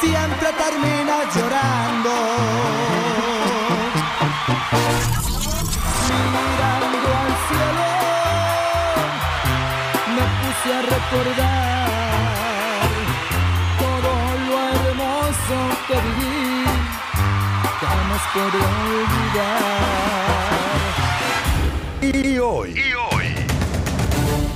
siempre 0.10 0.50
terminas 0.66 1.24
llorando. 1.36 2.14
Mirando 6.34 7.10
al 7.22 7.34
cielo, 7.48 7.90
me 10.16 10.26
puse 10.40 10.68
a 10.74 10.82
recordar 10.96 11.90
todo 13.84 14.14
lo 14.48 14.56
hermoso 14.74 15.58
que 15.88 15.98
viví 16.08 16.40
jamás 17.82 18.24
podré 18.34 18.64
olvidar. 19.02 19.90
Y 22.02 22.40
hoy, 22.40 22.70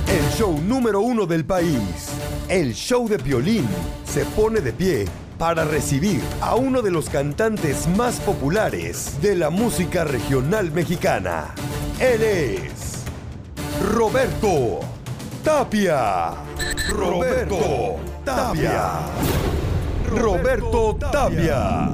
el 0.08 0.26
show 0.36 0.52
número 0.60 1.00
uno 1.00 1.26
del 1.26 1.44
país, 1.44 2.10
el 2.48 2.74
show 2.74 3.08
de 3.08 3.18
violín, 3.18 3.68
se 4.04 4.24
pone 4.24 4.60
de 4.60 4.72
pie 4.72 5.06
para 5.44 5.66
recibir 5.66 6.22
a 6.40 6.54
uno 6.54 6.80
de 6.80 6.90
los 6.90 7.10
cantantes 7.10 7.86
más 7.86 8.18
populares 8.18 9.20
de 9.20 9.34
la 9.34 9.50
música 9.50 10.02
regional 10.02 10.72
mexicana. 10.72 11.54
Él 12.00 12.22
es 12.22 13.04
Roberto 13.92 14.80
Tapia. 15.44 16.30
Roberto 16.88 17.96
Tapia. 18.24 19.00
Roberto 20.08 20.96
Tapia. 21.12 21.90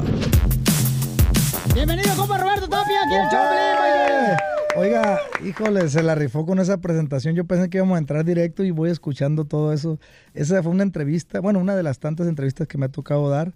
Bienvenido, 1.75 2.15
compa 2.15 2.39
Roberto 2.39 2.69
Tapia, 2.69 3.01
aquí 3.03 3.15
en 3.17 3.23
el 3.23 4.50
Oiga, 4.77 5.19
híjole, 5.45 5.89
se 5.89 6.03
la 6.03 6.15
rifó 6.15 6.47
con 6.47 6.61
esa 6.61 6.81
presentación. 6.81 7.35
Yo 7.35 7.45
pensé 7.45 7.69
que 7.69 7.79
íbamos 7.79 7.97
a 7.97 7.99
entrar 7.99 8.25
directo 8.25 8.63
y 8.63 8.71
voy 8.71 8.91
escuchando 8.91 9.45
todo 9.45 9.73
eso. 9.73 9.99
Esa 10.33 10.63
fue 10.63 10.71
una 10.71 10.85
entrevista, 10.85 11.41
bueno, 11.41 11.59
una 11.59 11.75
de 11.75 11.83
las 11.83 11.99
tantas 11.99 12.29
entrevistas 12.29 12.69
que 12.69 12.79
me 12.79 12.87
ha 12.87 12.89
tocado 12.89 13.29
dar, 13.29 13.53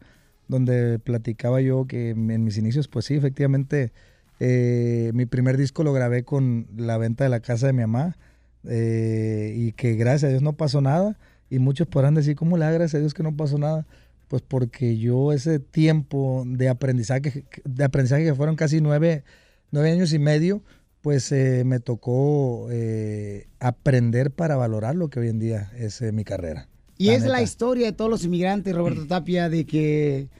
donde 0.48 0.98
platicaba 0.98 1.60
yo 1.60 1.86
que 1.86 2.10
en 2.10 2.44
mis 2.44 2.58
inicios, 2.58 2.88
pues 2.88 3.04
sí, 3.04 3.14
efectivamente, 3.14 3.92
eh, 4.40 5.12
mi 5.14 5.24
primer 5.24 5.56
disco 5.56 5.84
lo 5.84 5.92
grabé 5.92 6.24
con 6.24 6.66
la 6.76 6.98
venta 6.98 7.24
de 7.24 7.30
la 7.30 7.40
casa 7.40 7.68
de 7.68 7.72
mi 7.72 7.82
mamá 7.82 8.16
eh, 8.64 9.54
y 9.56 9.72
que 9.72 9.94
gracias 9.94 10.24
a 10.24 10.28
Dios 10.30 10.42
no 10.42 10.54
pasó 10.54 10.80
nada. 10.80 11.16
Y 11.48 11.60
muchos 11.60 11.86
podrán 11.86 12.14
decir, 12.14 12.34
¿cómo 12.34 12.56
le 12.56 12.64
da 12.64 12.72
gracias 12.72 12.96
a 12.96 12.98
Dios 12.98 13.14
que 13.14 13.22
no 13.22 13.36
pasó 13.36 13.56
nada? 13.56 13.86
Pues 14.28 14.42
porque 14.42 14.98
yo 14.98 15.32
ese 15.32 15.60
tiempo 15.60 16.42
de 16.44 16.68
aprendizaje, 16.68 17.44
de 17.64 17.84
aprendizaje 17.84 18.24
que 18.24 18.34
fueron 18.34 18.56
casi 18.56 18.80
nueve, 18.80 19.22
nueve 19.70 19.92
años 19.92 20.12
y 20.12 20.18
medio, 20.18 20.62
pues 21.04 21.30
eh, 21.32 21.64
me 21.66 21.80
tocó 21.80 22.68
eh, 22.70 23.46
aprender 23.60 24.30
para 24.30 24.56
valorar 24.56 24.94
lo 24.94 25.10
que 25.10 25.20
hoy 25.20 25.28
en 25.28 25.38
día 25.38 25.70
es 25.76 26.00
eh, 26.00 26.12
mi 26.12 26.24
carrera. 26.24 26.66
Y 26.96 27.10
es 27.10 27.26
la 27.26 27.42
historia 27.42 27.84
de 27.88 27.92
todos 27.92 28.10
los 28.10 28.24
inmigrantes, 28.24 28.74
Roberto 28.74 29.06
Tapia, 29.06 29.50
de 29.50 29.66
que 29.66 30.30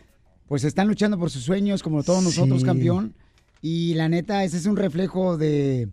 pues 0.48 0.64
están 0.64 0.88
luchando 0.88 1.18
por 1.18 1.28
sus 1.28 1.42
sueños, 1.42 1.82
como 1.82 2.02
todos 2.02 2.24
nosotros, 2.24 2.64
campeón. 2.64 3.14
Y 3.60 3.92
la 3.92 4.08
neta, 4.08 4.42
ese 4.42 4.56
es 4.56 4.64
un 4.64 4.78
reflejo 4.78 5.36
de, 5.36 5.90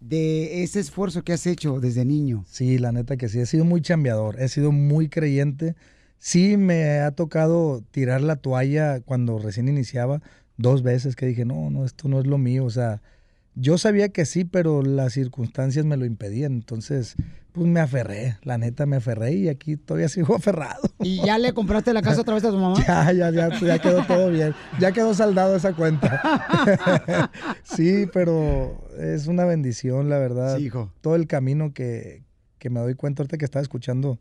de 0.00 0.62
ese 0.62 0.80
esfuerzo 0.80 1.22
que 1.22 1.34
has 1.34 1.46
hecho 1.46 1.78
desde 1.78 2.06
niño. 2.06 2.46
Sí, 2.48 2.78
la 2.78 2.92
neta 2.92 3.18
que 3.18 3.28
sí, 3.28 3.38
he 3.38 3.44
sido 3.44 3.66
muy 3.66 3.82
chambeador, 3.82 4.40
he 4.40 4.48
sido 4.48 4.72
muy 4.72 5.10
creyente. 5.10 5.76
Sí 6.18 6.56
me 6.56 7.00
ha 7.00 7.10
tocado 7.10 7.84
tirar 7.90 8.22
la 8.22 8.36
toalla 8.36 9.00
cuando 9.00 9.38
recién 9.38 9.68
iniciaba, 9.68 10.22
dos 10.56 10.82
veces 10.82 11.16
que 11.16 11.26
dije, 11.26 11.44
no, 11.44 11.68
no, 11.68 11.84
esto 11.84 12.08
no 12.08 12.18
es 12.18 12.26
lo 12.26 12.38
mío. 12.38 12.64
O 12.64 12.70
sea, 12.70 13.02
yo 13.54 13.78
sabía 13.78 14.10
que 14.10 14.24
sí, 14.26 14.44
pero 14.44 14.82
las 14.82 15.12
circunstancias 15.12 15.84
me 15.84 15.96
lo 15.96 16.04
impedían. 16.04 16.52
Entonces, 16.52 17.16
pues 17.52 17.66
me 17.66 17.80
aferré, 17.80 18.36
la 18.42 18.58
neta 18.58 18.86
me 18.86 18.96
aferré 18.96 19.32
y 19.32 19.48
aquí 19.48 19.76
todavía 19.76 20.08
sigo 20.10 20.34
aferrado. 20.34 20.82
¿Y 21.00 21.24
ya 21.24 21.38
le 21.38 21.52
compraste 21.52 21.92
la 21.92 22.02
casa 22.02 22.20
otra 22.20 22.34
vez 22.34 22.44
a 22.44 22.50
tu 22.50 22.58
mamá? 22.58 22.76
Ya, 22.86 23.12
ya, 23.12 23.30
ya, 23.30 23.58
ya 23.58 23.78
quedó 23.78 24.04
todo 24.06 24.30
bien. 24.30 24.54
Ya 24.78 24.92
quedó 24.92 25.14
saldado 25.14 25.56
esa 25.56 25.74
cuenta. 25.74 27.30
sí, 27.62 28.06
pero 28.12 28.88
es 28.98 29.26
una 29.26 29.44
bendición, 29.44 30.08
la 30.08 30.18
verdad. 30.18 30.56
Sí, 30.56 30.66
hijo. 30.66 30.92
Todo 31.00 31.16
el 31.16 31.26
camino 31.26 31.72
que, 31.72 32.24
que 32.58 32.70
me 32.70 32.80
doy 32.80 32.94
cuenta 32.94 33.22
ahorita 33.22 33.38
que 33.38 33.44
estaba 33.44 33.62
escuchando 33.62 34.20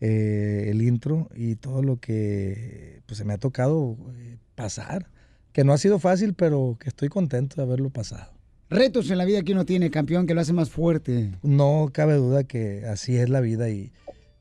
eh, 0.00 0.68
el 0.68 0.82
intro 0.82 1.28
y 1.34 1.56
todo 1.56 1.82
lo 1.82 1.98
que 1.98 3.02
pues, 3.06 3.18
se 3.18 3.24
me 3.24 3.34
ha 3.34 3.38
tocado 3.38 3.96
eh, 4.16 4.36
pasar. 4.54 5.10
Que 5.52 5.64
no 5.64 5.72
ha 5.72 5.78
sido 5.78 5.98
fácil, 5.98 6.34
pero 6.34 6.76
que 6.78 6.88
estoy 6.88 7.08
contento 7.08 7.56
de 7.56 7.62
haberlo 7.62 7.90
pasado. 7.90 8.39
Retos 8.70 9.10
en 9.10 9.18
la 9.18 9.24
vida 9.24 9.42
que 9.42 9.52
uno 9.52 9.64
tiene, 9.66 9.90
campeón, 9.90 10.26
que 10.26 10.34
lo 10.34 10.40
hace 10.40 10.52
más 10.52 10.70
fuerte. 10.70 11.32
No 11.42 11.90
cabe 11.92 12.14
duda 12.14 12.44
que 12.44 12.84
así 12.86 13.16
es 13.16 13.28
la 13.28 13.40
vida 13.40 13.68
y, 13.68 13.90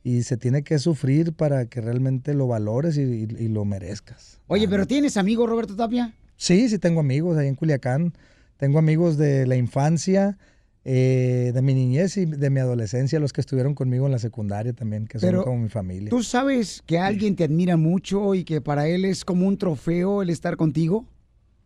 y 0.03 0.21
se 0.23 0.37
tiene 0.37 0.63
que 0.63 0.77
sufrir 0.77 1.33
para 1.33 1.65
que 1.65 1.81
realmente 1.81 2.33
lo 2.35 2.45
valores 2.47 2.97
y, 2.97 3.01
y- 3.01 3.27
y 3.39 3.47
lo 3.47 3.65
merezcas. 3.65 4.39
Oye, 4.47 4.67
pero 4.69 4.85
¿tienes 4.85 5.17
amigos, 5.17 5.49
Roberto 5.49 5.75
Tapia? 5.75 6.13
Sí, 6.37 6.69
sí 6.69 6.77
tengo 6.77 6.99
amigos 6.99 7.37
ahí 7.37 7.47
en 7.47 7.55
Culiacán. 7.55 8.13
Tengo 8.57 8.77
amigos 8.77 9.17
de 9.17 9.47
la 9.47 9.55
infancia, 9.55 10.37
eh, 10.85 11.51
de 11.53 11.61
mi 11.61 11.73
niñez 11.73 12.15
y 12.17 12.25
de 12.25 12.49
mi 12.49 12.59
adolescencia, 12.59 13.19
los 13.19 13.33
que 13.33 13.41
estuvieron 13.41 13.73
conmigo 13.73 14.05
en 14.05 14.11
la 14.11 14.19
secundaria 14.19 14.73
también, 14.73 15.07
que 15.07 15.17
son 15.19 15.41
como 15.43 15.57
mi 15.63 15.69
familia. 15.69 16.09
¿Tú 16.09 16.21
sabes 16.23 16.83
que 16.85 16.99
alguien 16.99 17.35
te 17.35 17.45
admira 17.45 17.77
mucho 17.77 18.35
y 18.35 18.43
que 18.43 18.61
para 18.61 18.87
él 18.87 19.05
es 19.05 19.25
como 19.25 19.47
un 19.47 19.57
trofeo 19.57 20.21
el 20.21 20.29
estar 20.29 20.55
contigo? 20.55 21.05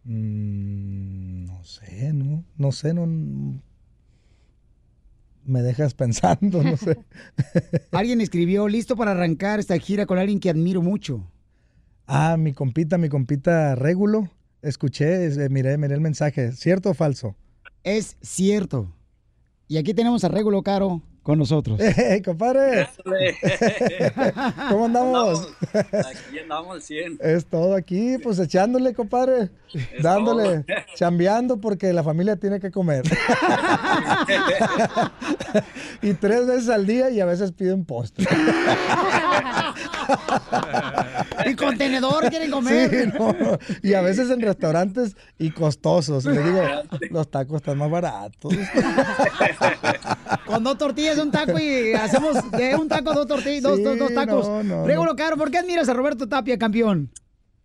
Mm, 0.06 1.46
no 1.46 1.64
sé, 1.64 2.14
no, 2.14 2.44
no 2.58 2.72
sé, 2.72 2.94
no. 2.94 3.06
Me 5.46 5.62
dejas 5.62 5.94
pensando, 5.96 6.64
no 6.64 6.78
sé. 6.78 6.98
Alguien 7.92 8.22
escribió, 8.22 8.68
listo 8.68 8.96
para 8.96 9.12
arrancar 9.12 9.60
esta 9.60 9.78
gira 9.78 10.06
con 10.06 10.18
alguien 10.18 10.40
que 10.40 10.50
admiro 10.50 10.82
mucho. 10.82 11.30
Ah, 12.08 12.36
mi 12.38 12.54
compita, 12.54 12.98
mi 12.98 13.10
compita 13.10 13.76
Régulo. 13.76 14.30
Escuché, 14.62 15.26
eh, 15.26 15.50
miré, 15.50 15.78
miré 15.78 15.96
el 15.96 16.02
mensaje. 16.02 16.52
¿Cierto 16.54 16.92
o 16.92 16.94
falso? 16.94 17.36
Es 17.84 18.18
cierto. 18.22 18.94
Y 19.68 19.78
aquí 19.78 19.94
tenemos 19.94 20.24
a 20.24 20.30
Regulo 20.30 20.64
Caro 20.64 21.02
con 21.24 21.40
nosotros. 21.40 21.80
¡Hey, 21.96 22.22
compadre! 22.22 22.88
¿Cómo 24.70 24.86
andamos? 24.86 25.48
Aquí 25.74 26.40
andamos 26.40 26.76
al 26.76 26.82
100. 26.82 27.20
Es 27.22 27.46
todo 27.46 27.76
aquí, 27.76 28.18
pues 28.22 28.38
echándole, 28.40 28.94
compadre. 28.94 29.50
dándole, 30.02 30.60
todo. 30.60 30.76
chambeando 30.96 31.60
porque 31.60 31.92
la 31.94 32.04
familia 32.04 32.36
tiene 32.36 32.60
que 32.60 32.70
comer. 32.72 33.04
y 36.02 36.14
tres 36.14 36.46
veces 36.46 36.70
al 36.70 36.86
día 36.86 37.10
y 37.10 37.22
a 37.22 37.26
veces 37.26 37.54
piden 37.54 37.86
postre. 37.86 38.28
y 41.46 41.56
contenedor 41.56 42.30
quieren 42.30 42.52
comer. 42.52 42.90
Sí, 42.90 43.12
no, 43.18 43.58
Y 43.82 43.94
a 43.94 44.02
veces 44.02 44.30
en 44.30 44.42
restaurantes 44.42 45.16
y 45.38 45.52
costosos. 45.52 46.26
Le 46.26 46.42
digo, 46.44 46.62
los 47.12 47.30
tacos 47.30 47.58
están 47.58 47.78
más 47.78 47.90
baratos. 47.90 48.54
Con 50.46 50.64
dos 50.64 50.78
tortillas, 50.78 51.18
un 51.18 51.32
taco 51.32 51.58
y 51.60 51.94
hacemos 51.94 52.52
de 52.52 52.76
un 52.76 52.88
taco 52.88 53.14
dos 53.14 53.28
tortillas, 53.28 53.64
dos, 53.64 53.78
Sí, 53.78 53.84
dos, 53.84 53.98
dos 54.00 54.14
tacos. 54.14 54.48
no, 54.48 54.64
no. 54.86 55.16
Caro, 55.16 55.38
¿por 55.38 55.52
qué 55.52 55.60
admiras 55.60 55.88
a 55.90 55.94
Roberto 55.94 56.28
Tapia, 56.28 56.58
campeón? 56.58 57.12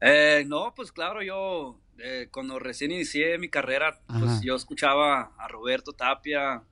Eh, 0.01 0.45
no, 0.47 0.73
pues 0.77 0.93
claro, 0.93 1.23
yo 1.23 1.81
eh, 1.99 2.29
cuando 2.31 2.59
recién 2.59 2.93
inicié 2.93 3.39
mi 3.39 3.49
carrera, 3.49 3.99
Ajá. 4.07 4.21
pues 4.21 4.41
yo 4.43 4.55
escuchaba 4.55 5.33
a 5.39 5.49
Roberto 5.49 5.93
Tapia, 5.93 6.63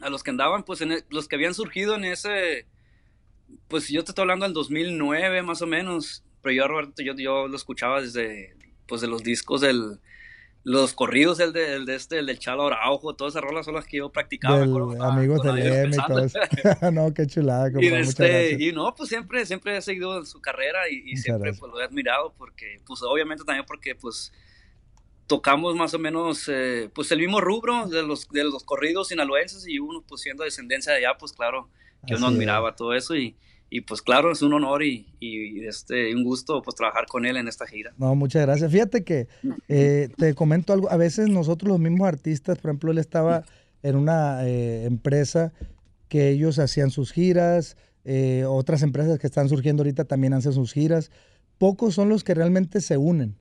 a 0.00 0.10
los 0.10 0.22
que 0.22 0.30
andaban, 0.30 0.62
pues 0.62 0.80
en 0.80 0.92
e- 0.92 1.04
los 1.10 1.28
que 1.28 1.36
habían 1.36 1.54
surgido 1.54 1.94
en 1.96 2.04
ese, 2.04 2.66
pues 3.68 3.88
yo 3.88 4.04
te 4.04 4.10
estoy 4.10 4.22
hablando 4.22 4.44
del 4.44 4.54
2009 4.54 5.42
más 5.42 5.62
o 5.62 5.66
menos, 5.66 6.24
pero 6.42 6.54
yo 6.54 6.64
a 6.64 6.68
Roberto, 6.68 7.02
yo, 7.02 7.14
yo 7.16 7.48
lo 7.48 7.56
escuchaba 7.56 8.00
desde, 8.00 8.56
pues 8.86 9.00
de 9.00 9.08
los 9.08 9.22
discos 9.22 9.60
del, 9.60 10.00
los 10.66 10.94
corridos, 10.94 11.38
el 11.38 11.52
de, 11.52 11.74
el 11.74 11.86
de 11.86 11.94
este, 11.94 12.18
el 12.18 12.26
del 12.26 12.40
Chalo 12.40 12.66
Araujo, 12.66 13.14
todas 13.14 13.34
esas 13.34 13.44
rolas 13.44 13.66
son 13.66 13.74
las 13.74 13.86
que 13.86 13.98
yo 13.98 14.10
practicaba, 14.10 14.64
acuerdo, 14.64 14.90
Del 14.90 15.00
amigos 15.00 15.40
del 15.44 15.58
M 15.58 15.94
y 15.94 16.06
todo 16.08 16.24
eso. 16.24 16.40
no, 16.92 17.14
qué 17.14 17.28
chulada, 17.28 17.70
Y, 17.80 17.86
este, 17.86 18.56
y 18.58 18.72
no, 18.72 18.92
pues 18.92 19.08
siempre, 19.08 19.46
siempre 19.46 19.76
he 19.76 19.80
seguido 19.80 20.24
su 20.24 20.40
carrera 20.40 20.88
y, 20.90 21.16
siempre 21.18 21.52
pues 21.52 21.70
lo 21.70 21.80
he 21.80 21.84
admirado 21.84 22.34
porque, 22.36 22.80
pues 22.84 23.00
obviamente 23.02 23.44
también 23.44 23.64
porque 23.64 23.94
pues 23.94 24.32
tocamos 25.28 25.76
más 25.76 25.94
o 25.94 26.00
menos 26.00 26.48
eh, 26.48 26.90
pues 26.92 27.12
el 27.12 27.20
mismo 27.20 27.40
rubro 27.40 27.86
de 27.86 28.02
los, 28.02 28.28
de 28.28 28.42
los 28.42 28.64
corridos 28.64 29.08
sinaloenses 29.08 29.68
y 29.68 29.78
uno 29.78 30.02
pues 30.06 30.22
siendo 30.22 30.42
descendencia 30.42 30.92
de 30.92 30.98
allá, 30.98 31.16
pues 31.16 31.32
claro, 31.32 31.68
que 32.06 32.14
uno 32.14 32.26
Así 32.26 32.34
es. 32.34 32.36
admiraba 32.36 32.76
todo 32.76 32.94
eso 32.94 33.16
y, 33.16 33.36
y 33.68 33.82
pues 33.82 34.02
claro, 34.02 34.32
es 34.32 34.42
un 34.42 34.52
honor 34.54 34.82
y, 34.82 35.06
y, 35.20 35.64
este, 35.66 36.14
un 36.14 36.24
gusto 36.24 36.62
pues 36.62 36.76
trabajar 36.76 37.06
con 37.06 37.26
él 37.26 37.36
en 37.36 37.48
esta 37.48 37.66
gira. 37.66 37.92
No, 37.98 38.14
muchas 38.14 38.42
gracias. 38.46 38.70
Fíjate 38.70 39.04
que 39.04 39.28
eh, 39.68 40.08
te 40.16 40.34
comento 40.34 40.72
algo. 40.72 40.90
A 40.90 40.96
veces 40.96 41.28
nosotros 41.28 41.68
los 41.68 41.80
mismos 41.80 42.06
artistas, 42.08 42.58
por 42.58 42.70
ejemplo, 42.70 42.92
él 42.92 42.98
estaba 42.98 43.44
en 43.82 43.96
una 43.96 44.46
eh, 44.46 44.84
empresa 44.84 45.52
que 46.08 46.30
ellos 46.30 46.58
hacían 46.58 46.90
sus 46.90 47.12
giras, 47.12 47.76
eh, 48.04 48.44
otras 48.46 48.82
empresas 48.82 49.18
que 49.18 49.26
están 49.26 49.48
surgiendo 49.48 49.82
ahorita 49.82 50.04
también 50.04 50.32
hacen 50.32 50.52
sus 50.52 50.72
giras. 50.72 51.10
Pocos 51.58 51.94
son 51.94 52.08
los 52.08 52.22
que 52.22 52.34
realmente 52.34 52.80
se 52.80 52.96
unen. 52.96 53.36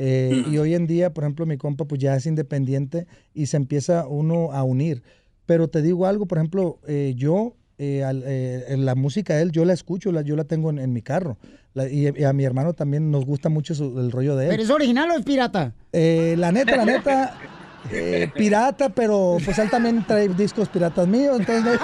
Eh, 0.00 0.44
y 0.48 0.58
hoy 0.58 0.74
en 0.74 0.86
día, 0.86 1.12
por 1.12 1.24
ejemplo, 1.24 1.44
mi 1.44 1.56
compa 1.56 1.84
pues 1.84 2.00
ya 2.00 2.14
es 2.14 2.24
independiente 2.26 3.06
y 3.34 3.46
se 3.46 3.56
empieza 3.56 4.06
uno 4.06 4.52
a 4.52 4.62
unir. 4.62 5.02
Pero 5.44 5.68
te 5.68 5.82
digo 5.82 6.06
algo, 6.06 6.26
por 6.26 6.38
ejemplo, 6.38 6.78
eh, 6.86 7.14
yo, 7.16 7.56
eh, 7.78 8.04
al- 8.04 8.24
eh, 8.26 8.74
la 8.76 8.94
música 8.94 9.36
de 9.36 9.42
él, 9.42 9.52
yo 9.52 9.64
la 9.64 9.72
escucho, 9.72 10.10
la, 10.12 10.22
yo 10.22 10.36
la 10.36 10.44
tengo 10.44 10.70
en, 10.70 10.78
en 10.78 10.92
mi 10.92 11.00
carro. 11.02 11.38
La- 11.74 11.88
y, 11.88 12.08
y 12.16 12.24
a 12.24 12.32
mi 12.32 12.44
hermano 12.44 12.72
también 12.74 13.10
nos 13.10 13.24
gusta 13.24 13.48
mucho 13.48 13.74
su- 13.74 13.98
el 14.00 14.10
rollo 14.10 14.36
de 14.36 14.46
él. 14.46 14.50
¿Pero 14.50 14.62
es 14.62 14.70
original 14.70 15.10
o 15.10 15.14
es 15.16 15.24
pirata? 15.24 15.74
Eh, 15.92 16.34
la 16.38 16.50
neta, 16.52 16.76
la 16.76 16.84
neta, 16.84 17.34
eh, 17.90 18.30
pirata, 18.34 18.88
pero 18.90 19.38
pues 19.44 19.58
él 19.58 19.70
también 19.70 20.04
trae 20.06 20.28
discos 20.28 20.68
piratas 20.68 21.06
míos, 21.06 21.36
entonces 21.38 21.64
no- 21.64 21.72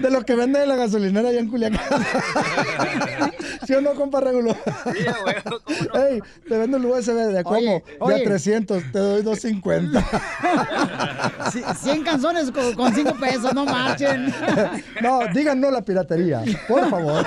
de 0.00 0.10
lo 0.10 0.24
que 0.24 0.34
vende 0.34 0.62
en 0.62 0.68
la 0.68 0.76
gasolinera 0.76 1.28
allá 1.28 1.40
en 1.40 1.48
Culiacán. 1.48 1.80
¿Sí 3.66 3.72
o 3.74 3.80
no, 3.80 3.94
compa 3.94 4.20
Regulo? 4.20 4.54
Ey, 5.94 6.20
te 6.48 6.58
vendo 6.58 6.76
el 6.76 6.84
USB 6.84 7.14
de 7.14 7.38
a 7.38 7.44
cómo? 7.44 7.56
Oye, 7.58 7.70
De 7.80 7.84
oye. 8.00 8.20
a 8.22 8.24
300, 8.24 8.82
te 8.92 8.98
doy 8.98 9.22
250. 9.22 10.02
C- 11.50 11.64
100 11.82 12.02
canciones 12.04 12.50
con, 12.50 12.74
con 12.74 12.94
5 12.94 13.14
pesos, 13.14 13.54
no 13.54 13.64
marchen. 13.64 14.32
No, 15.02 15.20
digan 15.34 15.60
no 15.60 15.70
la 15.70 15.82
piratería, 15.82 16.42
por 16.68 16.88
favor. 16.88 17.26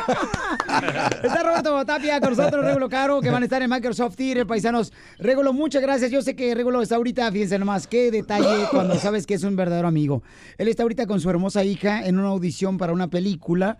Está 1.24 1.44
Roberto 1.44 1.86
Tapia 1.86 2.20
con 2.20 2.36
nosotros, 2.36 2.66
Regulo 2.66 2.90
Caro, 2.90 3.22
que 3.22 3.30
van 3.30 3.44
a 3.44 3.46
estar 3.46 3.62
en 3.62 3.70
Microsoft 3.70 4.16
Theater, 4.16 4.48
paisanos. 4.48 4.92
Regulo, 5.20 5.54
muchas 5.68 5.82
gracias. 5.82 6.12
Yo 6.12 6.22
sé 6.22 6.34
que 6.34 6.56
Regulo 6.56 6.82
está 6.82 6.96
ahorita, 6.96 7.30
fíjense 7.30 7.60
nomás, 7.60 7.88
qué 7.88 8.10
detalle 8.10 8.68
cuando 8.72 8.96
sabes 8.96 9.28
que 9.28 9.34
es 9.34 9.44
un 9.44 9.58
verdadero 9.58 9.90
amigo. 9.90 10.24
Él 10.58 10.70
está 10.70 10.84
ahorita 10.84 11.08
con 11.08 11.20
su 11.20 11.30
hermosa 11.30 11.66
hija 11.66 12.08
en 12.08 12.18
una 12.18 12.30
audición 12.30 12.78
para 12.78 12.94
una 12.94 13.10
película 13.10 13.78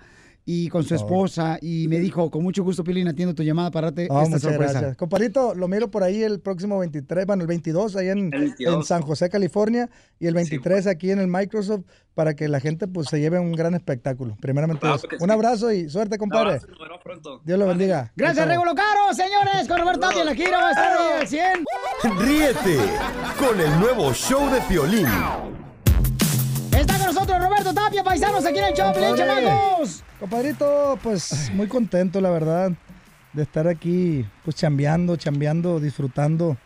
y 0.50 0.70
con 0.70 0.86
su 0.86 0.96
esposa 0.96 1.58
y 1.62 1.90
me 1.90 2.00
dijo, 2.00 2.32
con 2.32 2.42
mucho 2.42 2.64
gusto, 2.64 2.82
Pilín, 2.82 3.06
atiendo 3.10 3.36
tu 3.36 3.44
llamada 3.44 3.70
para 3.70 3.88
darte 3.88 4.08
Oh, 4.10 4.22
esta 4.22 4.40
sorpresa. 4.40 4.72
gracias. 4.80 4.96
Comparito, 4.98 5.54
lo 5.54 5.68
miro 5.68 5.92
por 5.92 6.04
ahí 6.04 6.24
el 6.24 6.40
próximo 6.40 6.80
23, 6.80 7.26
bueno, 7.26 7.42
el 7.42 7.48
22, 7.48 7.98
ahí 7.98 8.08
en, 8.08 8.30
22. 8.30 8.74
en 8.76 8.84
San 8.84 9.02
José, 9.02 9.30
California, 9.30 9.90
y 10.20 10.28
el 10.28 10.34
23 10.36 10.88
aquí 10.88 11.12
en 11.12 11.20
el 11.20 11.28
Microsoft, 11.28 11.82
para 12.16 12.34
que 12.34 12.48
la 12.48 12.62
gente 12.62 12.88
pues 12.88 13.10
se 13.10 13.20
lleve 13.20 13.38
un 13.40 13.52
gran 13.52 13.76
espectáculo. 13.76 14.38
Primeramente, 14.40 14.80
Claro 14.80 14.96
Dios. 14.98 15.08
que 15.10 15.16
un 15.18 15.28
sí. 15.30 15.34
abrazo 15.34 15.72
y 15.74 15.90
suerte, 15.90 16.18
compadre. 16.18 16.52
abrazo, 16.52 16.68
nos 16.68 16.80
vemos 16.80 17.00
pronto. 17.04 17.42
Dios 17.44 17.60
lo 17.60 17.68
bendiga. 17.68 18.14
Gracias. 18.16 18.48
Regulo 18.48 18.74
Caro, 18.74 19.14
señores, 19.14 19.68
con 19.68 19.80
Roberto 19.80 20.00
Tapia, 20.00 20.24
la 20.24 20.34
gira 20.34 20.58
va 20.62 20.68
a 20.70 20.72
estar 20.72 20.98
al 21.20 21.28
100. 21.28 21.66
Ríete 22.20 22.78
con 23.38 23.60
el 23.60 23.80
nuevo 23.82 24.14
show 24.14 24.50
de 24.50 24.62
Piolín. 24.62 25.08
Está 26.72 26.98
con 26.98 27.08
nosotros 27.08 27.38
Roberto 27.44 27.74
Tapia, 27.74 28.02
paisanos, 28.02 28.46
aquí 28.46 28.60
en 28.60 28.66
el 28.66 28.74
show. 28.74 28.94
Compadrito, 30.20 30.98
pues 31.04 31.52
muy 31.54 31.68
contento, 31.68 32.20
la 32.22 32.32
verdad, 32.32 32.72
de 33.34 33.44
estar 33.44 33.68
aquí, 33.68 34.26
pues 34.44 34.56
chambeando, 34.56 35.16
chambeando, 35.16 35.80
disfrutando 35.80 36.58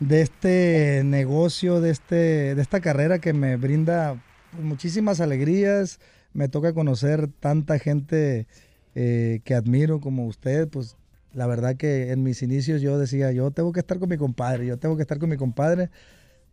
de 0.00 0.22
este 0.22 1.02
negocio, 1.04 1.82
de, 1.82 1.90
este, 1.90 2.54
de 2.54 2.62
esta 2.62 2.80
carrera 2.80 3.18
que 3.18 3.34
me 3.34 3.56
brinda 3.56 4.18
pues, 4.50 4.64
muchísimas 4.64 5.20
alegrías. 5.20 6.00
Me 6.32 6.48
toca 6.48 6.72
conocer 6.72 7.28
tanta 7.28 7.78
gente 7.78 8.46
eh, 8.94 9.40
que 9.44 9.54
admiro 9.54 10.00
como 10.00 10.26
usted, 10.26 10.66
pues 10.68 10.96
la 11.34 11.46
verdad 11.46 11.76
que 11.76 12.12
en 12.12 12.22
mis 12.22 12.42
inicios 12.42 12.80
yo 12.80 12.98
decía, 12.98 13.30
yo 13.32 13.50
tengo 13.50 13.72
que 13.72 13.80
estar 13.80 13.98
con 13.98 14.08
mi 14.08 14.16
compadre, 14.16 14.64
yo 14.64 14.78
tengo 14.78 14.96
que 14.96 15.02
estar 15.02 15.18
con 15.18 15.28
mi 15.28 15.36
compadre. 15.36 15.90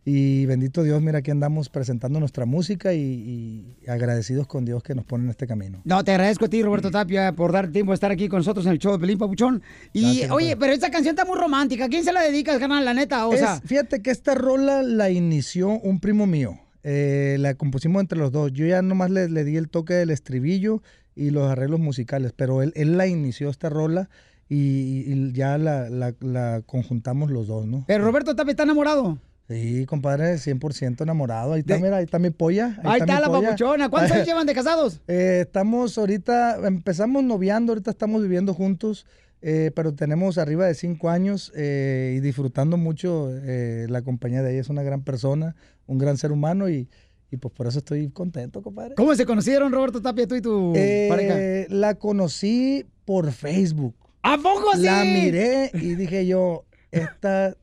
Y 0.04 0.46
bendito 0.46 0.82
Dios, 0.82 1.00
mira, 1.00 1.18
aquí 1.18 1.30
andamos 1.30 1.68
presentando 1.68 2.18
nuestra 2.18 2.44
música 2.44 2.92
y, 2.92 3.76
y 3.84 3.88
agradecidos 3.88 4.48
con 4.48 4.64
Dios 4.64 4.82
que 4.82 4.96
nos 4.96 5.04
pone 5.04 5.24
en 5.24 5.30
este 5.30 5.46
camino. 5.46 5.80
No, 5.84 6.02
te 6.02 6.10
agradezco 6.10 6.46
a 6.46 6.48
ti, 6.48 6.60
Roberto 6.62 6.90
Tapia, 6.90 7.32
por 7.36 7.52
dar 7.52 7.68
tiempo 7.70 7.92
de 7.92 7.94
estar 7.94 8.10
aquí 8.10 8.28
con 8.28 8.38
nosotros 8.40 8.66
en 8.66 8.72
el 8.72 8.78
show 8.80 8.92
de 8.92 8.98
Pelín 8.98 9.18
Papuchón. 9.18 9.62
Y, 9.92 10.02
Gracias, 10.02 10.30
oye, 10.32 10.56
pero 10.56 10.72
esta 10.72 10.90
canción 10.90 11.12
está 11.14 11.24
muy 11.24 11.38
romántica. 11.38 11.84
¿A 11.84 11.88
quién 11.88 12.02
se 12.02 12.12
la 12.12 12.22
dedicas, 12.22 12.58
carnal, 12.58 12.84
la 12.84 12.94
neta? 12.94 13.28
O 13.28 13.32
Es- 13.32 13.38
sea, 13.38 13.60
fíjate 13.64 14.02
que 14.02 14.10
esta 14.10 14.34
rola 14.34 14.82
la 14.82 15.08
inició 15.10 15.68
un 15.68 16.00
primo 16.00 16.26
mío. 16.26 16.58
Eh, 16.82 17.36
la 17.38 17.54
compusimos 17.54 18.00
entre 18.00 18.18
los 18.18 18.32
dos. 18.32 18.52
Yo 18.52 18.66
ya 18.66 18.82
nomás 18.82 19.08
le, 19.10 19.28
le 19.28 19.44
di 19.44 19.56
el 19.56 19.68
toque 19.68 19.94
del 19.94 20.10
estribillo 20.10 20.82
y 21.14 21.30
los 21.30 21.48
arreglos 21.48 21.78
musicales, 21.78 22.32
pero 22.34 22.60
él, 22.62 22.72
él 22.74 22.96
la 22.98 23.06
inició 23.06 23.50
esta 23.50 23.68
rola 23.68 24.08
y, 24.48 25.04
y 25.06 25.32
ya 25.32 25.58
la, 25.58 25.88
la- 25.90 26.14
la 26.18 26.62
conjuntamos 26.66 27.30
los 27.30 27.46
dos, 27.46 27.66
¿no? 27.66 27.84
pero 27.86 28.04
Roberto 28.04 28.34
Tapia 28.34 28.50
está 28.50 28.64
enamorado. 28.64 29.18
Sí, 29.48 29.86
compadre, 29.86 30.34
100% 30.34 31.02
enamorado. 31.02 31.52
Ahí 31.54 31.60
está, 31.60 31.76
mira, 31.78 31.96
ahí 31.98 32.04
está 32.04 32.18
mi 32.18 32.30
polla. 32.30 32.78
Ahí 32.84 33.00
está 33.00 33.16
mi 33.16 33.20
la 33.20 33.26
polla. 33.26 33.48
papuchona. 33.48 33.88
¿Cuántos 33.88 34.12
años 34.12 34.26
llevan 34.26 34.46
de 34.46 34.54
casados? 34.54 35.00
Eh, 35.08 35.40
estamos 35.42 35.98
ahorita, 35.98 36.66
empezamos 36.66 37.24
noviando, 37.24 37.72
ahorita 37.72 37.90
estamos 37.90 38.22
viviendo 38.22 38.54
juntos, 38.54 39.06
eh, 39.42 39.72
pero 39.74 39.94
tenemos 39.94 40.38
arriba 40.38 40.66
de 40.66 40.74
cinco 40.74 41.10
años 41.10 41.52
eh, 41.56 42.14
y 42.16 42.20
disfrutando 42.20 42.76
mucho 42.76 43.30
la 43.42 44.02
compañía 44.02 44.42
de 44.42 44.52
ella. 44.52 44.60
Es 44.60 44.68
una 44.68 44.82
gran 44.82 45.02
persona, 45.02 45.56
un 45.86 45.98
gran 45.98 46.16
ser 46.16 46.32
humano 46.32 46.68
y, 46.70 46.88
y 47.30 47.36
pues 47.36 47.52
por 47.52 47.66
eso 47.66 47.80
estoy 47.80 48.08
contento, 48.10 48.62
compadre. 48.62 48.94
¿Cómo 48.94 49.14
se 49.14 49.26
conocieron, 49.26 49.72
Roberto 49.72 50.00
Tapia, 50.00 50.26
tú 50.26 50.36
y 50.36 50.40
tu 50.40 50.72
pareja? 51.08 51.66
La 51.68 51.96
conocí 51.96 52.86
por 53.04 53.32
Facebook. 53.32 53.96
¿A 54.22 54.36
poco 54.38 54.76
sí? 54.76 54.82
La 54.84 55.02
miré 55.04 55.70
y 55.74 55.96
dije 55.96 56.24
yo, 56.26 56.64
esta 56.92 57.56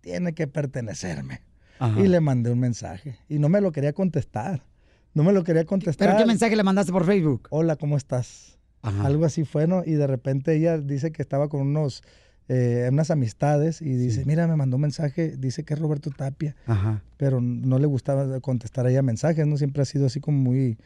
tiene 0.00 0.34
que 0.34 0.46
pertenecerme. 0.46 1.42
Ajá. 1.78 1.98
Y 2.00 2.08
le 2.08 2.20
mandé 2.20 2.50
un 2.50 2.58
mensaje 2.58 3.16
y 3.28 3.38
no 3.38 3.48
me 3.48 3.60
lo 3.60 3.72
quería 3.72 3.92
contestar. 3.92 4.62
No 5.14 5.24
me 5.24 5.32
lo 5.32 5.42
quería 5.44 5.64
contestar. 5.64 6.08
¿Pero 6.08 6.18
qué 6.18 6.26
mensaje 6.26 6.54
le 6.54 6.62
mandaste 6.62 6.92
por 6.92 7.04
Facebook? 7.04 7.48
Hola, 7.50 7.76
¿cómo 7.76 7.96
estás? 7.96 8.58
Algo 8.82 9.24
así 9.24 9.44
fue, 9.44 9.66
¿no? 9.66 9.82
Y 9.84 9.92
de 9.92 10.06
repente 10.06 10.54
ella 10.54 10.78
dice 10.78 11.12
que 11.12 11.20
estaba 11.20 11.48
con 11.48 11.60
unos, 11.62 12.02
eh, 12.48 12.88
unas 12.90 13.10
amistades 13.10 13.82
y 13.82 13.94
dice, 13.94 14.24
mira, 14.24 14.46
me 14.46 14.56
mandó 14.56 14.76
un 14.76 14.82
mensaje, 14.82 15.36
dice 15.36 15.64
que 15.64 15.74
es 15.74 15.80
Roberto 15.80 16.10
Tapia, 16.10 16.56
Ajá. 16.66 17.02
pero 17.16 17.40
no 17.40 17.78
le 17.78 17.86
gustaba 17.86 18.40
contestar 18.40 18.86
a 18.86 18.90
ella 18.90 19.02
mensajes, 19.02 19.46
¿no? 19.46 19.56
Siempre 19.58 19.82
ha 19.82 19.84
sido 19.84 20.06
así 20.06 20.20
como 20.20 20.38
muy 20.38 20.78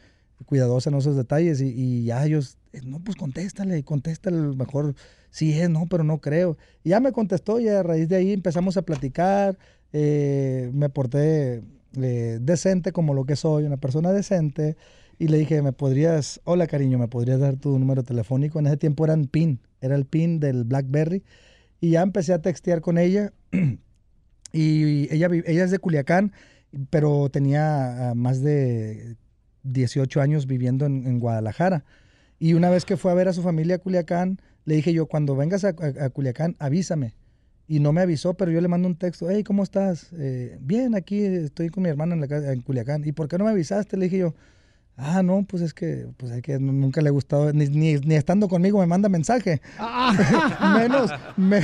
cuidadosa 0.45 0.89
en 0.89 0.97
esos 0.97 1.15
detalles 1.15 1.61
y, 1.61 1.67
y 1.67 2.03
ya 2.05 2.25
ellos, 2.25 2.57
eh, 2.73 2.81
no, 2.85 2.99
pues 2.99 3.15
contéstale, 3.15 3.83
contéstale, 3.83 4.37
mejor 4.55 4.95
sí 5.29 5.51
es, 5.59 5.69
no, 5.69 5.85
pero 5.89 6.03
no 6.03 6.19
creo. 6.19 6.57
Y 6.83 6.89
ya 6.89 6.99
me 6.99 7.11
contestó 7.11 7.59
y 7.59 7.67
a 7.67 7.83
raíz 7.83 8.09
de 8.09 8.17
ahí 8.17 8.33
empezamos 8.33 8.77
a 8.77 8.83
platicar, 8.83 9.57
eh, 9.93 10.71
me 10.73 10.89
porté 10.89 11.63
eh, 12.01 12.39
decente 12.41 12.91
como 12.91 13.13
lo 13.13 13.25
que 13.25 13.35
soy, 13.35 13.63
una 13.63 13.77
persona 13.77 14.11
decente. 14.11 14.77
Y 15.17 15.29
le 15.29 15.37
dije, 15.37 15.61
¿me 15.61 15.71
podrías, 15.71 16.41
hola 16.43 16.67
cariño, 16.67 16.97
¿me 16.97 17.07
podrías 17.07 17.39
dar 17.39 17.55
tu 17.55 17.79
número 17.79 18.03
telefónico? 18.03 18.59
En 18.59 18.67
ese 18.67 18.77
tiempo 18.77 19.05
eran 19.05 19.25
PIN, 19.25 19.61
era 19.79 19.95
el 19.95 20.05
PIN 20.05 20.39
del 20.39 20.65
BlackBerry. 20.65 21.23
Y 21.79 21.91
ya 21.91 22.01
empecé 22.01 22.33
a 22.33 22.41
textear 22.41 22.81
con 22.81 22.97
ella. 22.97 23.31
y 24.51 25.13
ella, 25.13 25.29
ella 25.45 25.63
es 25.63 25.71
de 25.71 25.79
Culiacán, 25.79 26.33
pero 26.89 27.29
tenía 27.29 28.11
ah, 28.11 28.15
más 28.15 28.41
de 28.41 29.15
18 29.65 30.21
años 30.21 30.47
viviendo 30.47 30.85
en, 30.85 31.05
en 31.05 31.19
Guadalajara. 31.19 31.83
Y 32.39 32.53
una 32.53 32.69
vez 32.69 32.85
que 32.85 32.97
fue 32.97 33.11
a 33.11 33.15
ver 33.15 33.27
a 33.27 33.33
su 33.33 33.41
familia 33.41 33.75
a 33.75 33.79
Culiacán, 33.79 34.39
le 34.65 34.75
dije 34.75 34.93
yo, 34.93 35.05
cuando 35.07 35.35
vengas 35.35 35.63
a, 35.65 35.69
a- 35.69 36.05
a 36.05 36.09
Culiacán, 36.09 36.55
avísame. 36.59 37.13
Y 37.67 37.79
no 37.79 37.91
me 37.93 38.01
avisó, 38.01 38.35
pero 38.35 38.51
yo 38.51 38.61
le 38.61 38.67
mando 38.67 38.87
un 38.87 38.95
texto, 38.95 39.27
hey, 39.29 39.43
¿cómo 39.43 39.63
estás? 39.63 40.09
"Eh, 40.13 40.57
bien, 40.61 40.93
aquí 40.95 41.23
estoy 41.23 41.69
con 41.69 41.83
mi 41.83 41.89
hermana 41.89 42.13
en, 42.13 42.21
la 42.21 42.27
casa, 42.27 42.53
en 42.53 42.61
Culiacán. 42.61 43.03
¿Y 43.05 43.11
por 43.11 43.27
qué 43.27 43.37
no 43.37 43.45
me 43.45 43.51
avisaste? 43.51 43.97
Le 43.97 44.05
dije 44.05 44.19
yo, 44.19 44.35
ah, 44.97 45.23
no, 45.23 45.43
pues 45.47 45.63
es 45.63 45.73
que, 45.73 46.07
pues 46.17 46.31
es 46.31 46.41
que 46.43 46.59
nu- 46.59 46.73
nunca 46.73 47.01
le 47.01 47.09
ha 47.09 47.11
gustado, 47.11 47.51
ni, 47.53 47.67
ni, 47.67 47.95
ni 47.95 48.15
estando 48.15 48.47
conmigo 48.47 48.79
me 48.79 48.85
manda 48.85 49.09
mensaje. 49.09 49.61
Menos, 50.77 51.11
me- 51.37 51.61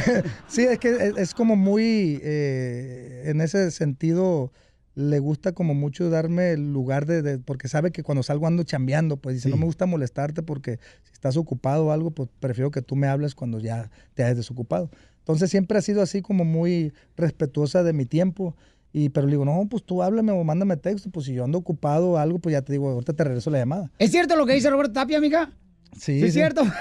sí, 0.48 0.64
es 0.64 0.80
que 0.80 0.90
es, 0.90 1.18
es 1.18 1.34
como 1.34 1.56
muy, 1.56 2.20
eh, 2.24 3.24
en 3.26 3.42
ese 3.42 3.70
sentido, 3.72 4.52
le 4.96 5.20
gusta 5.20 5.54
como 5.54 5.74
mucho 5.74 6.10
darme 6.10 6.52
el 6.52 6.74
lugar 6.74 7.06
de, 7.06 7.22
de- 7.22 7.40
porque 7.40 7.68
sabe 7.68 7.92
que 7.92 8.04
cuando 8.04 8.24
salgo 8.24 8.48
ando 8.48 8.64
chambeando, 8.64 9.18
pues 9.18 9.36
dice, 9.36 9.50
no 9.50 9.58
me 9.58 9.66
gusta 9.66 9.86
molestarte 9.86 10.44
porque 10.44 10.80
si 11.04 11.14
estás 11.14 11.38
ocupado 11.38 11.88
o 11.88 11.92
algo, 11.92 12.12
pues 12.12 12.30
prefiero 12.40 12.72
que 12.72 12.82
tú 12.82 12.96
me 12.96 13.08
hables 13.08 13.36
cuando 13.36 13.60
ya 13.60 13.90
te 14.14 14.24
hayas 14.24 14.38
desocupado. 14.38 14.90
Entonces 15.20 15.50
siempre 15.50 15.78
ha 15.78 15.82
sido 15.82 16.02
así 16.02 16.22
como 16.22 16.44
muy 16.46 16.94
respetuosa 17.16 17.84
de 17.84 17.94
mi 17.94 18.06
tiempo. 18.06 18.56
Y, 18.94 19.08
pero 19.10 19.26
le 19.28 19.32
digo, 19.32 19.46
no, 19.46 19.66
pues 19.70 19.84
tú 19.86 20.04
háblame 20.04 20.34
o 20.34 20.44
mándame 20.44 20.76
texto, 20.76 21.10
pues 21.10 21.26
si 21.26 21.34
yo 21.34 21.46
ando 21.46 21.58
ocupado 21.60 22.12
o 22.12 22.18
algo, 22.18 22.40
pues 22.40 22.52
ya 22.52 22.62
te 22.62 22.74
digo, 22.74 22.90
ahorita 22.90 23.14
te 23.14 23.24
regreso 23.24 23.50
la 23.50 23.60
llamada. 23.60 23.90
¿Es 23.98 24.12
cierto 24.12 24.36
lo 24.36 24.46
que 24.46 24.54
dice 24.54 24.70
Roberto 24.70 24.92
Tapia, 24.92 25.18
amiga? 25.18 25.54
Sí, 25.94 26.20
¿Sí 26.20 26.26
es 26.26 26.34
sí. 26.34 26.40
cierto? 26.40 26.64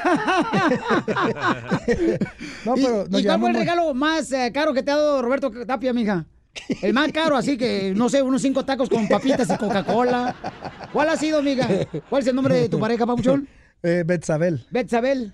No, 2.64 2.76
¿Y, 2.76 2.82
pero 2.82 3.06
nos 3.08 3.20
y 3.20 3.24
cuál 3.24 3.40
fue 3.40 3.50
el 3.50 3.56
regalo 3.56 3.94
más 3.94 4.30
eh, 4.32 4.50
caro 4.52 4.74
que 4.74 4.82
te 4.82 4.90
ha 4.90 4.96
dado 4.96 5.22
Roberto 5.22 5.50
Tapia, 5.66 5.90
amiga? 5.90 6.26
El 6.82 6.92
más 6.92 7.12
caro, 7.12 7.36
así 7.36 7.56
que, 7.56 7.92
no 7.94 8.08
sé, 8.08 8.22
unos 8.22 8.42
cinco 8.42 8.64
tacos 8.64 8.88
con 8.88 9.08
papitas 9.08 9.48
y 9.50 9.56
Coca-Cola. 9.56 10.34
¿Cuál 10.92 11.08
ha 11.08 11.16
sido, 11.16 11.38
amiga? 11.38 11.68
¿Cuál 12.08 12.22
es 12.22 12.28
el 12.28 12.34
nombre 12.34 12.54
de 12.54 12.68
tu 12.68 12.78
pareja, 12.78 13.06
Papuchón? 13.06 13.48
Eh, 13.82 14.02
Betzabel. 14.04 14.66
Betzabel. 14.70 15.32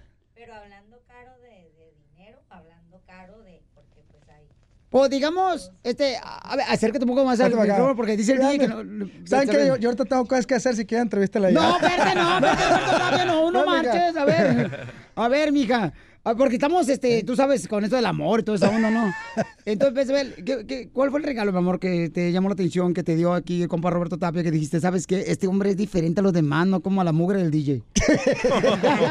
Pues 4.89 5.11
digamos, 5.11 5.73
este, 5.83 6.17
a 6.23 6.57
ver, 6.57 6.65
acércate 6.71 7.05
un 7.05 7.11
poco 7.11 7.25
más 7.25 7.39
al 7.41 7.51
micrófono 7.55 7.95
porque 7.97 8.17
dice 8.17 8.33
el 8.33 8.39
DJ 8.39 8.59
que 8.59 8.69
no. 8.69 9.11
¿Saben 9.27 9.49
qué? 9.49 9.67
Yo, 9.67 9.77
yo 9.77 9.89
ahorita 9.91 10.05
tengo 10.05 10.25
cosas 10.25 10.47
que 10.47 10.55
hacer. 10.55 10.75
Si 10.77 10.87
quieren, 10.87 11.03
entrevístala 11.03 11.51
ya. 11.51 11.61
No, 11.61 11.79
verte, 11.81 12.15
no, 12.15 12.41
Tapia, 12.41 13.25
no, 13.27 13.51
no 13.51 13.65
No, 13.65 13.71
mija. 13.71 13.83
marches, 13.83 14.17
a 14.17 14.25
ver. 14.25 14.87
A 15.17 15.29
ver, 15.29 15.53
mija. 15.53 15.93
Ah, 16.29 16.35
Porque 16.37 16.57
estamos, 16.57 16.89
este, 16.89 17.23
tú 17.23 17.37
sabes, 17.37 17.69
con 17.69 17.85
esto 17.85 17.95
del 17.95 18.05
amor 18.05 18.41
y 18.41 18.43
todo 18.43 18.57
eso, 18.57 18.69
uno, 18.69 18.91
¿no? 18.91 19.15
Entonces, 19.65 19.95
Betzabel, 19.95 20.35
¿qué, 20.45 20.67
qué, 20.67 20.89
cuál 20.89 21.13
fue 21.13 21.21
el 21.21 21.25
regalo, 21.25 21.53
mi 21.53 21.59
amor, 21.59 21.79
que 21.79 22.11
te 22.11 22.33
llamó 22.33 22.49
la 22.49 22.55
atención, 22.55 22.95
que 22.95 23.05
te 23.05 23.15
dio 23.15 23.33
aquí 23.33 23.63
el 23.63 23.69
compa 23.69 23.91
Roberto 23.91 24.19
Tapia, 24.19 24.43
que 24.43 24.51
dijiste, 24.51 24.81
¿sabes 24.81 25.07
qué? 25.07 25.23
Este 25.29 25.47
hombre 25.47 25.71
es 25.71 25.77
diferente 25.77 26.19
a 26.19 26.25
los 26.25 26.33
demás, 26.33 26.67
no 26.67 26.81
como 26.81 27.01
a 27.01 27.05
la 27.05 27.13
mugre 27.13 27.39
del 27.39 27.53
DJ. 27.53 27.85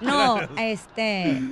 No, 0.00 0.38
este. 0.58 1.42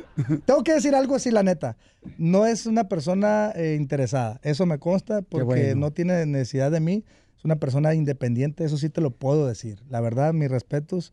Tengo 0.46 0.64
que 0.64 0.72
decir 0.72 0.94
algo 0.94 1.14
así, 1.14 1.30
la 1.30 1.42
neta. 1.42 1.76
No 2.16 2.46
es 2.46 2.66
una 2.66 2.88
persona 2.88 3.52
eh, 3.54 3.76
interesada. 3.78 4.40
Eso 4.42 4.66
me 4.66 4.78
consta 4.78 5.22
porque 5.22 5.44
bueno. 5.44 5.80
no 5.80 5.90
tiene 5.90 6.24
necesidad 6.26 6.70
de 6.70 6.80
mí. 6.80 7.04
Es 7.36 7.44
una 7.44 7.56
persona 7.56 7.94
independiente. 7.94 8.64
Eso 8.64 8.76
sí 8.76 8.88
te 8.88 9.00
lo 9.00 9.10
puedo 9.10 9.46
decir. 9.46 9.80
La 9.88 10.00
verdad, 10.00 10.32
mis 10.32 10.50
respetos 10.50 11.12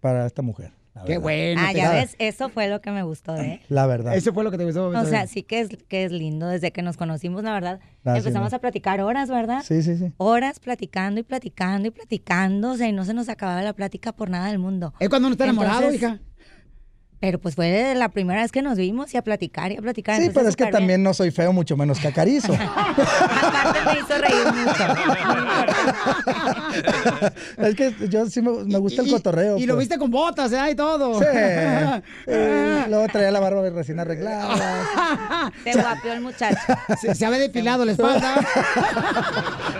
para 0.00 0.26
esta 0.26 0.42
mujer. 0.42 0.72
Qué 1.06 1.18
bueno. 1.18 1.60
Ah, 1.64 1.72
ya 1.72 1.90
ves, 1.90 2.16
eso 2.18 2.48
fue 2.50 2.68
lo 2.68 2.80
que 2.80 2.90
me 2.90 3.02
gustó 3.02 3.32
de 3.32 3.54
él. 3.54 3.60
La 3.68 3.86
verdad. 3.86 4.14
Eso 4.14 4.32
fue 4.32 4.44
lo 4.44 4.50
que 4.50 4.58
te 4.58 4.64
gustó. 4.64 4.88
O 4.88 5.04
sea, 5.04 5.26
sí 5.26 5.42
que 5.42 5.60
es, 5.60 5.68
que 5.88 6.04
es 6.04 6.12
lindo. 6.12 6.46
Desde 6.48 6.70
que 6.70 6.82
nos 6.82 6.96
conocimos, 6.96 7.42
la 7.42 7.52
verdad, 7.52 7.80
Ah, 8.04 8.18
empezamos 8.18 8.50
¿no? 8.50 8.56
a 8.56 8.60
platicar 8.60 9.00
horas, 9.00 9.30
¿verdad? 9.30 9.62
Sí, 9.64 9.82
sí, 9.82 9.96
sí. 9.96 10.12
Horas 10.16 10.58
platicando 10.58 11.20
y 11.20 11.22
platicando 11.22 11.88
y 11.88 11.90
platicando. 11.92 12.72
O 12.72 12.76
sea, 12.76 12.88
y 12.88 12.92
no 12.92 13.04
se 13.04 13.14
nos 13.14 13.28
acababa 13.28 13.62
la 13.62 13.72
plática 13.72 14.12
por 14.12 14.28
nada 14.28 14.48
del 14.48 14.58
mundo. 14.58 14.92
Es 14.98 15.08
cuando 15.08 15.28
uno 15.28 15.32
está 15.34 15.44
enamorado, 15.44 15.82
Entonces, 15.90 16.02
hija. 16.02 16.20
Pero 17.22 17.38
pues 17.38 17.54
fue 17.54 17.94
la 17.94 18.08
primera 18.08 18.42
vez 18.42 18.50
que 18.50 18.62
nos 18.62 18.76
vimos 18.76 19.14
y 19.14 19.16
a 19.16 19.22
platicar 19.22 19.70
y 19.70 19.76
a 19.76 19.80
platicar. 19.80 20.16
Sí, 20.16 20.22
entonces, 20.24 20.34
pero 20.40 20.48
es 20.48 20.56
que 20.56 20.64
bien. 20.64 20.72
también 20.72 21.02
no 21.04 21.14
soy 21.14 21.30
feo, 21.30 21.52
mucho 21.52 21.76
menos 21.76 22.00
que 22.00 22.08
acarizo. 22.08 22.52
Aparte 22.52 23.78
me 23.86 23.92
hizo 24.00 24.18
reír 24.18 24.44
mucho. 24.52 24.84
es 27.58 27.74
que 27.76 27.94
yo 28.08 28.26
sí 28.28 28.42
me, 28.42 28.50
me 28.64 28.76
gusta 28.78 29.02
el 29.02 29.08
Y- 29.08 29.12
cotorreo. 29.12 29.56
Y 29.56 29.66
lo 29.66 29.74
pues. 29.74 29.86
viste 29.86 30.00
con 30.00 30.10
botas, 30.10 30.50
¿eh? 30.52 30.70
Y 30.72 30.74
todo. 30.74 31.20
Sí. 31.20 31.26
Eh, 32.26 32.84
luego 32.88 33.06
traía 33.08 33.30
la 33.30 33.40
barba 33.40 33.68
recién 33.70 34.00
arreglada. 34.00 35.52
Se 35.64 35.72
guapió 35.80 36.12
el 36.12 36.20
muchacho. 36.20 36.56
Se, 37.00 37.14
se 37.14 37.26
había 37.26 37.38
depilado 37.38 37.84
la 37.84 37.92
espalda. 37.92 38.34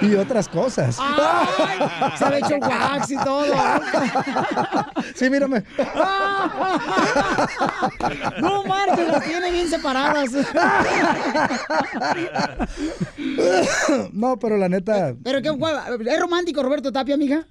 y 0.00 0.14
otras 0.14 0.48
cosas. 0.48 0.96
Ay, 1.00 1.78
se 2.16 2.24
había 2.24 2.38
hecho 2.38 2.56
wax 2.58 3.10
y 3.10 3.16
todo. 3.16 3.44
Sí, 5.14 5.30
mírame. 5.30 5.64
No 8.40 8.64
marches, 8.64 9.08
las 9.08 9.24
tiene 9.24 9.50
bien 9.50 9.68
separadas. 9.68 10.30
no, 14.12 14.38
pero 14.38 14.56
la 14.56 14.68
neta, 14.68 15.14
Pero 15.22 15.42
qué. 15.42 15.48
¿Es 16.10 16.20
romántico 16.20 16.62
Roberto 16.62 16.92
Tapia, 16.92 17.14
amiga? 17.14 17.46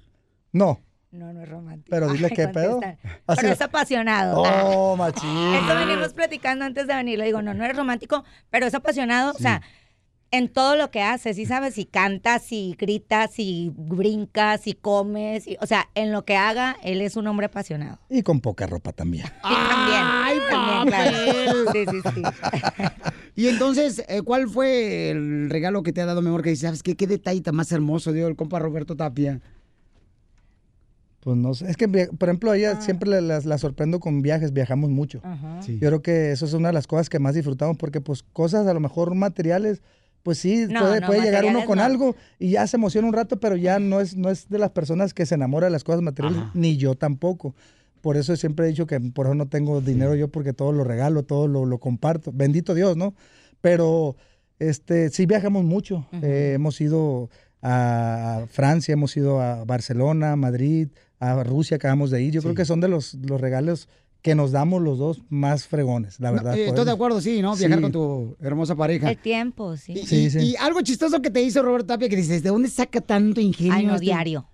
no. 0.52 0.80
No, 1.12 1.30
no 1.30 1.42
es 1.42 1.48
romántico. 1.50 1.88
Pero 1.90 2.08
dile 2.08 2.28
Ay, 2.30 2.34
qué 2.34 2.48
pedo. 2.48 2.80
Así- 3.26 3.40
Pero 3.42 3.52
es 3.52 3.60
apasionado. 3.60 4.42
Oh, 4.46 4.96
machín. 4.96 5.52
Esto 5.56 5.74
venimos 5.76 6.14
platicando 6.14 6.64
antes 6.64 6.86
de 6.86 6.94
venir. 6.94 7.18
Le 7.18 7.26
digo, 7.26 7.42
no, 7.42 7.52
no 7.52 7.62
eres 7.66 7.76
romántico, 7.76 8.24
pero 8.48 8.64
es 8.64 8.72
apasionado. 8.74 9.32
O 9.32 9.38
sea, 9.38 9.60
en 10.32 10.48
todo 10.48 10.74
lo 10.76 10.90
que 10.90 11.02
hace, 11.02 11.34
¿sí 11.34 11.46
sabes? 11.46 11.74
Si 11.74 11.84
cantas, 11.84 12.42
si 12.42 12.74
gritas, 12.78 13.30
si 13.32 13.70
brincas, 13.76 14.62
si 14.62 14.72
comes. 14.72 15.44
si- 15.44 15.56
o 15.60 15.66
sea, 15.66 15.88
en 15.94 16.10
lo 16.10 16.24
que 16.24 16.36
haga, 16.36 16.76
él 16.82 17.00
es 17.02 17.16
un 17.16 17.26
hombre 17.28 17.46
apasionado. 17.46 17.98
Y 18.10 18.22
con 18.22 18.40
poca 18.40 18.66
ropa 18.66 18.92
también. 18.92 19.26
Y 19.26 19.54
también. 19.68 20.02
¡Ay, 20.02 20.38
también, 20.50 20.86
claro. 20.88 21.72
Sí, 21.72 21.84
sí, 21.90 22.00
sí. 22.14 22.22
Y 23.34 23.46
entonces, 23.48 24.04
eh, 24.08 24.20
¿cuál 24.20 24.46
fue 24.48 25.08
el 25.10 25.48
regalo 25.48 25.82
que 25.82 25.92
te 25.94 26.02
ha 26.02 26.06
dado, 26.06 26.20
mi 26.20 26.28
amor? 26.28 26.42
Que 26.42 26.50
dices, 26.50 26.66
¿sabes 26.66 26.82
qué? 26.82 26.96
¿Qué 26.96 27.06
detallita 27.06 27.50
más 27.50 27.72
hermoso 27.72 28.12
dio 28.12 28.26
el 28.28 28.36
compa 28.36 28.58
Roberto 28.58 28.94
Tapia? 28.94 29.40
Pues 31.20 31.36
no 31.36 31.54
sé. 31.54 31.70
Es 31.70 31.76
que, 31.76 31.88
por 31.88 32.28
ejemplo, 32.28 32.50
a 32.50 32.54
Ah. 32.54 32.56
ella 32.58 32.80
siempre 32.82 33.08
la, 33.08 33.20
la- 33.20 33.40
la 33.40 33.56
sorprendo 33.58 34.00
con 34.00 34.22
viajes, 34.22 34.52
viajamos 34.52 34.90
mucho. 34.90 35.20
Ajá. 35.22 35.62
Sí. 35.62 35.78
Yo 35.80 35.88
creo 35.88 36.02
que 36.02 36.32
eso 36.32 36.44
es 36.44 36.52
una 36.52 36.68
de 36.68 36.74
las 36.74 36.86
cosas 36.86 37.08
que 37.08 37.18
más 37.20 37.34
disfrutamos 37.34 37.76
porque, 37.78 38.00
pues, 38.00 38.22
cosas 38.22 38.66
a 38.66 38.74
lo 38.74 38.80
mejor 38.80 39.14
materiales, 39.14 39.80
pues 40.22 40.38
sí, 40.38 40.66
No, 40.68 40.80
puede, 40.80 41.00
no, 41.00 41.06
puede 41.06 41.22
llegar 41.22 41.44
uno 41.44 41.64
con 41.64 41.78
no. 41.78 41.84
algo 41.84 42.16
y 42.38 42.50
ya 42.50 42.66
se 42.66 42.76
emociona 42.76 43.08
un 43.08 43.14
rato, 43.14 43.40
pero 43.40 43.56
ya 43.56 43.78
no 43.78 44.00
es, 44.00 44.16
no 44.16 44.30
es 44.30 44.48
de 44.48 44.58
las 44.58 44.70
personas 44.70 45.14
que 45.14 45.26
se 45.26 45.34
enamora 45.34 45.66
de 45.66 45.72
las 45.72 45.84
cosas 45.84 46.02
materiales, 46.02 46.38
Ajá. 46.40 46.50
ni 46.54 46.76
yo 46.76 46.94
tampoco. 46.94 47.54
Por 48.00 48.16
eso 48.16 48.34
siempre 48.36 48.66
he 48.66 48.68
dicho 48.68 48.86
que 48.86 48.98
por 49.00 49.26
eso 49.26 49.34
no 49.34 49.46
tengo 49.46 49.80
dinero 49.80 50.14
yo 50.14 50.28
porque 50.28 50.52
todo 50.52 50.72
lo 50.72 50.84
regalo, 50.84 51.22
todo 51.22 51.46
lo, 51.48 51.64
lo 51.64 51.78
comparto. 51.78 52.30
Bendito 52.32 52.74
Dios, 52.74 52.96
¿no? 52.96 53.14
Pero 53.60 54.16
este 54.58 55.10
sí 55.10 55.26
viajamos 55.26 55.64
mucho. 55.64 56.06
Eh, 56.22 56.52
hemos 56.54 56.80
ido 56.80 57.30
a 57.62 58.44
Francia, 58.50 58.92
hemos 58.92 59.16
ido 59.16 59.40
a 59.40 59.64
Barcelona, 59.64 60.34
Madrid, 60.36 60.88
a 61.20 61.42
Rusia, 61.44 61.76
acabamos 61.76 62.10
de 62.10 62.22
ir. 62.22 62.32
Yo 62.32 62.42
creo 62.42 62.54
que 62.54 62.64
son 62.64 62.80
de 62.80 62.88
los, 62.88 63.14
los 63.14 63.40
regalos 63.40 63.88
que 64.22 64.34
nos 64.36 64.52
damos 64.52 64.80
los 64.80 64.98
dos 64.98 65.20
más 65.28 65.66
fregones, 65.66 66.20
la 66.20 66.30
verdad. 66.30 66.56
Eh, 66.56 66.68
Estoy 66.68 66.84
de 66.84 66.92
acuerdo, 66.92 67.20
sí, 67.20 67.42
¿no? 67.42 67.56
Viajar 67.56 67.78
Sí. 67.78 67.82
con 67.82 67.92
tu 67.92 68.36
hermosa 68.40 68.76
pareja. 68.76 69.10
El 69.10 69.18
tiempo, 69.18 69.76
sí. 69.76 69.92
Y, 69.94 70.06
Sí, 70.06 70.30
sí. 70.30 70.38
y 70.38 70.56
algo 70.56 70.80
chistoso 70.82 71.20
que 71.20 71.30
te 71.30 71.42
hizo 71.42 71.60
Roberto 71.62 71.88
Tapia 71.88 72.08
que 72.08 72.14
dices, 72.16 72.42
¿de 72.42 72.50
dónde 72.50 72.68
saca 72.68 73.00
tanto 73.00 73.40
ingenio? 73.40 73.74
Ay, 73.74 73.86
no, 73.86 73.94
este? 73.94 74.06
diario. 74.06 74.46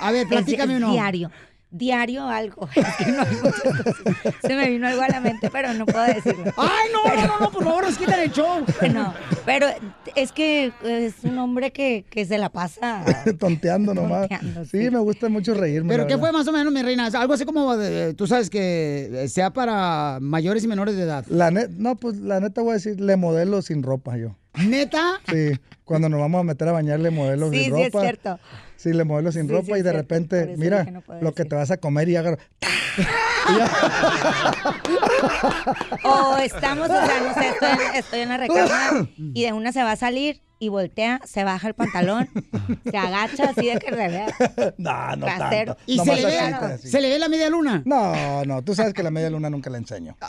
A 0.00 0.10
ver, 0.10 0.26
platícame 0.28 0.76
uno. 0.76 0.90
Diario. 0.92 1.30
Diario 1.74 2.28
algo. 2.28 2.68
Es 2.76 2.96
que 2.96 3.12
no 3.12 3.22
hay 3.22 3.36
muchas 3.42 3.62
cosas. 3.62 4.34
Se 4.42 4.54
me 4.54 4.68
vino 4.68 4.86
algo 4.86 5.00
a 5.02 5.08
la 5.08 5.20
mente, 5.20 5.48
pero 5.50 5.72
no 5.72 5.86
puedo 5.86 6.04
decirlo. 6.04 6.44
Ay, 6.58 6.88
no, 6.92 7.14
no, 7.16 7.26
no, 7.26 7.40
no, 7.40 7.50
por 7.50 7.64
favor, 7.64 7.84
nos 7.86 7.96
quitan 7.96 8.20
el 8.20 8.30
show. 8.30 8.64
No, 8.92 9.14
pero 9.46 9.68
es 10.14 10.32
que 10.32 10.70
es 10.84 11.14
un 11.24 11.38
hombre 11.38 11.72
que, 11.72 12.04
que 12.10 12.26
se 12.26 12.36
la 12.36 12.50
pasa. 12.50 13.02
Tonteando 13.38 13.94
nomás. 13.94 14.28
Tonteando, 14.28 14.64
sí, 14.66 14.90
me 14.90 14.98
gusta 14.98 15.28
mucho 15.30 15.54
reírme. 15.54 15.88
¿Pero 15.94 16.06
qué 16.06 16.14
verdad. 16.16 16.20
fue 16.30 16.32
más 16.32 16.46
o 16.46 16.52
menos, 16.52 16.72
mi 16.72 16.82
reina? 16.82 17.06
Algo 17.14 17.32
así 17.32 17.44
como, 17.46 17.74
de- 17.76 18.12
tú 18.14 18.26
sabes 18.26 18.50
que 18.50 19.26
sea 19.28 19.50
para 19.50 20.18
mayores 20.20 20.62
y 20.64 20.68
menores 20.68 20.94
de 20.96 21.04
edad. 21.04 21.24
La 21.28 21.50
net, 21.50 21.70
no, 21.70 21.96
pues 21.96 22.18
la 22.18 22.38
neta 22.40 22.60
voy 22.60 22.72
a 22.72 22.74
decir, 22.74 23.00
le 23.00 23.16
modelo 23.16 23.62
sin 23.62 23.82
ropa 23.82 24.18
yo. 24.18 24.36
¿Neta? 24.62 25.20
Sí, 25.30 25.52
cuando 25.84 26.10
nos 26.10 26.20
vamos 26.20 26.40
a 26.40 26.44
meter 26.44 26.68
a 26.68 26.72
bañar 26.72 27.00
le 27.00 27.10
modelo 27.10 27.50
Sí, 27.50 27.64
sin 27.64 27.64
sí, 27.64 27.70
ropa. 27.84 27.98
es 27.98 28.02
cierto. 28.02 28.38
Sí, 28.82 28.92
le 28.92 29.04
modelo 29.04 29.30
sin 29.30 29.46
Sí, 29.46 29.52
ropa 29.52 29.74
sí, 29.74 29.78
y 29.78 29.82
de 29.82 29.92
repente, 29.92 30.54
mira, 30.56 30.82
no 30.82 31.04
lo 31.20 31.32
que 31.34 31.44
te 31.44 31.54
vas 31.54 31.70
a 31.70 31.76
comer 31.76 32.08
y 32.08 32.16
agarro. 32.16 32.38
O 36.04 36.36
estamos, 36.38 36.90
o 36.90 36.92
sea, 36.92 37.20
no 37.20 37.32
sé, 37.34 37.48
estoy 37.48 37.70
en, 37.70 37.94
estoy 37.94 38.20
en 38.20 38.28
la 38.28 38.36
recámara 38.38 39.06
y 39.16 39.44
de 39.44 39.52
una 39.52 39.70
se 39.72 39.82
va 39.84 39.92
a 39.92 39.96
salir 39.96 40.40
y 40.62 40.68
voltea, 40.68 41.20
se 41.24 41.42
baja 41.42 41.66
el 41.66 41.74
pantalón, 41.74 42.28
se 42.88 42.96
agacha 42.96 43.50
así 43.50 43.66
de 43.66 43.78
que 43.80 43.90
revea. 43.90 44.26
No, 44.78 45.16
no 45.16 45.26
Trasero. 45.26 45.74
tanto. 45.74 45.82
¿Y 45.92 45.98
se 45.98 46.14
le, 46.16 46.24
ve, 46.24 46.38
así. 46.38 46.88
se 46.88 47.00
le 47.00 47.08
ve 47.08 47.18
la 47.18 47.28
media 47.28 47.48
luna? 47.50 47.82
No, 47.84 48.44
no, 48.44 48.62
tú 48.62 48.72
sabes 48.74 48.94
que 48.94 49.02
la 49.02 49.10
media 49.10 49.28
luna 49.28 49.50
nunca 49.50 49.70
la 49.70 49.78
enseño. 49.78 50.16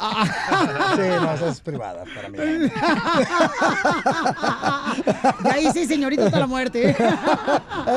Sí, 0.95 1.01
no, 1.01 1.33
esa 1.33 1.49
es 1.49 1.61
privada 1.61 2.03
para 2.15 2.29
mí. 2.29 2.37
Y 5.43 5.47
ahí 5.49 5.67
sí, 5.73 5.85
señorita, 5.85 6.25
hasta 6.25 6.39
la 6.39 6.47
muerte. 6.47 6.95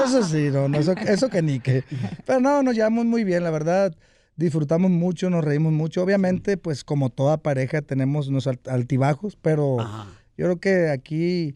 Eso 0.04 0.22
sí, 0.22 0.50
no, 0.52 0.68
no, 0.68 0.78
eso, 0.78 0.92
eso 0.92 1.28
que 1.28 1.42
ni 1.42 1.60
que. 1.60 1.84
Pero 2.24 2.40
no, 2.40 2.62
nos 2.62 2.74
llevamos 2.74 3.04
muy 3.06 3.24
bien, 3.24 3.42
la 3.44 3.50
verdad. 3.50 3.94
Disfrutamos 4.36 4.90
mucho, 4.90 5.30
nos 5.30 5.44
reímos 5.44 5.72
mucho. 5.72 6.02
Obviamente, 6.02 6.56
pues 6.58 6.84
como 6.84 7.08
toda 7.10 7.38
pareja 7.38 7.80
tenemos 7.82 8.28
unos 8.28 8.46
alt- 8.46 8.68
altibajos, 8.70 9.36
pero 9.40 9.78
yo 10.36 10.44
creo 10.46 10.60
que 10.60 10.90
aquí 10.90 11.54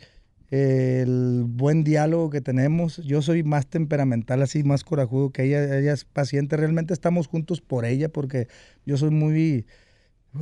el 0.50 1.44
buen 1.46 1.84
diálogo 1.84 2.28
que 2.30 2.40
tenemos, 2.40 2.96
yo 2.98 3.22
soy 3.22 3.44
más 3.44 3.68
temperamental, 3.68 4.42
así, 4.42 4.64
más 4.64 4.82
corajudo 4.82 5.30
que 5.30 5.44
ella, 5.44 5.78
ella 5.78 5.92
es 5.92 6.04
paciente. 6.04 6.56
Realmente 6.56 6.92
estamos 6.92 7.28
juntos 7.28 7.60
por 7.60 7.84
ella, 7.84 8.08
porque 8.08 8.48
yo 8.84 8.96
soy 8.96 9.10
muy, 9.10 9.66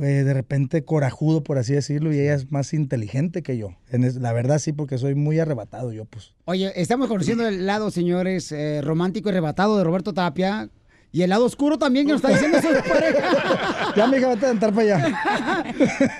eh, 0.01 0.05
de 0.05 0.33
repente, 0.33 0.83
corajudo, 0.83 1.43
por 1.43 1.59
así 1.59 1.73
decirlo, 1.73 2.11
y 2.11 2.19
ella 2.19 2.33
es 2.33 2.51
más 2.51 2.73
inteligente 2.73 3.43
que 3.43 3.57
yo. 3.57 3.75
En 3.91 4.21
la 4.21 4.33
verdad, 4.33 4.57
sí, 4.57 4.73
porque 4.73 4.97
soy 4.97 5.13
muy 5.13 5.37
arrebatado 5.37 5.93
yo, 5.93 6.05
pues. 6.05 6.33
Oye, 6.45 6.71
estamos 6.75 7.07
conociendo 7.07 7.47
el 7.47 7.67
lado, 7.67 7.91
señores, 7.91 8.51
eh, 8.51 8.81
romántico 8.81 9.29
y 9.29 9.31
arrebatado 9.31 9.77
de 9.77 9.83
Roberto 9.83 10.13
Tapia. 10.13 10.69
Y 11.11 11.23
el 11.23 11.29
lado 11.31 11.45
oscuro 11.45 11.77
también 11.79 12.05
que 12.05 12.13
nos 12.13 12.23
está 12.23 12.33
diciendo 12.33 12.59
su 12.61 12.67
pareja. 12.89 13.93
Ya, 13.95 14.03
amiga, 14.05 14.29
vete 14.29 14.45
a 14.45 14.51
entrar 14.51 14.73
para 14.73 14.97
allá. 14.97 15.21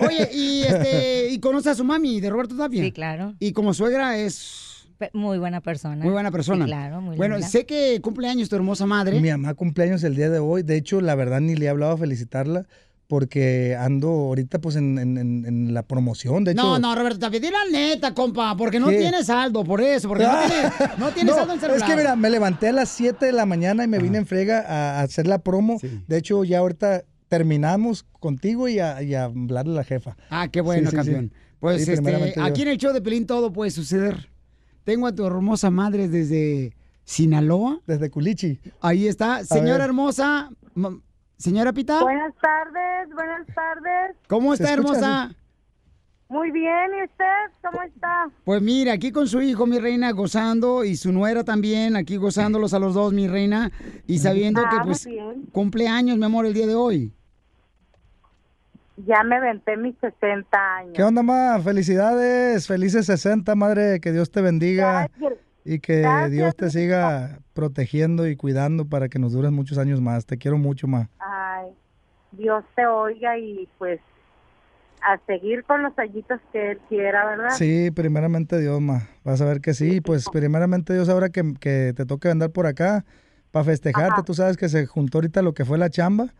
Oye, 0.00 0.28
y 0.32 0.62
este, 0.62 1.28
y 1.30 1.38
conoce 1.38 1.70
a 1.70 1.74
su 1.74 1.84
mami 1.84 2.20
de 2.20 2.28
Roberto 2.30 2.56
Tapia. 2.56 2.82
Sí, 2.82 2.90
claro. 2.92 3.34
Y 3.38 3.52
como 3.52 3.72
suegra 3.72 4.18
es 4.18 4.88
Muy 5.12 5.38
buena 5.38 5.60
persona. 5.60 6.02
muy 6.02 6.12
buena 6.12 6.30
persona. 6.32 6.64
Sí, 6.64 6.70
claro, 6.70 7.00
muy 7.00 7.16
Bueno, 7.16 7.36
linda. 7.36 7.48
sé 7.48 7.66
que 7.66 8.00
cumple 8.02 8.28
años 8.28 8.48
tu 8.48 8.56
hermosa 8.56 8.84
madre. 8.86 9.20
Mi 9.20 9.30
mamá 9.30 9.54
cumpleaños 9.54 10.02
el 10.02 10.16
día 10.16 10.28
de 10.28 10.40
hoy. 10.40 10.62
De 10.64 10.76
hecho, 10.76 11.00
la 11.00 11.14
verdad 11.14 11.40
ni 11.40 11.54
le 11.54 11.66
he 11.66 11.68
hablado 11.68 11.92
a 11.92 11.96
felicitarla 11.98 12.66
porque 13.10 13.76
ando 13.76 14.06
ahorita 14.08 14.60
pues 14.60 14.76
en, 14.76 14.96
en- 14.96 15.74
la 15.74 15.82
promoción, 15.82 16.44
de 16.44 16.52
hecho. 16.52 16.62
No, 16.62 16.78
no, 16.78 16.94
Roberto 16.94 17.18
Tapia, 17.18 17.40
di 17.40 17.50
la 17.50 17.58
neta, 17.70 18.14
compa, 18.14 18.56
porque 18.56 18.78
no 18.78 18.86
¿Qué? 18.88 18.98
tienes 18.98 19.26
saldo, 19.26 19.64
por 19.64 19.80
eso, 19.80 20.08
porque 20.08 20.22
no 20.24 20.30
tienes, 20.46 20.98
no 20.98 21.08
tienes 21.14 21.32
No, 21.34 21.38
saldo 21.40 21.54
en 21.54 21.60
celular. 21.60 21.82
Es 21.82 21.84
que 21.88 21.96
mira, 21.96 22.14
me 22.14 22.30
levanté 22.30 22.68
a 22.68 22.72
las 22.72 22.88
7 22.90 23.26
de 23.26 23.32
la 23.32 23.46
mañana 23.46 23.82
y 23.82 23.88
me 23.88 23.98
vine 23.98 24.18
en 24.18 24.26
frega 24.26 24.60
a, 24.60 25.00
a 25.00 25.02
hacer 25.02 25.26
la 25.26 25.38
promo. 25.40 25.80
De 26.06 26.16
hecho, 26.16 26.44
ya 26.44 26.60
ahorita 26.60 27.02
terminamos 27.28 28.04
contigo 28.20 28.68
y 28.68 28.78
a, 28.78 29.02
y 29.02 29.14
a 29.14 29.24
hablarle 29.24 29.72
a 29.72 29.76
la 29.76 29.84
jefa. 29.84 30.16
Ah, 30.30 30.46
qué 30.48 30.60
bueno, 30.60 30.88
Sí, 30.90 30.96
sí, 30.96 31.02
sí. 31.02 31.08
campeón. 31.10 31.32
Pues 31.58 31.84
Sí, 31.84 31.92
este, 31.92 32.40
aquí 32.40 32.62
en 32.62 32.68
el 32.68 32.78
show 32.78 32.92
de 32.92 33.02
Pelín 33.02 33.26
todo 33.26 33.52
puede 33.52 33.70
suceder. 33.72 34.30
Tengo 34.84 35.06
a 35.08 35.14
tu 35.14 35.26
hermosa 35.26 35.68
madre 35.70 36.08
desde 36.08 36.74
Sinaloa. 37.04 37.80
Desde 37.86 38.08
Culichi. 38.08 38.60
Ahí 38.80 39.08
está. 39.08 39.44
Señora 39.44 39.84
hermosa, 39.84 40.48
señora 41.40 41.72
Pita. 41.72 42.02
Buenas 42.02 42.34
tardes, 42.40 43.14
buenas 43.14 43.46
tardes. 43.54 44.16
¿Cómo 44.28 44.54
¿Se 44.54 44.62
está, 44.62 44.74
escucha 44.74 44.92
hermosa? 44.92 45.36
Muy 46.28 46.52
bien, 46.52 46.90
¿y 47.00 47.04
usted 47.04 47.24
cómo 47.60 47.82
está? 47.82 48.30
Pues 48.44 48.62
mira, 48.62 48.92
aquí 48.92 49.10
con 49.10 49.26
su 49.26 49.42
hijo, 49.42 49.66
mi 49.66 49.80
reina, 49.80 50.12
gozando, 50.12 50.84
y 50.84 50.94
su 50.94 51.10
nuera 51.10 51.42
también, 51.42 51.96
aquí 51.96 52.16
gozándolos 52.18 52.72
a 52.72 52.78
los 52.78 52.94
dos, 52.94 53.12
mi 53.12 53.26
reina, 53.26 53.72
y 54.06 54.18
sabiendo 54.18 54.60
Ah, 54.64 54.68
que 54.70 54.76
muy 54.76 54.84
pues 54.86 55.08
cumpleaños, 55.50 56.18
mi 56.18 56.24
amor, 56.24 56.46
el 56.46 56.54
día 56.54 56.68
de 56.68 56.76
hoy. 56.76 57.12
Ya 59.06 59.24
me 59.24 59.40
venté 59.40 59.76
mis 59.76 59.96
60 59.98 60.76
años. 60.76 60.92
¿Qué 60.94 61.02
onda, 61.02 61.22
ma? 61.22 61.58
Felicidades, 61.64 62.66
felices 62.68 63.06
60, 63.06 63.54
madre, 63.56 63.98
que 63.98 64.12
Dios 64.12 64.30
te 64.30 64.40
bendiga 64.40 65.08
Gracias. 65.18 65.49
Y 65.64 65.80
que 65.80 66.00
Gracias, 66.00 66.30
Dios 66.30 66.56
te 66.56 66.70
siga 66.70 67.38
protegiendo 67.52 68.26
y 68.26 68.36
cuidando 68.36 68.86
para 68.86 69.08
que 69.08 69.18
nos 69.18 69.32
dures 69.32 69.50
muchos 69.50 69.78
años 69.78 70.00
más. 70.00 70.26
Te 70.26 70.38
quiero 70.38 70.58
mucho, 70.58 70.86
ma. 70.86 71.08
Ay, 71.18 71.70
Dios 72.32 72.64
te 72.74 72.86
oiga 72.86 73.38
y 73.38 73.68
pues 73.78 74.00
a 75.02 75.18
seguir 75.26 75.64
con 75.64 75.82
los 75.82 75.98
añitos 75.98 76.40
que 76.52 76.72
él 76.72 76.78
quiera, 76.88 77.24
¿verdad? 77.24 77.50
Sí, 77.56 77.90
primeramente 77.90 78.60
Dios, 78.60 78.80
ma. 78.80 79.08
Vas 79.24 79.40
a 79.40 79.44
ver 79.46 79.60
que 79.60 79.74
sí, 79.74 80.00
pues 80.00 80.26
primeramente 80.30 80.92
Dios, 80.92 81.08
ahora 81.08 81.30
que, 81.30 81.54
que 81.58 81.92
te 81.96 82.04
toque 82.06 82.28
andar 82.28 82.50
por 82.50 82.66
acá 82.66 83.04
para 83.50 83.64
festejarte, 83.64 84.22
tú 84.22 84.34
sabes 84.34 84.56
que 84.56 84.68
se 84.68 84.86
juntó 84.86 85.18
ahorita 85.18 85.42
lo 85.42 85.54
que 85.54 85.64
fue 85.64 85.78
la 85.78 85.90
chamba 85.90 86.34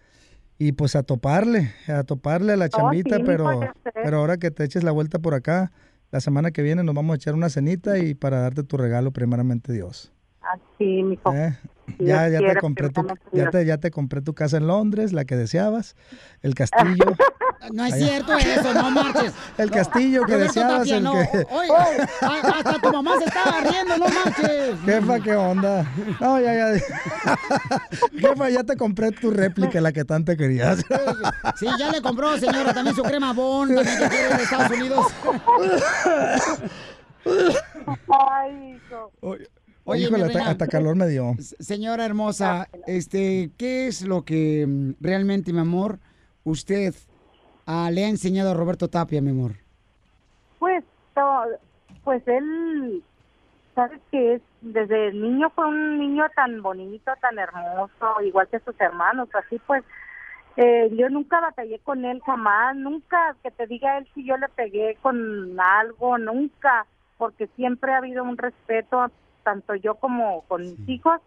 y 0.59 0.73
pues 0.73 0.95
a 0.95 1.03
toparle, 1.03 1.73
a 1.89 2.05
toparle 2.05 2.53
a 2.53 2.57
la 2.57 2.69
chambita, 2.69 3.17
sí, 3.17 3.23
pero, 3.25 3.61
pero 3.95 4.19
ahora 4.19 4.37
que 4.37 4.51
te 4.51 4.65
eches 4.65 4.85
la 4.85 4.93
vuelta 4.93 5.19
por 5.19 5.35
acá, 5.35 5.73
la 6.11 6.20
semana 6.20 6.51
que 6.51 6.62
viene 6.62 6.82
nos 6.82 6.95
vamos 6.95 7.15
a 7.15 7.16
echar 7.16 7.35
una 7.35 7.49
cenita 7.49 7.99
y 7.99 8.15
para 8.15 8.41
darte 8.41 8.62
tu 8.62 8.77
regalo, 8.77 9.12
primeramente 9.12 9.73
Dios. 9.73 10.12
Así, 10.53 11.03
mijo. 11.03 11.33
¿eh? 11.33 11.59
Ya, 11.99 12.29
ya 12.29 12.39
te 12.39 12.57
compré 12.61 12.89
tu, 12.91 13.05
ya 13.33 13.51
te, 13.51 13.67
ya 13.67 13.79
te 13.79 13.91
compré 13.91 14.21
tu 14.23 14.33
casa 14.33 14.59
en 14.59 14.69
Londres, 14.69 15.13
la 15.13 15.25
que 15.25 15.35
deseabas, 15.37 15.97
el 16.43 16.55
castillo. 16.55 17.05
No 17.75 17.85
es 17.85 17.93
Allá. 17.93 18.07
cierto 18.07 18.33
eso, 18.39 18.73
no 18.73 18.91
marches. 18.91 19.35
El 19.59 19.71
castillo 19.71 20.23
que 20.25 20.33
Roberto 20.33 20.47
deseabas, 20.55 20.79
Tapia, 20.79 20.97
el 20.97 21.03
no. 21.05 21.13
que- 21.13 21.47
Oye, 21.51 21.71
hasta 22.23 22.79
tu 22.81 22.91
mamá 22.91 23.19
se 23.19 23.25
estaba 23.27 23.61
riendo, 23.61 23.99
no 23.99 24.07
marches. 24.09 24.77
Jefa, 24.87 25.21
¿qué 25.21 25.37
onda? 25.37 25.87
No, 26.23 26.41
ya, 26.41 26.55
ya. 26.55 26.81
Jefa, 28.19 28.49
ya 28.49 28.65
te 28.65 28.79
compré 28.79 29.11
tu 29.13 29.31
réplica, 29.31 29.79
la 29.83 29.93
que 29.93 30.07
tanto 30.07 30.35
querías. 30.39 30.79
Sí, 31.59 31.67
ya 31.79 31.91
le 31.93 32.01
compró, 32.01 32.35
señora, 32.39 32.73
también 32.73 32.97
su 32.97 33.03
crema 33.03 33.35
Bond, 33.35 33.75
también 33.75 33.99
que 33.99 34.09
quiere 34.09 34.37
de 34.39 34.43
Estados 34.43 34.71
Unidos. 34.79 35.07
Ay, 38.09 38.77
hijo. 38.77 39.13
Oye, 39.21 39.47
Híjole, 39.97 40.29
mi 40.29 40.35
hasta, 40.37 40.67
calor 40.67 40.97
me 40.97 41.07
dio. 41.07 41.35
Señora 41.39 42.05
hermosa, 42.05 42.69
este, 42.87 43.51
¿qué 43.59 43.87
es 43.87 44.03
lo 44.03 44.25
que 44.25 44.67
mm, 44.67 44.93
realmente, 45.01 45.53
mi 45.53 45.61
amor, 45.61 45.99
usted 46.45 46.95
ah, 47.67 47.91
le 47.93 48.05
ha 48.05 48.09
enseñado 48.09 48.51
a 48.51 48.55
Roberto 48.55 48.89
Tapia, 48.89 49.21
mi 49.21 49.31
amor? 49.31 49.53
Pues, 50.59 50.85
pues 52.05 52.27
él, 52.27 53.03
sabes 53.75 54.01
que 54.11 54.35
es, 54.35 54.43
desde 54.61 55.09
el 55.09 55.21
niño 55.21 55.51
fue 55.51 55.67
un 55.67 55.99
niño 55.99 56.25
tan 56.35 56.62
bonito, 56.62 57.12
tan 57.21 57.39
hermoso, 57.39 58.21
igual 58.23 58.49
que 58.49 58.61
sus 58.61 58.79
hermanos, 58.81 59.29
así 59.35 59.61
pues, 59.67 59.85
eh, 60.57 60.91
yo 60.93 61.09
nunca 61.09 61.41
batallé 61.41 61.79
con 61.79 62.05
él 62.05 62.21
jamás, 62.25 62.77
nunca 62.77 63.37
que 63.43 63.51
te 63.51 63.67
diga 63.67 63.99
él 63.99 64.09
si 64.15 64.25
yo 64.25 64.37
le 64.37 64.49
pegué 64.49 64.97
con 65.01 65.59
algo, 65.59 66.19
nunca, 66.19 66.87
porque 67.17 67.47
siempre 67.57 67.93
ha 67.93 67.99
habido 67.99 68.25
un 68.25 68.37
respeto, 68.37 69.11
tanto 69.51 69.75
yo 69.75 69.97
como 69.97 70.43
con 70.43 70.63
mis 70.63 70.89
hijos, 70.89 71.21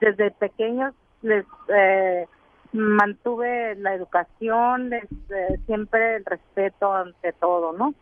desde 0.00 0.30
pequeños 0.32 0.94
les 1.22 1.44
eh, 1.74 2.26
mantuve 2.72 3.74
la 3.76 3.94
educación, 3.94 4.90
les, 4.90 5.04
eh, 5.04 5.58
siempre 5.66 6.16
el 6.16 6.24
respeto 6.24 6.92
ante 6.92 7.32
todo, 7.32 7.72
¿no? 7.72 7.94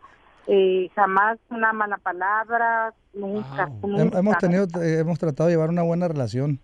Y 0.46 0.90
jamás 0.96 1.38
una 1.50 1.72
mala 1.72 1.98
palabra, 1.98 2.92
nunca, 3.14 3.66
nunca. 3.82 4.02
Hem- 4.02 4.18
Hemos 4.18 4.38
tenido, 4.38 4.66
eh, 4.82 4.98
hemos 4.98 5.18
tratado 5.18 5.48
de 5.48 5.54
llevar 5.54 5.70
una 5.70 5.82
buena 5.82 6.08
relación 6.08 6.58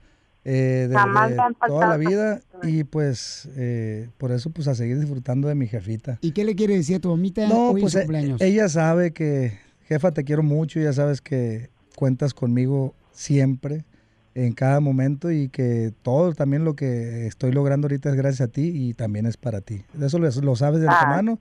eh, 0.45 0.89
Jamás 0.93 1.31
desde 1.31 1.55
toda 1.66 1.87
la 1.89 1.97
vida 1.97 2.41
y 2.62 2.85
pues 2.85 3.49
eh, 3.57 4.09
por 4.19 4.31
eso 4.33 4.51
pues 4.51 4.66
a 4.69 4.74
seguir 4.74 4.99
disfrutando 4.99 5.47
de 5.49 5.55
mi 5.55 5.66
jefita. 5.66 6.19
¿Y 6.20 6.33
qué 6.33 6.45
le 6.45 6.55
quiere 6.57 6.74
decir 6.74 6.97
a 6.97 7.01
tu 7.01 7.11
mamita 7.11 7.47
No, 7.49 7.69
hoy 7.69 7.74
en 7.77 7.81
pues 7.83 7.93
su 7.93 7.99
cumpleaños? 7.99 8.41
ella 8.41 8.69
sabe 8.69 9.12
que, 9.12 9.59
jefa, 9.89 10.12
te 10.12 10.24
quiero 10.24 10.43
mucho, 10.43 10.81
ya 10.81 10.93
sabes 10.93 11.20
que 11.20 11.69
cuentas 11.97 12.32
conmigo 12.35 12.94
siempre, 13.10 13.85
en 14.36 14.52
cada 14.52 14.78
momento 14.81 15.32
y 15.32 15.48
que 15.48 15.93
todo 16.02 16.32
también 16.35 16.62
lo 16.64 16.77
que 16.77 17.27
estoy 17.27 17.51
logrando 17.52 17.86
ahorita 17.86 18.10
es 18.10 18.14
gracias 18.16 18.48
a 18.48 18.52
ti 18.52 18.70
y 18.73 18.93
también 18.94 19.27
es 19.27 19.36
para 19.36 19.62
ti. 19.62 19.82
Eso 20.01 20.18
lo, 20.18 20.28
lo 20.31 20.56
sabes 20.56 20.81
de 20.82 20.89
Ah. 20.89 20.93
antemano 21.01 21.40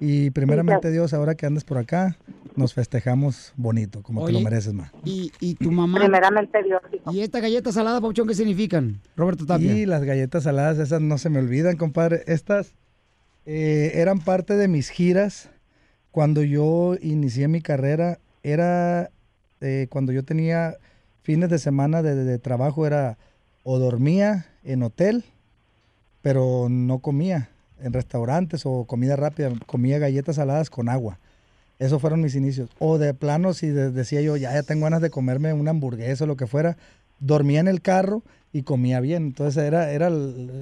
y 0.00 0.30
primeramente 0.30 0.88
Sí, 0.88 0.92
Dios, 0.94 1.14
ahora 1.14 1.36
que 1.36 1.46
andas 1.46 1.62
por 1.62 1.78
acá, 1.78 2.18
nos 2.56 2.74
festejamos 2.74 3.52
bonito, 3.56 4.02
como 4.02 4.26
te 4.26 4.32
lo 4.32 4.38
Oye, 4.38 4.44
mereces, 4.44 4.72
ma. 4.74 4.92
¿Y, 5.04 5.30
y 5.38 5.54
tu 5.54 5.70
mamá? 5.70 6.00
Primeramente 6.00 6.60
Dios. 6.64 6.82
¿Y 7.12 7.20
esta 7.20 7.38
galleta 7.38 7.70
salada, 7.70 8.00
Pauchón, 8.00 8.26
qué 8.26 8.34
significan, 8.34 9.00
Roberto 9.16 9.46
Tapia? 9.46 9.72
Y 9.72 9.86
las 9.86 10.02
galletas 10.02 10.42
saladas, 10.42 10.78
esas 10.80 11.00
no 11.00 11.18
se 11.18 11.30
me 11.30 11.38
olvidan, 11.38 11.76
compadre. 11.76 12.24
Estas 12.26 12.74
eh, 13.46 13.92
eran 13.94 14.18
parte 14.18 14.56
de 14.56 14.66
mis 14.66 14.88
giras 14.90 15.48
cuando 16.10 16.42
yo 16.42 16.96
inicié 17.00 17.46
mi 17.46 17.60
carrera. 17.62 18.18
Era 18.42 19.10
eh, 19.62 19.86
cuando 19.88 20.12
yo 20.12 20.24
tenía 20.24 20.76
fines 21.22 21.48
de 21.48 21.58
semana 21.58 22.02
de, 22.02 22.38
trabajo, 22.38 22.86
era 22.86 23.16
o 23.62 23.78
dormía 23.78 24.46
en 24.64 24.82
hotel, 24.82 25.24
pero 26.20 26.68
no 26.68 26.98
comía 26.98 27.48
en 27.80 27.92
restaurantes 27.92 28.62
o 28.66 28.84
comida 28.84 29.16
rápida, 29.16 29.50
comía 29.66 29.98
galletas 29.98 30.36
saladas 30.36 30.68
con 30.68 30.88
agua. 30.88 31.18
Esos 31.78 32.00
fueron 32.00 32.20
mis 32.20 32.34
inicios. 32.34 32.70
O 32.78 32.98
de 32.98 33.14
plano, 33.14 33.54
si 33.54 33.68
de- 33.68 33.90
decía 33.90 34.20
yo, 34.20 34.36
ya, 34.36 34.52
ya 34.52 34.62
tengo 34.62 34.84
ganas 34.84 35.00
de 35.00 35.10
comerme 35.10 35.52
una 35.52 35.70
hamburguesa 35.70 36.24
o 36.24 36.26
lo 36.26 36.36
que 36.36 36.46
fuera, 36.46 36.76
dormía 37.18 37.60
en 37.60 37.68
el 37.68 37.80
carro 37.80 38.22
y 38.52 38.62
comía 38.62 39.00
bien. 39.00 39.24
Entonces 39.24 39.62
era, 39.64 39.90
era, 39.90 40.10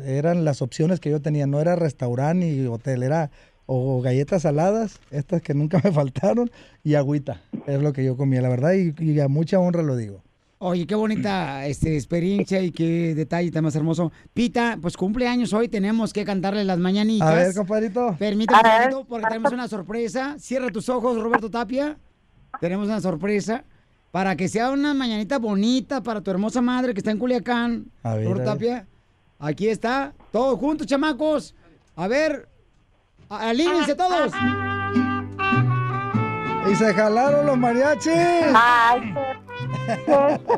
eran 0.06 0.44
las 0.44 0.62
opciones 0.62 1.00
que 1.00 1.10
yo 1.10 1.20
tenía. 1.20 1.46
No 1.46 1.60
era 1.60 1.76
restaurante 1.76 2.46
ni 2.46 2.66
hotel, 2.66 3.02
era 3.02 3.30
o 3.72 4.00
galletas 4.00 4.42
saladas, 4.42 4.98
estas 5.12 5.42
que 5.42 5.54
nunca 5.54 5.80
me 5.84 5.92
faltaron, 5.92 6.50
y 6.82 6.94
agüita. 6.94 7.40
Es 7.68 7.80
lo 7.80 7.92
que 7.92 8.04
yo 8.04 8.16
comía, 8.16 8.42
la 8.42 8.48
verdad, 8.48 8.72
y, 8.72 8.92
y 8.98 9.20
a 9.20 9.28
mucha 9.28 9.60
honra 9.60 9.82
lo 9.84 9.96
digo. 9.96 10.22
Oye, 10.58 10.86
qué 10.86 10.96
bonita 10.96 11.64
este, 11.66 11.94
experiencia 11.94 12.60
y 12.60 12.72
qué 12.72 13.14
detalle 13.14 13.50
tan 13.52 13.62
más 13.62 13.76
hermoso. 13.76 14.10
Pita, 14.34 14.76
pues 14.82 14.96
cumpleaños 14.96 15.52
hoy, 15.52 15.68
tenemos 15.68 16.12
que 16.12 16.24
cantarle 16.24 16.64
las 16.64 16.78
mañanitas. 16.78 17.28
A 17.28 17.34
ver, 17.34 17.54
compadrito. 17.54 18.16
Permítame, 18.18 18.62
ver. 18.62 18.72
tantito, 18.72 19.04
porque 19.04 19.26
tenemos 19.28 19.52
una 19.52 19.68
sorpresa. 19.68 20.36
Cierra 20.38 20.68
tus 20.70 20.88
ojos, 20.88 21.22
Roberto 21.22 21.48
Tapia. 21.48 21.96
Tenemos 22.60 22.88
una 22.88 23.00
sorpresa 23.00 23.64
para 24.10 24.36
que 24.36 24.48
sea 24.48 24.70
una 24.70 24.92
mañanita 24.92 25.38
bonita 25.38 26.02
para 26.02 26.20
tu 26.20 26.30
hermosa 26.30 26.60
madre 26.60 26.92
que 26.92 27.00
está 27.00 27.12
en 27.12 27.18
Culiacán. 27.18 27.86
A 28.02 28.16
ver, 28.16 28.24
Roberto 28.26 28.50
a 28.50 28.54
ver. 28.54 28.68
Tapia. 28.68 28.88
Aquí 29.38 29.68
está, 29.68 30.12
todos 30.32 30.58
juntos, 30.58 30.86
chamacos. 30.88 31.54
A 31.96 32.06
ver, 32.06 32.49
a- 33.30 33.48
alíñense 33.50 33.94
todos. 33.94 34.32
Y 36.70 36.74
se 36.74 36.94
jalaron 36.94 37.46
los 37.46 37.56
mariachis. 37.58 38.12
Ay, 38.54 39.14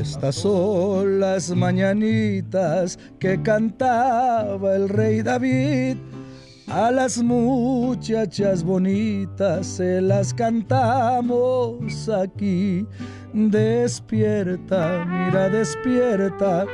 Estas 0.00 0.36
son 0.36 1.20
las 1.20 1.50
mañanitas 1.50 2.98
que 3.18 3.40
cantaba 3.42 4.74
el 4.76 4.88
rey 4.88 5.22
David. 5.22 5.96
A 6.68 6.90
las 6.92 7.18
muchachas 7.18 8.62
bonitas 8.62 9.66
se 9.66 10.00
las 10.00 10.32
cantamos 10.32 12.08
aquí. 12.08 12.86
Despierta, 13.32 15.04
mira, 15.06 15.48
despierta, 15.48 16.66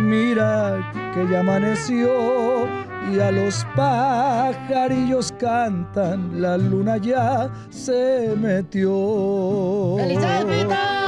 mira 0.00 0.92
que 1.14 1.28
ya 1.30 1.40
amaneció 1.40 2.66
y 3.12 3.20
a 3.20 3.30
los 3.30 3.64
pajarillos 3.76 5.32
cantan, 5.38 6.42
la 6.42 6.56
luna 6.56 6.96
ya 6.96 7.48
se 7.70 8.34
metió. 8.36 9.96
¡Felicidades, 9.98 10.64
Pita! 10.64 11.00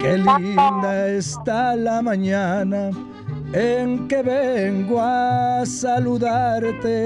Qué 0.00 0.18
linda 0.18 1.08
está 1.08 1.76
la 1.76 2.02
mañana 2.02 2.90
en 3.52 4.08
que 4.08 4.22
vengo 4.22 5.00
a 5.00 5.64
saludarte. 5.64 7.04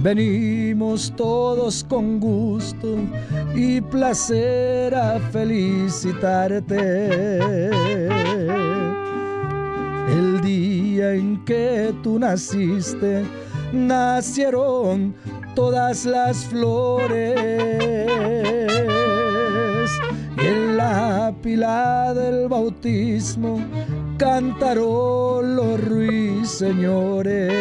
Venimos 0.00 1.12
todos 1.16 1.82
con 1.82 2.20
gusto 2.20 2.98
y 3.52 3.80
placer 3.80 4.94
a 4.94 5.18
felicitarte. 5.32 6.68
El 10.08 10.40
día 10.40 11.14
en 11.14 11.44
que 11.44 11.92
tú 12.04 12.20
naciste, 12.20 13.24
nacieron 13.72 15.16
todas 15.56 16.06
las 16.06 16.44
flores. 16.44 17.34
Y 20.40 20.46
en 20.46 20.76
la 20.76 21.34
pila 21.42 22.14
del 22.14 22.46
bautismo 22.46 23.60
cantaron 24.16 25.56
los 25.56 25.84
ruiseñores. 25.84 27.52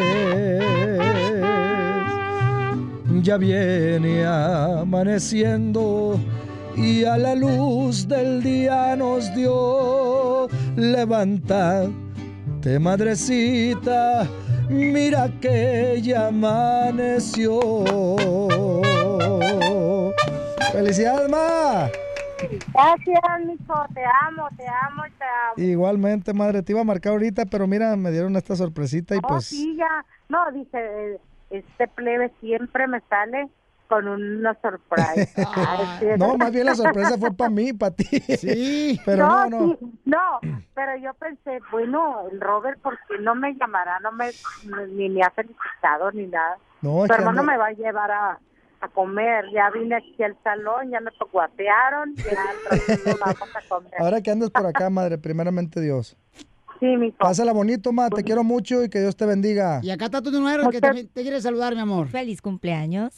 Ya 3.28 3.36
viene 3.36 4.26
amaneciendo 4.26 6.18
y 6.78 7.04
a 7.04 7.18
la 7.18 7.36
luz 7.36 8.08
del 8.08 8.41
día 8.41 8.95
nos 8.95 9.36
dio 9.36 10.48
levántate 10.78 11.90
madrecita 12.80 14.26
mira 14.70 15.30
que 15.41 15.99
ya 16.02 16.28
amaneció 16.28 17.60
felicidades 20.72 21.30
ma 21.30 21.90
Gracias, 22.74 23.20
mijo. 23.45 23.74
Te 23.94 24.04
amo, 24.26 24.48
te 24.56 24.66
amo 24.68 25.04
y 25.06 25.12
te 25.18 25.26
amo. 25.26 25.70
igualmente 25.70 26.34
madre 26.34 26.64
te 26.64 26.72
iba 26.72 26.80
a 26.80 26.86
marcar 26.86 27.12
ahorita 27.12 27.45
pero 27.45 27.68
mira 27.68 27.94
me 27.98 28.10
dieron 28.10 28.38
esta 28.38 28.56
sorpresita 28.56 29.16
y 29.16 29.18
Oh, 29.18 29.28
pues 29.28 29.48
sí, 29.48 29.76
ya. 29.78 30.06
No, 30.30 30.49
dice, 30.54 31.20
este 31.49 31.88
plebe 31.88 32.32
siempre 32.40 32.88
me 32.88 33.02
sale 33.10 33.49
con 33.88 34.07
una 34.07 34.53
surprise. 34.61 35.34
Ay, 35.56 35.86
sí, 35.99 36.06
no 36.18 36.38
más 36.38 36.52
bien 36.52 36.65
la 36.65 36.76
sorpresa 36.76 37.18
fue 37.18 37.34
para 37.34 37.49
mí 37.49 37.74
para 37.74 37.95
ti 37.95 38.03
sí 38.38 38.99
pero 39.06 39.28
no 39.28 39.49
no, 39.49 39.78
sí, 39.80 39.88
no, 40.06 40.40
pero 40.76 40.95
yo 40.98 41.14
pensé, 41.15 41.60
bueno, 41.72 42.28
el 42.32 42.40
Robert, 42.40 42.80
¿por 42.82 42.98
qué 43.07 43.18
no 43.19 43.34
me 43.36 43.56
llamará? 43.56 43.99
No 43.99 44.11
me, 44.11 44.30
ni 44.90 45.10
me 45.10 45.24
ha 45.24 45.32
felicitado 45.32 46.11
ni 46.11 46.28
nada. 46.28 46.57
No, 46.82 47.06
Su 47.07 47.14
hermano 47.14 47.44
me 47.44 47.57
va 47.57 47.68
a 47.68 47.72
llevar 47.72 48.11
a, 48.11 48.40
a 48.82 48.88
comer. 48.90 49.45
Ya 49.52 49.69
vine 49.72 49.95
aquí 49.95 50.22
al 50.22 50.38
salón, 50.44 50.91
ya 50.91 50.99
me 50.99 51.11
guatearon, 51.32 52.15
ya 52.15 52.32
al 52.32 52.80
ratito 52.80 53.18
vamos 53.19 53.56
a 53.56 53.68
comer. 53.68 53.94
ahora 53.98 54.22
que 54.22 54.32
andas 54.32 54.52
por 54.52 54.65
acá 54.65 54.90
madre 54.90 55.18
primeramente 55.18 55.82
Dios 55.82 56.15
Sí, 56.80 56.86
mi 56.98 57.12
Pásala 57.12 57.54
bonito, 57.54 57.91
ma. 57.91 58.10
Te 58.10 58.24
quiero 58.24 58.44
mucho 58.44 58.84
y 58.84 58.90
que 58.90 58.99
Dios 58.99 59.16
te 59.16 59.26
bendiga. 59.26 59.80
Y 59.84 59.90
acá 59.90 60.06
está 60.06 60.22
tu 60.22 60.32
nuero 60.32 60.70
que 60.70 60.80
también 60.80 61.08
te 61.08 61.22
quiere 61.22 61.41
saludar, 61.41 61.74
mi 61.74 61.82
amor. 61.82 62.08
Feliz 62.08 62.41
cumpleaños. 62.41 63.14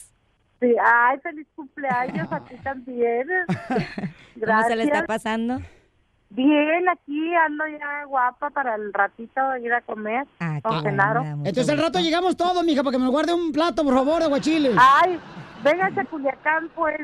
Sí, 0.62 0.76
ay, 0.84 1.18
feliz 1.20 1.48
cumpleaños 1.56 2.28
a 2.32 2.40
ti 2.44 2.56
también. 2.64 3.28
¿Cómo 3.48 4.64
se 4.68 4.76
le 4.76 4.84
está 4.84 5.02
Gracias. 5.02 5.06
pasando? 5.08 5.60
Bien, 6.32 6.88
aquí 6.90 7.34
ando 7.36 7.64
ya 7.68 8.06
guapa 8.06 8.52
para 8.52 8.76
el 8.76 8.94
ratito 8.94 9.42
ir 9.64 9.74
a 9.74 9.82
comer 9.82 10.28
Ah, 10.40 10.60
con 10.62 10.84
Genaro. 10.84 11.22
Entonces 11.44 11.70
al 11.70 11.80
rato 11.80 12.00
llegamos 12.00 12.38
todos, 12.38 12.64
mija, 12.64 12.84
para 12.84 12.98
que 12.98 13.04
me 13.04 13.10
guarde 13.10 13.34
un 13.34 13.52
plato, 13.52 13.84
por 13.84 13.96
favor, 13.96 14.20
de 14.20 14.26
aguachiles. 14.26 14.76
Ay, 14.78 15.18
véngase 15.64 16.00
a 16.02 16.06
Culiacán, 16.06 16.70
pues. 16.76 17.02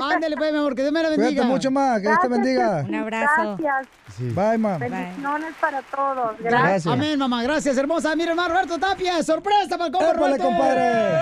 Ándale, 0.00 0.36
pues, 0.36 0.52
mi 0.52 0.58
amor, 0.58 0.74
que 0.74 0.82
Dios 0.82 0.92
me 0.92 1.02
la 1.02 1.10
bendiga. 1.10 1.28
Cuídate 1.28 1.48
mucho, 1.48 1.70
ma. 1.70 1.96
Que 1.96 2.08
Dios 2.08 2.18
te 2.20 2.28
bendiga. 2.28 2.84
Un 2.88 2.94
abrazo. 2.94 3.56
Gracias. 3.58 4.34
Bye, 4.34 4.58
ma. 4.58 4.78
Bendiciones 4.78 5.54
para 5.60 5.82
todos. 5.82 6.36
Gracias. 6.38 6.62
Gracias. 6.62 6.86
Amén, 6.86 7.18
mamá. 7.18 7.42
Gracias, 7.42 7.76
hermosa. 7.76 8.14
Mira, 8.16 8.30
hermano 8.30 8.54
Roberto 8.54 8.78
Tapia. 8.78 9.22
Sorpresa 9.22 9.76
para 9.76 9.86
el 9.86 9.92
compa 9.92 10.10
Épale, 10.10 10.18
Roberto. 10.18 10.44
compadre. 10.44 11.18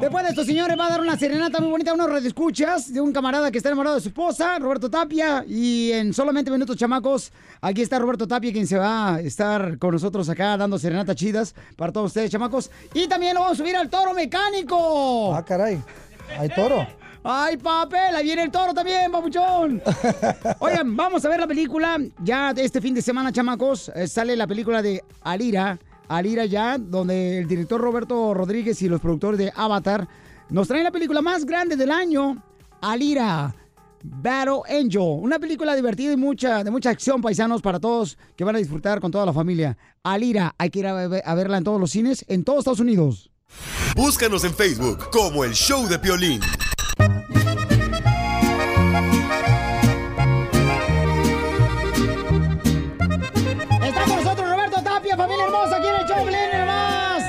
Después 0.00 0.24
de 0.24 0.30
esto, 0.30 0.44
señores, 0.44 0.76
va 0.76 0.86
a 0.86 0.90
dar 0.90 1.00
una 1.00 1.16
serenata 1.16 1.60
muy 1.60 1.70
bonita 1.70 1.92
a 1.92 1.94
unos 1.94 2.10
redescuchas 2.10 2.92
de 2.92 3.00
un 3.00 3.12
camarada 3.12 3.52
que 3.52 3.58
está 3.58 3.68
enamorado 3.68 3.94
de 3.94 4.02
su 4.02 4.08
esposa, 4.08 4.58
Roberto 4.58 4.90
Tapia. 4.90 5.44
Y 5.46 5.92
en 5.92 6.12
solamente 6.12 6.50
minutos, 6.50 6.76
chamacos, 6.76 7.32
aquí 7.60 7.82
está 7.82 8.00
Roberto 8.00 8.26
Tapia, 8.26 8.52
quien 8.52 8.66
se 8.66 8.76
va 8.78 9.14
a 9.14 9.20
estar 9.20 9.78
con 9.78 9.92
nosotros 9.92 10.28
acá 10.28 10.56
dando 10.56 10.76
serenatas 10.76 11.14
chidas 11.14 11.54
para 11.76 11.92
todos 11.92 12.08
ustedes, 12.08 12.32
chamacos. 12.32 12.68
Y 12.94 13.06
también 13.06 13.34
lo 13.34 13.42
vamos 13.42 13.54
a 13.54 13.62
subir 13.62 13.76
al 13.76 13.88
toro 13.88 14.12
mecánico. 14.12 15.36
Ah, 15.36 15.44
caray. 15.44 15.80
Hay 16.38 16.48
toro. 16.50 16.86
¡Ay, 17.24 17.56
papel! 17.56 18.16
Ahí 18.16 18.24
viene 18.24 18.42
el 18.42 18.50
toro 18.50 18.74
también, 18.74 19.12
papuchón. 19.12 19.80
Oigan, 20.58 20.96
vamos 20.96 21.24
a 21.24 21.28
ver 21.28 21.38
la 21.40 21.46
película. 21.46 21.98
Ya 22.22 22.50
este 22.56 22.80
fin 22.80 22.94
de 22.94 23.02
semana, 23.02 23.30
chamacos, 23.32 23.90
eh, 23.94 24.08
sale 24.08 24.34
la 24.36 24.46
película 24.46 24.82
de 24.82 25.04
Alira. 25.22 25.78
Alira 26.08 26.44
ya, 26.46 26.78
donde 26.78 27.38
el 27.38 27.46
director 27.48 27.80
Roberto 27.80 28.34
Rodríguez 28.34 28.82
y 28.82 28.88
los 28.88 29.00
productores 29.00 29.38
de 29.38 29.52
Avatar 29.54 30.06
nos 30.50 30.68
traen 30.68 30.84
la 30.84 30.90
película 30.90 31.22
más 31.22 31.44
grande 31.46 31.76
del 31.76 31.90
año, 31.92 32.42
Alira. 32.80 33.54
Battle 34.04 34.62
Angel, 34.68 35.00
una 35.00 35.38
película 35.38 35.76
divertida 35.76 36.12
y 36.12 36.16
mucha, 36.16 36.64
de 36.64 36.72
mucha 36.72 36.90
acción, 36.90 37.22
paisanos, 37.22 37.62
para 37.62 37.78
todos 37.78 38.18
que 38.34 38.42
van 38.42 38.56
a 38.56 38.58
disfrutar 38.58 39.00
con 39.00 39.12
toda 39.12 39.24
la 39.24 39.32
familia. 39.32 39.78
Alira, 40.02 40.54
hay 40.58 40.70
que 40.70 40.80
ir 40.80 40.88
a, 40.88 41.06
ver- 41.06 41.22
a 41.24 41.34
verla 41.36 41.58
en 41.58 41.64
todos 41.64 41.80
los 41.80 41.92
cines, 41.92 42.24
en 42.26 42.42
todos 42.42 42.58
Estados 42.58 42.80
Unidos. 42.80 43.30
Búscanos 43.94 44.44
en 44.44 44.54
Facebook 44.54 45.10
como 45.10 45.44
el 45.44 45.52
Show 45.52 45.86
de 45.86 45.98
Piolín. 45.98 46.40
Está 53.82 54.04
con 54.04 54.16
nosotros 54.16 54.50
Roberto 54.50 54.82
Tapia, 54.82 55.16
familia 55.16 55.44
hermosa, 55.44 55.76
aquí 55.76 55.86
en 55.86 55.94
el 55.96 56.06
show, 56.06 56.24
Pelín, 56.24 56.40
hermás. 56.52 57.22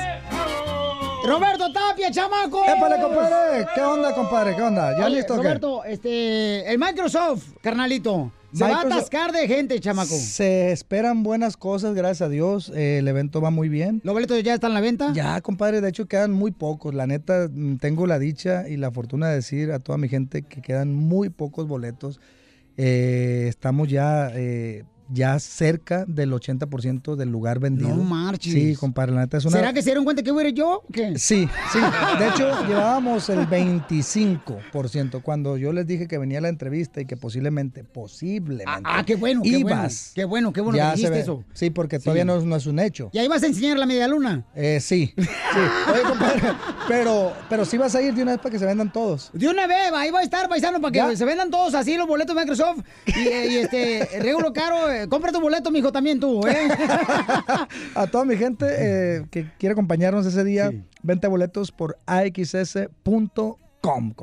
Roberto 1.24 1.72
Tapia, 1.72 2.10
chamaco. 2.10 2.64
Épale, 2.64 3.00
compadre. 3.00 3.66
¿Qué 3.74 3.80
onda, 3.80 4.14
compadre? 4.14 4.56
¿Qué 4.56 4.62
onda? 4.62 4.98
¿Ya 4.98 5.06
Oye, 5.06 5.16
listo 5.16 5.34
qué? 5.34 5.42
Roberto, 5.42 5.84
este, 5.84 6.70
el 6.70 6.78
Microsoft, 6.78 7.42
carnalito, 7.60 8.30
se 8.54 8.64
va 8.64 8.76
a 8.76 8.80
atascar 8.82 9.32
de 9.32 9.48
gente, 9.48 9.78
chamaco. 9.80 10.14
Se 10.14 10.70
esperan 10.72 11.22
buenas 11.22 11.56
cosas, 11.56 11.94
gracias 11.94 12.22
a 12.22 12.28
Dios. 12.28 12.70
Eh, 12.74 12.98
el 12.98 13.08
evento 13.08 13.40
va 13.40 13.50
muy 13.50 13.68
bien. 13.68 14.00
¿Los 14.04 14.14
boletos 14.14 14.42
ya 14.42 14.54
están 14.54 14.70
a 14.70 14.74
la 14.74 14.80
venta? 14.80 15.12
Ya, 15.12 15.40
compadre, 15.40 15.80
de 15.80 15.88
hecho 15.88 16.06
quedan 16.06 16.32
muy 16.32 16.52
pocos. 16.52 16.94
La 16.94 17.06
neta, 17.06 17.48
mm, 17.50 17.76
tengo 17.76 18.06
la 18.06 18.18
dicha 18.18 18.68
y 18.68 18.76
la 18.76 18.90
fortuna 18.90 19.28
de 19.28 19.36
decir 19.36 19.72
a 19.72 19.80
toda 19.80 19.98
mi 19.98 20.08
gente 20.08 20.42
que 20.42 20.62
quedan 20.62 20.94
muy 20.94 21.30
pocos 21.30 21.66
boletos. 21.66 22.20
Eh, 22.76 23.46
estamos 23.48 23.88
ya, 23.88 24.30
eh, 24.34 24.84
ya 25.08 25.38
cerca 25.38 26.04
del 26.06 26.32
80% 26.32 27.16
del 27.16 27.28
lugar 27.30 27.58
vendido. 27.58 27.90
No 27.94 28.02
marches. 28.02 28.52
Sí, 28.52 28.74
compadre, 28.76 29.12
la 29.12 29.20
neta 29.20 29.36
es 29.38 29.44
una... 29.44 29.56
¿Será 29.56 29.72
que 29.72 29.80
se 29.82 29.86
dieron 29.90 30.04
cuenta 30.04 30.22
que 30.22 30.30
voy 30.30 30.44
a 30.44 30.48
ir 30.48 30.54
yo? 30.54 30.82
o 30.86 30.92
¿Qué? 30.92 31.18
Sí, 31.18 31.48
sí. 31.72 31.78
De 32.18 32.28
hecho, 32.28 32.66
llevábamos 32.66 33.28
el 33.28 33.46
25%. 33.48 35.22
Cuando 35.22 35.56
yo 35.56 35.72
les 35.72 35.86
dije 35.86 36.06
que 36.08 36.18
venía 36.18 36.40
la 36.40 36.48
entrevista 36.48 37.00
y 37.00 37.06
que 37.06 37.16
posiblemente, 37.16 37.84
posiblemente. 37.84 38.64
Ah, 38.84 39.02
qué 39.06 39.16
bueno, 39.16 39.42
qué 39.42 39.50
bueno. 39.50 39.68
ibas. 39.70 40.12
Qué 40.14 40.24
bueno, 40.24 40.52
qué 40.52 40.60
bueno 40.60 40.76
Ya 40.76 40.90
que 40.92 40.96
se 40.98 41.02
dijiste 41.10 41.14
ve. 41.16 41.20
eso. 41.22 41.44
Sí, 41.52 41.70
porque 41.70 41.98
todavía 41.98 42.24
no, 42.24 42.40
no 42.40 42.56
es 42.56 42.66
un 42.66 42.78
hecho. 42.78 43.10
¿Y 43.12 43.18
ahí 43.18 43.28
vas 43.28 43.42
a 43.42 43.46
enseñar 43.46 43.78
la 43.78 43.86
media 43.86 44.08
luna? 44.08 44.44
Eh, 44.54 44.78
sí, 44.80 45.14
sí. 45.16 45.24
Oye, 45.92 46.02
compadre, 46.08 46.42
pero, 46.88 47.32
pero 47.48 47.64
sí 47.64 47.76
vas 47.78 47.94
a 47.94 48.02
ir 48.02 48.14
de 48.14 48.22
una 48.22 48.32
vez 48.32 48.40
para 48.40 48.50
que 48.50 48.58
se 48.58 48.66
vendan 48.66 48.92
todos. 48.92 49.30
De 49.32 49.48
una 49.48 49.66
vez, 49.66 49.92
ahí 49.94 50.10
va 50.10 50.20
a 50.20 50.22
estar, 50.22 50.48
paisano, 50.48 50.80
para 50.80 50.92
que 50.92 50.98
Ya. 50.98 51.16
se 51.16 51.24
vendan 51.24 51.50
todos 51.50 51.74
así 51.74 51.96
los 51.96 52.06
boletos 52.06 52.34
de 52.34 52.40
Microsoft. 52.42 52.80
Y, 53.06 53.28
eh, 53.28 53.46
y, 53.50 53.56
este, 53.56 54.08
regulo 54.20 54.52
caro, 54.52 54.90
eh, 54.94 55.08
compra 55.08 55.32
tu 55.32 55.40
boleto, 55.40 55.70
mijo, 55.70 55.92
también 55.92 56.20
tú, 56.20 56.46
¿eh? 56.46 56.68
A 57.94 58.06
toda 58.06 58.24
mi 58.24 58.36
gente 58.36 58.66
eh, 58.68 59.26
que 59.30 59.50
quiere 59.58 59.72
acompañarnos 59.72 60.26
ese 60.26 60.44
día, 60.44 60.72
vente 61.02 61.26
boletos 61.26 61.72
por 61.72 61.98
axs.com. 62.06 63.63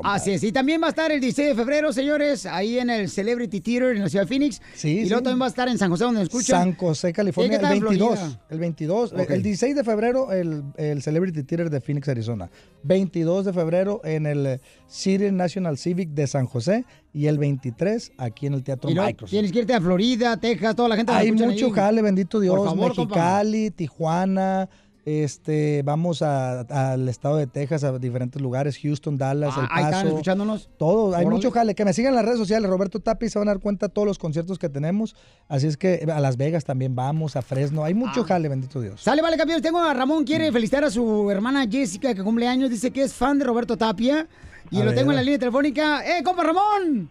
Así 0.04 0.32
es, 0.32 0.44
y 0.44 0.52
también 0.52 0.82
va 0.82 0.88
a 0.88 0.90
estar 0.90 1.12
el 1.12 1.22
16 1.22 1.50
de 1.50 1.56
febrero, 1.56 1.94
señores, 1.94 2.46
ahí 2.46 2.80
en 2.80 2.90
el 2.90 3.10
Celebrity 3.10 3.62
Theater 3.62 3.96
en 3.96 4.04
la 4.04 4.10
ciudad 4.10 4.24
de 4.26 4.28
Phoenix. 4.30 4.62
Sí, 4.74 4.90
y 4.90 5.06
luego 5.06 5.20
sí. 5.20 5.24
también 5.24 5.42
va 5.42 5.46
a 5.46 5.50
estar 5.50 5.68
en 5.70 5.78
San 5.78 5.90
José, 5.90 6.04
donde 6.04 6.24
escuchan. 6.24 6.60
San 6.64 6.76
José, 6.76 7.14
California, 7.14 7.54
¿Y 7.54 7.58
qué 7.58 7.62
tal 7.62 7.72
el 7.74 7.78
en 7.78 7.84
22. 7.84 8.20
Florida? 8.20 8.42
El 8.50 8.60
22. 8.60 9.14
Ok. 9.14 9.30
El 9.30 9.44
16 9.44 9.76
de 9.76 9.84
febrero, 9.84 10.32
el, 10.32 10.64
el 10.78 11.02
Celebrity 11.02 11.44
Theater 11.44 11.70
de 11.70 11.82
Phoenix, 11.82 12.08
Arizona. 12.10 12.50
22 12.84 13.46
de 13.46 13.54
febrero 13.54 14.02
en 14.04 14.26
el 14.26 14.60
City 14.88 15.32
National 15.32 15.78
Civic 15.78 16.10
de 16.10 16.28
San 16.28 16.46
José. 16.46 16.86
Y 17.14 17.28
el 17.28 17.38
23 17.38 18.14
aquí 18.18 18.48
en 18.48 18.54
el 18.54 18.64
Teatro 18.64 18.90
Y 18.90 18.96
Microsoft. 18.96 19.32
tienes 19.32 19.52
que 19.52 19.60
irte 19.60 19.74
a 19.74 19.82
Florida, 19.82 20.38
Texas, 20.38 20.76
toda 20.76 20.88
la 20.90 20.96
gente. 20.96 21.12
Hay 21.12 21.32
mucho 21.34 21.66
ahí. 21.66 21.72
jale, 21.74 22.02
bendito 22.02 22.40
Dios. 22.40 22.56
Favor, 22.56 22.96
compa. 22.96 23.16
Mexicali, 23.16 23.72
Tijuana. 23.72 24.70
Este, 25.04 25.82
vamos 25.84 26.22
a- 26.22 26.60
al 26.62 27.10
estado 27.10 27.38
de 27.38 27.48
Texas, 27.48 27.84
a 27.84 27.98
diferentes 27.98 28.40
lugares, 28.40 28.78
Houston, 28.78 29.18
Dallas, 29.18 29.54
Ah, 29.58 29.62
El 29.62 29.66
ahí 29.72 29.84
Paso. 29.84 29.96
están 29.96 30.08
escuchándonos. 30.08 30.70
Todo, 30.78 31.08
hay 31.16 31.26
Órale. 31.26 31.30
mucho 31.30 31.50
jale. 31.52 31.74
Que 31.74 31.86
me 31.86 31.94
sigan 31.94 32.12
en 32.12 32.18
las 32.18 32.26
redes 32.26 32.38
sociales, 32.38 32.70
Roberto 32.70 33.00
Tapi, 33.00 33.28
se 33.30 33.40
van 33.40 33.48
a 33.48 33.52
dar 33.52 33.60
cuenta 33.62 33.88
de 33.88 33.94
todos 33.94 34.08
los 34.08 34.20
conciertos 34.20 34.60
que 34.60 34.70
tenemos. 34.70 35.16
Así 35.48 35.66
es 35.66 35.76
que 35.78 36.06
a 36.14 36.20
Las 36.20 36.38
Vegas 36.38 36.66
también 36.66 36.96
vamos, 36.96 37.36
a 37.36 37.42
Fresno. 37.42 37.84
Hay 37.84 37.94
Ah. 37.94 37.96
mucho 37.96 38.24
jale, 38.24 38.48
bendito 38.48 38.80
Dios. 38.80 39.02
Sale, 39.02 39.22
vale, 39.24 39.38
campeón. 39.38 39.62
Tengo 39.62 39.80
a 39.80 39.94
Ramón, 39.94 40.24
quiere 40.24 40.52
felicitar 40.52 40.84
a 40.84 40.92
su 40.92 41.32
hermana 41.32 41.66
Jessica, 41.70 42.14
que 42.14 42.24
cumple 42.24 42.48
años. 42.48 42.70
Dice 42.70 42.92
que 42.92 43.02
es 43.02 43.14
fan 43.14 43.40
de 43.40 43.46
Roberto 43.46 43.78
Tapia. 43.78 44.28
Y 44.70 44.80
A 44.82 44.86
lo 44.86 44.94
tengo 44.94 45.10
en 45.12 45.16
la 45.18 45.24
línea 45.24 45.40
telefónica. 45.40 46.06
¡Eh, 46.06 46.22
compa 46.24 46.44
Ramón! 46.44 47.10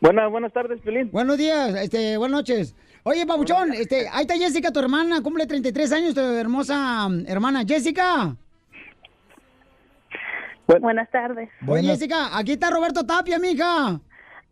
Buenas, 0.00 0.30
buenas 0.30 0.52
tardes, 0.52 0.80
Piolín. 0.80 1.10
Buenos 1.12 1.36
días, 1.36 1.74
este, 1.76 2.16
buenas 2.16 2.38
noches. 2.38 2.74
Oye, 3.04 3.26
Pabuchón, 3.26 3.72
este, 3.72 4.08
ahí 4.08 4.22
está 4.22 4.34
Jessica, 4.36 4.70
tu 4.70 4.80
hermana, 4.80 5.22
cumple 5.22 5.46
33 5.46 5.92
años, 5.92 6.14
tu 6.14 6.20
hermosa 6.20 7.08
mm, 7.08 7.24
hermana. 7.26 7.64
Jessica. 7.66 8.34
Buenas 10.80 11.10
tardes. 11.10 11.48
Oye, 11.66 11.82
Jessica, 11.82 12.36
aquí 12.36 12.52
está 12.52 12.70
Roberto 12.70 13.04
Tapia, 13.06 13.38
mija. 13.38 14.00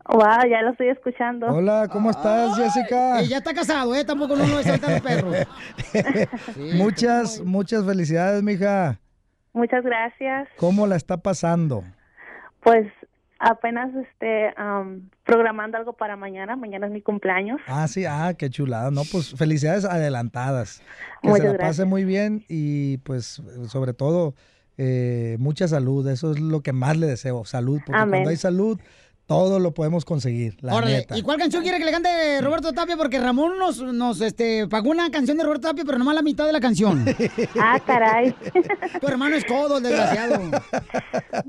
Wow, 0.09 0.49
ya 0.49 0.63
lo 0.63 0.71
estoy 0.71 0.89
escuchando. 0.89 1.47
Hola, 1.49 1.89
¿cómo 1.91 2.11
estás, 2.11 2.57
Jessica? 2.57 3.23
Y 3.23 3.29
ya 3.29 3.39
está 3.39 3.53
casado, 3.53 3.95
¿eh? 3.95 4.05
Tampoco 4.05 4.37
no 4.37 4.47
lo 4.47 4.63
saltar 4.63 4.93
los 4.93 5.01
perros. 5.01 5.37
muchas, 6.77 7.41
muchas 7.43 7.85
felicidades, 7.85 8.43
mija. 8.43 8.99
Muchas 9.53 9.83
gracias. 9.85 10.49
¿Cómo 10.57 10.87
la 10.87 10.97
está 10.97 11.17
pasando? 11.17 11.83
Pues 12.63 12.87
apenas 13.39 13.95
este 13.95 14.55
am, 14.57 15.11
programando 15.27 15.77
algo 15.77 15.93
para 15.93 16.17
mañana. 16.17 16.57
Mañana 16.57 16.87
es 16.87 16.93
mi 16.93 17.03
cumpleaños. 17.03 17.61
Ah, 17.67 17.87
sí, 17.89 18.05
ah, 18.07 18.35
qué 18.39 18.49
chulada. 18.49 18.91
No, 18.91 19.03
pues 19.11 19.35
felicidades 19.35 19.85
adelantadas. 19.85 20.81
Que 21.21 21.29
Muchas 21.29 21.43
se 21.43 21.47
la 21.49 21.53
gracias. 21.55 21.77
pase 21.77 21.85
muy 21.85 22.05
bien 22.05 22.45
y 22.49 22.99
pues 22.99 23.43
sobre 23.69 23.93
todo 23.93 24.35
eh, 24.79 25.37
mucha 25.39 25.69
salud. 25.69 26.09
Eso 26.09 26.31
es 26.31 26.41
lo 26.41 26.63
que 26.63 26.73
más 26.73 26.97
le 26.97 27.09
deseo, 27.09 27.45
salud. 27.45 27.81
Porque 27.85 28.01
Amén. 28.01 28.11
cuando 28.11 28.31
hay 28.31 28.37
salud, 28.37 28.81
todo 29.27 29.59
lo 29.59 29.75
podemos 29.75 30.05
conseguir, 30.05 30.57
la 30.61 30.77
Órale, 30.77 30.99
neta. 30.99 31.19
¿y 31.19 31.23
cuál 31.23 31.37
canción 31.39 31.65
quiere 31.65 31.79
que 31.79 31.85
le 31.85 31.91
cante 31.91 32.41
Roberto 32.41 32.73
Tapia? 32.73 32.97
Porque 32.97 33.19
Ramón 33.19 33.59
nos, 33.59 33.83
nos 33.83 34.21
este, 34.21 34.69
pagó 34.69 34.91
una 34.91 35.11
canción 35.11 35.37
de 35.37 35.43
Roberto 35.43 35.67
Tapia, 35.67 35.83
pero 35.85 35.99
nomás 35.99 36.15
la 36.15 36.23
mitad 36.23 36.47
de 36.47 36.53
la 36.53 36.61
canción. 36.61 37.05
Ah, 37.61 37.81
caray. 37.85 38.33
Tu 39.01 39.09
hermano 39.09 39.35
es 39.35 39.45
codo, 39.45 39.79
el 39.79 39.83
desgraciado. 39.83 40.41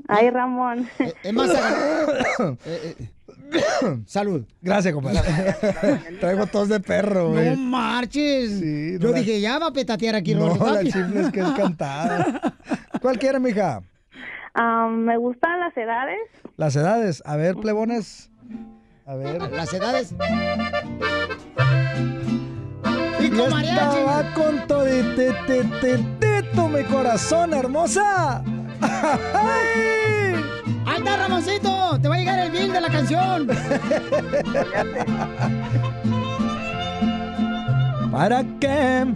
Ay, 0.08 0.30
Ramón. 0.30 0.88
Es 1.22 1.32
más, 1.32 1.50
eh, 2.64 2.96
eh, 2.98 3.08
salud. 4.06 4.44
Gracias, 4.60 4.94
compadre. 4.94 5.20
Traigo 6.20 6.46
tos 6.46 6.68
de 6.68 6.80
perro, 6.80 7.30
güey. 7.30 7.50
No 7.50 7.56
marches. 7.56 8.60
no 8.60 8.98
Yo 8.98 9.10
la- 9.10 9.18
dije, 9.18 9.40
ya 9.40 9.58
va 9.58 9.68
a 9.68 9.72
petatear 9.72 10.14
aquí 10.14 10.34
No, 10.34 10.54
la 10.56 10.82
chifla 10.84 11.20
es 11.22 11.30
que 11.30 11.40
es 11.40 11.50
cantada. 11.50 12.54
¿Cuál 13.00 13.18
quiere, 13.18 13.38
mija? 13.40 13.82
Am, 14.54 15.04
me 15.04 15.16
gustan 15.18 15.60
las 15.60 15.76
edades. 15.76 16.18
Las 16.56 16.76
edades. 16.76 17.22
A 17.24 17.36
ver, 17.36 17.54
plebones. 17.56 18.30
A 19.06 19.14
ver. 19.14 19.40
Las 19.52 19.72
edades. 19.72 20.14
Y 23.20 23.26
estaba 23.26 24.32
con 24.34 24.66
toditititito 24.66 26.68
mi 26.68 26.82
corazón, 26.84 27.54
hermosa. 27.54 28.42
¡Ay! 28.80 30.34
¡Ahí 30.86 30.98
está, 30.98 31.16
Te 31.96 32.06
va 32.06 32.16
a 32.16 32.18
llegar 32.18 32.38
el 32.38 32.50
bill 32.50 32.70
de 32.70 32.80
la 32.82 32.88
canción. 32.90 33.48
¿Para 38.12 38.44
qué 38.60 39.06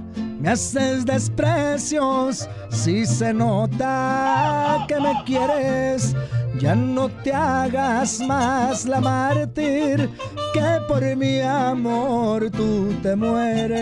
me 0.40 0.48
haces 0.48 1.04
desprecios 1.04 2.48
si 2.70 3.04
se 3.04 3.34
nota 3.34 4.86
que 4.88 4.98
me 4.98 5.12
quieres? 5.26 6.16
Ya 6.58 6.74
no 6.74 7.10
te 7.10 7.34
hagas 7.34 8.20
más 8.20 8.86
la 8.86 9.00
mártir 9.00 10.08
que 10.54 10.78
por 10.88 11.02
mi 11.16 11.40
amor 11.40 12.50
tú 12.50 12.94
te 13.02 13.14
mueres. 13.14 13.76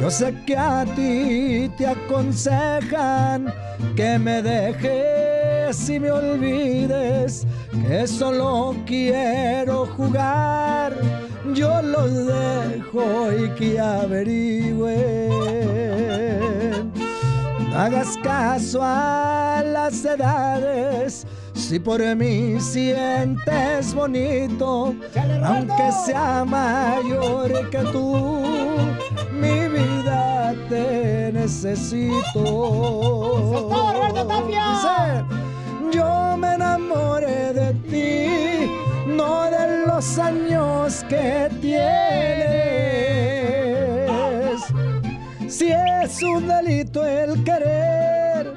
Yo 0.00 0.10
sé 0.10 0.34
que 0.46 0.56
a 0.56 0.86
ti 0.96 1.70
te 1.76 1.86
aconsejan 1.86 3.52
que 3.94 4.18
me 4.18 4.40
dejes 4.42 5.27
y 5.68 6.00
me 6.00 6.10
olvides, 6.10 7.46
que 7.86 8.06
solo 8.06 8.74
quiero 8.86 9.84
jugar. 9.84 10.94
Yo 11.52 11.82
los 11.82 12.10
dejo 12.10 13.30
y 13.32 13.50
que 13.50 13.78
averigüen. 13.78 14.90
No 17.68 17.78
hagas 17.78 18.16
caso 18.22 18.80
a 18.82 19.62
las 19.62 20.02
edades. 20.06 21.26
Si 21.52 21.78
por 21.78 22.00
mí 22.16 22.58
sientes 22.60 23.92
bonito, 23.94 24.94
aunque 25.44 25.92
sea 26.06 26.46
mayor 26.46 27.68
que 27.68 27.80
tú, 27.92 28.40
mi 29.38 29.68
vida 29.68 30.54
te 30.70 31.30
necesito. 31.30 32.48
Dice, 34.48 35.47
yo 35.92 36.36
me 36.36 36.54
enamoré 36.54 37.52
de 37.52 37.72
ti, 37.88 38.70
no 39.06 39.44
de 39.50 39.86
los 39.86 40.18
años 40.18 41.04
que 41.08 41.48
tienes. 41.60 41.88
Si 45.48 45.72
es 45.72 46.22
un 46.22 46.46
delito 46.48 47.04
el 47.04 47.42
querer, 47.44 48.54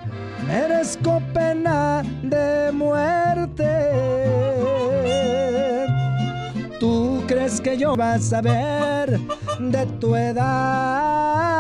merezco 0.48 1.22
pena 1.34 2.03
de 2.24 2.72
muerte. 2.72 3.91
¿Tú 6.80 7.24
crees 7.28 7.62
que 7.62 7.78
yo 7.78 7.95
vas 7.95 8.34
a 8.34 8.41
ver 8.41 9.20
de 9.60 9.86
tu 9.99 10.16
edad? 10.16 11.52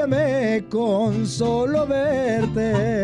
Amé 0.00 0.64
con 0.70 1.26
solo 1.26 1.86
verte. 1.86 3.02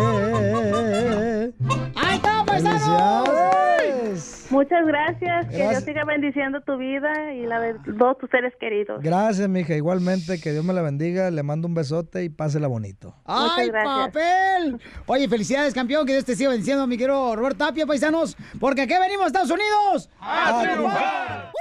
¡Ahí 1.97 2.17
está, 2.17 2.45
¡Felicidades! 2.45 4.47
Muchas 4.51 4.87
gracias. 4.87 5.49
Que 5.49 5.69
Dios 5.69 5.83
siga 5.83 6.05
bendiciendo 6.05 6.61
tu 6.61 6.77
vida 6.77 7.33
y 7.33 7.47
la 7.47 7.61
de 7.61 7.75
todos 7.99 8.19
tus 8.19 8.31
seres 8.31 8.53
queridos. 8.61 9.03
Gracias, 9.03 9.49
mija. 9.49 9.75
Igualmente, 9.75 10.41
que 10.41 10.53
Dios 10.53 10.65
me 10.65 10.73
la 10.73 10.83
bendiga. 10.83 11.31
Le 11.31 11.43
mando 11.43 11.67
un 11.67 11.75
besote 11.75 12.23
y 12.23 12.29
pásela 12.29 12.69
bonito. 12.69 13.17
¡Ay, 13.25 13.71
papel! 13.73 14.81
Oye, 15.07 15.29
felicidades, 15.29 15.75
campeón, 15.75 16.07
que 16.07 16.13
Dios 16.13 16.25
te 16.25 16.37
siga 16.37 16.51
bendiciendo, 16.51 16.87
mi 16.87 16.97
querido 16.97 17.35
Roberto 17.35 17.65
Tapia, 17.65 17.87
paisanos, 17.87 18.37
porque 18.61 18.83
aquí 18.83 18.95
venimos, 19.01 19.27
Estados 19.27 19.51
Unidos. 19.51 20.11
¡A 20.21 20.63
triunfar! 20.63 21.53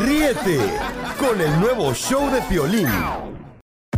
Ríete 0.00 0.58
con 1.18 1.40
el 1.40 1.60
nuevo 1.60 1.92
show 1.92 2.30
de 2.30 2.40
Piolín. 2.42 2.88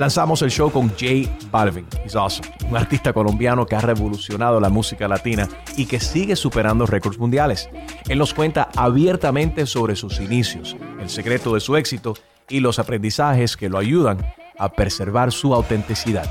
Lanzamos 0.00 0.40
el 0.40 0.50
show 0.50 0.72
con 0.72 0.88
J 0.88 1.30
Balvin, 1.50 1.86
he's 2.02 2.16
awesome, 2.16 2.48
un 2.70 2.74
artista 2.74 3.12
colombiano 3.12 3.66
que 3.66 3.76
ha 3.76 3.82
revolucionado 3.82 4.58
la 4.58 4.70
música 4.70 5.06
latina 5.06 5.46
y 5.76 5.84
que 5.84 6.00
sigue 6.00 6.36
superando 6.36 6.86
récords 6.86 7.18
mundiales. 7.18 7.68
Él 8.08 8.16
nos 8.16 8.32
cuenta 8.32 8.70
abiertamente 8.74 9.66
sobre 9.66 9.96
sus 9.96 10.18
inicios, 10.18 10.74
el 11.02 11.10
secreto 11.10 11.52
de 11.52 11.60
su 11.60 11.76
éxito 11.76 12.14
y 12.48 12.60
los 12.60 12.78
aprendizajes 12.78 13.58
que 13.58 13.68
lo 13.68 13.76
ayudan 13.76 14.16
a 14.58 14.70
preservar 14.70 15.32
su 15.32 15.52
autenticidad. 15.54 16.30